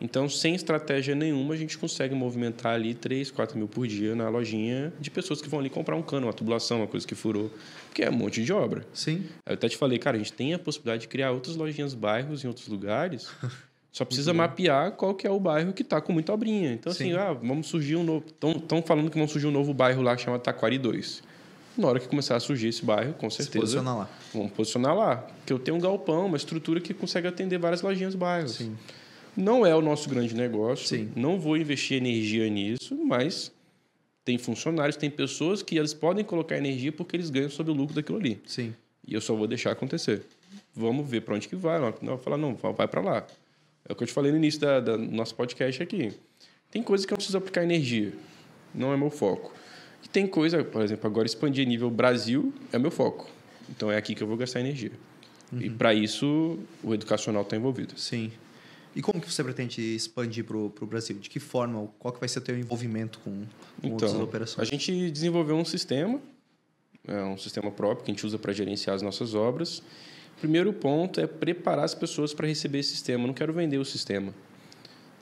Então, 0.00 0.28
sem 0.28 0.54
estratégia 0.54 1.14
nenhuma, 1.14 1.54
a 1.54 1.56
gente 1.56 1.78
consegue 1.78 2.14
movimentar 2.14 2.74
ali 2.74 2.92
3, 2.92 3.30
4 3.30 3.56
mil 3.56 3.66
por 3.66 3.86
dia 3.86 4.14
na 4.14 4.28
lojinha 4.28 4.92
de 5.00 5.10
pessoas 5.10 5.40
que 5.40 5.48
vão 5.48 5.60
ali 5.60 5.70
comprar 5.70 5.96
um 5.96 6.02
cano, 6.02 6.26
uma 6.26 6.34
tubulação, 6.34 6.78
uma 6.78 6.86
coisa 6.86 7.06
que 7.06 7.14
furou. 7.14 7.50
Porque 7.86 8.02
é 8.02 8.10
um 8.10 8.12
monte 8.12 8.44
de 8.44 8.52
obra. 8.52 8.86
Sim. 8.92 9.24
Eu 9.46 9.54
até 9.54 9.68
te 9.68 9.76
falei, 9.76 9.98
cara, 9.98 10.16
a 10.16 10.18
gente 10.18 10.34
tem 10.34 10.52
a 10.52 10.58
possibilidade 10.58 11.02
de 11.02 11.08
criar 11.08 11.30
outras 11.30 11.56
lojinhas 11.56 11.94
bairros 11.94 12.44
em 12.44 12.48
outros 12.48 12.68
lugares 12.68 13.30
Só 13.96 14.04
precisa 14.04 14.34
mapear 14.34 14.92
qual 14.92 15.14
que 15.14 15.26
é 15.26 15.30
o 15.30 15.40
bairro 15.40 15.72
que 15.72 15.80
está 15.80 16.02
com 16.02 16.12
muita 16.12 16.30
obrinha. 16.30 16.70
Então, 16.70 16.92
assim, 16.92 17.04
Sim. 17.04 17.12
assim, 17.14 17.18
ah, 17.18 17.32
vamos 17.32 17.66
surgir 17.66 17.96
um 17.96 18.04
novo. 18.04 18.26
Estão 18.26 18.82
falando 18.82 19.10
que 19.10 19.16
vão 19.16 19.26
surgir 19.26 19.46
um 19.46 19.50
novo 19.50 19.72
bairro 19.72 20.02
lá 20.02 20.14
que 20.14 20.20
chama 20.20 20.38
Taquari 20.38 20.76
2. 20.76 21.22
Na 21.78 21.88
hora 21.88 21.98
que 21.98 22.06
começar 22.06 22.36
a 22.36 22.40
surgir 22.40 22.68
esse 22.68 22.84
bairro, 22.84 23.14
com 23.14 23.30
certeza. 23.30 23.52
Se 23.52 23.58
posicionar 23.58 23.96
lá. 23.96 24.10
Vamos 24.34 24.52
posicionar 24.52 24.94
lá. 24.94 25.16
Porque 25.16 25.50
eu 25.50 25.58
tenho 25.58 25.78
um 25.78 25.80
galpão, 25.80 26.26
uma 26.26 26.36
estrutura 26.36 26.78
que 26.78 26.92
consegue 26.92 27.26
atender 27.26 27.56
várias 27.56 27.80
lojinhas 27.80 28.14
bairros. 28.14 28.56
Sim. 28.56 28.76
Não 29.34 29.64
é 29.64 29.74
o 29.74 29.80
nosso 29.80 30.10
grande 30.10 30.34
negócio. 30.34 30.86
Sim. 30.86 31.10
Não 31.16 31.40
vou 31.40 31.56
investir 31.56 31.96
energia 31.96 32.50
nisso, 32.50 32.94
mas 33.02 33.50
tem 34.26 34.36
funcionários, 34.36 34.96
tem 34.98 35.08
pessoas 35.08 35.62
que 35.62 35.74
eles 35.78 35.94
podem 35.94 36.22
colocar 36.22 36.58
energia 36.58 36.92
porque 36.92 37.16
eles 37.16 37.30
ganham 37.30 37.48
sobre 37.48 37.72
o 37.72 37.74
lucro 37.74 37.94
daquilo 37.94 38.18
ali. 38.18 38.42
Sim. 38.44 38.74
E 39.08 39.14
eu 39.14 39.22
só 39.22 39.34
vou 39.34 39.46
deixar 39.46 39.70
acontecer. 39.70 40.22
Vamos 40.74 41.08
ver 41.08 41.22
para 41.22 41.34
onde 41.34 41.48
que 41.48 41.56
vai. 41.56 41.80
Não, 42.02 42.18
falar, 42.18 42.36
não, 42.36 42.54
vai 42.54 42.86
para 42.86 43.00
lá. 43.00 43.26
É 43.88 43.92
o 43.92 43.96
que 43.96 44.02
eu 44.02 44.06
te 44.06 44.12
falei 44.12 44.32
no 44.32 44.38
início 44.38 44.60
da, 44.60 44.80
da 44.80 44.98
nosso 44.98 45.34
podcast 45.34 45.82
aqui. 45.82 46.12
Tem 46.70 46.82
coisas 46.82 47.06
que 47.06 47.12
eu 47.12 47.16
preciso 47.16 47.38
aplicar 47.38 47.62
energia. 47.62 48.12
Não 48.74 48.92
é 48.92 48.96
meu 48.96 49.10
foco. 49.10 49.54
E 50.04 50.08
tem 50.08 50.26
coisa, 50.26 50.62
por 50.62 50.82
exemplo, 50.82 51.06
agora 51.06 51.26
expandir 51.26 51.66
nível 51.66 51.90
Brasil 51.90 52.52
é 52.72 52.78
meu 52.78 52.90
foco. 52.90 53.28
Então 53.70 53.90
é 53.90 53.96
aqui 53.96 54.14
que 54.14 54.22
eu 54.22 54.26
vou 54.26 54.36
gastar 54.36 54.60
energia. 54.60 54.92
Uhum. 55.52 55.60
E 55.60 55.70
para 55.70 55.94
isso 55.94 56.58
o 56.82 56.94
educacional 56.94 57.42
está 57.42 57.56
envolvido. 57.56 57.98
Sim. 57.98 58.32
E 58.94 59.02
como 59.02 59.20
que 59.20 59.30
você 59.30 59.44
pretende 59.44 59.94
expandir 59.94 60.44
para 60.44 60.56
o 60.56 60.86
Brasil? 60.86 61.18
De 61.18 61.28
que 61.28 61.38
forma? 61.38 61.88
Qual 61.98 62.12
que 62.12 62.18
vai 62.18 62.28
ser 62.28 62.38
o 62.38 62.42
teu 62.42 62.58
envolvimento 62.58 63.18
com, 63.20 63.30
com 63.30 63.46
então, 63.82 63.92
outras 63.92 64.14
operações? 64.14 64.66
A 64.66 64.70
gente 64.70 65.10
desenvolveu 65.10 65.54
um 65.54 65.64
sistema, 65.64 66.20
é 67.06 67.22
um 67.22 67.36
sistema 67.36 67.70
próprio 67.70 68.04
que 68.04 68.10
a 68.10 68.14
gente 68.14 68.26
usa 68.26 68.38
para 68.38 68.52
gerenciar 68.52 68.96
as 68.96 69.02
nossas 69.02 69.34
obras 69.34 69.82
primeiro 70.40 70.72
ponto 70.72 71.20
é 71.20 71.26
preparar 71.26 71.84
as 71.84 71.94
pessoas 71.94 72.34
para 72.34 72.46
receber 72.46 72.78
esse 72.78 72.90
sistema. 72.90 73.24
Eu 73.24 73.26
não 73.28 73.34
quero 73.34 73.52
vender 73.52 73.78
o 73.78 73.84
sistema. 73.84 74.34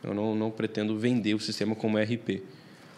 Eu 0.02 0.12
não, 0.12 0.34
não 0.34 0.50
pretendo 0.50 0.98
vender 0.98 1.34
o 1.34 1.40
sistema 1.40 1.74
como 1.74 1.98
RP. 1.98 2.42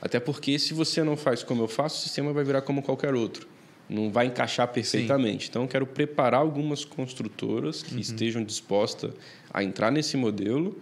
Até 0.00 0.20
porque, 0.20 0.58
se 0.58 0.74
você 0.74 1.02
não 1.02 1.16
faz 1.16 1.42
como 1.42 1.62
eu 1.62 1.68
faço, 1.68 1.98
o 1.98 2.02
sistema 2.02 2.32
vai 2.32 2.44
virar 2.44 2.62
como 2.62 2.82
qualquer 2.82 3.14
outro. 3.14 3.46
Não 3.88 4.10
vai 4.10 4.26
encaixar 4.26 4.68
perfeitamente. 4.68 5.44
Sim. 5.44 5.50
Então, 5.50 5.62
eu 5.62 5.68
quero 5.68 5.86
preparar 5.86 6.40
algumas 6.40 6.84
construtoras 6.84 7.82
que 7.82 7.94
uhum. 7.94 8.00
estejam 8.00 8.42
dispostas 8.42 9.12
a 9.52 9.62
entrar 9.62 9.92
nesse 9.92 10.16
modelo, 10.16 10.76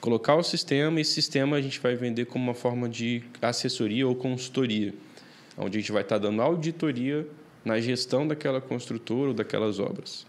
colocar 0.00 0.34
o 0.34 0.42
sistema, 0.42 0.98
e 0.98 1.02
esse 1.02 1.12
sistema 1.12 1.56
a 1.56 1.60
gente 1.60 1.78
vai 1.78 1.94
vender 1.94 2.24
como 2.26 2.44
uma 2.44 2.54
forma 2.54 2.88
de 2.88 3.22
assessoria 3.42 4.08
ou 4.08 4.14
consultoria, 4.14 4.94
onde 5.56 5.76
a 5.76 5.80
gente 5.80 5.92
vai 5.92 6.02
estar 6.02 6.18
dando 6.18 6.40
auditoria 6.40 7.26
na 7.64 7.78
gestão 7.80 8.26
daquela 8.26 8.60
construtora 8.60 9.28
ou 9.28 9.34
daquelas 9.34 9.78
obras. 9.78 10.26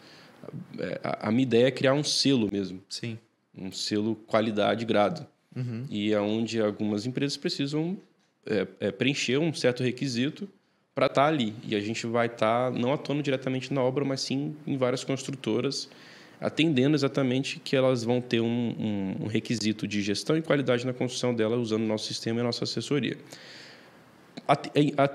É, 0.78 1.00
a, 1.04 1.28
a 1.28 1.32
minha 1.32 1.44
ideia 1.44 1.68
é 1.68 1.72
criar 1.72 1.94
um 1.94 2.04
selo 2.04 2.50
mesmo. 2.52 2.82
Sim. 2.90 3.18
Um 3.58 3.72
selo 3.72 4.16
qualidade 4.16 4.86
grado. 4.86 5.26
Uhum. 5.56 5.86
E 5.90 6.14
é 6.14 6.20
onde 6.20 6.62
algumas 6.62 7.06
empresas 7.06 7.38
precisam 7.38 7.98
é, 8.46 8.68
é, 8.80 8.92
preencher 8.92 9.38
um 9.38 9.54
certo 9.54 9.84
requisito 9.84 10.48
para 10.94 11.08
estar 11.08 11.24
tá 11.24 11.28
ali. 11.28 11.54
E 11.64 11.76
a 11.76 11.80
gente 11.80 12.06
vai 12.06 12.28
estar 12.28 12.72
tá, 12.72 12.78
não 12.78 12.94
atuando 12.94 13.22
diretamente 13.22 13.74
na 13.74 13.82
obra, 13.82 14.04
mas 14.06 14.22
sim 14.22 14.56
em 14.66 14.78
várias 14.78 15.04
construtoras, 15.04 15.90
atendendo 16.40 16.96
exatamente 16.96 17.60
que 17.60 17.76
elas 17.76 18.04
vão 18.04 18.22
ter 18.22 18.42
um, 18.42 18.46
um, 18.48 19.24
um 19.24 19.28
requisito 19.28 19.88
de 19.88 20.02
gestão 20.02 20.38
e 20.38 20.42
qualidade 20.42 20.86
na 20.86 20.94
construção 20.94 21.34
dela 21.34 21.58
usando 21.58 21.84
o 21.84 21.88
nosso 21.88 22.06
sistema 22.08 22.40
e 22.40 22.42
a 22.42 22.44
nossa 22.44 22.64
assessoria. 22.64 23.18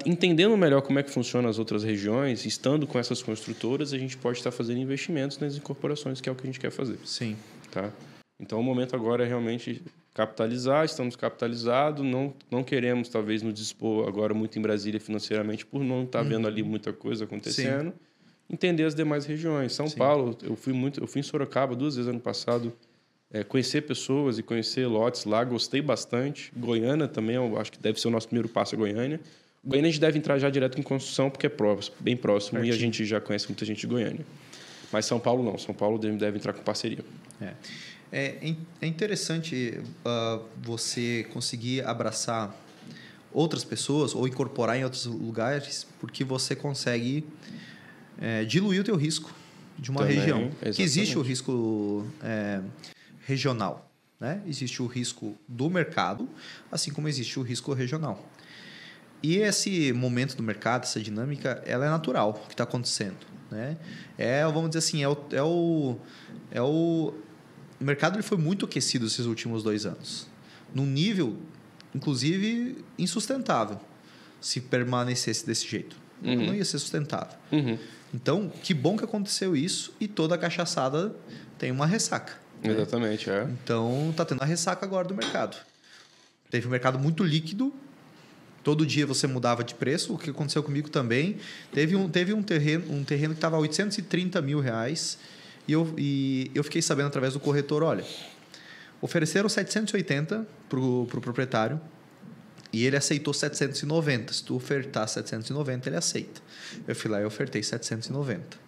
Entendendo 0.07 0.57
melhor 0.57 0.83
como 0.83 0.99
é 0.99 1.03
que 1.03 1.11
funciona 1.11 1.49
as 1.49 1.59
outras 1.59 1.83
regiões, 1.83 2.45
estando 2.45 2.87
com 2.87 2.99
essas 2.99 3.23
construtoras, 3.23 3.93
a 3.93 3.99
gente 3.99 4.17
pode 4.17 4.39
estar 4.39 4.51
fazendo 4.51 4.79
investimentos 4.79 5.39
nas 5.39 5.57
incorporações, 5.57 6.21
que 6.21 6.29
é 6.29 6.33
o 6.33 6.35
que 6.35 6.43
a 6.43 6.47
gente 6.47 6.61
quer 6.61 6.71
fazer. 6.71 6.99
Sim. 7.05 7.37
Tá? 7.71 7.91
Então, 8.41 8.61
o 8.61 8.63
momento 8.63 8.95
agora 8.95 9.25
é 9.25 9.29
realmente 9.29 9.83
capitalizar, 10.15 10.85
estamos 10.85 11.17
capitalizados, 11.17 12.05
não, 12.05 12.33
não 12.51 12.63
queremos, 12.63 13.09
talvez, 13.09 13.43
nos 13.43 13.55
dispor 13.55 14.07
agora 14.07 14.33
muito 14.33 14.59
em 14.59 14.63
Brasília 14.63 15.01
financeiramente, 15.01 15.67
por 15.67 15.83
não 15.83 16.05
estar 16.05 16.23
uhum. 16.23 16.29
vendo 16.29 16.47
ali 16.47 16.63
muita 16.63 16.93
coisa 16.93 17.25
acontecendo. 17.25 17.91
Sim. 17.91 17.99
Entender 18.49 18.85
as 18.85 18.95
demais 18.95 19.25
regiões. 19.25 19.73
São 19.73 19.89
Sim. 19.89 19.97
Paulo, 19.97 20.37
eu 20.43 20.55
fui 20.55 20.73
muito, 20.73 21.03
eu 21.03 21.07
fui 21.07 21.21
em 21.21 21.23
Sorocaba 21.23 21.75
duas 21.75 21.97
vezes 21.97 22.09
ano 22.09 22.21
passado, 22.21 22.73
é, 23.35 23.43
conhecer 23.43 23.83
pessoas 23.83 24.39
e 24.39 24.45
conhecer 24.45 24.87
lotes 24.87 25.25
lá, 25.25 25.43
gostei 25.43 25.83
bastante. 25.83 26.53
Goiânia 26.57 27.09
também, 27.09 27.37
acho 27.59 27.73
que 27.73 27.79
deve 27.81 28.01
ser 28.01 28.07
o 28.07 28.11
nosso 28.13 28.29
primeiro 28.29 28.49
passo 28.49 28.77
a 28.77 28.79
Goiânia. 28.79 29.21
Goiânia 29.65 29.89
a 29.89 29.91
gente 29.91 30.01
deve 30.01 30.17
entrar 30.17 30.39
já 30.39 30.49
direto 30.49 30.79
em 30.79 30.83
construção, 30.85 31.29
porque 31.29 31.47
é 31.47 31.49
próximo, 31.49 31.97
bem 31.99 32.17
próximo 32.17 32.65
e 32.65 32.71
a 32.71 32.77
gente 32.77 33.05
já 33.05 33.21
conhece 33.21 33.49
muita 33.49 33.65
gente 33.65 33.81
de 33.81 33.89
Goiânia. 33.89 34.25
Mas 34.93 35.07
São 35.07 35.19
Paulo 35.19 35.43
não, 35.43 35.59
São 35.59 35.75
Paulo 35.75 35.99
deve, 35.99 36.17
deve 36.17 36.39
entrar 36.39 36.53
com 36.53 36.63
parceria. 36.63 37.05
É. 37.41 37.55
É, 38.13 38.55
é 38.81 38.87
interessante 38.87 39.81
uh, 40.07 40.45
você 40.63 41.27
conseguir 41.33 41.85
abraçar 41.85 42.55
outras 43.33 43.65
pessoas 43.65 44.15
ou 44.15 44.29
incorporar 44.29 44.79
em 44.79 44.85
outros 44.85 45.07
lugares, 45.07 45.89
porque 45.99 46.23
você 46.23 46.55
consegue 46.55 47.25
é, 48.21 48.45
diluir 48.45 48.81
o 48.83 48.85
teu 48.85 48.95
risco 48.95 49.35
de 49.77 49.91
uma 49.91 50.03
Também, 50.03 50.19
região. 50.19 50.43
Exatamente. 50.43 50.77
Que 50.77 50.83
existe 50.83 51.19
o 51.19 51.23
risco 51.23 52.07
é, 52.23 52.61
regional, 53.27 53.91
né? 54.21 54.43
Existe 54.47 54.83
o 54.83 54.87
risco 54.87 55.37
do 55.49 55.69
mercado, 55.71 56.29
assim 56.71 56.93
como 56.93 57.09
existe 57.09 57.39
o 57.39 57.43
risco 57.43 57.73
regional. 57.73 58.25
E 59.23 59.37
esse 59.39 59.93
momento 59.93 60.37
do 60.37 60.43
mercado, 60.43 60.83
essa 60.83 61.01
dinâmica, 61.01 61.63
ela 61.65 61.87
é 61.87 61.89
natural, 61.89 62.35
que 62.35 62.55
está 62.55 62.65
acontecendo, 62.65 63.27
né? 63.51 63.77
É, 64.19 64.45
vamos 64.45 64.71
dizer 64.71 64.79
assim, 64.79 65.03
é 65.03 65.09
o, 65.09 65.17
é 65.31 65.43
o, 65.43 65.97
é 66.51 66.63
o 66.63 67.15
o 67.81 67.85
mercado 67.85 68.17
ele 68.17 68.23
foi 68.23 68.39
muito 68.39 68.65
aquecido 68.65 69.07
esses 69.07 69.27
últimos 69.27 69.63
dois 69.63 69.85
anos. 69.85 70.27
Num 70.75 70.87
nível, 70.87 71.37
inclusive, 71.95 72.85
insustentável. 72.99 73.81
Se 74.41 74.61
permanecesse 74.61 75.47
desse 75.47 75.67
jeito. 75.67 75.97
Uhum. 76.23 76.47
Não 76.47 76.55
ia 76.55 76.65
ser 76.65 76.79
sustentável. 76.79 77.37
Uhum. 77.53 77.79
Então, 78.13 78.51
que 78.63 78.73
bom 78.73 78.97
que 78.97 79.05
aconteceu 79.05 79.57
isso 79.57 79.93
e 80.01 80.07
toda 80.07 80.35
a 80.35 80.39
cachaçada 80.39 81.15
tem 81.59 81.71
uma 81.71 81.87
ressaca. 81.87 82.41
Né? 82.65 82.75
Exatamente, 82.75 83.31
é. 83.31 83.47
Então, 83.63 84.13
tá 84.17 84.25
tendo 84.25 84.43
a 84.43 84.45
ressaca 84.45 84.85
agora 84.85 85.07
do 85.07 85.15
mercado. 85.15 85.57
Teve 86.51 86.67
um 86.67 86.71
mercado 86.71 86.99
muito 86.99 87.23
líquido, 87.23 87.73
todo 88.63 88.87
dia 88.87 89.07
você 89.07 89.27
mudava 89.27 89.63
de 89.63 89.75
preço, 89.75 90.15
o 90.15 90.19
que 90.19 90.31
aconteceu 90.31 90.63
comigo 90.63 90.89
também. 90.89 91.37
Teve 91.73 91.95
um, 91.95 92.09
teve 92.09 92.33
um 92.33 92.43
terreno, 92.43 92.93
um 92.93 93.05
terreno 93.05 93.35
que 93.35 93.39
estava 93.39 93.57
a 93.57 93.59
830 93.59 94.41
mil 94.41 94.61
reais 94.61 95.19
e 95.69 95.73
eu, 95.73 95.95
e 95.99 96.51
eu 96.55 96.65
fiquei 96.65 96.81
sabendo 96.83 97.09
através 97.09 97.35
do 97.35 97.41
corretor, 97.41 97.83
olha, 97.83 98.05
ofereceram 99.01 99.49
780 99.49 100.47
para 100.69 100.79
o 100.79 101.07
pro 101.07 101.21
proprietário 101.21 101.81
e 102.73 102.85
ele 102.85 102.97
aceitou 102.97 103.33
790. 103.33 104.33
Se 104.33 104.43
tu 104.43 104.57
ofertar 104.57 105.09
790, 105.09 105.89
ele 105.89 105.97
aceita. 105.97 106.41
Eu 106.89 106.97
fui 106.97 107.11
lá 107.11 107.21
e 107.21 107.25
ofertei 107.25 107.63
790. 107.63 108.59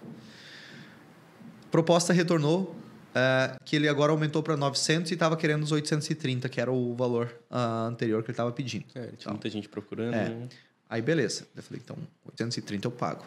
Proposta 1.71 2.13
retornou 2.13 2.77
uh, 3.17 3.65
que 3.65 3.75
ele 3.75 3.89
agora 3.89 4.13
aumentou 4.13 4.43
para 4.43 4.57
900 4.57 5.11
e 5.11 5.15
estava 5.15 5.37
querendo 5.37 5.63
os 5.63 5.73
830, 5.73 6.49
que 6.49 6.61
era 6.61 6.71
o 6.71 6.95
valor 6.95 7.35
uh, 7.51 7.89
anterior 7.89 8.23
que 8.23 8.31
ele 8.31 8.35
estava 8.35 8.53
pedindo. 8.53 8.85
É, 8.95 9.01
tinha 9.01 9.13
então, 9.19 9.33
muita 9.33 9.49
gente 9.51 9.69
procurando. 9.69 10.15
É. 10.15 10.29
Né? 10.29 10.49
Aí 10.89 11.03
beleza. 11.03 11.47
Eu 11.57 11.63
falei, 11.63 11.81
então 11.83 11.97
830 12.27 12.87
eu 12.87 12.93
pago. 12.93 13.25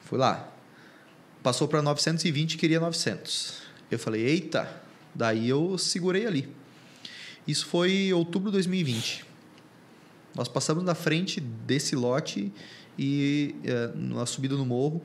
Fui 0.00 0.18
lá, 0.18 0.52
Passou 1.42 1.66
para 1.66 1.82
920 1.82 2.56
queria 2.56 2.78
900. 2.78 3.62
Eu 3.90 3.98
falei, 3.98 4.22
eita, 4.22 4.80
daí 5.12 5.48
eu 5.48 5.76
segurei 5.76 6.24
ali. 6.24 6.48
Isso 7.46 7.66
foi 7.66 7.92
em 7.92 8.12
outubro 8.12 8.48
de 8.50 8.58
2020. 8.58 9.24
Nós 10.36 10.46
passamos 10.46 10.84
na 10.84 10.94
frente 10.94 11.40
desse 11.40 11.96
lote 11.96 12.52
e 12.96 13.56
é, 13.64 13.90
na 13.96 14.24
subida 14.24 14.54
no 14.54 14.64
morro. 14.64 15.02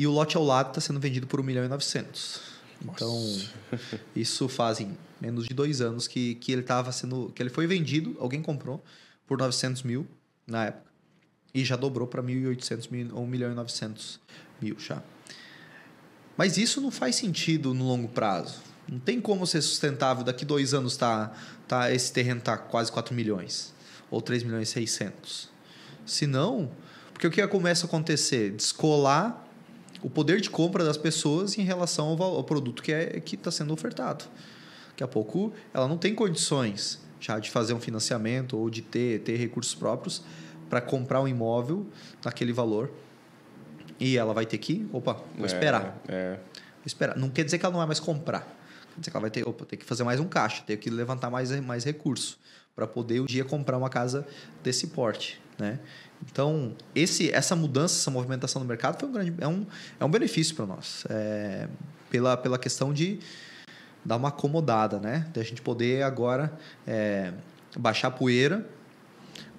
E 0.00 0.06
o 0.06 0.10
lote 0.10 0.34
ao 0.34 0.42
lado 0.42 0.68
está 0.68 0.80
sendo 0.80 0.98
vendido 0.98 1.26
por 1.26 1.40
1 1.40 1.42
milhão 1.42 1.62
e 1.62 1.68
900. 1.68 2.40
Então, 2.82 3.38
isso 4.16 4.48
fazem 4.48 4.96
menos 5.20 5.46
de 5.46 5.52
dois 5.52 5.82
anos 5.82 6.08
que, 6.08 6.36
que 6.36 6.52
ele 6.52 6.62
estava 6.62 6.90
sendo. 6.90 7.30
que 7.34 7.42
ele 7.42 7.50
foi 7.50 7.66
vendido, 7.66 8.16
alguém 8.18 8.40
comprou 8.40 8.82
por 9.26 9.36
900 9.36 9.82
mil 9.82 10.06
na 10.46 10.68
época. 10.68 10.90
E 11.52 11.62
já 11.66 11.76
dobrou 11.76 12.06
para 12.06 12.22
1.800 12.22 13.10
ou 13.12 13.24
1 13.24 13.26
milhão 13.26 13.52
e 13.52 13.54
900 13.54 14.18
mil 14.58 14.78
já. 14.78 15.02
Mas 16.34 16.56
isso 16.56 16.80
não 16.80 16.90
faz 16.90 17.16
sentido 17.16 17.74
no 17.74 17.86
longo 17.86 18.08
prazo. 18.08 18.62
Não 18.88 18.98
tem 18.98 19.20
como 19.20 19.46
ser 19.46 19.60
sustentável 19.60 20.24
daqui 20.24 20.46
dois 20.46 20.72
anos 20.72 20.96
tá, 20.96 21.30
tá 21.68 21.92
esse 21.92 22.10
terreno 22.10 22.40
tá 22.40 22.56
quase 22.56 22.90
4 22.90 23.14
milhões 23.14 23.74
ou 24.10 24.22
3 24.22 24.44
milhões 24.44 24.70
e 24.70 24.72
600. 24.72 25.50
Se 26.06 26.26
não, 26.26 26.70
porque 27.12 27.26
o 27.26 27.30
que 27.30 27.46
começa 27.48 27.84
a 27.84 27.86
acontecer? 27.86 28.50
Descolar 28.52 29.49
o 30.02 30.10
poder 30.10 30.40
de 30.40 30.50
compra 30.50 30.84
das 30.84 30.96
pessoas 30.96 31.58
em 31.58 31.62
relação 31.62 32.08
ao, 32.08 32.22
ao 32.22 32.44
produto 32.44 32.82
que 32.82 32.92
é 32.92 33.20
que 33.20 33.34
está 33.34 33.50
sendo 33.50 33.72
ofertado. 33.72 34.24
Daqui 34.90 35.04
a 35.04 35.08
pouco 35.08 35.52
ela 35.72 35.86
não 35.86 35.96
tem 35.96 36.14
condições 36.14 37.00
já 37.20 37.38
de 37.38 37.50
fazer 37.50 37.74
um 37.74 37.80
financiamento 37.80 38.56
ou 38.56 38.70
de 38.70 38.82
ter, 38.82 39.20
ter 39.20 39.36
recursos 39.36 39.74
próprios 39.74 40.22
para 40.68 40.80
comprar 40.80 41.20
um 41.20 41.28
imóvel 41.28 41.86
naquele 42.24 42.52
valor 42.52 42.90
e 43.98 44.16
ela 44.16 44.32
vai 44.32 44.46
ter 44.46 44.56
que, 44.58 44.88
opa, 44.92 45.14
vou 45.36 45.44
é, 45.44 45.46
esperar. 45.46 46.00
É. 46.08 46.34
Vou 46.34 46.86
esperar. 46.86 47.16
Não 47.16 47.28
quer 47.28 47.44
dizer 47.44 47.58
que 47.58 47.66
ela 47.66 47.72
não 47.72 47.80
vai 47.80 47.86
mais 47.86 48.00
comprar. 48.00 48.40
Quer 48.94 49.00
dizer 49.00 49.10
que 49.10 49.16
ela 49.16 49.20
vai 49.20 49.30
ter, 49.30 49.46
opa, 49.46 49.66
ter 49.66 49.76
que 49.76 49.84
fazer 49.84 50.04
mais 50.04 50.18
um 50.18 50.26
caixa, 50.26 50.62
ter 50.66 50.78
que 50.78 50.88
levantar 50.88 51.28
mais, 51.28 51.50
mais 51.60 51.84
recurso 51.84 52.38
para 52.74 52.86
poder 52.86 53.20
um 53.20 53.26
dia 53.26 53.44
comprar 53.44 53.76
uma 53.76 53.90
casa 53.90 54.26
desse 54.62 54.86
porte, 54.86 55.40
né? 55.58 55.78
Então, 56.30 56.74
esse, 56.94 57.30
essa 57.30 57.56
mudança, 57.56 58.00
essa 58.00 58.10
movimentação 58.10 58.60
no 58.60 58.68
mercado 58.68 58.98
foi 58.98 59.08
um 59.08 59.12
grande, 59.12 59.34
é 59.38 59.48
um, 59.48 59.66
é 59.98 60.04
um 60.04 60.10
benefício 60.10 60.54
para 60.54 60.66
nós. 60.66 61.04
É, 61.08 61.68
pela, 62.10 62.36
pela 62.36 62.58
questão 62.58 62.92
de 62.92 63.18
dar 64.04 64.16
uma 64.16 64.28
acomodada, 64.28 64.98
né? 64.98 65.26
De 65.32 65.40
a 65.40 65.42
gente 65.42 65.62
poder 65.62 66.02
agora 66.02 66.52
é, 66.86 67.32
baixar 67.76 68.08
a 68.08 68.10
poeira 68.10 68.66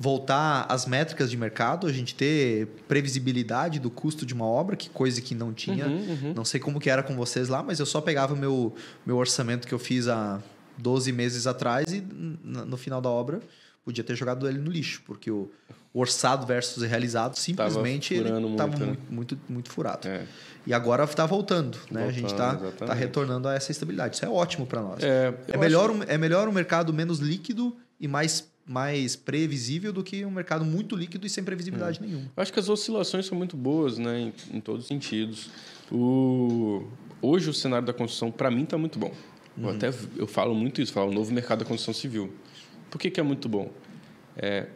voltar 0.02 0.66
às 0.68 0.88
métricas 0.88 1.30
de 1.30 1.38
mercado, 1.38 1.86
a 1.86 1.94
gente 1.94 2.16
ter 2.16 2.68
previsibilidade 2.88 3.80
do 3.80 3.92
custo 3.92 4.26
de 4.26 4.34
uma 4.34 4.46
obra, 4.46 4.76
que 4.76 4.90
coisa 4.90 5.22
que 5.22 5.36
não 5.36 5.54
tinha. 5.54 5.86
Uhum, 5.86 6.10
uhum. 6.10 6.34
Não 6.36 6.44
sei 6.44 6.60
como 6.60 6.80
que 6.80 6.90
era 6.90 7.04
com 7.04 7.16
vocês 7.16 7.50
lá, 7.50 7.62
mas 7.62 7.80
eu 7.80 7.86
só 7.86 8.02
pegava 8.02 8.34
o 8.34 8.38
meu, 8.38 8.74
meu 9.06 9.18
orçamento 9.18 9.68
que 9.68 9.74
eu 9.74 9.80
fiz 9.80 10.08
há 10.08 10.42
12 10.78 11.12
meses 11.12 11.46
atrás 11.46 11.94
e 11.94 12.02
no 12.02 12.78
final 12.78 13.00
da 13.00 13.10
obra 13.10 13.42
podia 13.86 14.04
ter 14.04 14.16
jogado 14.16 14.48
ele 14.48 14.58
no 14.58 14.72
lixo, 14.72 15.04
porque 15.06 15.30
o 15.30 15.52
orçado 15.94 16.46
versus 16.46 16.84
realizado 16.84 17.36
simplesmente 17.36 18.14
ele 18.14 18.30
estava 18.30 18.68
muito, 18.68 18.80
né? 18.80 18.86
muito, 18.86 19.14
muito, 19.14 19.40
muito, 19.50 19.70
furado. 19.70 20.08
É. 20.08 20.26
E 20.66 20.74
agora 20.74 21.04
está 21.04 21.26
voltando, 21.26 21.78
né? 21.90 22.04
Voltando, 22.04 22.10
a 22.10 22.12
gente 22.12 22.32
está 22.32 22.56
tá 22.56 22.94
retornando 22.94 23.48
a 23.48 23.56
essa 23.56 23.72
estabilidade. 23.72 24.16
Isso 24.16 24.26
é 24.26 24.30
ótimo 24.30 24.66
para 24.66 24.82
nós. 24.82 25.04
É, 25.04 25.34
é 25.50 25.58
melhor, 25.58 25.92
acho... 25.92 26.04
é 26.04 26.18
melhor 26.18 26.48
um 26.48 26.52
mercado 26.52 26.94
menos 26.94 27.20
líquido 27.20 27.76
e 28.00 28.08
mais 28.08 28.50
mais 28.64 29.16
previsível 29.16 29.92
do 29.92 30.04
que 30.04 30.24
um 30.24 30.32
mercado 30.32 30.64
muito 30.64 30.96
líquido 30.96 31.26
e 31.26 31.30
sem 31.30 31.44
previsibilidade 31.44 32.00
é. 32.00 32.06
nenhuma. 32.06 32.32
Acho 32.38 32.54
que 32.54 32.60
as 32.60 32.70
oscilações 32.70 33.26
são 33.26 33.38
muito 33.38 33.58
boas, 33.58 33.98
né, 33.98 34.20
em, 34.20 34.58
em 34.58 34.62
todos 34.62 34.84
os 34.84 34.88
sentidos. 34.88 35.50
O... 35.92 36.88
Hoje 37.22 37.50
o 37.50 37.54
cenário 37.54 37.86
da 37.86 37.92
construção 37.92 38.32
para 38.32 38.50
mim 38.50 38.64
está 38.64 38.78
muito 38.78 38.98
bom. 38.98 39.12
Uhum. 39.58 39.66
Eu 39.66 39.70
até 39.72 39.94
eu 40.16 40.28
falo 40.28 40.54
muito 40.56 40.82
isso, 40.82 40.94
falo 40.94 41.12
o 41.12 41.14
novo 41.14 41.34
mercado 41.34 41.60
da 41.60 41.66
construção 41.66 41.94
civil. 41.94 42.34
Por 42.90 43.00
que, 43.00 43.10
que 43.10 43.20
é 43.20 43.24
muito 43.24 43.50
bom? 43.50 43.72
É, 44.38 44.68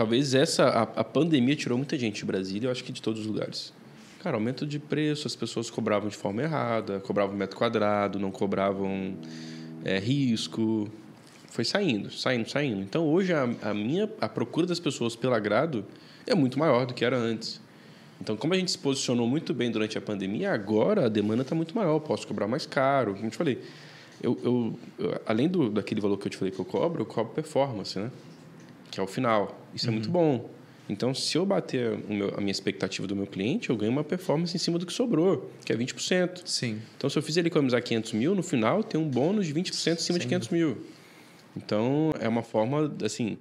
talvez 0.00 0.32
essa 0.32 0.64
a, 0.64 0.82
a, 0.82 1.04
pandemia 1.04 1.54
tirou 1.54 1.76
muita 1.76 1.98
gente 1.98 2.20
de 2.20 2.24
Brasília, 2.24 2.68
eu 2.68 2.72
acho 2.72 2.82
que 2.82 2.90
de 2.90 3.02
todos 3.02 3.20
os 3.20 3.26
lugares. 3.26 3.70
Cara, 4.22 4.38
aumento 4.38 4.66
de 4.66 4.78
preço, 4.78 5.26
as 5.26 5.36
pessoas 5.36 5.68
cobravam 5.68 6.08
de 6.08 6.16
forma 6.16 6.40
errada, 6.40 7.00
cobravam 7.00 7.36
metro 7.36 7.54
quadrado, 7.58 8.18
não 8.18 8.30
cobravam 8.30 9.14
é, 9.84 9.98
risco, 9.98 10.88
foi 11.50 11.66
saindo, 11.66 12.10
saindo, 12.10 12.48
saindo. 12.48 12.80
Então 12.80 13.06
hoje 13.06 13.34
a, 13.34 13.46
a, 13.60 13.74
minha 13.74 14.08
a 14.22 14.26
procura 14.26 14.66
das 14.66 14.80
pessoas 14.80 15.14
pelo 15.14 15.34
agrado 15.34 15.84
é 16.26 16.34
muito 16.34 16.58
maior 16.58 16.86
do 16.86 16.94
que 16.94 17.04
era 17.04 17.18
antes. 17.18 17.60
Então, 18.22 18.38
como 18.38 18.54
a 18.54 18.56
gente 18.56 18.70
se 18.70 18.78
posicionou 18.78 19.28
muito 19.28 19.52
bem 19.52 19.70
durante 19.70 19.98
a 19.98 20.00
pandemia, 20.00 20.50
agora 20.50 21.04
a 21.04 21.08
demanda 21.10 21.42
está 21.42 21.54
muito 21.54 21.76
maior, 21.76 21.98
posso 22.00 22.26
cobrar 22.26 22.48
mais 22.48 22.64
caro. 22.64 23.12
Como 23.12 23.26
eu 23.26 23.30
te 23.30 23.36
falei, 23.36 23.58
eu, 24.22 24.38
eu, 24.98 25.20
além 25.26 25.46
do, 25.46 25.68
daquele 25.68 26.00
valor 26.00 26.16
que 26.16 26.26
eu 26.26 26.30
te 26.30 26.38
falei 26.38 26.52
que 26.52 26.58
eu 26.58 26.64
cobro, 26.64 27.02
eu 27.02 27.06
cobro 27.06 27.34
performance, 27.34 27.98
né? 27.98 28.10
Que 28.90 28.98
é 28.98 29.02
o 29.02 29.06
final. 29.06 29.58
Isso 29.74 29.86
uhum. 29.86 29.92
é 29.92 29.94
muito 29.94 30.06
uhum. 30.06 30.12
bom. 30.12 30.50
Então, 30.88 31.14
se 31.14 31.38
eu 31.38 31.46
bater 31.46 31.96
meu, 32.08 32.34
a 32.36 32.40
minha 32.40 32.50
expectativa 32.50 33.06
do 33.06 33.14
meu 33.14 33.26
cliente, 33.26 33.70
eu 33.70 33.76
ganho 33.76 33.92
uma 33.92 34.02
performance 34.02 34.56
em 34.56 34.58
cima 34.58 34.76
do 34.76 34.84
que 34.84 34.92
sobrou, 34.92 35.48
que 35.64 35.72
é 35.72 35.76
20%. 35.76 36.42
Sim. 36.44 36.80
Então, 36.96 37.08
se 37.08 37.16
eu 37.16 37.22
fizer 37.22 37.40
ele 37.40 37.48
economizar 37.48 37.80
500 37.80 38.12
mil, 38.14 38.34
no 38.34 38.42
final 38.42 38.82
tem 38.82 39.00
um 39.00 39.08
bônus 39.08 39.46
de 39.46 39.54
20% 39.54 39.68
em 39.68 39.72
cima 39.72 39.98
Sim. 39.98 40.18
de 40.18 40.26
500 40.26 40.48
mil. 40.48 40.78
Então, 41.56 42.12
é 42.18 42.28
uma 42.28 42.42
forma, 42.42 42.92
assim, 43.04 43.38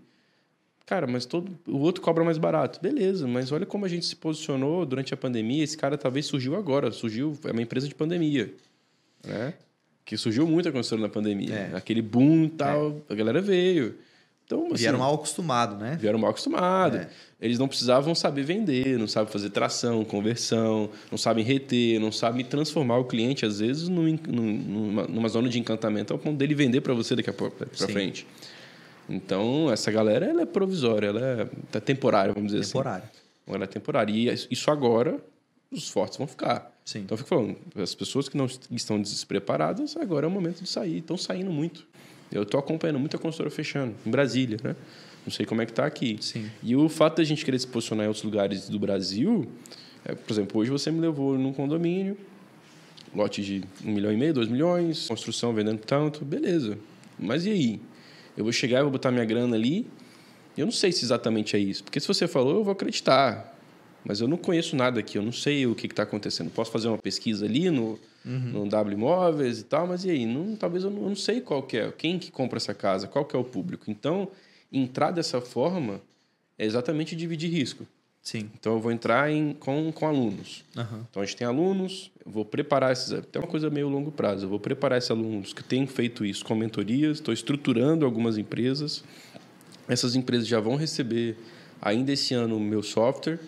Cara, 0.89 1.05
mas 1.05 1.23
todo 1.23 1.55
o 1.67 1.77
outro 1.77 2.01
cobra 2.01 2.23
mais 2.23 2.39
barato. 2.39 2.81
Beleza, 2.81 3.27
mas 3.27 3.51
olha 3.51 3.63
como 3.63 3.85
a 3.85 3.87
gente 3.87 4.07
se 4.07 4.15
posicionou 4.15 4.83
durante 4.87 5.13
a 5.13 5.17
pandemia. 5.17 5.63
Esse 5.63 5.77
cara 5.77 5.95
talvez 5.95 6.25
surgiu 6.25 6.55
agora, 6.55 6.91
surgiu, 6.91 7.37
é 7.43 7.51
uma 7.51 7.61
empresa 7.61 7.87
de 7.87 7.93
pandemia, 7.93 8.51
né? 9.23 9.53
Que 10.03 10.17
surgiu 10.17 10.47
muito 10.47 10.67
a 10.67 10.71
construção 10.71 10.97
na 10.97 11.07
pandemia. 11.07 11.69
É. 11.71 11.77
Aquele 11.77 12.01
boom 12.01 12.45
e 12.45 12.49
tal, 12.49 13.05
a 13.07 13.13
galera 13.13 13.39
veio. 13.39 13.99
Então, 14.49 14.65
assim, 14.65 14.77
Vieram 14.77 14.97
mal 14.97 15.13
acostumados, 15.13 15.77
né? 15.77 15.95
vieram 16.01 16.17
mal 16.17 16.31
acostumados. 16.31 17.01
É. 17.01 17.09
Eles 17.39 17.59
não 17.59 17.67
precisavam 17.67 18.15
saber 18.15 18.41
vender, 18.41 18.97
não 18.97 19.07
sabem 19.07 19.31
fazer 19.31 19.51
tração, 19.51 20.03
conversão, 20.03 20.89
não 21.11 21.19
sabem 21.19 21.45
reter, 21.45 21.99
não 21.99 22.11
sabem 22.11 22.43
transformar 22.43 22.97
o 22.97 23.05
cliente, 23.05 23.45
às 23.45 23.59
vezes, 23.59 23.87
num, 23.87 24.17
numa, 24.27 25.03
numa 25.03 25.29
zona 25.29 25.49
de 25.49 25.59
encantamento 25.59 26.13
ao 26.13 26.17
ponto 26.17 26.35
dele 26.35 26.55
vender 26.55 26.81
para 26.81 26.95
você 26.95 27.15
daqui 27.15 27.29
a 27.29 27.33
pouco, 27.33 27.57
para 27.57 27.87
frente. 27.87 28.25
Então, 29.07 29.71
essa 29.71 29.91
galera 29.91 30.25
ela 30.25 30.41
é 30.41 30.45
provisória, 30.47 31.09
ela 31.09 31.21
é 31.21 31.47
tá 31.71 31.79
temporária, 31.79 32.33
vamos 32.33 32.51
dizer 32.51 32.65
Temporário. 32.65 33.03
assim. 33.03 33.53
Ela 33.55 33.63
é 33.65 33.67
temporária. 33.67 34.11
E 34.11 34.47
isso 34.49 34.71
agora, 34.71 35.19
os 35.71 35.89
fortes 35.89 36.17
vão 36.17 36.25
ficar. 36.25 36.75
Sim. 36.83 37.01
Então, 37.01 37.13
eu 37.13 37.17
fico 37.19 37.29
falando, 37.29 37.55
as 37.75 37.93
pessoas 37.93 38.27
que 38.27 38.35
não 38.35 38.47
estão 38.71 38.99
despreparadas, 38.99 39.95
agora 39.95 40.25
é 40.25 40.27
o 40.27 40.31
momento 40.31 40.63
de 40.63 40.69
sair. 40.69 40.97
Estão 40.97 41.17
saindo 41.17 41.51
muito. 41.51 41.87
Eu 42.31 42.43
estou 42.43 42.59
acompanhando 42.59 42.99
muita 42.99 43.17
consultora 43.17 43.49
fechando, 43.49 43.95
em 44.05 44.11
Brasília, 44.11 44.57
né? 44.63 44.75
Não 45.25 45.31
sei 45.31 45.45
como 45.45 45.61
é 45.61 45.65
que 45.65 45.71
está 45.71 45.85
aqui. 45.85 46.17
Sim. 46.21 46.49
E 46.63 46.75
o 46.75 46.87
fato 46.87 47.17
da 47.17 47.23
gente 47.23 47.43
querer 47.43 47.59
se 47.59 47.67
posicionar 47.67 48.05
em 48.05 48.07
outros 48.07 48.23
lugares 48.23 48.69
do 48.69 48.79
Brasil, 48.79 49.47
é, 50.05 50.15
por 50.15 50.31
exemplo, 50.31 50.61
hoje 50.61 50.71
você 50.71 50.91
me 50.91 50.99
levou 50.99 51.37
num 51.37 51.51
condomínio, 51.51 52.17
lote 53.13 53.43
de 53.43 53.63
um 53.83 53.91
milhão 53.91 54.11
e 54.11 54.17
meio, 54.17 54.33
dois 54.33 54.47
milhões, 54.47 55.07
construção 55.07 55.53
vendendo 55.53 55.79
tanto, 55.79 56.23
beleza. 56.23 56.77
Mas 57.17 57.45
e 57.45 57.51
aí? 57.51 57.81
Eu 58.37 58.43
vou 58.43 58.53
chegar 58.53 58.79
e 58.79 58.81
vou 58.83 58.91
botar 58.91 59.11
minha 59.11 59.25
grana 59.25 59.55
ali, 59.55 59.85
eu 60.57 60.65
não 60.65 60.71
sei 60.71 60.91
se 60.91 61.03
exatamente 61.03 61.55
é 61.55 61.59
isso. 61.59 61.83
Porque 61.83 61.99
se 61.99 62.07
você 62.07 62.27
falou, 62.27 62.55
eu 62.55 62.63
vou 62.63 62.71
acreditar. 62.71 63.57
Mas 64.03 64.21
eu 64.21 64.27
não 64.27 64.37
conheço 64.37 64.75
nada 64.75 64.99
aqui, 64.99 65.17
eu 65.17 65.21
não 65.21 65.31
sei 65.31 65.65
o 65.65 65.75
que 65.75 65.87
está 65.87 66.03
acontecendo. 66.03 66.49
Posso 66.49 66.71
fazer 66.71 66.87
uma 66.87 66.97
pesquisa 66.97 67.45
ali 67.45 67.69
no, 67.69 67.99
no 68.25 68.67
W 68.67 68.93
Imóveis 68.93 69.59
e 69.59 69.63
tal, 69.63 69.87
mas 69.87 70.05
e 70.05 70.09
aí? 70.11 70.25
Não, 70.25 70.55
talvez 70.55 70.83
eu 70.83 70.89
não, 70.89 71.03
eu 71.03 71.09
não 71.09 71.15
sei 71.15 71.41
qual 71.41 71.63
que 71.63 71.77
é, 71.77 71.91
quem 71.91 72.19
que 72.19 72.31
compra 72.31 72.57
essa 72.57 72.73
casa, 72.73 73.07
qual 73.07 73.25
que 73.25 73.35
é 73.35 73.39
o 73.39 73.43
público. 73.43 73.89
Então, 73.89 74.27
entrar 74.71 75.11
dessa 75.11 75.41
forma 75.41 76.01
é 76.57 76.65
exatamente 76.65 77.15
dividir 77.15 77.49
risco. 77.49 77.87
Sim. 78.21 78.49
Então, 78.59 78.73
eu 78.73 78.79
vou 78.79 78.91
entrar 78.91 79.31
em, 79.31 79.53
com, 79.53 79.91
com 79.91 80.05
alunos. 80.05 80.63
Aham. 80.75 81.05
Então, 81.09 81.23
a 81.23 81.25
gente 81.25 81.37
tem 81.37 81.47
alunos, 81.47 82.11
eu 82.23 82.31
vou 82.31 82.45
preparar 82.45 82.91
esses... 82.91 83.11
Até 83.13 83.39
uma 83.39 83.47
coisa 83.47 83.69
meio 83.69 83.87
longo 83.87 84.11
prazo. 84.11 84.45
Eu 84.45 84.49
vou 84.49 84.59
preparar 84.59 84.97
esses 84.97 85.09
alunos 85.09 85.53
que 85.53 85.63
têm 85.63 85.87
feito 85.87 86.25
isso 86.25 86.45
com 86.45 86.53
mentorias, 86.53 87.17
estou 87.17 87.33
estruturando 87.33 88.05
algumas 88.05 88.37
empresas. 88.37 89.03
Essas 89.87 90.15
empresas 90.15 90.47
já 90.47 90.59
vão 90.59 90.75
receber, 90.75 91.37
ainda 91.81 92.11
esse 92.11 92.33
ano, 92.33 92.57
o 92.57 92.59
meu 92.59 92.83
software. 92.83 93.39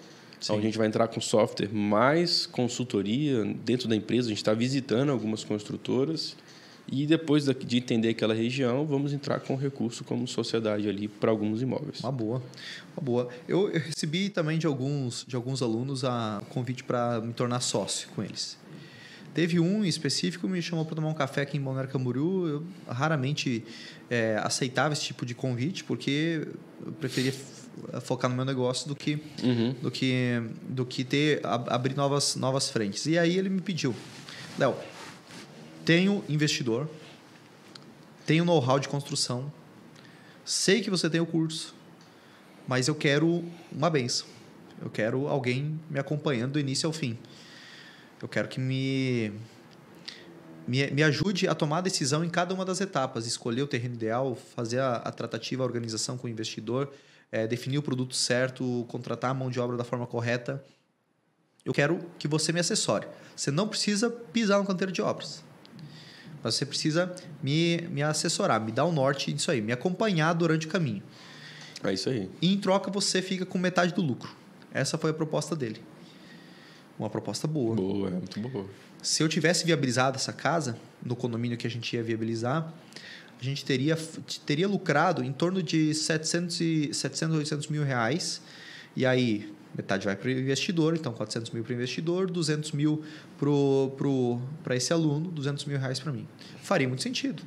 Então, 0.44 0.58
a 0.58 0.62
gente 0.62 0.78
vai 0.78 0.88
entrar 0.88 1.08
com 1.08 1.22
software 1.22 1.70
mais 1.72 2.48
consultoria 2.48 3.46
dentro 3.64 3.88
da 3.88 3.96
empresa. 3.96 4.28
A 4.28 4.30
gente 4.30 4.38
está 4.38 4.54
visitando 4.54 5.12
algumas 5.12 5.44
construtoras. 5.44 6.36
E 6.92 7.06
depois 7.06 7.46
de 7.46 7.78
entender 7.78 8.10
aquela 8.10 8.34
região, 8.34 8.86
vamos 8.86 9.14
entrar 9.14 9.40
com 9.40 9.56
recurso 9.56 10.04
como 10.04 10.28
sociedade 10.28 10.90
ali 10.90 11.08
para 11.08 11.30
alguns 11.30 11.62
imóveis. 11.62 12.02
Uma 12.02 12.12
boa. 12.12 12.44
Uma 12.98 13.04
boa. 13.04 13.30
Eu, 13.48 13.70
eu 13.70 13.80
recebi 13.80 14.30
também 14.30 14.58
de 14.58 14.68
alguns, 14.68 15.24
de 15.26 15.36
alguns 15.36 15.62
alunos 15.62 16.04
a 16.04 16.42
convite 16.50 16.84
para 16.84 17.22
me 17.22 17.34
tornar 17.34 17.62
sócio 17.62 18.10
com 18.10 18.24
eles. 18.24 18.58
Teve 19.34 19.60
um 19.60 19.86
em 19.86 19.88
específico 19.88 20.46
que 20.46 20.52
me 20.52 20.62
chamou 20.62 20.84
para 20.84 20.96
tomar 20.96 21.08
um 21.08 21.14
café 21.14 21.42
aqui 21.44 21.56
em 21.56 21.62
Balneário 21.62 21.90
Camboriú. 21.90 22.48
Eu 22.48 22.64
raramente 22.88 23.64
é, 24.10 24.38
aceitava 24.44 24.94
esse 24.94 25.04
tipo 25.04 25.26
de 25.26 25.34
convite 25.34 25.86
porque 25.86 26.46
eu 26.86 26.92
preferia 26.94 27.32
focar 28.02 28.30
no 28.30 28.36
meu 28.36 28.46
negócio 28.46 28.88
do 28.88 28.96
que 28.96 29.22
Uhum. 29.44 29.74
do 29.82 29.90
que 29.92 30.42
do 30.68 30.86
que 30.86 31.04
ter 31.04 31.46
ab- 31.46 31.70
abrir 31.70 31.96
novas 31.96 32.36
novas 32.36 32.70
frentes. 32.70 33.06
E 33.06 33.18
aí 33.18 33.38
ele 33.38 33.50
me 33.50 33.62
pediu, 33.62 33.96
Léo, 34.58 34.76
tenho 35.86 36.24
investidor, 36.30 36.90
tenho 38.26 38.46
know-how 38.46 38.80
de 38.80 38.88
construção, 38.88 39.52
sei 40.46 40.82
que 40.82 40.90
você 40.90 41.10
tem 41.10 41.20
o 41.22 41.26
curso, 41.26 41.74
mas 42.68 42.88
eu 42.88 42.96
quero 42.96 43.44
uma 43.72 43.90
benção. 43.90 44.28
Eu 44.84 44.90
quero 44.90 45.28
alguém 45.28 45.80
me 45.90 46.00
acompanhando 46.00 46.54
do 46.54 46.60
início 46.60 46.88
ao 46.88 46.94
fim. 46.94 47.18
Eu 48.22 48.28
quero 48.28 48.48
que 48.48 48.60
me 48.60 49.32
me, 50.68 50.90
me 50.92 51.04
ajude 51.04 51.48
a 51.48 51.56
tomar 51.56 51.80
a 51.80 51.82
decisão 51.82 52.24
em 52.24 52.30
cada 52.30 52.54
uma 52.54 52.64
das 52.64 52.80
etapas, 52.82 53.26
escolher 53.26 53.64
o 53.64 53.68
terreno 53.68 53.96
ideal, 53.96 54.36
fazer 54.56 54.80
a, 54.80 54.96
a 54.98 55.12
tratativa, 55.12 55.64
a 55.64 55.66
organização 55.66 56.18
com 56.18 56.28
o 56.28 56.30
investidor, 56.30 56.94
eh, 57.32 57.48
definir 57.48 57.78
o 57.78 57.82
produto 57.82 58.16
certo, 58.16 58.86
contratar 58.88 59.32
a 59.32 59.34
mão 59.34 59.50
de 59.50 59.60
obra 59.60 59.78
da 59.78 59.84
forma 59.84 60.06
correta. 60.06 60.64
Eu 61.64 61.74
quero 61.74 62.00
que 62.18 62.28
você 62.28 62.52
me 62.52 62.60
assessore. 62.60 63.08
Você 63.36 63.52
não 63.52 63.68
precisa 63.68 64.10
pisar 64.10 64.60
no 64.60 64.66
canteiro 64.66 64.92
de 64.92 65.02
obras. 65.02 65.44
Mas 66.44 66.56
você 66.56 66.66
precisa 66.66 67.16
me, 67.42 67.82
me 67.90 68.02
assessorar, 68.02 68.60
me 68.60 68.72
dar 68.72 68.86
o 68.86 68.92
norte 68.92 69.32
disso 69.32 69.52
aí, 69.52 69.62
me 69.62 69.72
acompanhar 69.72 70.34
durante 70.34 70.66
o 70.66 70.70
caminho. 70.70 71.04
É 71.84 71.94
isso 71.94 72.10
aí. 72.10 72.30
E 72.42 72.52
em 72.52 72.58
troca 72.58 72.92
você 72.92 73.22
fica 73.22 73.46
com 73.46 73.58
metade 73.58 73.94
do 73.94 74.02
lucro. 74.02 74.36
Essa 74.74 74.98
foi 74.98 75.12
a 75.12 75.14
proposta 75.14 75.56
dele. 75.56 75.82
Uma 76.98 77.10
proposta 77.10 77.48
boa. 77.48 77.76
Boa, 77.76 78.08
é 78.08 78.12
muito 78.12 78.40
boa. 78.40 78.66
Se 79.02 79.24
eu 79.24 79.30
tivesse 79.30 79.66
viabilizado 79.66 80.18
essa 80.18 80.32
casa, 80.32 80.78
no 81.04 81.16
condomínio 81.16 81.58
que 81.58 81.66
a 81.66 81.70
gente 81.70 81.96
ia 81.96 82.04
viabilizar, 82.04 82.72
a 83.42 83.44
gente 83.44 83.66
teria, 83.66 83.98
teria 84.46 84.68
lucrado 84.68 85.24
em 85.24 85.32
torno 85.34 85.64
de 85.64 85.96
700, 85.96 86.62
e, 86.62 86.94
700 86.94 87.38
800 87.38 87.68
mil 87.70 87.84
reais. 87.84 88.40
E 88.96 89.04
aí, 89.04 89.52
metade 89.76 90.06
vai 90.06 90.16
para 90.16 90.28
o 90.28 90.32
investidor, 90.32 90.96
então 90.96 91.12
400 91.12 91.50
mil 91.50 91.64
para 91.64 91.72
o 91.72 91.76
investidor, 91.76 92.30
200 92.30 92.72
mil 92.74 93.04
para 94.64 94.76
esse 94.76 94.94
aluno, 94.94 95.32
200 95.32 95.66
mil 95.66 95.80
reais 95.80 96.00
para 96.00 96.12
mim. 96.12 96.28
Faria 96.62 96.88
muito 96.88 97.02
sentido. 97.02 97.42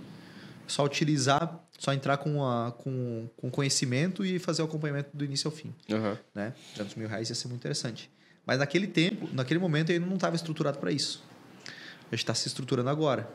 Só 0.67 0.85
utilizar, 0.85 1.61
só 1.79 1.93
entrar 1.93 2.17
com, 2.17 2.45
a, 2.45 2.73
com, 2.73 3.29
com 3.37 3.49
conhecimento 3.49 4.25
e 4.25 4.41
fazer 4.41 4.63
o 4.63 4.65
acompanhamento 4.65 5.11
do 5.15 5.25
início 5.25 5.47
ao 5.47 5.53
fim 5.55 5.73
Aham. 5.93 6.19
né? 6.35 6.55
200 6.73 6.97
mil 6.97 7.07
reais 7.07 7.29
ia 7.29 7.37
ser 7.37 7.47
muito 7.47 7.61
interessante. 7.61 8.11
Mas 8.45 8.59
naquele 8.59 8.89
tempo, 8.89 9.29
naquele 9.33 9.61
momento, 9.61 9.91
eu 9.91 9.95
ainda 9.95 10.07
não 10.07 10.17
estava 10.17 10.35
estruturado 10.35 10.79
para 10.79 10.91
isso. 10.91 11.23
A 11.67 12.17
gente 12.17 12.25
está 12.25 12.35
se 12.35 12.49
estruturando 12.49 12.89
agora 12.91 13.29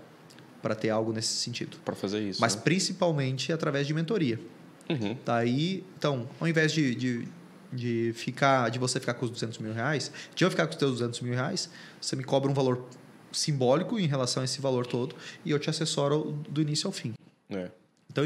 para 0.61 0.75
ter 0.75 0.89
algo 0.89 1.13
nesse 1.13 1.33
sentido. 1.33 1.77
Para 1.83 1.95
fazer 1.95 2.21
isso. 2.21 2.41
Mas 2.41 2.55
né? 2.55 2.61
principalmente 2.63 3.51
através 3.51 3.87
de 3.87 3.93
mentoria. 3.93 4.39
Uhum. 4.89 5.15
Daí, 5.25 5.83
então, 5.97 6.27
ao 6.39 6.47
invés 6.47 6.71
de, 6.71 6.95
de, 6.95 7.27
de, 7.71 8.11
ficar, 8.15 8.69
de 8.69 8.79
você 8.79 8.99
ficar 8.99 9.13
com 9.13 9.25
os 9.25 9.31
200 9.31 9.59
mil 9.59 9.73
reais, 9.73 10.11
de 10.33 10.43
eu 10.43 10.49
ficar 10.49 10.65
com 10.65 10.71
os 10.73 10.77
teus 10.77 10.93
200 10.93 11.21
mil 11.21 11.33
reais, 11.33 11.69
você 12.01 12.15
me 12.15 12.23
cobra 12.23 12.49
um 12.49 12.53
valor 12.53 12.85
simbólico 13.31 13.99
em 13.99 14.07
relação 14.07 14.41
a 14.41 14.45
esse 14.45 14.59
valor 14.59 14.87
todo 14.87 15.15
e 15.45 15.51
eu 15.51 15.59
te 15.59 15.69
assessoro 15.69 16.39
do 16.49 16.61
início 16.61 16.87
ao 16.87 16.91
fim. 16.91 17.13
É. 17.49 17.69
Então 18.11 18.23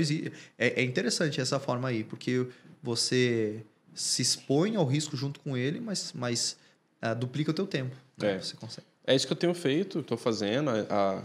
é, 0.57 0.81
é 0.81 0.83
interessante 0.83 1.41
essa 1.41 1.59
forma 1.59 1.89
aí, 1.89 2.03
porque 2.03 2.47
você 2.81 3.61
se 3.93 4.21
expõe 4.21 4.75
ao 4.75 4.85
risco 4.85 5.15
junto 5.15 5.39
com 5.41 5.57
ele, 5.57 5.79
mas, 5.79 6.13
mas 6.15 6.57
ah, 7.01 7.13
duplica 7.13 7.51
o 7.51 7.53
teu 7.53 7.67
tempo. 7.67 7.95
né? 8.17 8.35
É. 8.35 8.39
Você 8.39 8.55
consegue. 8.55 8.87
É 9.05 9.13
isso 9.13 9.27
que 9.27 9.33
eu 9.33 9.37
tenho 9.37 9.53
feito, 9.53 9.99
estou 9.99 10.17
fazendo. 10.17 10.69
A, 10.69 10.85
a- 10.89 11.23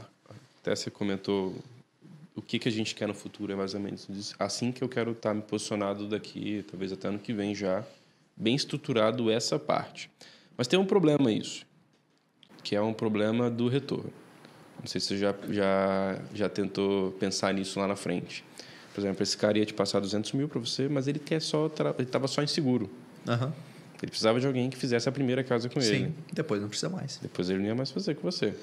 até 0.60 0.74
você 0.74 0.90
comentou 0.90 1.54
o 2.34 2.42
que, 2.42 2.58
que 2.58 2.68
a 2.68 2.72
gente 2.72 2.94
quer 2.94 3.08
no 3.08 3.14
futuro, 3.14 3.52
é 3.52 3.56
mais 3.56 3.74
ou 3.74 3.80
menos 3.80 4.34
assim 4.38 4.70
que 4.70 4.82
eu 4.82 4.88
quero 4.88 5.12
estar 5.12 5.34
me 5.34 5.42
posicionado 5.42 6.08
daqui, 6.08 6.64
talvez 6.70 6.92
até 6.92 7.08
ano 7.08 7.18
que 7.18 7.32
vem 7.32 7.54
já, 7.54 7.84
bem 8.36 8.54
estruturado 8.54 9.30
essa 9.30 9.58
parte. 9.58 10.08
Mas 10.56 10.68
tem 10.68 10.78
um 10.78 10.84
problema 10.84 11.32
isso, 11.32 11.66
que 12.62 12.76
é 12.76 12.80
um 12.80 12.92
problema 12.92 13.50
do 13.50 13.68
retorno. 13.68 14.12
Não 14.78 14.86
sei 14.86 15.00
se 15.00 15.08
você 15.08 15.18
já, 15.18 15.34
já, 15.50 16.22
já 16.32 16.48
tentou 16.48 17.10
pensar 17.12 17.52
nisso 17.52 17.80
lá 17.80 17.88
na 17.88 17.96
frente. 17.96 18.44
Por 18.94 19.00
exemplo, 19.00 19.22
esse 19.22 19.36
cara 19.36 19.58
ia 19.58 19.66
te 19.66 19.74
passar 19.74 20.00
200 20.00 20.32
mil 20.32 20.48
para 20.48 20.60
você, 20.60 20.88
mas 20.88 21.08
ele 21.08 21.18
quer 21.18 21.40
só 21.40 21.70
ele 21.98 22.06
estava 22.06 22.28
só 22.28 22.42
inseguro. 22.42 22.88
Aham. 23.26 23.52
Ele 24.00 24.10
precisava 24.10 24.38
de 24.38 24.46
alguém 24.46 24.70
que 24.70 24.76
fizesse 24.76 25.08
a 25.08 25.12
primeira 25.12 25.42
casa 25.42 25.68
com 25.68 25.80
ele. 25.80 26.06
Sim, 26.06 26.14
depois 26.32 26.62
não 26.62 26.68
precisa 26.68 26.88
mais. 26.88 27.18
Depois 27.20 27.50
ele 27.50 27.58
não 27.58 27.66
ia 27.66 27.74
mais 27.74 27.90
fazer 27.90 28.14
com 28.14 28.22
você. 28.22 28.54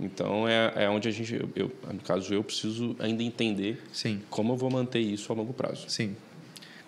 Então 0.00 0.48
é, 0.48 0.84
é 0.84 0.88
onde 0.90 1.08
a 1.08 1.10
gente, 1.10 1.34
eu, 1.34 1.48
eu- 1.54 1.72
no 1.92 2.00
caso 2.00 2.32
eu 2.34 2.42
preciso 2.42 2.96
ainda 2.98 3.22
entender 3.22 3.80
Sim, 3.92 4.22
como 4.30 4.52
eu 4.52 4.56
vou 4.56 4.70
manter 4.70 5.00
isso 5.00 5.32
a 5.32 5.36
longo 5.36 5.52
prazo. 5.52 5.88
sim. 5.88 6.16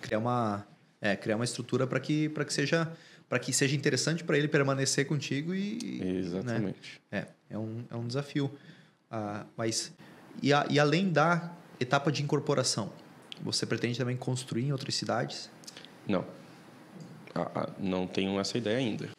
Criar 0.01 0.19
uma, 0.19 0.65
é, 1.01 1.15
criar 1.15 1.35
uma 1.35 1.45
estrutura 1.45 1.87
para 1.87 1.99
que, 1.99 2.29
que 2.29 2.53
seja 2.53 2.91
para 3.27 3.39
que 3.39 3.51
seja 3.51 3.75
interessante 3.75 4.23
para 4.23 4.37
ele 4.37 4.47
permanecer 4.47 5.07
contigo 5.07 5.53
e 5.55 5.99
né? 5.99 6.19
Exatamente. 6.19 7.01
É, 7.11 7.25
é 7.49 7.57
um, 7.57 7.83
é 7.89 7.95
um 7.95 8.05
desafio. 8.05 8.51
Ah, 9.09 9.45
mas, 9.57 9.91
e, 10.43 10.53
a- 10.53 10.67
e 10.69 10.79
além 10.79 11.11
da 11.11 11.51
etapa 11.79 12.11
de 12.11 12.21
incorporação, 12.21 12.91
você 13.41 13.65
pretende 13.65 13.97
também 13.97 14.15
construir 14.15 14.65
em 14.65 14.71
outras 14.71 14.93
cidades? 14.93 15.49
Não. 16.07 16.23
Ah, 17.33 17.49
ah, 17.55 17.69
não 17.79 18.05
tenho 18.05 18.39
essa 18.39 18.57
ideia 18.59 18.77
ainda. 18.77 19.09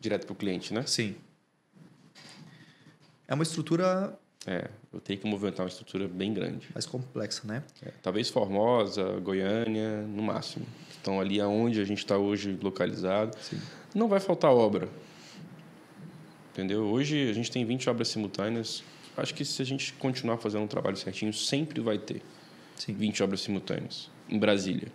Direto 0.00 0.24
para 0.26 0.32
o 0.32 0.36
cliente, 0.36 0.72
né? 0.72 0.84
Sim. 0.86 1.14
É 3.30 3.34
uma 3.34 3.44
estrutura 3.44 4.18
É, 4.44 4.68
eu 4.92 5.00
tenho 5.00 5.18
que 5.20 5.26
movimentar 5.26 5.64
uma 5.64 5.68
estrutura 5.68 6.08
bem 6.08 6.34
grande. 6.34 6.68
Mais 6.74 6.84
complexa, 6.84 7.46
né? 7.46 7.62
É, 7.80 7.92
talvez 8.02 8.28
Formosa, 8.28 9.20
Goiânia, 9.20 10.02
no 10.02 10.22
máximo. 10.22 10.66
Então, 11.00 11.20
ali 11.20 11.40
aonde 11.40 11.80
a 11.80 11.84
gente 11.84 11.98
está 11.98 12.18
hoje 12.18 12.58
localizado, 12.60 13.36
Sim. 13.40 13.60
não 13.94 14.08
vai 14.08 14.18
faltar 14.18 14.50
obra. 14.50 14.88
Entendeu? 16.52 16.82
Hoje 16.86 17.30
a 17.30 17.32
gente 17.32 17.50
tem 17.50 17.64
20 17.64 17.88
obras 17.88 18.08
simultâneas. 18.08 18.82
Acho 19.16 19.32
que 19.34 19.44
se 19.44 19.62
a 19.62 19.64
gente 19.64 19.92
continuar 19.92 20.38
fazendo 20.38 20.62
um 20.62 20.66
trabalho 20.66 20.96
certinho, 20.96 21.32
sempre 21.32 21.80
vai 21.80 21.98
ter 21.98 22.22
Sim. 22.76 22.94
20 22.94 23.22
obras 23.22 23.42
simultâneas 23.42 24.10
em 24.28 24.38
Brasília. 24.38 24.88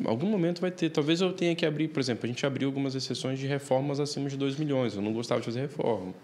Em 0.00 0.06
algum 0.08 0.26
momento 0.26 0.60
vai 0.60 0.70
ter. 0.70 0.90
Talvez 0.90 1.20
eu 1.20 1.32
tenha 1.32 1.54
que 1.54 1.66
abrir, 1.66 1.88
por 1.88 2.00
exemplo, 2.00 2.24
a 2.24 2.28
gente 2.28 2.44
abriu 2.46 2.68
algumas 2.68 2.94
exceções 2.94 3.38
de 3.38 3.46
reformas 3.46 4.00
acima 4.00 4.28
de 4.28 4.36
2 4.36 4.56
milhões. 4.56 4.94
Eu 4.96 5.02
não 5.02 5.12
gostava 5.12 5.40
de 5.40 5.46
fazer 5.46 5.60
reforma. 5.60 6.14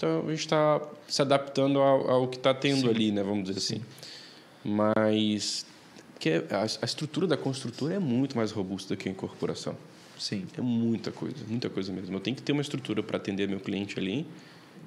Então 0.00 0.20
a 0.26 0.30
gente 0.30 0.40
está 0.40 0.80
se 1.06 1.20
adaptando 1.20 1.78
ao, 1.78 2.10
ao 2.10 2.28
que 2.28 2.38
está 2.38 2.54
tendo 2.54 2.80
Sim. 2.80 2.88
ali, 2.88 3.12
né? 3.12 3.22
Vamos 3.22 3.44
dizer 3.44 3.58
assim. 3.58 3.84
Mas 4.64 5.66
que 6.18 6.30
é- 6.30 6.46
a, 6.50 6.62
a 6.62 6.84
estrutura 6.86 7.26
da 7.26 7.36
construtora 7.36 7.94
é 7.94 7.98
muito 7.98 8.34
mais 8.34 8.50
robusta 8.50 8.96
do 8.96 8.98
que 8.98 9.10
a 9.10 9.12
incorporação. 9.12 9.76
Sim. 10.18 10.46
É 10.56 10.62
muita 10.62 11.12
coisa, 11.12 11.44
muita 11.46 11.68
coisa 11.68 11.92
mesmo. 11.92 12.16
Eu 12.16 12.20
tenho 12.20 12.34
que 12.34 12.40
ter 12.40 12.52
uma 12.52 12.62
estrutura 12.62 13.02
para 13.02 13.18
atender 13.18 13.46
meu 13.46 13.60
cliente 13.60 13.98
ali, 13.98 14.26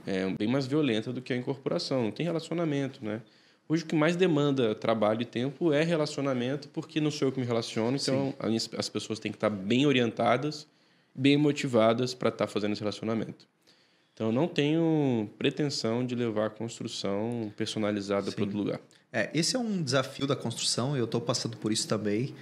é 0.07 0.28
bem 0.32 0.47
mais 0.47 0.66
violenta 0.66 1.14
do 1.14 1.22
que 1.22 1.32
a 1.32 1.38
incorporação. 1.38 2.05
Não 2.05 2.11
tem 2.11 2.26
relacionamento, 2.26 3.05
né? 3.05 3.22
Hoje 3.70 3.84
o 3.84 3.86
que 3.86 3.95
mais 3.95 4.16
demanda 4.16 4.74
trabalho 4.74 5.22
e 5.22 5.26
tempo 5.26 5.72
é 5.72 5.84
relacionamento, 5.84 6.68
porque 6.70 6.99
não 6.99 7.11
sou 7.11 7.28
eu 7.28 7.32
que 7.32 7.39
me 7.39 7.45
relaciono, 7.45 7.97
então 7.97 8.34
as 8.39 8.70
as 8.76 8.89
pessoas 8.89 9.20
têm 9.20 9.32
que 9.32 9.38
estar 9.38 9.49
bem 9.51 9.86
orientadas, 9.86 10.68
bem 11.14 11.38
motivadas 11.38 12.16
para 12.16 12.30
estar 12.30 12.47
fazendo 12.47 12.74
esse 12.74 12.82
relacionamento. 12.82 13.53
Então 14.14 14.28
eu 14.28 14.34
não 14.34 14.47
tenho 14.47 15.30
pretensão 15.39 16.05
de 16.05 16.14
levar 16.14 16.45
a 16.45 16.49
construção 16.49 17.51
personalizada 17.57 18.32
para 18.32 18.43
outro 18.43 18.57
lugar. 18.57 18.80
É, 19.11 19.30
esse 19.34 19.55
é 19.55 19.59
um 19.59 19.82
desafio 19.82 20.28
da 20.28 20.36
construção, 20.36 20.95
eu 20.95 21.05
estou 21.05 21.20
passando 21.20 21.57
por 21.57 21.72
isso 21.72 21.88
também. 21.88 22.36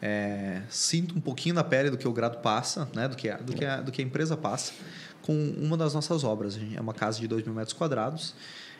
É, 0.00 0.62
sinto 0.68 1.16
um 1.16 1.20
pouquinho 1.20 1.54
na 1.54 1.64
pele 1.64 1.90
do 1.90 1.98
que 1.98 2.06
o 2.06 2.12
Grado 2.12 2.38
passa, 2.38 2.88
né, 2.94 3.08
do, 3.08 3.16
que 3.16 3.28
a, 3.28 3.36
do, 3.36 3.52
que 3.52 3.64
a, 3.64 3.80
do 3.80 3.92
que 3.92 4.00
a 4.00 4.04
empresa 4.04 4.36
passa, 4.36 4.72
com 5.22 5.34
uma 5.58 5.76
das 5.76 5.92
nossas 5.92 6.24
obras. 6.24 6.58
É 6.74 6.80
uma 6.80 6.94
casa 6.94 7.20
de 7.20 7.26
2 7.26 7.44
mil 7.44 7.54
metros 7.54 7.72
quadrados 7.72 8.34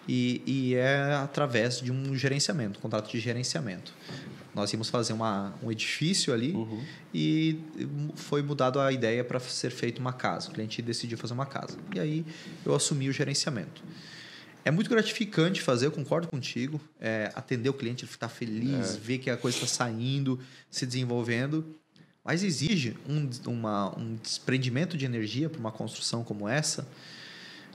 e, 0.09 0.43
e 0.47 0.75
é 0.75 1.15
através 1.23 1.81
de 1.81 1.93
um 1.93 2.17
gerenciamento, 2.17 2.79
um 2.79 2.83
contrato 2.83 3.11
de 3.11 3.21
gerenciamento. 3.21 3.93
Nós 4.55 4.73
íamos 4.73 4.89
fazer 4.89 5.13
uma, 5.13 5.55
um 5.63 5.71
edifício 5.71 6.33
ali 6.33 6.53
e 7.15 7.61
foi 8.17 8.43
mudado 8.43 8.81
a 8.81 8.91
ideia 8.91 9.23
para 9.23 9.39
ser 9.39 9.71
feita 9.71 10.01
uma 10.01 10.13
casa. 10.13 10.49
O 10.49 10.53
cliente 10.53 10.83
decidiu 10.83 11.17
fazer 11.17 11.35
uma 11.35 11.47
casa. 11.47 11.77
E 11.95 12.01
aí 12.01 12.27
eu 12.67 12.75
assumi 12.75 13.09
o 13.09 13.13
gerenciamento. 13.13 13.83
É 14.65 14.71
muito 14.71 14.91
gratificante 14.91 15.63
fazer, 15.63 15.87
eu 15.87 15.93
concordo 15.93 16.27
contigo. 16.27 16.81
é, 17.01 17.31
atender 17.37 17.69
o 17.69 17.73
cliente, 17.73 18.05
ele 18.05 18.11
ficar 18.11 18.29
feliz, 18.29 18.97
ver 18.97 19.19
que 19.19 19.31
a 19.31 19.37
coisa 19.37 19.57
está 19.57 19.67
saindo, 19.69 20.41
se 20.71 20.85
desenvolvendo. 20.85 21.65
Mas 22.25 22.43
exige 22.43 22.97
um, 23.09 23.31
uma- 23.47 23.97
um 23.99 24.17
desprendimento 24.17 24.97
de 24.99 25.05
energia 25.05 25.49
para 25.49 25.61
uma 25.61 25.71
construção 25.73 26.25
como 26.25 26.49
essa, 26.49 26.87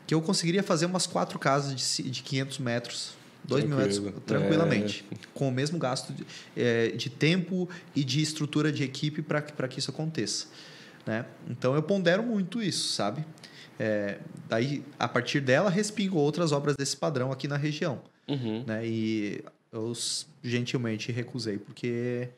que 0.05 0.13
eu 0.13 0.21
conseguiria 0.21 0.63
fazer 0.63 0.85
umas 0.85 1.07
quatro 1.07 1.39
casas 1.39 1.97
de, 1.97 2.09
de 2.09 2.23
500 2.23 2.59
metros, 2.59 3.13
2 3.45 3.63
mil 3.65 3.77
metros, 3.77 4.01
tranquilamente, 4.25 5.05
com 5.33 5.47
o 5.47 5.51
mesmo 5.51 5.77
gasto 5.77 6.13
de, 6.13 6.25
é, 6.55 6.89
de 6.89 7.09
tempo 7.09 7.69
e 7.95 8.03
de 8.03 8.21
estrutura 8.21 8.71
de 8.71 8.83
equipe 8.83 9.21
para 9.21 9.67
que 9.67 9.79
isso 9.79 9.91
aconteça. 9.91 10.47
Né? 11.05 11.25
Então 11.49 11.75
eu 11.75 11.83
pondero 11.83 12.23
muito 12.23 12.61
isso, 12.61 12.93
sabe? 12.93 13.25
É, 13.79 14.19
daí, 14.47 14.83
a 14.97 15.07
partir 15.07 15.41
dela, 15.41 15.69
respingou 15.69 16.21
outras 16.21 16.51
obras 16.51 16.75
desse 16.75 16.95
padrão 16.95 17.31
aqui 17.31 17.47
na 17.47 17.57
região. 17.57 18.01
Uhum. 18.27 18.63
Né? 18.65 18.87
E 18.87 19.43
eu 19.71 19.91
gentilmente 20.43 21.11
recusei, 21.11 21.57
porque 21.57 22.29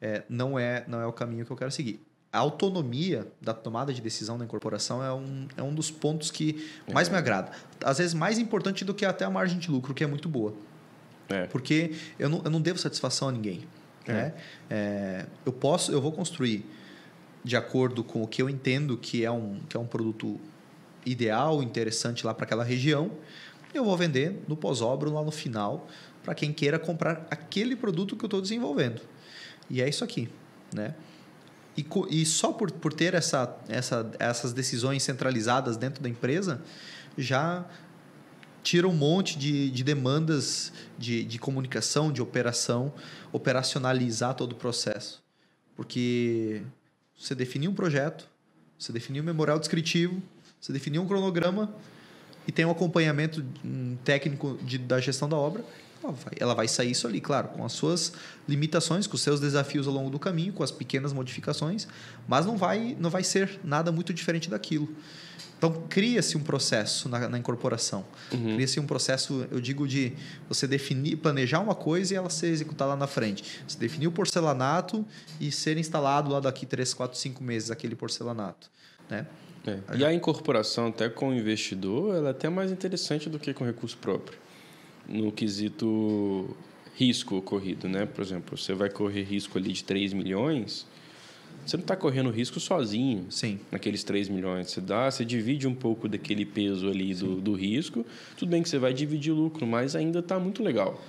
é, 0.00 0.22
não, 0.28 0.58
é, 0.58 0.84
não 0.86 1.00
é 1.00 1.06
o 1.06 1.12
caminho 1.12 1.44
que 1.44 1.50
eu 1.50 1.56
quero 1.56 1.70
seguir. 1.70 2.00
A 2.34 2.38
autonomia 2.40 3.28
da 3.40 3.54
tomada 3.54 3.94
de 3.94 4.02
decisão 4.02 4.36
da 4.36 4.44
incorporação 4.44 5.00
é 5.04 5.12
um, 5.12 5.46
é 5.56 5.62
um 5.62 5.72
dos 5.72 5.88
pontos 5.88 6.32
que 6.32 6.68
mais 6.92 7.08
me 7.08 7.16
agrada. 7.16 7.52
Às 7.80 7.98
vezes 7.98 8.12
mais 8.12 8.40
importante 8.40 8.84
do 8.84 8.92
que 8.92 9.04
até 9.04 9.24
a 9.24 9.30
margem 9.30 9.56
de 9.56 9.70
lucro, 9.70 9.94
que 9.94 10.02
é 10.02 10.06
muito 10.08 10.28
boa. 10.28 10.52
É. 11.28 11.46
Porque 11.46 11.94
eu 12.18 12.28
não, 12.28 12.42
eu 12.44 12.50
não 12.50 12.60
devo 12.60 12.76
satisfação 12.76 13.28
a 13.28 13.32
ninguém. 13.32 13.62
É. 14.04 14.12
Né? 14.12 14.34
É, 14.68 15.26
eu 15.46 15.52
posso, 15.52 15.92
eu 15.92 16.00
vou 16.00 16.10
construir 16.10 16.66
de 17.44 17.56
acordo 17.56 18.02
com 18.02 18.24
o 18.24 18.26
que 18.26 18.42
eu 18.42 18.50
entendo 18.50 18.98
que 18.98 19.24
é 19.24 19.30
um, 19.30 19.60
que 19.68 19.76
é 19.76 19.80
um 19.80 19.86
produto 19.86 20.40
ideal, 21.06 21.62
interessante 21.62 22.26
lá 22.26 22.34
para 22.34 22.46
aquela 22.46 22.64
região. 22.64 23.12
Eu 23.72 23.84
vou 23.84 23.96
vender 23.96 24.42
no 24.48 24.56
pós-obra 24.56 25.08
lá 25.08 25.22
no 25.22 25.30
final 25.30 25.86
para 26.24 26.34
quem 26.34 26.52
queira 26.52 26.80
comprar 26.80 27.28
aquele 27.30 27.76
produto 27.76 28.16
que 28.16 28.24
eu 28.24 28.26
estou 28.26 28.42
desenvolvendo. 28.42 29.00
E 29.70 29.80
é 29.80 29.88
isso 29.88 30.02
aqui, 30.02 30.28
né? 30.74 30.96
E, 31.76 31.86
e 32.10 32.24
só 32.26 32.52
por, 32.52 32.70
por 32.70 32.92
ter 32.92 33.14
essa, 33.14 33.56
essa, 33.68 34.10
essas 34.18 34.52
decisões 34.52 35.02
centralizadas 35.02 35.76
dentro 35.76 36.02
da 36.02 36.08
empresa, 36.08 36.62
já 37.18 37.64
tira 38.62 38.88
um 38.88 38.94
monte 38.94 39.38
de, 39.38 39.70
de 39.70 39.84
demandas 39.84 40.72
de, 40.98 41.24
de 41.24 41.38
comunicação, 41.38 42.10
de 42.10 42.22
operação, 42.22 42.92
operacionalizar 43.32 44.34
todo 44.34 44.52
o 44.52 44.56
processo. 44.56 45.22
Porque 45.76 46.62
você 47.18 47.34
definiu 47.34 47.70
um 47.70 47.74
projeto, 47.74 48.28
você 48.78 48.92
definiu 48.92 49.22
um 49.22 49.26
memorial 49.26 49.58
descritivo, 49.58 50.22
você 50.60 50.72
definiu 50.72 51.02
um 51.02 51.06
cronograma 51.06 51.74
e 52.46 52.52
tem 52.52 52.64
um 52.64 52.70
acompanhamento 52.70 53.44
técnico 54.02 54.58
de, 54.62 54.78
da 54.78 55.00
gestão 55.00 55.28
da 55.28 55.36
obra, 55.36 55.64
ela 56.38 56.54
vai, 56.54 56.68
sair 56.68 56.90
isso 56.90 57.06
ali, 57.06 57.20
claro, 57.20 57.48
com 57.48 57.64
as 57.64 57.72
suas 57.72 58.12
limitações, 58.48 59.06
com 59.06 59.14
os 59.14 59.22
seus 59.22 59.40
desafios 59.40 59.86
ao 59.86 59.92
longo 59.92 60.10
do 60.10 60.18
caminho, 60.18 60.52
com 60.52 60.62
as 60.62 60.70
pequenas 60.70 61.12
modificações, 61.12 61.86
mas 62.26 62.44
não 62.46 62.56
vai, 62.56 62.96
não 62.98 63.10
vai 63.10 63.22
ser 63.22 63.60
nada 63.62 63.92
muito 63.92 64.12
diferente 64.12 64.50
daquilo. 64.50 64.88
Então, 65.56 65.72
cria-se 65.88 66.36
um 66.36 66.42
processo 66.42 67.08
na, 67.08 67.28
na 67.28 67.38
incorporação. 67.38 68.04
Cria-se 68.54 68.78
um 68.78 68.86
processo, 68.86 69.46
eu 69.50 69.60
digo, 69.60 69.88
de 69.88 70.12
você 70.46 70.66
definir, 70.66 71.16
planejar 71.16 71.60
uma 71.60 71.74
coisa 71.74 72.12
e 72.12 72.16
ela 72.16 72.28
ser 72.28 72.48
executada 72.48 72.90
lá 72.90 72.96
na 72.96 73.06
frente. 73.06 73.62
Você 73.66 73.78
definir 73.78 74.06
o 74.06 74.12
porcelanato 74.12 75.06
e 75.40 75.50
ser 75.50 75.78
instalado 75.78 76.30
lá 76.30 76.40
daqui 76.40 76.66
3, 76.66 76.92
4, 76.92 77.18
5 77.18 77.42
meses 77.42 77.70
aquele 77.70 77.94
porcelanato. 77.94 78.70
Né? 79.08 79.26
É. 79.66 79.96
E 79.96 80.04
a 80.04 80.12
incorporação 80.12 80.88
até 80.88 81.08
com 81.08 81.30
o 81.30 81.34
investidor, 81.34 82.14
ela 82.14 82.28
é 82.28 82.30
até 82.32 82.50
mais 82.50 82.70
interessante 82.70 83.30
do 83.30 83.38
que 83.38 83.54
com 83.54 83.64
recurso 83.64 83.96
próprio. 83.96 84.43
No 85.08 85.30
quesito 85.32 86.56
risco 86.94 87.36
ocorrido, 87.36 87.88
né? 87.88 88.06
Por 88.06 88.22
exemplo, 88.22 88.56
você 88.56 88.72
vai 88.72 88.88
correr 88.88 89.22
risco 89.22 89.58
ali 89.58 89.72
de 89.72 89.84
3 89.84 90.12
milhões, 90.12 90.86
você 91.66 91.76
não 91.76 91.82
está 91.82 91.96
correndo 91.96 92.30
risco 92.30 92.60
sozinho 92.60 93.26
Sim. 93.30 93.58
naqueles 93.70 94.04
3 94.04 94.28
milhões. 94.28 94.70
Você 94.70 94.80
dá, 94.80 95.10
você 95.10 95.24
divide 95.24 95.66
um 95.66 95.74
pouco 95.74 96.08
daquele 96.08 96.44
peso 96.44 96.88
ali 96.88 97.14
do, 97.14 97.40
do 97.40 97.54
risco. 97.54 98.04
Tudo 98.36 98.50
bem 98.50 98.62
que 98.62 98.68
você 98.68 98.78
vai 98.78 98.92
dividir 98.92 99.32
lucro, 99.32 99.66
mas 99.66 99.96
ainda 99.96 100.18
está 100.18 100.38
muito 100.38 100.62
legal. 100.62 101.00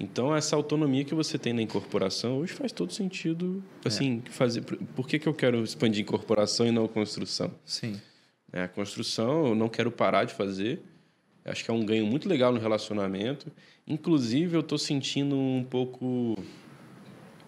Então, 0.00 0.34
essa 0.34 0.56
autonomia 0.56 1.04
que 1.04 1.14
você 1.14 1.38
tem 1.38 1.52
na 1.52 1.62
incorporação 1.62 2.38
hoje 2.38 2.52
faz 2.52 2.72
todo 2.72 2.92
sentido. 2.92 3.62
Assim, 3.84 4.22
fazer. 4.30 4.62
Por, 4.62 4.76
por 4.76 5.06
que, 5.06 5.18
que 5.18 5.28
eu 5.28 5.34
quero 5.34 5.62
expandir 5.62 6.02
incorporação 6.02 6.66
e 6.66 6.72
não 6.72 6.88
construção? 6.88 7.52
Sim. 7.64 8.00
É, 8.52 8.64
a 8.64 8.68
construção 8.68 9.46
eu 9.46 9.54
não 9.54 9.68
quero 9.68 9.92
parar 9.92 10.24
de 10.24 10.34
fazer. 10.34 10.82
Acho 11.44 11.64
que 11.64 11.70
é 11.70 11.74
um 11.74 11.84
ganho 11.84 12.06
muito 12.06 12.28
legal 12.28 12.52
no 12.52 12.60
relacionamento. 12.60 13.50
Inclusive, 13.86 14.54
eu 14.54 14.60
estou 14.60 14.78
sentindo 14.78 15.36
um 15.36 15.64
pouco 15.68 16.38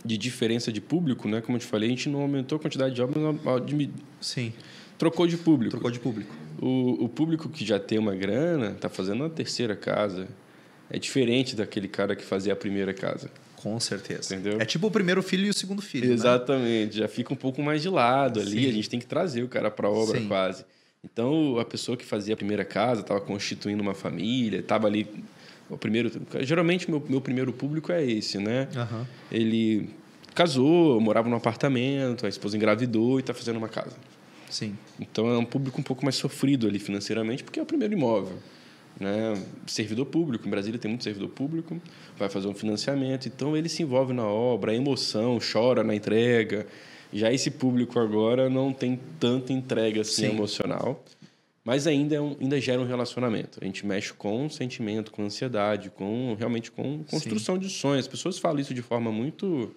de 0.04 0.18
diferença 0.18 0.72
de 0.72 0.80
público, 0.80 1.28
né? 1.28 1.40
Como 1.40 1.56
eu 1.56 1.60
te 1.60 1.66
falei, 1.66 1.88
a 1.88 1.90
gente 1.90 2.08
não 2.08 2.20
aumentou 2.20 2.56
a 2.56 2.60
quantidade 2.60 2.94
de 2.94 3.00
obras, 3.00 3.22
Sim. 4.20 4.52
trocou 4.98 5.26
de 5.26 5.36
público. 5.36 5.70
Trocou 5.70 5.90
de 5.90 6.00
público. 6.00 6.34
O, 6.60 7.04
o 7.04 7.08
público 7.08 7.48
que 7.48 7.64
já 7.64 7.78
tem 7.78 7.98
uma 7.98 8.14
grana 8.14 8.72
está 8.72 8.88
fazendo 8.88 9.20
uma 9.22 9.30
terceira 9.30 9.76
casa. 9.76 10.28
É 10.90 10.98
diferente 10.98 11.56
daquele 11.56 11.88
cara 11.88 12.14
que 12.14 12.24
fazia 12.24 12.52
a 12.52 12.56
primeira 12.56 12.92
casa. 12.92 13.30
Com 13.56 13.80
certeza. 13.80 14.34
Entendeu? 14.34 14.60
É 14.60 14.64
tipo 14.66 14.86
o 14.86 14.90
primeiro 14.90 15.22
filho 15.22 15.46
e 15.46 15.50
o 15.50 15.54
segundo 15.54 15.80
filho. 15.80 16.08
né? 16.08 16.12
Exatamente, 16.12 16.98
já 16.98 17.08
fica 17.08 17.32
um 17.32 17.36
pouco 17.36 17.62
mais 17.62 17.80
de 17.80 17.88
lado 17.88 18.38
ali, 18.40 18.64
Sim. 18.64 18.68
a 18.68 18.72
gente 18.72 18.90
tem 18.90 19.00
que 19.00 19.06
trazer 19.06 19.42
o 19.42 19.48
cara 19.48 19.70
para 19.70 19.88
a 19.88 19.90
obra 19.90 20.20
Sim. 20.20 20.28
quase. 20.28 20.66
Então, 21.04 21.58
a 21.58 21.64
pessoa 21.64 21.96
que 21.96 22.04
fazia 22.04 22.34
a 22.34 22.36
primeira 22.36 22.64
casa, 22.64 23.02
estava 23.02 23.20
constituindo 23.20 23.82
uma 23.82 23.94
família, 23.94 24.60
estava 24.60 24.86
ali 24.86 25.06
o 25.68 25.76
primeiro, 25.76 26.10
geralmente 26.40 26.90
meu, 26.90 27.02
meu 27.08 27.20
primeiro 27.20 27.52
público 27.52 27.92
é 27.92 28.04
esse, 28.04 28.38
né? 28.38 28.68
Aham. 28.74 29.06
Ele 29.30 29.90
casou, 30.34 31.00
morava 31.00 31.28
num 31.28 31.36
apartamento, 31.36 32.26
a 32.26 32.28
esposa 32.28 32.56
engravidou 32.56 33.18
e 33.18 33.20
está 33.20 33.32
fazendo 33.32 33.56
uma 33.56 33.68
casa. 33.68 33.96
Sim. 34.50 34.76
Então 35.00 35.28
é 35.28 35.38
um 35.38 35.44
público 35.44 35.80
um 35.80 35.84
pouco 35.84 36.04
mais 36.04 36.16
sofrido 36.16 36.66
ali 36.66 36.78
financeiramente, 36.78 37.44
porque 37.44 37.58
é 37.58 37.62
o 37.62 37.66
primeiro 37.66 37.94
imóvel. 37.94 38.38
Né? 38.98 39.34
Servidor 39.66 40.06
público, 40.06 40.46
em 40.46 40.50
Brasília 40.50 40.78
tem 40.78 40.88
muito 40.88 41.02
servidor 41.02 41.28
público, 41.30 41.80
vai 42.16 42.28
fazer 42.28 42.46
um 42.46 42.54
financiamento, 42.54 43.26
então 43.26 43.56
ele 43.56 43.68
se 43.68 43.82
envolve 43.82 44.12
na 44.12 44.24
obra, 44.24 44.72
a 44.72 44.74
emoção, 44.74 45.38
chora 45.40 45.82
na 45.82 45.94
entrega. 45.94 46.66
Já 47.14 47.32
esse 47.32 47.48
público 47.48 48.00
agora 48.00 48.50
não 48.50 48.72
tem 48.72 48.98
tanta 49.20 49.52
entrega 49.52 50.00
assim 50.00 50.22
Sim. 50.22 50.30
emocional. 50.30 51.02
Mas 51.64 51.86
ainda, 51.86 52.16
é 52.16 52.20
um, 52.20 52.36
ainda 52.38 52.60
gera 52.60 52.80
um 52.80 52.86
relacionamento. 52.86 53.58
A 53.62 53.64
gente 53.64 53.86
mexe 53.86 54.12
com 54.12 54.50
sentimento, 54.50 55.10
com 55.10 55.22
ansiedade, 55.22 55.90
com 55.90 56.34
realmente 56.38 56.70
com 56.70 57.02
construção 57.04 57.54
Sim. 57.54 57.60
de 57.60 57.70
sonhos. 57.70 58.00
As 58.00 58.08
pessoas 58.08 58.38
falam 58.38 58.60
isso 58.60 58.74
de 58.74 58.82
forma 58.82 59.10
muito 59.10 59.74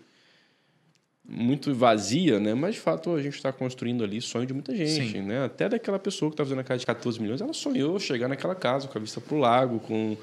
muito 1.29 1.73
vazia, 1.75 2.39
né? 2.39 2.53
Mas 2.53 2.75
de 2.75 2.81
fato 2.81 3.13
a 3.13 3.21
gente 3.21 3.35
está 3.35 3.51
construindo 3.51 4.03
ali 4.03 4.21
sonho 4.21 4.45
de 4.45 4.53
muita 4.53 4.75
gente, 4.75 5.11
Sim. 5.11 5.21
né? 5.21 5.43
Até 5.43 5.67
daquela 5.69 5.99
pessoa 5.99 6.31
que 6.31 6.33
está 6.33 6.43
fazendo 6.43 6.59
a 6.59 6.63
casa 6.63 6.79
de 6.79 6.85
14 6.85 7.21
milhões, 7.21 7.41
ela 7.41 7.53
sonhou 7.53 7.99
chegar 7.99 8.27
naquela 8.27 8.55
casa 8.55 8.87
com 8.87 8.97
a 8.97 9.01
vista 9.01 9.19
para 9.19 9.35
o 9.35 9.39
lago, 9.39 9.79
com 9.79 10.15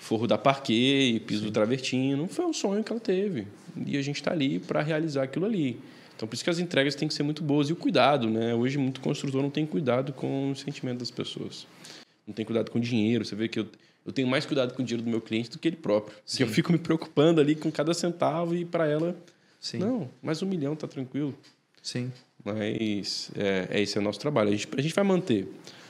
forro 0.00 0.26
da 0.26 0.36
parquet, 0.36 1.20
piso 1.20 1.40
Sim. 1.40 1.46
do 1.46 1.52
travertino. 1.52 2.26
Foi 2.28 2.44
um 2.44 2.52
sonho 2.52 2.82
que 2.82 2.92
ela 2.92 3.00
teve 3.00 3.46
e 3.86 3.96
a 3.96 4.02
gente 4.02 4.16
está 4.16 4.32
ali 4.32 4.58
para 4.58 4.82
realizar 4.82 5.22
aquilo 5.22 5.46
ali. 5.46 5.80
Então 6.18 6.26
por 6.26 6.34
isso 6.34 6.42
que 6.42 6.50
as 6.50 6.58
entregas 6.58 6.96
têm 6.96 7.06
que 7.06 7.14
ser 7.14 7.22
muito 7.22 7.44
boas 7.44 7.70
e 7.70 7.72
o 7.72 7.76
cuidado, 7.76 8.28
né? 8.28 8.52
Hoje 8.52 8.76
muito 8.76 9.00
construtor 9.00 9.40
não 9.40 9.50
tem 9.50 9.64
cuidado 9.64 10.12
com 10.12 10.50
o 10.50 10.56
sentimento 10.56 10.98
das 10.98 11.12
pessoas, 11.12 11.64
não 12.26 12.34
tem 12.34 12.44
cuidado 12.44 12.72
com 12.72 12.78
o 12.78 12.82
dinheiro. 12.82 13.24
Você 13.24 13.36
vê 13.36 13.48
que 13.48 13.60
eu 13.60 13.66
eu 14.04 14.12
tenho 14.12 14.26
mais 14.26 14.46
cuidado 14.46 14.72
com 14.72 14.82
o 14.82 14.84
dinheiro 14.84 15.04
do 15.04 15.10
meu 15.10 15.20
cliente 15.20 15.50
do 15.50 15.58
que 15.58 15.68
ele 15.68 15.76
próprio. 15.76 16.16
Sim. 16.24 16.42
Eu 16.42 16.48
fico 16.48 16.72
me 16.72 16.78
preocupando 16.78 17.42
ali 17.42 17.54
com 17.54 17.70
cada 17.70 17.92
centavo 17.92 18.54
e 18.54 18.64
para 18.64 18.86
ela 18.86 19.14
Sim. 19.60 19.78
Não, 19.78 20.08
mais 20.22 20.42
um 20.42 20.46
milhão 20.46 20.76
tá 20.76 20.86
tranquilo. 20.86 21.36
Sim. 21.82 22.12
Mas 22.44 23.30
é, 23.36 23.68
é 23.70 23.80
esse 23.80 23.98
é 23.98 24.00
o 24.00 24.04
nosso 24.04 24.20
trabalho. 24.20 24.48
A 24.48 24.52
gente, 24.52 24.68
a 24.76 24.80
gente 24.80 24.94
vai 24.94 25.04
manter. 25.04 25.48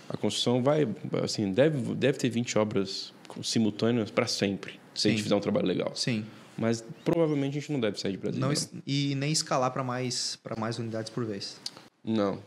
A 0.08 0.16
construção 0.16 0.62
vai, 0.62 0.88
assim, 1.22 1.52
deve, 1.52 1.94
deve 1.94 2.18
ter 2.18 2.30
20 2.30 2.58
obras 2.58 3.12
simultâneas 3.42 4.10
para 4.10 4.26
sempre, 4.26 4.72
se 4.94 5.02
Sim. 5.02 5.08
a 5.08 5.10
gente 5.12 5.22
fizer 5.22 5.34
um 5.34 5.40
trabalho 5.40 5.66
legal. 5.66 5.92
Sim. 5.94 6.24
Mas 6.58 6.84
provavelmente 7.04 7.56
a 7.56 7.60
gente 7.60 7.72
não 7.72 7.80
deve 7.80 8.00
sair 8.00 8.12
de 8.12 8.18
Brasília. 8.18 8.46
Não, 8.46 8.52
não. 8.52 8.82
E 8.84 9.14
nem 9.14 9.30
escalar 9.30 9.70
para 9.70 9.84
mais, 9.84 10.36
mais 10.58 10.78
unidades 10.78 11.08
por 11.08 11.24
vez. 11.24 11.60
Não, 12.04 12.42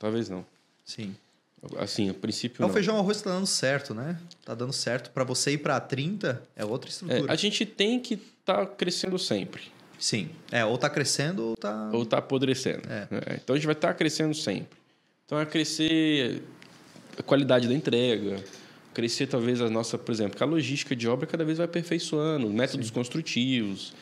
talvez 0.00 0.28
não. 0.28 0.44
Sim. 0.84 1.14
Assim, 1.78 2.10
a 2.10 2.14
princípio. 2.14 2.60
É, 2.60 2.66
o 2.66 2.68
feijão 2.70 2.98
arroz 2.98 3.18
está 3.18 3.30
dando 3.30 3.46
certo, 3.46 3.94
né? 3.94 4.18
Tá 4.44 4.52
dando 4.52 4.72
certo. 4.72 5.10
Para 5.12 5.22
você 5.22 5.52
ir 5.52 5.58
para 5.58 5.78
30 5.78 6.42
é 6.56 6.64
outra 6.64 6.90
estrutura. 6.90 7.30
É, 7.30 7.32
a 7.32 7.36
gente 7.36 7.64
tem 7.64 8.00
que 8.00 8.14
estar 8.14 8.66
tá 8.66 8.66
crescendo 8.66 9.16
sempre. 9.16 9.62
Sim. 9.96 10.28
É, 10.50 10.64
ou 10.64 10.74
está 10.74 10.90
crescendo 10.90 11.46
ou 11.46 11.54
está. 11.54 11.90
Ou 11.92 12.02
está 12.02 12.18
apodrecendo. 12.18 12.82
É. 12.90 13.06
É, 13.12 13.34
então 13.36 13.54
a 13.54 13.56
gente 13.56 13.66
vai 13.66 13.76
estar 13.76 13.88
tá 13.88 13.94
crescendo 13.94 14.34
sempre. 14.34 14.76
Então 15.24 15.38
é 15.38 15.46
crescer 15.46 16.42
a 17.16 17.22
qualidade 17.22 17.68
da 17.68 17.74
entrega, 17.74 18.42
crescer 18.92 19.26
talvez 19.26 19.60
a 19.60 19.70
nossa, 19.70 19.96
por 19.98 20.12
exemplo, 20.12 20.36
que 20.36 20.42
a 20.42 20.46
logística 20.46 20.94
de 20.94 21.08
obra 21.08 21.26
cada 21.26 21.44
vez 21.44 21.58
vai 21.58 21.64
aperfeiçoando, 21.64 22.48
métodos 22.50 22.88
Sim. 22.88 22.92
construtivos. 22.92 23.92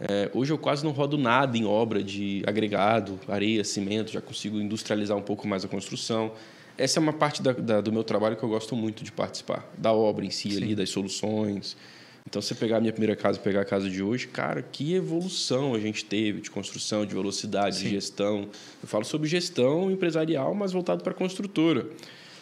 É, 0.00 0.30
hoje 0.32 0.52
eu 0.52 0.58
quase 0.58 0.84
não 0.84 0.92
rodo 0.92 1.18
nada 1.18 1.58
em 1.58 1.64
obra 1.64 2.02
de 2.02 2.42
agregado, 2.46 3.18
areia, 3.26 3.64
cimento, 3.64 4.12
já 4.12 4.20
consigo 4.20 4.60
industrializar 4.60 5.16
um 5.16 5.22
pouco 5.22 5.46
mais 5.46 5.64
a 5.64 5.68
construção. 5.68 6.32
Essa 6.76 7.00
é 7.00 7.02
uma 7.02 7.12
parte 7.12 7.42
da, 7.42 7.52
da, 7.52 7.80
do 7.80 7.92
meu 7.92 8.04
trabalho 8.04 8.36
que 8.36 8.42
eu 8.42 8.48
gosto 8.48 8.76
muito 8.76 9.02
de 9.02 9.10
participar, 9.10 9.68
da 9.76 9.92
obra 9.92 10.24
em 10.24 10.30
si 10.30 10.50
Sim. 10.52 10.56
ali, 10.58 10.74
das 10.76 10.90
soluções. 10.90 11.76
Então, 12.24 12.42
você 12.42 12.54
pegar 12.54 12.76
a 12.76 12.80
minha 12.80 12.92
primeira 12.92 13.16
casa 13.16 13.38
e 13.38 13.42
pegar 13.42 13.62
a 13.62 13.64
casa 13.64 13.88
de 13.88 14.02
hoje, 14.02 14.28
cara, 14.28 14.62
que 14.62 14.94
evolução 14.94 15.74
a 15.74 15.80
gente 15.80 16.04
teve 16.04 16.42
de 16.42 16.50
construção, 16.50 17.06
de 17.06 17.14
velocidade, 17.14 17.76
Sim. 17.76 17.84
de 17.84 17.90
gestão. 17.90 18.48
Eu 18.82 18.86
falo 18.86 19.04
sobre 19.04 19.26
gestão 19.26 19.90
empresarial, 19.90 20.54
mas 20.54 20.70
voltado 20.70 21.02
para 21.02 21.12
a 21.12 21.16
construtora. 21.16 21.86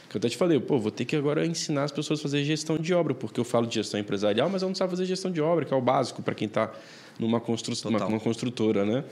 Que 0.09 0.16
eu 0.16 0.19
até 0.19 0.28
te 0.28 0.37
falei, 0.37 0.61
pô, 0.61 0.78
vou 0.78 0.91
ter 0.91 1.05
que 1.05 1.16
agora 1.16 1.45
ensinar 1.45 1.85
as 1.85 1.93
pessoas 1.93 2.20
a 2.20 2.23
fazer 2.23 2.45
gestão 2.45 2.78
de 2.78 2.95
obra, 2.95 3.15
porque 3.15 3.41
eu 3.41 3.45
falo 3.45 3.66
de 3.66 3.74
gestão 3.74 3.99
empresarial, 3.99 4.49
mas 4.49 4.62
eu 4.62 4.69
não 4.69 4.74
sabe 4.74 4.91
fazer 4.91 5.05
gestão 5.05 5.31
de 5.31 5.41
obra, 5.41 5.65
que 5.65 5.74
é 5.74 5.77
o 5.77 5.81
básico 5.81 6.23
para 6.23 6.35
quem 6.35 6.47
está 6.47 6.73
numa 7.19 7.41
constru 7.41 7.74
uma, 7.89 8.07
uma 8.07 8.20
construtora, 8.20 8.85
né? 8.85 9.05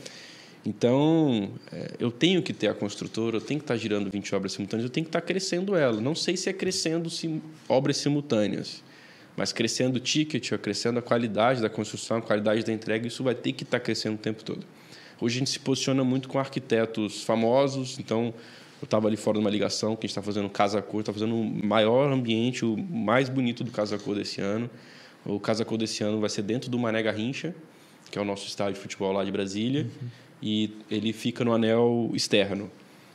Então, 0.66 1.50
é, 1.70 1.90
eu 1.98 2.10
tenho 2.10 2.42
que 2.42 2.52
ter 2.52 2.68
a 2.68 2.74
construtora, 2.74 3.36
eu 3.36 3.40
tenho 3.40 3.60
que 3.60 3.64
estar 3.64 3.74
tá 3.74 3.78
girando 3.78 4.10
20 4.10 4.34
obras 4.34 4.52
simultâneas, 4.52 4.84
eu 4.84 4.90
tenho 4.90 5.04
que 5.04 5.10
estar 5.10 5.20
tá 5.20 5.26
crescendo 5.26 5.76
ela. 5.76 6.00
Não 6.00 6.14
sei 6.14 6.36
se 6.36 6.48
é 6.48 6.52
crescendo 6.52 7.10
sim, 7.10 7.42
obras 7.68 7.98
simultâneas. 7.98 8.82
Mas 9.36 9.52
crescendo 9.52 9.96
o 9.96 10.00
ticket, 10.00 10.52
crescendo 10.58 10.98
a 10.98 11.02
qualidade 11.02 11.60
da 11.60 11.68
construção, 11.68 12.18
a 12.18 12.22
qualidade 12.22 12.64
da 12.64 12.72
entrega, 12.72 13.06
isso 13.06 13.22
vai 13.22 13.34
ter 13.34 13.52
que 13.52 13.64
estar 13.64 13.78
tá 13.78 13.84
crescendo 13.84 14.14
o 14.14 14.18
tempo 14.18 14.42
todo. 14.42 14.64
Hoje 15.20 15.36
a 15.36 15.38
gente 15.40 15.50
se 15.50 15.58
posiciona 15.58 16.02
muito 16.02 16.28
com 16.28 16.38
arquitetos 16.38 17.22
famosos, 17.22 17.98
então 17.98 18.32
eu 18.84 18.86
estava 18.86 19.08
ali 19.08 19.16
fora 19.16 19.38
de 19.38 19.44
uma 19.44 19.50
ligação 19.50 19.96
que 19.96 20.00
a 20.00 20.06
gente 20.06 20.10
está 20.10 20.22
fazendo 20.22 20.48
Casa 20.50 20.80
Cor, 20.82 21.00
está 21.00 21.12
fazendo 21.12 21.34
o 21.34 21.66
maior 21.66 22.12
ambiente, 22.12 22.64
o 22.64 22.76
mais 22.76 23.30
bonito 23.30 23.64
do 23.64 23.70
Casa 23.70 23.98
Cor 23.98 24.14
desse 24.14 24.42
ano. 24.42 24.68
O 25.24 25.40
Casa 25.40 25.64
Cor 25.64 25.78
desse 25.78 26.04
ano 26.04 26.20
vai 26.20 26.28
ser 26.28 26.42
dentro 26.42 26.70
do 26.70 26.78
Mané 26.78 27.02
Garrincha, 27.02 27.54
que 28.10 28.18
é 28.18 28.22
o 28.22 28.24
nosso 28.24 28.46
estádio 28.46 28.74
de 28.74 28.80
futebol 28.80 29.10
lá 29.10 29.24
de 29.24 29.32
Brasília, 29.32 29.84
uhum. 29.84 30.08
e 30.42 30.76
ele 30.90 31.14
fica 31.14 31.42
no 31.44 31.54
anel 31.54 32.10
externo. 32.12 32.70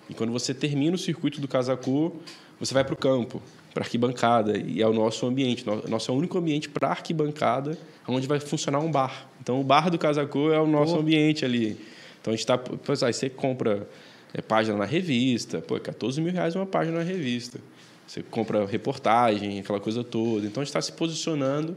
E 0.10 0.14
quando 0.16 0.32
você 0.32 0.56
termina 0.56 0.96
o 0.96 0.98
circuito 0.98 1.40
do 1.40 1.48
Casa 1.48 1.78
Cor, 1.78 2.14
você 2.60 2.74
vai 2.74 2.84
para 2.84 2.96
o 2.96 2.98
campo 2.98 3.40
para 3.72 3.84
arquibancada 3.84 4.58
e 4.58 4.82
é 4.82 4.88
o 4.88 4.94
nosso 4.94 5.28
ambiente. 5.28 5.64
Nosso 5.88 6.10
é 6.10 6.14
o 6.14 6.18
único 6.18 6.36
ambiente 6.40 6.68
para 6.68 6.90
arquibancada 6.90 7.78
onde 8.08 8.28
vai 8.28 8.40
funcionar 8.40 8.80
um 8.80 8.92
bar. 8.92 9.30
Então, 9.40 9.62
o 9.62 9.64
bar 9.64 9.92
do 9.92 10.00
Casacô 10.00 10.52
é 10.52 10.60
o 10.60 10.66
nosso 10.66 10.96
Pô. 10.96 11.02
ambiente 11.02 11.46
ali. 11.46 11.80
Então, 12.20 12.34
a 12.34 12.36
gente 12.36 12.40
está... 12.40 12.60
Você 12.84 13.30
compra 13.30 13.88
é, 14.34 14.42
página 14.42 14.78
na 14.78 14.86
revista. 14.86 15.62
Pô, 15.62 15.80
14 15.80 16.22
mil 16.22 16.32
reais 16.32 16.56
uma 16.56 16.66
página 16.66 16.98
na 17.00 17.04
revista. 17.04 17.60
Você 18.08 18.24
compra 18.24 18.66
reportagem, 18.66 19.60
aquela 19.60 19.80
coisa 19.80 20.04
toda. 20.04 20.46
Então, 20.46 20.62
a 20.62 20.64
gente 20.64 20.70
está 20.70 20.82
se 20.82 20.92
posicionando 20.92 21.76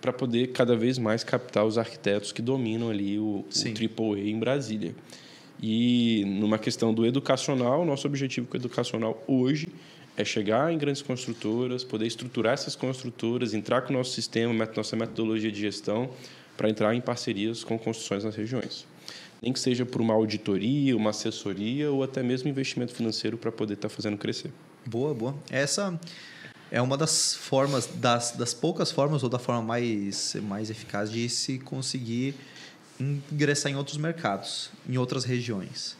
para 0.00 0.12
poder 0.12 0.48
cada 0.48 0.76
vez 0.76 0.98
mais 0.98 1.24
captar 1.24 1.64
os 1.64 1.78
arquitetos 1.78 2.32
que 2.32 2.42
dominam 2.42 2.90
ali 2.90 3.18
o, 3.18 3.44
o 3.44 4.12
AAA 4.12 4.20
em 4.20 4.38
Brasília. 4.38 4.94
E 5.60 6.24
numa 6.26 6.58
questão 6.58 6.94
do 6.94 7.04
educacional, 7.04 7.84
nosso 7.84 8.06
objetivo 8.06 8.46
com 8.46 8.56
o 8.56 8.60
educacional 8.60 9.22
hoje 9.26 9.68
é 10.16 10.24
chegar 10.24 10.72
em 10.72 10.78
grandes 10.78 11.02
construtoras, 11.02 11.84
poder 11.84 12.06
estruturar 12.06 12.54
essas 12.54 12.74
construtoras, 12.74 13.54
entrar 13.54 13.82
com 13.82 13.92
o 13.92 13.96
nosso 13.96 14.12
sistema, 14.12 14.68
nossa 14.76 14.96
metodologia 14.96 15.50
de 15.50 15.60
gestão, 15.60 16.10
para 16.56 16.68
entrar 16.68 16.94
em 16.94 17.00
parcerias 17.00 17.62
com 17.62 17.78
construções 17.78 18.24
nas 18.24 18.34
regiões. 18.34 18.84
Nem 19.40 19.52
que 19.52 19.60
seja 19.60 19.86
por 19.86 20.00
uma 20.00 20.14
auditoria, 20.14 20.96
uma 20.96 21.10
assessoria 21.10 21.90
ou 21.90 22.02
até 22.02 22.22
mesmo 22.22 22.48
investimento 22.48 22.92
financeiro 22.92 23.36
para 23.36 23.52
poder 23.52 23.74
estar 23.74 23.88
tá 23.88 23.94
fazendo 23.94 24.16
crescer. 24.16 24.50
Boa, 24.84 25.14
boa. 25.14 25.34
Essa 25.50 25.98
é 26.70 26.82
uma 26.82 26.96
das 26.96 27.34
formas, 27.34 27.86
das, 27.86 28.32
das 28.32 28.52
poucas 28.52 28.90
formas 28.90 29.22
ou 29.22 29.28
da 29.28 29.38
forma 29.38 29.62
mais, 29.62 30.36
mais 30.42 30.70
eficaz 30.70 31.10
de 31.10 31.28
se 31.28 31.58
conseguir 31.58 32.34
ingressar 32.98 33.70
em 33.70 33.76
outros 33.76 33.96
mercados, 33.96 34.70
em 34.88 34.98
outras 34.98 35.24
regiões 35.24 35.96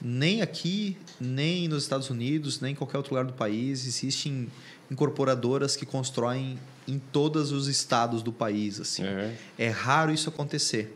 nem 0.00 0.42
aqui, 0.42 0.96
nem 1.20 1.68
nos 1.68 1.82
Estados 1.82 2.10
Unidos, 2.10 2.60
nem 2.60 2.72
em 2.72 2.74
qualquer 2.74 2.98
outro 2.98 3.14
lugar 3.14 3.24
do 3.24 3.32
país 3.32 3.86
existem 3.86 4.48
incorporadoras 4.90 5.74
que 5.74 5.86
constroem 5.86 6.58
em 6.86 6.98
todos 6.98 7.50
os 7.50 7.66
estados 7.66 8.22
do 8.22 8.32
país. 8.32 8.80
Assim. 8.80 9.04
É, 9.04 9.34
é 9.58 9.68
raro 9.68 10.12
isso 10.12 10.28
acontecer. 10.28 10.94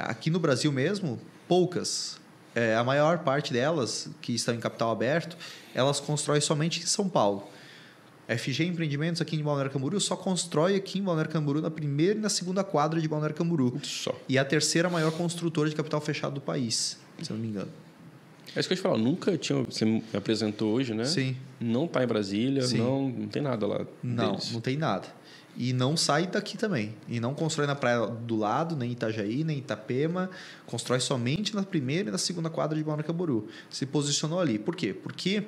Aqui 0.00 0.30
no 0.30 0.38
Brasil 0.38 0.72
mesmo, 0.72 1.20
poucas. 1.48 2.18
É, 2.54 2.74
a 2.76 2.84
maior 2.84 3.18
parte 3.18 3.52
delas, 3.52 4.08
que 4.22 4.32
estão 4.32 4.54
em 4.54 4.60
capital 4.60 4.90
aberto, 4.90 5.36
elas 5.74 5.98
constroem 5.98 6.40
somente 6.40 6.80
em 6.80 6.86
São 6.86 7.08
Paulo. 7.08 7.48
FG 8.28 8.64
Empreendimentos 8.64 9.20
aqui 9.20 9.36
em 9.36 9.42
Balneário 9.42 9.70
Camboriú 9.70 10.00
só 10.00 10.16
constrói 10.16 10.76
aqui 10.76 10.98
em 10.98 11.02
Balneário 11.02 11.30
Camboriú 11.30 11.60
na 11.60 11.70
primeira 11.70 12.18
e 12.18 12.22
na 12.22 12.30
segunda 12.30 12.64
quadra 12.64 13.00
de 13.00 13.06
Balneário 13.06 13.36
Camboriú. 13.36 13.78
Só. 13.82 14.18
E 14.28 14.38
é 14.38 14.40
a 14.40 14.44
terceira 14.44 14.88
maior 14.88 15.12
construtora 15.12 15.68
de 15.68 15.76
capital 15.76 16.00
fechado 16.00 16.34
do 16.34 16.40
país, 16.40 16.98
se 17.20 17.30
eu 17.30 17.36
não 17.36 17.42
me 17.42 17.48
engano. 17.50 17.70
É 18.56 18.60
isso 18.60 18.68
que 18.68 18.74
eu 18.74 18.76
te 18.76 18.82
falo, 18.82 18.96
nunca 18.96 19.36
tinha. 19.36 19.62
Você 19.64 19.84
me 19.84 20.02
apresentou 20.14 20.72
hoje, 20.72 20.94
né? 20.94 21.04
Sim. 21.04 21.36
Não 21.60 21.86
está 21.86 22.04
em 22.04 22.06
Brasília, 22.06 22.66
não, 22.68 23.08
não 23.08 23.28
tem 23.28 23.42
nada 23.42 23.66
lá. 23.66 23.86
Não, 24.02 24.32
deles. 24.32 24.52
não 24.52 24.60
tem 24.60 24.76
nada. 24.76 25.08
E 25.56 25.72
não 25.72 25.96
sai 25.96 26.26
daqui 26.26 26.58
também. 26.58 26.94
E 27.08 27.20
não 27.20 27.34
constrói 27.34 27.66
na 27.66 27.74
praia 27.74 28.06
do 28.06 28.36
lado, 28.36 28.74
nem 28.74 28.90
Itajaí, 28.90 29.44
nem 29.44 29.58
Itapema. 29.58 30.28
Constrói 30.66 31.00
somente 31.00 31.54
na 31.54 31.62
primeira 31.62 32.08
e 32.08 32.12
na 32.12 32.18
segunda 32.18 32.50
quadra 32.50 32.76
de 32.76 32.82
Balneário 32.82 33.06
Camboriú. 33.06 33.48
Se 33.70 33.86
posicionou 33.86 34.40
ali. 34.40 34.58
Por 34.58 34.74
quê? 34.74 34.92
Porque 34.92 35.44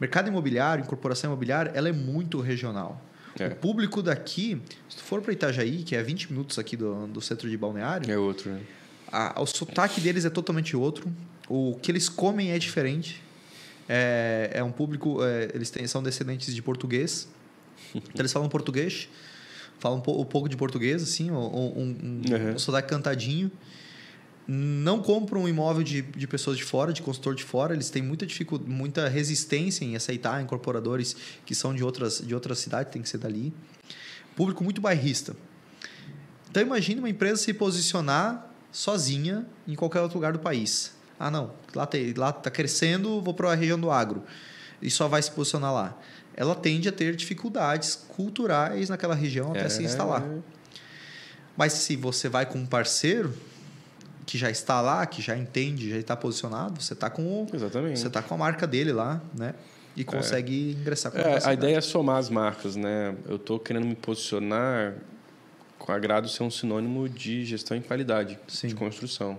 mercado 0.00 0.28
imobiliário, 0.28 0.82
incorporação 0.82 1.28
imobiliária, 1.30 1.70
ela 1.74 1.88
é 1.88 1.92
muito 1.92 2.40
regional. 2.40 3.00
É. 3.38 3.48
O 3.48 3.56
público 3.56 4.02
daqui, 4.02 4.60
se 4.88 4.96
tu 4.96 5.02
for 5.02 5.20
para 5.20 5.32
Itajaí, 5.32 5.82
que 5.82 5.94
é 5.94 6.02
20 6.02 6.32
minutos 6.32 6.58
aqui 6.58 6.76
do, 6.76 7.06
do 7.06 7.20
centro 7.20 7.48
de 7.48 7.56
Balneário... 7.56 8.10
É 8.10 8.18
outro, 8.18 8.50
né? 8.50 8.60
A, 9.12 9.40
o 9.40 9.46
sotaque 9.46 10.00
deles 10.00 10.24
é 10.24 10.30
totalmente 10.30 10.76
outro. 10.76 11.12
O 11.48 11.76
que 11.82 11.90
eles 11.90 12.08
comem 12.08 12.52
é 12.52 12.58
diferente. 12.58 13.22
É, 13.88 14.50
é 14.54 14.62
um 14.62 14.70
público, 14.70 15.22
é, 15.22 15.50
eles 15.52 15.70
têm, 15.70 15.86
são 15.86 16.02
descendentes 16.02 16.54
de 16.54 16.62
português. 16.62 17.28
Então 17.94 18.20
eles 18.20 18.32
falam 18.32 18.48
português, 18.48 19.08
falam 19.78 19.98
um, 19.98 20.20
um 20.20 20.24
pouco 20.24 20.48
de 20.48 20.56
português, 20.56 21.02
assim, 21.02 21.30
um, 21.30 21.36
um, 21.36 21.96
uhum. 22.30 22.54
um 22.54 22.58
sotaque 22.58 22.88
cantadinho. 22.88 23.50
Não 24.46 25.00
compram 25.00 25.42
um 25.42 25.48
imóvel 25.48 25.82
de, 25.82 26.02
de 26.02 26.26
pessoas 26.26 26.56
de 26.56 26.64
fora, 26.64 26.92
de 26.92 27.02
consultor 27.02 27.34
de 27.34 27.44
fora. 27.44 27.72
Eles 27.72 27.88
têm 27.88 28.02
muita 28.02 28.26
dificuldade, 28.26 28.70
muita 28.70 29.08
resistência 29.08 29.84
em 29.84 29.94
aceitar 29.94 30.42
incorporadores 30.42 31.16
que 31.46 31.54
são 31.54 31.74
de 31.74 31.84
outras, 31.84 32.20
de 32.24 32.34
outras 32.34 32.58
cidades, 32.58 32.92
tem 32.92 33.00
que 33.00 33.08
ser 33.08 33.18
dali. 33.18 33.52
Público 34.34 34.64
muito 34.64 34.80
bairrista. 34.80 35.36
Então 36.50 36.62
imagine 36.62 36.98
uma 36.98 37.08
empresa 37.08 37.36
se 37.36 37.54
posicionar 37.54 38.50
sozinha 38.72 39.46
em 39.68 39.74
qualquer 39.76 40.00
outro 40.00 40.16
lugar 40.18 40.32
do 40.32 40.40
país. 40.40 40.92
Ah, 41.18 41.30
não, 41.30 41.52
lá 41.74 41.84
está 41.84 42.32
tá 42.32 42.50
crescendo, 42.50 43.20
vou 43.20 43.34
para 43.34 43.52
a 43.52 43.54
região 43.54 43.78
do 43.78 43.90
agro. 43.90 44.24
e 44.82 44.90
só 44.90 45.06
vai 45.06 45.20
se 45.22 45.30
posicionar 45.30 45.72
lá, 45.72 45.98
ela 46.40 46.54
tende 46.54 46.88
a 46.88 46.92
ter 46.92 47.14
dificuldades 47.14 47.94
culturais 47.94 48.88
naquela 48.88 49.14
região 49.14 49.50
até 49.50 49.66
É. 49.66 49.68
se 49.68 49.82
instalar. 49.84 50.24
Mas 51.54 51.74
se 51.74 51.96
você 51.96 52.30
vai 52.30 52.46
com 52.46 52.58
um 52.58 52.64
parceiro 52.64 53.34
que 54.24 54.38
já 54.38 54.50
está 54.50 54.80
lá, 54.80 55.04
que 55.04 55.20
já 55.20 55.36
entende, 55.36 55.90
já 55.90 55.98
está 55.98 56.16
posicionado, 56.16 56.80
você 56.82 56.94
está 56.94 57.10
com 57.10 57.46
Exatamente. 57.52 58.00
você 58.00 58.08
tá 58.08 58.22
com 58.22 58.32
a 58.34 58.38
marca 58.38 58.66
dele 58.66 58.90
lá, 58.90 59.20
né? 59.36 59.54
E 59.94 60.02
consegue 60.02 60.72
ingressar 60.80 61.12
com 61.12 61.18
É, 61.18 61.40
a 61.44 61.52
ideia 61.52 61.76
é 61.76 61.80
somar 61.82 62.16
as 62.16 62.30
marcas, 62.30 62.74
né? 62.74 63.14
Eu 63.28 63.36
estou 63.36 63.58
querendo 63.58 63.84
me 63.84 63.94
posicionar 63.94 64.94
com 65.78 65.92
agrado 65.92 66.26
ser 66.26 66.42
um 66.42 66.50
sinônimo 66.50 67.06
de 67.06 67.44
gestão 67.44 67.76
e 67.76 67.82
qualidade 67.82 68.38
Sim. 68.48 68.68
de 68.68 68.74
construção. 68.74 69.38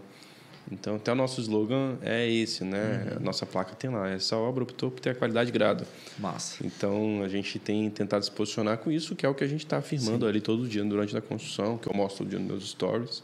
Então, 0.69 0.95
até 0.95 1.11
o 1.11 1.15
nosso 1.15 1.41
slogan 1.41 1.97
é 2.01 2.29
esse, 2.29 2.63
né? 2.63 3.07
Uhum. 3.11 3.17
A 3.17 3.19
nossa 3.19 3.45
placa 3.45 3.75
tem 3.75 3.89
lá. 3.89 4.09
Essa 4.09 4.35
obra 4.37 4.63
optou 4.63 4.91
por 4.91 4.99
ter 4.99 5.11
a 5.11 5.15
qualidade 5.15 5.51
grado. 5.51 5.85
Massa. 6.19 6.65
Então, 6.65 7.21
a 7.23 7.29
gente 7.29 7.57
tem 7.59 7.89
tentado 7.89 8.23
se 8.23 8.31
posicionar 8.31 8.77
com 8.77 8.91
isso, 8.91 9.15
que 9.15 9.25
é 9.25 9.29
o 9.29 9.33
que 9.33 9.43
a 9.43 9.47
gente 9.47 9.65
está 9.65 9.77
afirmando 9.77 10.25
ali 10.25 10.39
todo 10.39 10.67
dia 10.67 10.83
durante 10.83 11.15
a 11.15 11.21
construção, 11.21 11.77
que 11.77 11.87
eu 11.87 11.93
mostro 11.93 12.19
todo 12.19 12.29
dia 12.29 12.39
nos 12.39 12.47
meus 12.47 12.69
stories. 12.69 13.23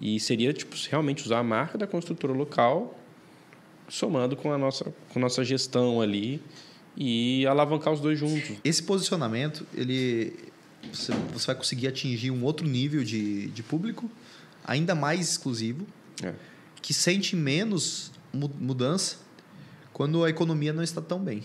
E 0.00 0.18
seria, 0.18 0.52
tipo, 0.52 0.74
realmente 0.90 1.24
usar 1.24 1.38
a 1.38 1.42
marca 1.42 1.78
da 1.78 1.86
construtora 1.86 2.32
local, 2.32 2.98
somando 3.88 4.36
com 4.36 4.52
a 4.52 4.58
nossa, 4.58 4.84
com 5.10 5.18
a 5.18 5.22
nossa 5.22 5.44
gestão 5.44 6.00
ali 6.00 6.42
e 6.96 7.46
alavancar 7.46 7.92
os 7.92 8.00
dois 8.00 8.18
juntos. 8.18 8.56
Esse 8.64 8.82
posicionamento, 8.82 9.66
ele 9.74 10.52
você, 10.92 11.12
você 11.32 11.46
vai 11.46 11.54
conseguir 11.56 11.88
atingir 11.88 12.30
um 12.30 12.44
outro 12.44 12.66
nível 12.66 13.02
de, 13.04 13.48
de 13.48 13.62
público, 13.62 14.10
ainda 14.64 14.94
mais 14.94 15.28
exclusivo, 15.30 15.86
É. 16.22 16.32
que 16.84 16.92
sente 16.92 17.34
menos 17.34 18.12
mu- 18.30 18.50
mudança 18.60 19.16
quando 19.90 20.22
a 20.22 20.28
economia 20.28 20.70
não 20.70 20.82
está 20.82 21.00
tão 21.00 21.18
bem. 21.18 21.42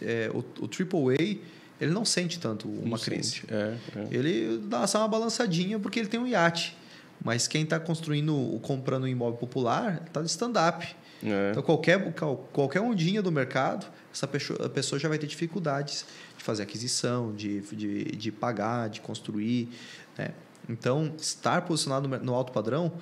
É, 0.00 0.30
o, 0.32 0.38
o 0.64 0.66
AAA, 0.66 1.38
ele 1.80 1.90
não 1.92 2.04
sente 2.04 2.38
tanto 2.38 2.68
uma 2.68 2.96
Não 2.96 3.04
crise. 3.04 3.42
É, 3.48 3.76
é. 3.96 4.06
Ele 4.08 4.58
dá 4.68 4.86
só 4.86 4.98
uma 5.00 5.08
balançadinha 5.08 5.80
porque 5.80 5.98
ele 5.98 6.06
tem 6.08 6.20
um 6.20 6.26
iate. 6.28 6.76
Mas 7.24 7.48
quem 7.48 7.64
está 7.64 7.80
construindo, 7.80 8.36
ou 8.36 8.60
comprando 8.60 9.02
um 9.02 9.08
imóvel 9.08 9.36
popular, 9.36 10.04
está 10.06 10.20
de 10.20 10.28
stand-up. 10.28 10.86
É. 11.24 11.50
Então, 11.50 11.62
qualquer, 11.64 12.12
qual- 12.14 12.36
qualquer 12.52 12.80
ondinha 12.80 13.20
do 13.20 13.32
mercado, 13.32 13.84
essa 14.14 14.28
pessoa, 14.28 14.66
a 14.66 14.68
pessoa 14.68 14.96
já 14.96 15.08
vai 15.08 15.18
ter 15.18 15.26
dificuldades 15.26 16.06
de 16.38 16.44
fazer 16.44 16.62
aquisição, 16.62 17.34
de, 17.34 17.60
de, 17.62 18.04
de 18.04 18.30
pagar, 18.30 18.88
de 18.88 19.00
construir. 19.00 19.68
Né? 20.16 20.28
Então, 20.68 21.12
estar 21.18 21.62
posicionado 21.62 22.06
no 22.08 22.32
alto 22.34 22.52
padrão 22.52 22.92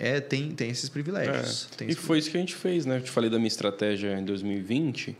é, 0.00 0.18
tem, 0.18 0.50
tem 0.52 0.70
esses 0.70 0.88
privilégios. 0.88 1.68
É. 1.72 1.76
Tem 1.76 1.88
E 1.88 1.90
esses 1.90 2.02
foi 2.02 2.18
isso 2.18 2.30
que 2.30 2.36
a 2.38 2.40
gente 2.40 2.54
fez, 2.54 2.86
né? 2.86 2.96
Eu 2.96 3.02
te 3.02 3.10
falei 3.10 3.28
da 3.28 3.36
minha 3.36 3.48
estratégia 3.48 4.18
em 4.18 4.24
2020. 4.24 5.14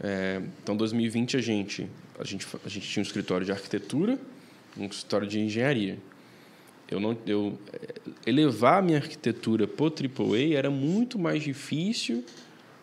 É, 0.00 0.42
então, 0.60 0.76
2020 0.76 1.36
a 1.36 1.40
gente, 1.40 1.88
a 2.18 2.24
gente 2.24 2.44
a 2.64 2.68
gente 2.68 2.88
tinha 2.88 3.00
um 3.00 3.06
escritório 3.06 3.46
de 3.46 3.52
arquitetura, 3.52 4.18
um 4.76 4.86
escritório 4.86 5.28
de 5.28 5.38
engenharia. 5.38 5.98
Eu 6.90 6.98
não, 6.98 7.16
eu 7.26 7.56
é, 7.72 8.28
elevar 8.28 8.80
a 8.80 8.82
minha 8.82 8.98
arquitetura 8.98 9.68
para 9.68 9.84
o 9.84 9.88
AAA 9.88 10.56
era 10.56 10.68
muito 10.70 11.16
mais 11.16 11.44
difícil, 11.44 12.24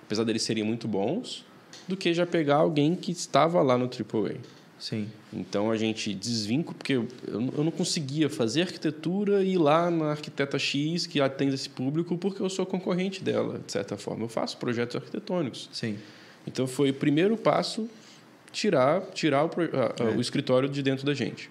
apesar 0.06 0.24
deles 0.24 0.42
serem 0.42 0.64
muito 0.64 0.88
bons, 0.88 1.46
do 1.86 1.98
que 1.98 2.14
já 2.14 2.26
pegar 2.26 2.56
alguém 2.56 2.96
que 2.96 3.12
estava 3.12 3.62
lá 3.62 3.78
no 3.78 3.86
AAA. 3.86 4.38
Sim, 4.84 5.08
Então 5.32 5.72
a 5.72 5.78
gente 5.78 6.14
desvinco, 6.14 6.76
porque 6.76 6.92
eu, 6.92 7.08
eu 7.26 7.64
não- 7.64 7.72
conseguia 7.72 8.30
fazer 8.30 8.64
arquitetura 8.64 9.42
e 9.42 9.54
ir 9.54 9.58
lá 9.58 9.90
na 9.90 10.08
arquiteta 10.12 10.60
X 10.60 11.06
que 11.08 11.22
atende 11.22 11.56
esse 11.56 11.70
público, 11.70 12.18
porque 12.18 12.42
eu 12.42 12.50
sou 12.50 12.66
concorrente 12.66 13.24
dela, 13.24 13.62
de 13.66 13.72
certa 13.72 13.96
forma. 13.96 14.26
Eu 14.26 14.28
faço 14.28 14.58
projetos 14.58 14.98
arquitetônicos. 14.98 15.70
sim. 15.72 15.98
Então 16.46 16.68
foi 16.68 16.90
o 16.90 16.94
primeiro 16.94 17.38
passo 17.38 17.90
tirar, 18.52 19.00
tirar 19.14 19.46
o, 19.46 19.48
a- 19.48 20.04
a- 20.04 20.12
É. 20.12 20.18
o 20.18 20.20
escritório 20.20 20.68
de 20.68 20.84
dentro 20.84 21.06
da 21.06 21.14
gente. 21.14 21.50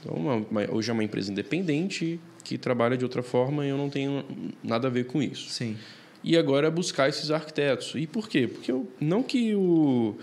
Então 0.00 0.14
uma- 0.14 0.46
hoje 0.70 0.90
é 0.90 0.92
uma 0.92 1.02
empresa 1.02 1.32
independente 1.32 2.20
que 2.44 2.56
trabalha 2.56 2.96
de 2.96 3.02
outra 3.04 3.20
forma 3.24 3.66
e 3.66 3.70
eu 3.70 3.76
não 3.76 3.90
tenho 3.90 4.24
nada 4.62 4.86
a 4.86 4.90
ver 4.90 5.06
com 5.06 5.20
isso 5.20 5.50
Sim, 5.50 5.76
e 6.22 6.36
agora 6.36 6.68
é 6.68 6.70
buscar 6.70 7.08
esses 7.08 7.32
arquitetos. 7.32 7.94
E 7.96 8.06
por 8.06 8.28
quê? 8.28 8.46
Porque 8.46 8.70
eu, 8.70 8.88
não 9.00 9.24
que 9.24 9.56
o, 9.56 10.16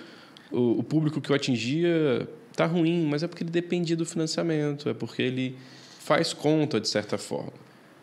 o, 0.49 0.79
o 0.79 0.83
público 0.83 1.19
que 1.19 1.29
eu 1.29 1.35
atingia 1.35 2.27
tá 2.57 2.65
ruim, 2.65 3.05
mas 3.05 3.21
é 3.21 3.27
porque 3.27 3.43
ele 3.43 3.51
dependia 3.51 3.95
do 3.95 4.05
financiamento, 4.05 4.89
é 4.89 4.93
porque 4.93 5.21
ele 5.21 5.55
faz 5.99 6.33
conta 6.33 6.81
de 6.81 6.89
certa 6.89 7.15
forma. 7.15 7.53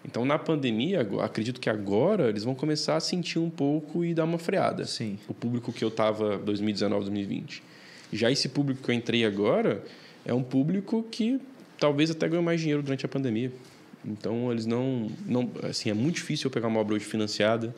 Então, 0.04 0.24
na 0.24 0.38
pandemia, 0.38 1.00
acredito 1.22 1.60
que 1.60 1.68
agora 1.68 2.28
eles 2.28 2.44
vão 2.44 2.54
começar 2.54 2.96
a 2.96 3.00
sentir 3.00 3.40
um 3.40 3.50
pouco 3.50 4.04
e 4.04 4.14
dar 4.14 4.24
uma 4.24 4.38
freada. 4.38 4.84
sim. 4.84 5.18
O 5.26 5.34
público 5.34 5.72
que 5.72 5.82
eu 5.82 5.88
estava 5.88 6.38
2019, 6.38 7.06
2020. 7.06 7.62
Já 8.12 8.30
esse 8.30 8.48
público 8.48 8.80
que 8.80 8.90
eu 8.90 8.94
entrei 8.94 9.24
agora 9.24 9.82
é 10.24 10.32
um 10.32 10.42
público 10.42 11.02
que 11.10 11.40
talvez 11.76 12.10
até 12.10 12.28
ganhou 12.28 12.44
mais 12.44 12.60
dinheiro 12.60 12.82
durante 12.82 13.04
a 13.04 13.08
pandemia. 13.08 13.50
Então, 14.04 14.52
eles 14.52 14.66
não, 14.66 15.10
não... 15.26 15.50
Assim, 15.68 15.90
é 15.90 15.94
muito 15.94 16.16
difícil 16.16 16.46
eu 16.46 16.52
pegar 16.52 16.68
uma 16.68 16.78
obra 16.78 16.94
hoje 16.94 17.04
financiada. 17.04 17.74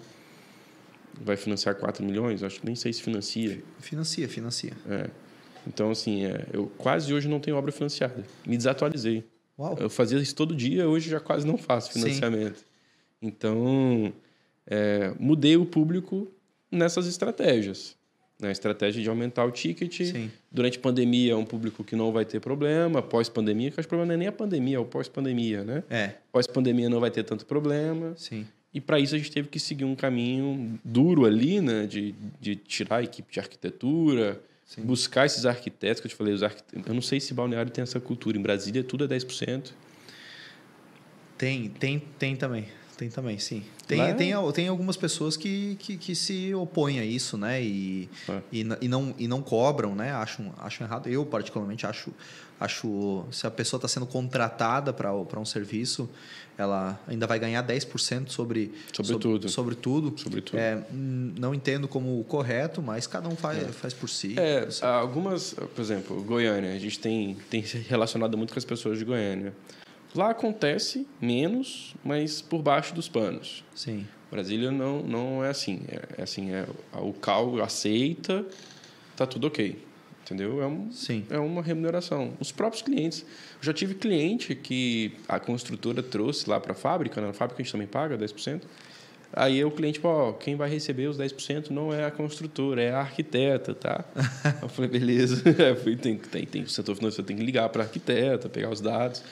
Vai 1.24 1.39
financiar 1.39 1.77
4 1.77 2.05
milhões? 2.05 2.43
Acho 2.43 2.61
que 2.61 2.66
nem 2.66 2.74
sei 2.74 2.93
se 2.93 3.01
financia. 3.01 3.62
Financia, 3.78 4.28
financia. 4.28 4.73
É. 4.90 5.09
Então, 5.66 5.90
assim, 5.90 6.24
é, 6.24 6.47
eu 6.52 6.70
quase 6.78 7.12
hoje 7.12 7.28
não 7.28 7.40
tenho 7.40 7.56
obra 7.56 7.72
financiada. 7.72 8.22
Me 8.47 8.56
desatualizei. 8.56 9.24
Uau. 9.59 9.76
Eu 9.80 9.88
fazia 9.90 10.18
isso 10.18 10.34
todo 10.34 10.55
dia, 10.55 10.88
hoje 10.88 11.09
já 11.10 11.18
quase 11.18 11.47
não 11.47 11.56
faço 11.56 11.93
Sim. 11.93 12.01
financiamento. 12.01 12.64
Então, 13.20 14.12
é, 14.66 15.12
mudei 15.18 15.56
o 15.56 15.64
público 15.64 16.28
nessas 16.70 17.06
estratégias. 17.06 17.97
Na 18.38 18.51
estratégia 18.51 19.02
de 19.02 19.09
aumentar 19.09 19.47
o 19.47 19.51
ticket. 19.51 20.12
Sim. 20.12 20.30
Durante 20.52 20.76
a 20.76 20.80
pandemia 20.80 21.32
é 21.32 21.36
um 21.36 21.44
público 21.44 21.82
que 21.82 21.97
não 21.97 22.12
vai 22.12 22.24
ter 22.26 22.38
problema. 22.38 23.01
Pós-pandemia, 23.01 23.70
que 23.70 23.80
acho 23.80 23.88
que 23.88 23.94
o 23.94 23.97
problema 23.97 24.09
não 24.09 24.14
é 24.14 24.18
nem 24.18 24.28
a 24.28 24.32
pandemia, 24.32 24.76
é 24.76 24.78
o 24.78 24.84
pós-pandemia, 24.84 25.64
né? 25.64 25.82
É, 25.88 26.10
Pós-pandemia 26.30 26.90
não 26.90 27.01
vai 27.01 27.10
ter 27.10 27.24
tanto 27.24 27.47
problema. 27.47 28.14
sim. 28.16 28.47
E 28.74 28.80
para 28.80 29.01
isso 29.01 29.14
a 29.14 29.18
gente 29.18 29.30
teve 29.30 29.48
que 29.48 29.59
seguir 29.59 29.86
um 29.86 29.94
caminho 29.94 30.78
duro 30.84 31.24
ali, 31.24 31.62
né? 31.62 31.86
De, 31.86 32.14
de 32.38 32.56
tirar 32.56 32.97
a 32.97 33.02
equipe 33.02 33.32
de 33.32 33.40
arquitetura, 33.40 34.38
Sim. 34.66 34.82
buscar 34.82 35.24
esses 35.26 35.47
arquitetos 35.47 36.01
que 36.01 36.06
eu 36.06 36.10
te 36.10 36.16
falei. 36.16 36.34
Os 36.34 36.43
arquitetos, 36.43 36.86
eu 36.86 36.94
não 36.94 37.01
sei 37.01 37.20
se 37.20 37.32
Balneário 37.32 37.70
tem 37.70 37.82
essa 37.82 38.01
cultura. 38.01 38.36
Em 38.36 38.43
Brasília 38.43 38.82
tudo 38.82 39.05
é 39.05 39.09
10%. 39.09 39.72
Tem, 41.38 41.68
tem, 41.68 42.01
tem 42.18 42.34
também. 42.34 42.68
Tem 42.97 43.10
também, 43.10 43.39
sim. 43.39 43.62
Tem, 43.86 44.01
é- 44.01 44.14
tem, 44.14 44.32
tem 44.52 44.68
algumas 44.68 44.97
pessoas 44.97 45.36
que, 45.36 45.77
que, 45.78 45.97
que 45.98 46.14
se 46.14 46.55
opõem 46.55 46.98
a 46.98 47.05
isso, 47.05 47.36
né? 47.36 47.62
E, 47.62 48.09
É. 48.28 48.40
e, 48.51 48.66
e, 48.81 48.89
não, 48.89 49.14
e 49.18 49.28
não 49.28 49.43
cobram, 49.43 49.94
né? 49.94 50.12
Acham, 50.12 50.52
acham 50.59 50.86
errado. 50.86 51.06
Eu, 51.09 51.27
particularmente, 51.27 51.86
acho, 51.86 52.10
acho 52.59 53.24
se 53.31 53.47
a 53.47 53.51
pessoa 53.51 53.77
está 53.77 53.86
sendo 53.86 54.06
contratada 54.06 54.94
para 54.94 55.12
um 55.39 55.44
serviço, 55.44 56.09
ela 56.56 56.98
ainda 57.06 57.27
vai 57.27 57.39
ganhar 57.39 57.62
10% 57.62 58.31
sobre, 58.31 58.73
Sobre 58.90 59.18
tudo. 59.18 59.48
Sobre 59.51 59.74
tudo. 59.74 60.18
Sobre 60.18 60.40
tudo. 60.40 60.59
É, 60.59 60.82
não 60.90 61.55
entendo 61.55 61.86
como 61.86 62.18
o 62.18 62.24
correto, 62.24 62.81
mas 62.81 63.06
cada 63.06 63.28
um 63.28 63.36
faz, 63.36 63.62
faz 63.77 63.93
por 63.93 64.09
si. 64.09 64.35
É, 64.39 64.66
algumas, 64.81 65.52
por 65.52 65.81
exemplo, 65.82 66.23
Goiânia, 66.23 66.73
a 66.73 66.78
gente 66.78 66.98
tem, 66.98 67.36
tem 67.51 67.62
se 67.62 67.77
relacionado 67.77 68.39
muito 68.39 68.55
com 68.55 68.59
as 68.59 68.64
pessoas 68.64 68.98
de 68.98 69.05
Goiânia. 69.05 69.52
Lá 70.14 70.30
acontece 70.30 71.06
menos, 71.20 71.94
mas 72.04 72.40
por 72.40 72.62
baixo 72.62 72.94
dos 72.94 73.08
panos. 73.08 73.64
Sim, 73.74 74.06
Brasília 74.30 74.70
não, 74.70 75.02
não 75.02 75.44
é 75.44 75.50
assim. 75.50 75.82
É, 75.88 76.20
é 76.20 76.22
assim, 76.22 76.52
é, 76.52 76.66
o 76.94 77.12
CAL 77.12 77.62
aceita, 77.62 78.44
tá 79.16 79.26
tudo 79.26 79.46
ok. 79.46 79.84
Entendeu? 80.22 80.60
É, 80.60 80.66
um, 80.66 80.90
sim. 80.90 81.24
é 81.30 81.38
uma 81.38 81.62
remuneração. 81.62 82.32
Os 82.40 82.50
próprios 82.50 82.82
clientes. 82.82 83.22
Eu 83.22 83.62
já 83.62 83.72
tive 83.72 83.94
cliente 83.94 84.56
que 84.56 85.12
a 85.28 85.38
construtora 85.38 86.02
trouxe 86.02 86.50
lá 86.50 86.58
para 86.58 86.72
a 86.72 86.74
fábrica, 86.74 87.20
né? 87.20 87.28
na 87.28 87.32
fábrica 87.32 87.62
a 87.62 87.64
gente 87.64 87.70
também 87.70 87.86
paga 87.86 88.18
10%. 88.18 88.62
Aí 89.32 89.64
o 89.64 89.70
cliente, 89.70 90.00
pô, 90.00 90.32
quem 90.32 90.56
vai 90.56 90.68
receber 90.68 91.06
os 91.06 91.18
10% 91.18 91.70
não 91.70 91.92
é 91.92 92.04
a 92.06 92.10
construtora, 92.10 92.82
é 92.82 92.90
a 92.90 93.00
arquiteta, 93.00 93.74
tá? 93.74 94.04
eu 94.62 94.68
falei, 94.68 94.90
beleza. 94.90 95.42
Tem, 96.02 96.16
tem, 96.16 96.46
tem, 96.46 96.62
o 96.62 96.68
setor 96.68 96.96
financeiro 96.96 97.24
tem 97.24 97.36
que 97.36 97.44
ligar 97.44 97.68
para 97.68 97.82
a 97.82 97.86
arquiteta, 97.86 98.48
pegar 98.48 98.70
os 98.70 98.80
dados. 98.80 99.22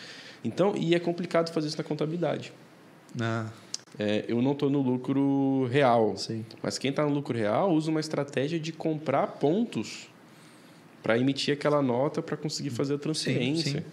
Então, 0.44 0.74
e 0.76 0.94
é 0.94 1.00
complicado 1.00 1.52
fazer 1.52 1.68
isso 1.68 1.78
na 1.78 1.84
contabilidade. 1.84 2.52
Ah, 3.20 3.46
É, 3.98 4.24
eu 4.26 4.42
não 4.42 4.52
estou 4.52 4.68
no 4.68 4.80
lucro 4.82 5.66
real, 5.70 6.16
sim. 6.16 6.44
mas 6.60 6.78
quem 6.78 6.90
está 6.90 7.04
no 7.04 7.10
lucro 7.14 7.38
real 7.38 7.72
usa 7.72 7.90
uma 7.92 8.00
estratégia 8.00 8.58
de 8.58 8.72
comprar 8.72 9.26
pontos 9.38 10.08
para 11.00 11.16
emitir 11.16 11.54
aquela 11.54 11.80
nota 11.80 12.20
para 12.20 12.36
conseguir 12.36 12.70
fazer 12.70 12.94
a 12.94 12.98
transferência. 12.98 13.80
sim. 13.80 13.86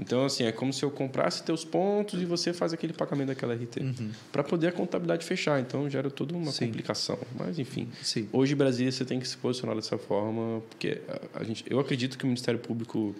Então, 0.00 0.24
assim, 0.24 0.44
é 0.44 0.50
como 0.50 0.72
se 0.72 0.82
eu 0.82 0.90
comprasse 0.90 1.42
teus 1.44 1.66
pontos 1.66 2.20
e 2.20 2.24
você 2.24 2.52
faz 2.54 2.72
aquele 2.72 2.94
pagamento 2.94 3.28
daquela 3.28 3.54
RT. 3.54 3.76
Uhum. 3.80 4.10
Para 4.32 4.42
poder 4.42 4.68
a 4.68 4.72
contabilidade 4.72 5.24
fechar. 5.24 5.60
Então, 5.60 5.88
gera 5.88 6.10
toda 6.10 6.34
uma 6.34 6.50
Sim. 6.50 6.66
complicação. 6.68 7.18
Mas, 7.38 7.58
enfim. 7.58 7.88
Sim. 8.02 8.26
Hoje, 8.32 8.54
em 8.54 8.56
Brasília, 8.56 8.90
você 8.90 9.04
tem 9.04 9.20
que 9.20 9.28
se 9.28 9.36
posicionar 9.36 9.76
dessa 9.76 9.98
forma, 9.98 10.62
porque 10.70 10.98
a, 11.34 11.40
a 11.40 11.44
gente, 11.44 11.62
eu 11.68 11.78
acredito 11.78 12.16
que 12.16 12.24
o 12.24 12.26
Ministério 12.26 12.58
Público 12.58 13.14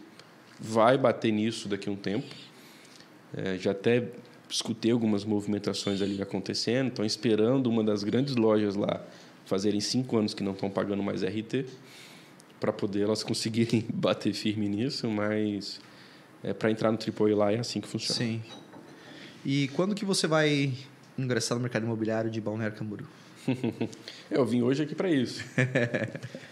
vai 0.58 0.96
bater 0.96 1.30
nisso 1.30 1.68
daqui 1.68 1.90
a 1.90 1.92
um 1.92 1.96
tempo. 1.96 2.26
É, 3.36 3.56
já 3.58 3.70
até 3.70 4.08
escutei 4.48 4.92
algumas 4.92 5.24
movimentações 5.24 6.02
ali 6.02 6.20
acontecendo, 6.20 6.88
estão 6.88 7.04
esperando 7.04 7.68
uma 7.68 7.82
das 7.82 8.04
grandes 8.04 8.36
lojas 8.36 8.76
lá 8.76 9.02
fazerem 9.46 9.80
cinco 9.80 10.16
anos 10.16 10.34
que 10.34 10.42
não 10.42 10.52
estão 10.52 10.70
pagando 10.70 11.02
mais 11.02 11.22
RT, 11.22 11.66
para 12.60 12.72
poder 12.72 13.02
elas 13.02 13.22
conseguirem 13.22 13.84
bater 13.92 14.32
firme 14.34 14.68
nisso, 14.68 15.10
mas 15.10 15.80
é, 16.44 16.52
para 16.52 16.70
entrar 16.70 16.92
no 16.92 16.98
AAA 16.98 17.36
lá 17.36 17.52
é 17.52 17.58
assim 17.58 17.80
que 17.80 17.88
funciona. 17.88 18.18
Sim. 18.18 18.42
E 19.44 19.68
quando 19.68 19.94
que 19.94 20.04
você 20.04 20.26
vai 20.26 20.72
ingressar 21.18 21.56
no 21.56 21.62
mercado 21.62 21.84
imobiliário 21.84 22.30
de 22.30 22.40
Balneário 22.40 22.76
Camboriú? 22.76 23.06
eu 24.30 24.46
vim 24.46 24.62
hoje 24.62 24.82
aqui 24.82 24.94
para 24.94 25.10
isso. 25.10 25.44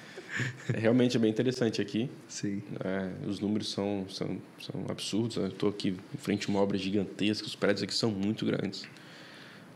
É, 0.73 0.79
realmente 0.79 1.17
é 1.17 1.21
bem 1.21 1.31
interessante 1.31 1.81
aqui. 1.81 2.11
Sim. 2.29 2.63
É, 2.85 3.11
os 3.27 3.41
números 3.41 3.71
são, 3.71 4.07
são, 4.09 4.39
são 4.61 4.85
absurdos. 4.89 5.37
Eu 5.37 5.49
estou 5.49 5.71
aqui 5.71 5.97
em 6.15 6.19
frente 6.19 6.47
a 6.49 6.51
uma 6.51 6.61
obra 6.61 6.79
gigantesca. 6.79 7.47
Os 7.47 7.57
prédios 7.57 7.83
aqui 7.83 7.95
são 7.95 8.11
muito 8.11 8.45
grandes. 8.47 8.87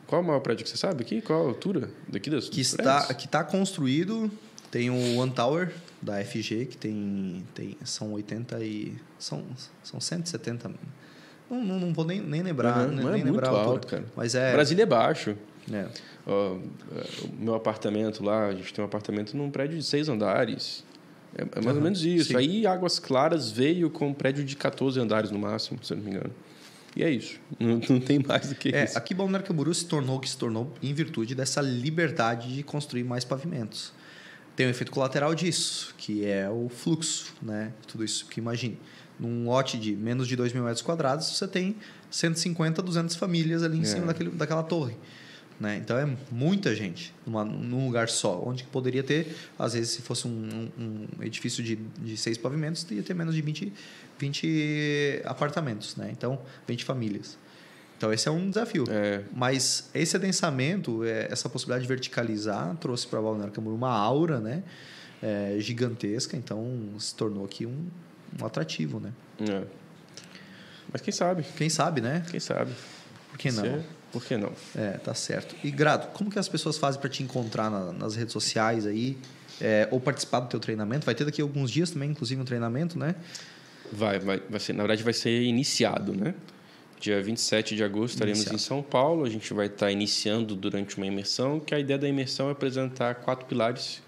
Qual 0.06 0.20
é 0.20 0.24
o 0.24 0.26
maior 0.26 0.40
prédio 0.40 0.64
que 0.64 0.70
você 0.70 0.76
sabe 0.76 1.02
aqui? 1.02 1.20
Qual 1.20 1.44
a 1.44 1.48
altura 1.48 1.90
daqui 2.08 2.30
das 2.30 2.48
que 2.48 2.60
está 2.60 3.12
Que 3.14 3.26
está 3.26 3.42
construído, 3.42 4.30
tem 4.70 4.90
o 4.90 5.16
One 5.18 5.32
Tower 5.32 5.72
da 6.00 6.22
FG, 6.22 6.66
que 6.66 6.76
tem, 6.76 7.42
tem 7.54 7.76
são 7.84 8.12
80 8.12 8.62
e... 8.62 8.94
São, 9.18 9.44
são 9.82 10.00
170... 10.00 10.70
Não, 11.50 11.62
não, 11.62 11.80
não 11.80 11.92
vou 11.92 12.04
nem, 12.04 12.20
nem 12.20 12.42
lembrar, 12.42 12.88
uhum, 12.88 12.94
nem, 12.94 13.04
nem 13.04 13.20
é 13.20 13.24
lembrar 13.24 13.50
muito 13.50 13.68
alto, 13.68 13.86
cara. 13.86 14.04
Mas 14.16 14.34
é... 14.34 14.52
Brasília 14.52 14.82
é 14.82 14.86
baixo. 14.86 15.36
É. 15.72 15.86
Ó, 16.26 16.54
o 16.54 16.62
meu 17.38 17.54
apartamento 17.54 18.22
lá, 18.24 18.46
a 18.46 18.54
gente 18.54 18.72
tem 18.72 18.82
um 18.82 18.86
apartamento 18.86 19.36
num 19.36 19.50
prédio 19.50 19.78
de 19.78 19.84
seis 19.84 20.08
andares. 20.08 20.84
É, 21.36 21.42
é 21.42 21.46
mais 21.56 21.66
uhum, 21.66 21.76
ou 21.76 21.80
menos 21.82 22.04
isso. 22.04 22.30
Sim. 22.30 22.36
Aí 22.36 22.66
Águas 22.66 22.98
Claras 22.98 23.50
veio 23.50 23.90
com 23.90 24.08
um 24.08 24.14
prédio 24.14 24.44
de 24.44 24.56
14 24.56 24.98
andares 25.00 25.30
no 25.30 25.38
máximo, 25.38 25.78
se 25.82 25.92
eu 25.92 25.96
não 25.96 26.04
me 26.04 26.10
engano. 26.10 26.30
E 26.96 27.02
é 27.02 27.10
isso. 27.10 27.40
Não, 27.58 27.80
não 27.88 28.00
tem 28.00 28.20
mais 28.20 28.48
do 28.48 28.54
que 28.54 28.68
é, 28.68 28.84
isso. 28.84 28.96
Aqui 28.96 29.14
Balneário 29.14 29.46
Camboriú 29.46 29.74
se 29.74 29.86
tornou 29.86 30.16
o 30.16 30.20
que 30.20 30.28
se 30.28 30.38
tornou 30.38 30.72
em 30.82 30.94
virtude 30.94 31.34
dessa 31.34 31.60
liberdade 31.60 32.54
de 32.54 32.62
construir 32.62 33.04
mais 33.04 33.24
pavimentos. 33.24 33.92
Tem 34.54 34.66
um 34.66 34.70
efeito 34.70 34.92
colateral 34.92 35.34
disso, 35.34 35.92
que 35.98 36.24
é 36.24 36.48
o 36.48 36.68
fluxo, 36.68 37.34
né? 37.42 37.72
Tudo 37.88 38.04
isso 38.04 38.26
que 38.26 38.38
imagine. 38.38 38.78
Num 39.18 39.46
lote 39.46 39.78
de 39.78 39.96
menos 39.96 40.28
de 40.28 40.36
2 40.36 40.52
mil 40.52 40.62
metros 40.62 40.82
quadrados, 40.82 41.26
você 41.26 41.48
tem 41.48 41.76
150, 42.10 42.80
200 42.80 43.16
famílias 43.16 43.64
ali 43.64 43.78
em 43.78 43.82
é. 43.82 43.84
cima 43.84 44.06
daquele, 44.06 44.30
daquela 44.30 44.62
torre. 44.62 44.96
Né? 45.58 45.76
Então 45.76 45.96
é 45.96 46.16
muita 46.30 46.74
gente 46.74 47.14
numa, 47.24 47.44
num 47.44 47.86
lugar 47.86 48.08
só, 48.08 48.42
onde 48.44 48.64
poderia 48.64 49.02
ter, 49.02 49.36
às 49.58 49.74
vezes, 49.74 49.90
se 49.90 50.02
fosse 50.02 50.26
um, 50.26 50.70
um, 50.78 51.06
um 51.18 51.22
edifício 51.22 51.62
de, 51.62 51.76
de 51.76 52.16
seis 52.16 52.36
pavimentos, 52.36 52.86
ia 52.90 53.02
ter 53.02 53.14
menos 53.14 53.34
de 53.34 53.40
20, 53.40 53.72
20 54.18 55.22
apartamentos, 55.24 55.96
né? 55.96 56.10
então 56.10 56.40
20 56.66 56.84
famílias. 56.84 57.38
Então 57.96 58.12
esse 58.12 58.28
é 58.28 58.30
um 58.30 58.48
desafio. 58.50 58.84
É. 58.88 59.22
Mas 59.32 59.88
esse 59.94 60.16
adensamento, 60.16 61.04
é, 61.04 61.28
essa 61.30 61.48
possibilidade 61.48 61.84
de 61.84 61.88
verticalizar, 61.88 62.76
trouxe 62.76 63.06
para 63.06 63.20
Balneário 63.20 63.52
Camboriú 63.52 63.76
uma 63.76 63.92
aura 63.92 64.40
né? 64.40 64.62
É, 65.22 65.56
gigantesca, 65.58 66.36
então 66.36 66.90
se 66.98 67.14
tornou 67.14 67.44
aqui 67.44 67.64
um, 67.64 67.86
um 68.38 68.44
atrativo. 68.44 69.00
Né? 69.00 69.12
É. 69.40 69.64
Mas 70.92 71.00
quem 71.00 71.12
sabe? 71.12 71.44
Quem 71.56 71.70
sabe, 71.70 72.00
né? 72.00 72.24
Quem 72.30 72.40
sabe? 72.40 72.72
Por 73.30 73.38
que 73.38 73.50
não? 73.50 73.82
Por 74.14 74.24
que 74.24 74.36
não? 74.36 74.52
É, 74.76 74.92
tá 74.92 75.12
certo. 75.12 75.56
E 75.64 75.72
Grado, 75.72 76.12
como 76.12 76.30
que 76.30 76.38
as 76.38 76.48
pessoas 76.48 76.78
fazem 76.78 77.00
para 77.00 77.10
te 77.10 77.20
encontrar 77.20 77.68
na, 77.68 77.92
nas 77.92 78.14
redes 78.14 78.32
sociais 78.32 78.86
aí? 78.86 79.18
É, 79.60 79.88
ou 79.90 80.00
participar 80.00 80.38
do 80.38 80.48
teu 80.48 80.60
treinamento? 80.60 81.04
Vai 81.04 81.16
ter 81.16 81.24
daqui 81.24 81.40
a 81.40 81.44
alguns 81.44 81.68
dias 81.68 81.90
também, 81.90 82.10
inclusive, 82.10 82.40
um 82.40 82.44
treinamento, 82.44 82.96
né? 82.96 83.16
Vai, 83.90 84.20
vai, 84.20 84.40
vai 84.48 84.60
ser, 84.60 84.72
na 84.72 84.84
verdade 84.84 85.02
vai 85.02 85.12
ser 85.12 85.42
iniciado, 85.42 86.12
né? 86.12 86.32
Dia 87.00 87.20
27 87.20 87.74
de 87.74 87.82
agosto 87.82 88.14
estaremos 88.14 88.38
iniciado. 88.38 88.56
em 88.56 88.64
São 88.64 88.82
Paulo. 88.82 89.24
A 89.24 89.28
gente 89.28 89.52
vai 89.52 89.66
estar 89.66 89.90
iniciando 89.90 90.54
durante 90.54 90.96
uma 90.96 91.06
imersão, 91.06 91.58
que 91.58 91.74
a 91.74 91.78
ideia 91.80 91.98
da 91.98 92.08
imersão 92.08 92.48
é 92.48 92.52
apresentar 92.52 93.16
quatro 93.16 93.46
pilares 93.46 94.00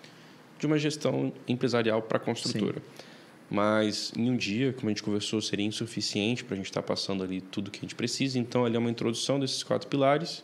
de 0.57 0.67
uma 0.67 0.79
gestão 0.79 1.33
empresarial 1.49 2.01
para 2.01 2.19
a 2.19 2.21
construtora. 2.21 2.79
Sim. 2.79 3.06
Mas 3.51 4.13
em 4.17 4.29
um 4.31 4.37
dia, 4.37 4.73
como 4.73 4.89
a 4.89 4.91
gente 4.91 5.03
conversou, 5.03 5.41
seria 5.41 5.65
insuficiente 5.65 6.45
para 6.45 6.55
a 6.55 6.57
gente 6.57 6.67
estar 6.67 6.83
tá 6.83 6.87
passando 6.87 7.23
ali 7.23 7.41
tudo 7.41 7.71
que 7.71 7.79
a 7.79 7.83
gente 7.83 7.95
precisa. 7.95 8.39
Então, 8.39 8.65
ali 8.65 8.77
é 8.77 8.79
uma 8.79 8.91
introdução 8.91 9.39
desses 9.39 9.63
quatro 9.63 9.89
pilares. 9.89 10.43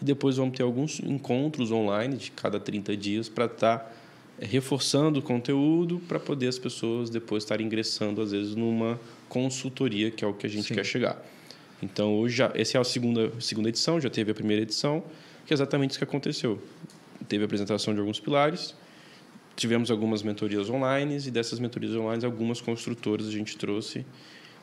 E 0.00 0.04
depois 0.04 0.36
vamos 0.36 0.56
ter 0.56 0.62
alguns 0.62 1.00
encontros 1.00 1.70
online 1.72 2.16
de 2.16 2.30
cada 2.30 2.60
30 2.60 2.96
dias 2.96 3.28
para 3.28 3.46
estar 3.46 3.78
tá 3.78 3.92
eh, 4.38 4.46
reforçando 4.46 5.18
o 5.18 5.22
conteúdo 5.22 6.00
para 6.06 6.20
poder 6.20 6.48
as 6.48 6.58
pessoas 6.58 7.10
depois 7.10 7.42
estarem 7.42 7.66
ingressando, 7.66 8.22
às 8.22 8.30
vezes, 8.30 8.54
numa 8.54 9.00
consultoria, 9.28 10.10
que 10.10 10.24
é 10.24 10.28
o 10.28 10.34
que 10.34 10.46
a 10.46 10.50
gente 10.50 10.68
Sim. 10.68 10.74
quer 10.74 10.84
chegar. 10.84 11.24
Então, 11.82 12.14
hoje, 12.16 12.36
já, 12.36 12.52
essa 12.54 12.78
é 12.78 12.80
a 12.80 12.84
segunda, 12.84 13.32
segunda 13.40 13.68
edição, 13.68 14.00
já 14.00 14.08
teve 14.08 14.30
a 14.30 14.34
primeira 14.34 14.62
edição, 14.62 15.02
que 15.44 15.52
é 15.52 15.54
exatamente 15.54 15.90
isso 15.90 15.98
que 15.98 16.04
aconteceu. 16.04 16.60
Teve 17.28 17.44
a 17.44 17.46
apresentação 17.46 17.92
de 17.92 18.00
alguns 18.00 18.20
pilares, 18.20 18.74
tivemos 19.56 19.90
algumas 19.90 20.22
mentorias 20.22 20.68
online 20.68 21.18
e 21.26 21.30
dessas 21.30 21.58
mentorias 21.58 21.94
online 21.94 22.24
algumas 22.24 22.60
construtoras 22.60 23.28
a 23.28 23.30
gente 23.30 23.56
trouxe 23.56 24.04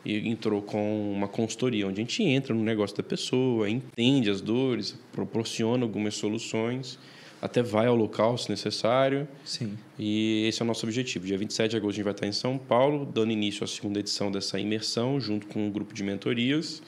e 0.04 0.28
entrou 0.28 0.62
com 0.62 1.14
uma 1.14 1.28
consultoria 1.28 1.88
onde 1.88 2.02
a 2.02 2.04
gente 2.04 2.24
entra 2.24 2.54
no 2.54 2.64
negócio 2.64 2.98
da 2.98 3.04
pessoa, 3.04 3.70
entende 3.70 4.30
as 4.30 4.42
dores, 4.42 4.98
proporciona 5.12 5.84
algumas 5.84 6.16
soluções, 6.16 6.98
até 7.42 7.62
vai 7.64 7.88
ao 7.88 7.96
local 7.96 8.38
se 8.38 8.50
necessário. 8.50 9.28
Sim. 9.44 9.78
E 9.98 10.46
esse 10.48 10.62
é 10.62 10.64
o 10.64 10.68
nosso 10.68 10.86
objetivo. 10.86 11.26
Dia 11.26 11.38
27 11.38 11.72
de 11.72 11.78
agosto 11.78 11.94
a 11.94 11.96
gente 11.98 12.04
vai 12.04 12.14
estar 12.14 12.28
em 12.28 12.32
São 12.32 12.58
Paulo, 12.58 13.06
dando 13.06 13.32
início 13.32 13.64
à 13.64 13.68
segunda 13.68 14.00
edição 14.00 14.32
dessa 14.32 14.60
imersão, 14.60 15.20
junto 15.20 15.48
com 15.48 15.68
um 15.68 15.72
grupo 15.72 15.94
de 15.94 16.04
mentorias. 16.04 16.82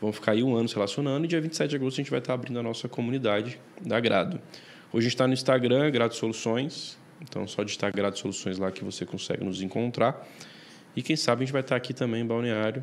Vamos 0.00 0.16
ficar 0.16 0.32
aí 0.32 0.42
um 0.42 0.54
ano 0.54 0.68
se 0.68 0.74
relacionando 0.74 1.24
e 1.24 1.28
dia 1.28 1.40
27 1.40 1.70
de 1.70 1.76
agosto 1.76 1.96
a 1.96 2.02
gente 2.02 2.10
vai 2.10 2.20
estar 2.20 2.34
abrindo 2.34 2.58
a 2.58 2.62
nossa 2.62 2.88
comunidade 2.88 3.58
da 3.84 3.98
Grado. 3.98 4.40
Hoje 4.92 5.06
a 5.06 5.08
gente 5.08 5.14
está 5.14 5.26
no 5.26 5.34
Instagram, 5.34 5.90
Grado 5.90 6.14
Soluções, 6.14 6.97
então, 7.20 7.46
só 7.46 7.62
digitar 7.62 7.92
Grado 7.92 8.18
Soluções 8.18 8.58
lá 8.58 8.70
que 8.70 8.84
você 8.84 9.04
consegue 9.04 9.44
nos 9.44 9.60
encontrar. 9.60 10.26
E 10.94 11.02
quem 11.02 11.16
sabe 11.16 11.42
a 11.42 11.44
gente 11.44 11.52
vai 11.52 11.60
estar 11.60 11.76
aqui 11.76 11.92
também 11.92 12.22
em 12.22 12.26
Balneário, 12.26 12.82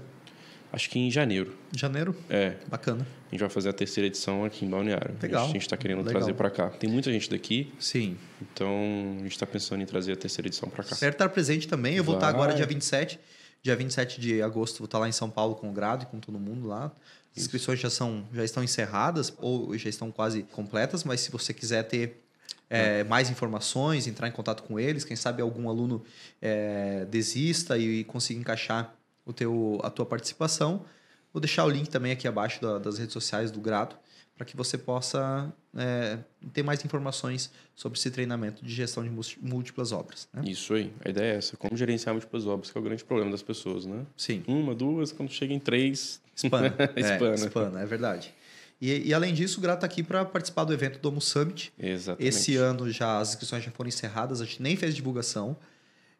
acho 0.71 0.89
que 0.89 0.99
em 0.99 1.09
janeiro. 1.09 1.57
Janeiro? 1.71 2.15
É. 2.29 2.55
Bacana. 2.67 3.05
A 3.27 3.31
gente 3.31 3.39
vai 3.39 3.49
fazer 3.49 3.69
a 3.69 3.73
terceira 3.73 4.07
edição 4.07 4.45
aqui 4.45 4.65
em 4.65 4.69
Balneário. 4.69 5.15
Legal. 5.21 5.45
A 5.45 5.47
gente 5.47 5.61
está 5.61 5.77
querendo 5.77 5.99
Legal. 5.99 6.13
trazer 6.13 6.33
para 6.33 6.49
cá. 6.49 6.69
Tem 6.69 6.89
muita 6.89 7.11
gente 7.11 7.29
daqui. 7.29 7.73
Sim. 7.79 8.17
Então, 8.41 9.15
a 9.19 9.23
gente 9.23 9.31
está 9.31 9.45
pensando 9.45 9.81
em 9.81 9.85
trazer 9.85 10.13
a 10.13 10.15
terceira 10.15 10.47
edição 10.47 10.69
para 10.69 10.83
cá. 10.83 10.95
Certo 10.95 11.15
estar 11.15 11.29
presente 11.29 11.67
também. 11.67 11.95
Eu 11.95 12.03
vou 12.03 12.15
vai. 12.15 12.23
estar 12.23 12.29
agora 12.29 12.53
dia 12.53 12.65
27. 12.65 13.19
Dia 13.63 13.75
27 13.75 14.21
de 14.21 14.41
agosto 14.43 14.77
vou 14.77 14.85
estar 14.85 14.99
lá 14.99 15.09
em 15.09 15.11
São 15.11 15.29
Paulo 15.29 15.55
com 15.55 15.69
o 15.69 15.73
Grado 15.73 16.03
e 16.03 16.05
com 16.05 16.19
todo 16.19 16.37
mundo 16.37 16.67
lá. 16.67 16.91
As 17.35 17.41
inscrições 17.41 17.79
já, 17.79 17.89
são, 17.89 18.23
já 18.31 18.43
estão 18.43 18.63
encerradas 18.63 19.33
ou 19.39 19.75
já 19.77 19.89
estão 19.89 20.11
quase 20.11 20.43
completas, 20.43 21.03
mas 21.03 21.21
se 21.21 21.31
você 21.31 21.53
quiser 21.53 21.83
ter 21.83 22.24
é, 22.69 23.03
mais 23.03 23.29
informações, 23.29 24.07
entrar 24.07 24.27
em 24.27 24.31
contato 24.31 24.63
com 24.63 24.79
eles. 24.79 25.03
Quem 25.03 25.15
sabe 25.15 25.41
algum 25.41 25.69
aluno 25.69 26.03
é, 26.41 27.05
desista 27.05 27.77
e, 27.77 28.03
consiga 28.03 28.39
encaixar 28.39 28.93
o 29.25 29.33
teu, 29.33 29.79
a 29.83 29.89
tua 29.89 30.05
participação. 30.05 30.85
Vou 31.33 31.41
deixar 31.41 31.65
o 31.65 31.69
link 31.69 31.89
também 31.89 32.11
aqui 32.11 32.27
abaixo 32.27 32.61
da, 32.61 32.79
das 32.79 32.97
redes 32.97 33.13
sociais 33.13 33.51
do 33.51 33.59
Grado 33.59 33.95
para 34.35 34.45
que 34.45 34.55
você 34.55 34.77
possa 34.77 35.51
é, 35.77 36.17
ter 36.51 36.61
mais 36.61 36.83
informações 36.83 37.51
sobre 37.73 37.97
esse 37.97 38.11
treinamento 38.11 38.65
de 38.65 38.73
gestão 38.73 39.01
de 39.01 39.09
múltiplas 39.41 39.93
obras. 39.93 40.27
Né? 40.33 40.43
Isso 40.45 40.73
aí. 40.73 40.91
A 41.03 41.09
ideia 41.09 41.33
é 41.33 41.37
essa. 41.37 41.55
Como 41.55 41.75
gerenciar 41.75 42.13
múltiplas 42.13 42.45
obras, 42.45 42.69
que 42.69 42.77
é 42.77 42.81
o 42.81 42.83
grande 42.83 43.03
problema 43.03 43.31
das 43.31 43.41
pessoas, 43.41 43.85
né? 43.85 44.05
Sim. 44.17 44.43
Uma, 44.45 44.75
duas, 44.75 45.13
quando 45.13 45.31
chega 45.31 45.53
em 45.53 45.59
três... 45.59 46.21
Espana. 46.35 46.67
espana. 46.97 47.31
É, 47.31 47.35
espana, 47.35 47.81
é 47.81 47.85
verdade. 47.85 48.33
E, 48.79 49.09
e, 49.09 49.13
além 49.13 49.33
disso, 49.33 49.59
o 49.59 49.61
Grato 49.61 49.77
está 49.77 49.85
aqui 49.85 50.03
para 50.03 50.25
participar 50.25 50.65
do 50.65 50.73
evento 50.73 50.99
Domo 50.99 51.21
Summit. 51.21 51.71
Exatamente. 51.79 52.27
Esse 52.27 52.55
ano 52.57 52.89
já 52.89 53.19
as 53.19 53.29
inscrições 53.29 53.63
já 53.63 53.71
foram 53.71 53.87
encerradas, 53.87 54.41
a 54.41 54.45
gente 54.45 54.61
nem 54.61 54.75
fez 54.75 54.93
divulgação. 54.95 55.55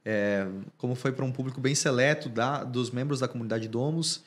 É, 0.04 0.48
como 0.78 0.96
foi 0.96 1.12
para 1.12 1.26
um 1.26 1.32
público 1.32 1.60
bem 1.60 1.76
seleto 1.76 2.30
da, 2.30 2.64
dos 2.64 2.92
membros 2.92 3.20
da 3.20 3.28
comunidade 3.28 3.68
Domos, 3.68 4.24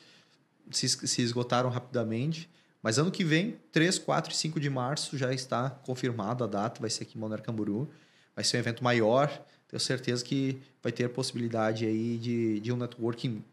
se, 0.69 0.87
se 0.89 1.21
esgotaram 1.21 1.69
rapidamente. 1.69 2.49
Mas 2.83 2.97
ano 2.97 3.11
que 3.11 3.23
vem, 3.23 3.57
3, 3.71 3.97
4 3.97 4.31
e 4.31 4.35
5 4.35 4.59
de 4.59 4.69
março, 4.69 5.17
já 5.17 5.33
está 5.33 5.69
confirmado 5.69 6.43
a 6.43 6.47
data, 6.47 6.79
vai 6.79 6.89
ser 6.89 7.03
aqui 7.03 7.17
em 7.17 7.19
Balneário 7.19 7.43
Camboriú. 7.43 7.89
Vai 8.35 8.43
ser 8.43 8.57
um 8.57 8.59
evento 8.59 8.83
maior, 8.83 9.27
tenho 9.67 9.79
certeza 9.79 10.23
que 10.23 10.61
vai 10.81 10.91
ter 10.91 11.09
possibilidade 11.09 11.85
aí 11.85 12.17
de, 12.17 12.59
de 12.59 12.71
um 12.71 12.77
networking 12.77 13.43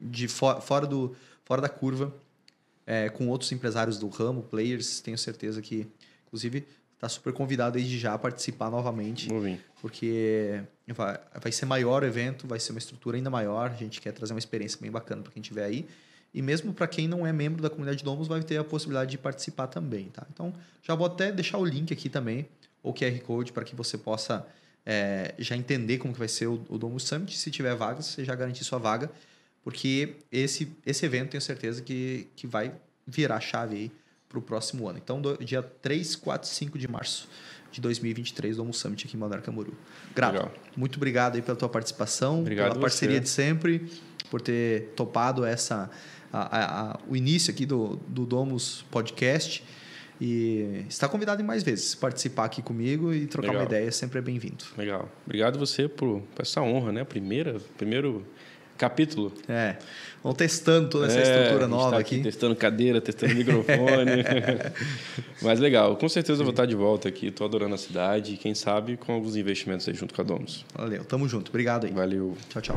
de 0.00 0.26
for, 0.26 0.60
fora, 0.60 0.86
do, 0.86 1.14
fora 1.44 1.60
da 1.60 1.68
curva 1.68 2.14
é, 2.86 3.08
com 3.08 3.28
outros 3.28 3.50
empresários 3.52 3.98
do 3.98 4.08
ramo, 4.08 4.42
players, 4.42 5.00
tenho 5.00 5.18
certeza 5.18 5.60
que, 5.62 5.86
inclusive, 6.26 6.66
está 6.94 7.08
super 7.08 7.32
convidado 7.32 7.76
desde 7.76 7.98
já 7.98 8.14
a 8.14 8.18
participar 8.18 8.70
novamente. 8.70 9.28
Porque 9.80 10.62
vai, 10.88 11.18
vai 11.40 11.52
ser 11.52 11.66
maior 11.66 12.02
o 12.02 12.06
evento, 12.06 12.46
vai 12.46 12.60
ser 12.60 12.72
uma 12.72 12.78
estrutura 12.78 13.16
ainda 13.16 13.30
maior, 13.30 13.70
a 13.70 13.74
gente 13.74 14.00
quer 14.00 14.12
trazer 14.12 14.32
uma 14.32 14.38
experiência 14.38 14.78
bem 14.80 14.90
bacana 14.90 15.22
para 15.22 15.32
quem 15.32 15.40
estiver 15.40 15.64
aí. 15.64 15.86
E 16.32 16.40
mesmo 16.40 16.72
para 16.72 16.86
quem 16.86 17.06
não 17.06 17.26
é 17.26 17.32
membro 17.32 17.60
da 17.60 17.68
comunidade 17.68 18.02
Domus, 18.02 18.28
vai 18.28 18.42
ter 18.42 18.56
a 18.56 18.64
possibilidade 18.64 19.10
de 19.10 19.18
participar 19.18 19.66
também, 19.66 20.08
tá? 20.08 20.26
Então, 20.32 20.52
já 20.82 20.94
vou 20.94 21.06
até 21.06 21.30
deixar 21.30 21.58
o 21.58 21.64
link 21.64 21.92
aqui 21.92 22.08
também, 22.08 22.48
ou 22.82 22.94
QR 22.94 23.18
Code, 23.20 23.52
para 23.52 23.64
que 23.64 23.74
você 23.74 23.98
possa 23.98 24.46
é, 24.86 25.34
já 25.38 25.56
entender 25.56 25.98
como 25.98 26.12
que 26.12 26.18
vai 26.18 26.28
ser 26.28 26.46
o, 26.46 26.64
o 26.68 26.78
Domus 26.78 27.02
Summit. 27.02 27.36
Se 27.36 27.50
tiver 27.50 27.74
vagas, 27.74 28.06
você 28.06 28.24
já 28.24 28.34
garantir 28.34 28.64
sua 28.64 28.78
vaga 28.78 29.10
porque 29.64 30.16
esse, 30.30 30.72
esse 30.84 31.04
evento 31.06 31.30
tenho 31.30 31.40
certeza 31.40 31.82
que, 31.82 32.28
que 32.34 32.46
vai 32.46 32.74
virar 33.06 33.40
chave 33.40 33.76
aí 33.76 33.92
para 34.28 34.38
o 34.38 34.42
próximo 34.42 34.88
ano. 34.88 34.98
Então, 34.98 35.20
do, 35.20 35.36
dia 35.44 35.62
3, 35.62 36.16
4 36.16 36.48
5 36.48 36.78
de 36.78 36.88
março 36.88 37.28
de 37.70 37.80
2023 37.80 38.56
do 38.56 38.62
Homo 38.62 38.74
Summit 38.74 39.06
aqui 39.06 39.16
em 39.16 39.20
Balneário 39.20 39.44
Camboriú. 39.44 39.74
Grato. 40.14 40.34
Legal. 40.34 40.52
Muito 40.76 40.96
obrigado 40.96 41.36
aí 41.36 41.42
pela 41.42 41.56
tua 41.56 41.68
participação, 41.68 42.40
obrigado 42.40 42.70
pela 42.70 42.80
parceria 42.80 43.20
de 43.20 43.28
sempre, 43.28 43.90
por 44.30 44.40
ter 44.40 44.92
topado 44.94 45.44
essa 45.44 45.90
a, 46.32 46.40
a, 46.40 46.92
a, 46.92 47.00
o 47.08 47.16
início 47.16 47.52
aqui 47.52 47.66
do, 47.66 47.96
do 48.08 48.24
Domus 48.24 48.84
Podcast. 48.90 49.64
E 50.20 50.84
está 50.88 51.08
convidado 51.08 51.42
em 51.42 51.44
mais 51.44 51.62
vezes 51.62 51.94
participar 51.96 52.44
aqui 52.44 52.62
comigo 52.62 53.12
e 53.12 53.26
trocar 53.26 53.48
Legal. 53.48 53.62
uma 53.62 53.66
ideia, 53.66 53.90
sempre 53.90 54.20
é 54.20 54.22
bem-vindo. 54.22 54.64
Legal. 54.76 55.10
Obrigado 55.24 55.58
você 55.58 55.88
por, 55.88 56.20
por 56.20 56.42
essa 56.42 56.62
honra, 56.62 56.92
né? 56.92 57.02
Primeira, 57.02 57.58
primeiro 57.76 58.24
capítulo. 58.76 59.32
É. 59.48 59.76
Vamos 60.22 60.38
testando 60.38 60.88
toda 60.88 61.06
essa 61.06 61.18
é, 61.18 61.22
estrutura 61.22 61.66
nova 61.66 61.90
tá 61.92 61.98
aqui, 61.98 62.14
aqui. 62.16 62.24
Testando 62.24 62.54
cadeira, 62.54 63.00
testando 63.00 63.34
microfone. 63.34 64.22
Mas 65.42 65.58
legal, 65.58 65.96
com 65.96 66.08
certeza 66.08 66.40
eu 66.40 66.44
vou 66.44 66.52
estar 66.52 66.64
de 66.64 66.76
volta 66.76 67.08
aqui. 67.08 67.26
Estou 67.26 67.44
adorando 67.44 67.74
a 67.74 67.78
cidade 67.78 68.34
e 68.34 68.36
quem 68.36 68.54
sabe 68.54 68.96
com 68.96 69.12
alguns 69.14 69.34
investimentos 69.34 69.88
aí 69.88 69.94
junto 69.94 70.14
com 70.14 70.22
a 70.22 70.24
Domus. 70.24 70.64
Valeu, 70.74 71.04
tamo 71.04 71.28
junto. 71.28 71.48
Obrigado 71.48 71.86
aí. 71.86 71.92
Valeu. 71.92 72.36
Tchau, 72.48 72.62
tchau. 72.62 72.76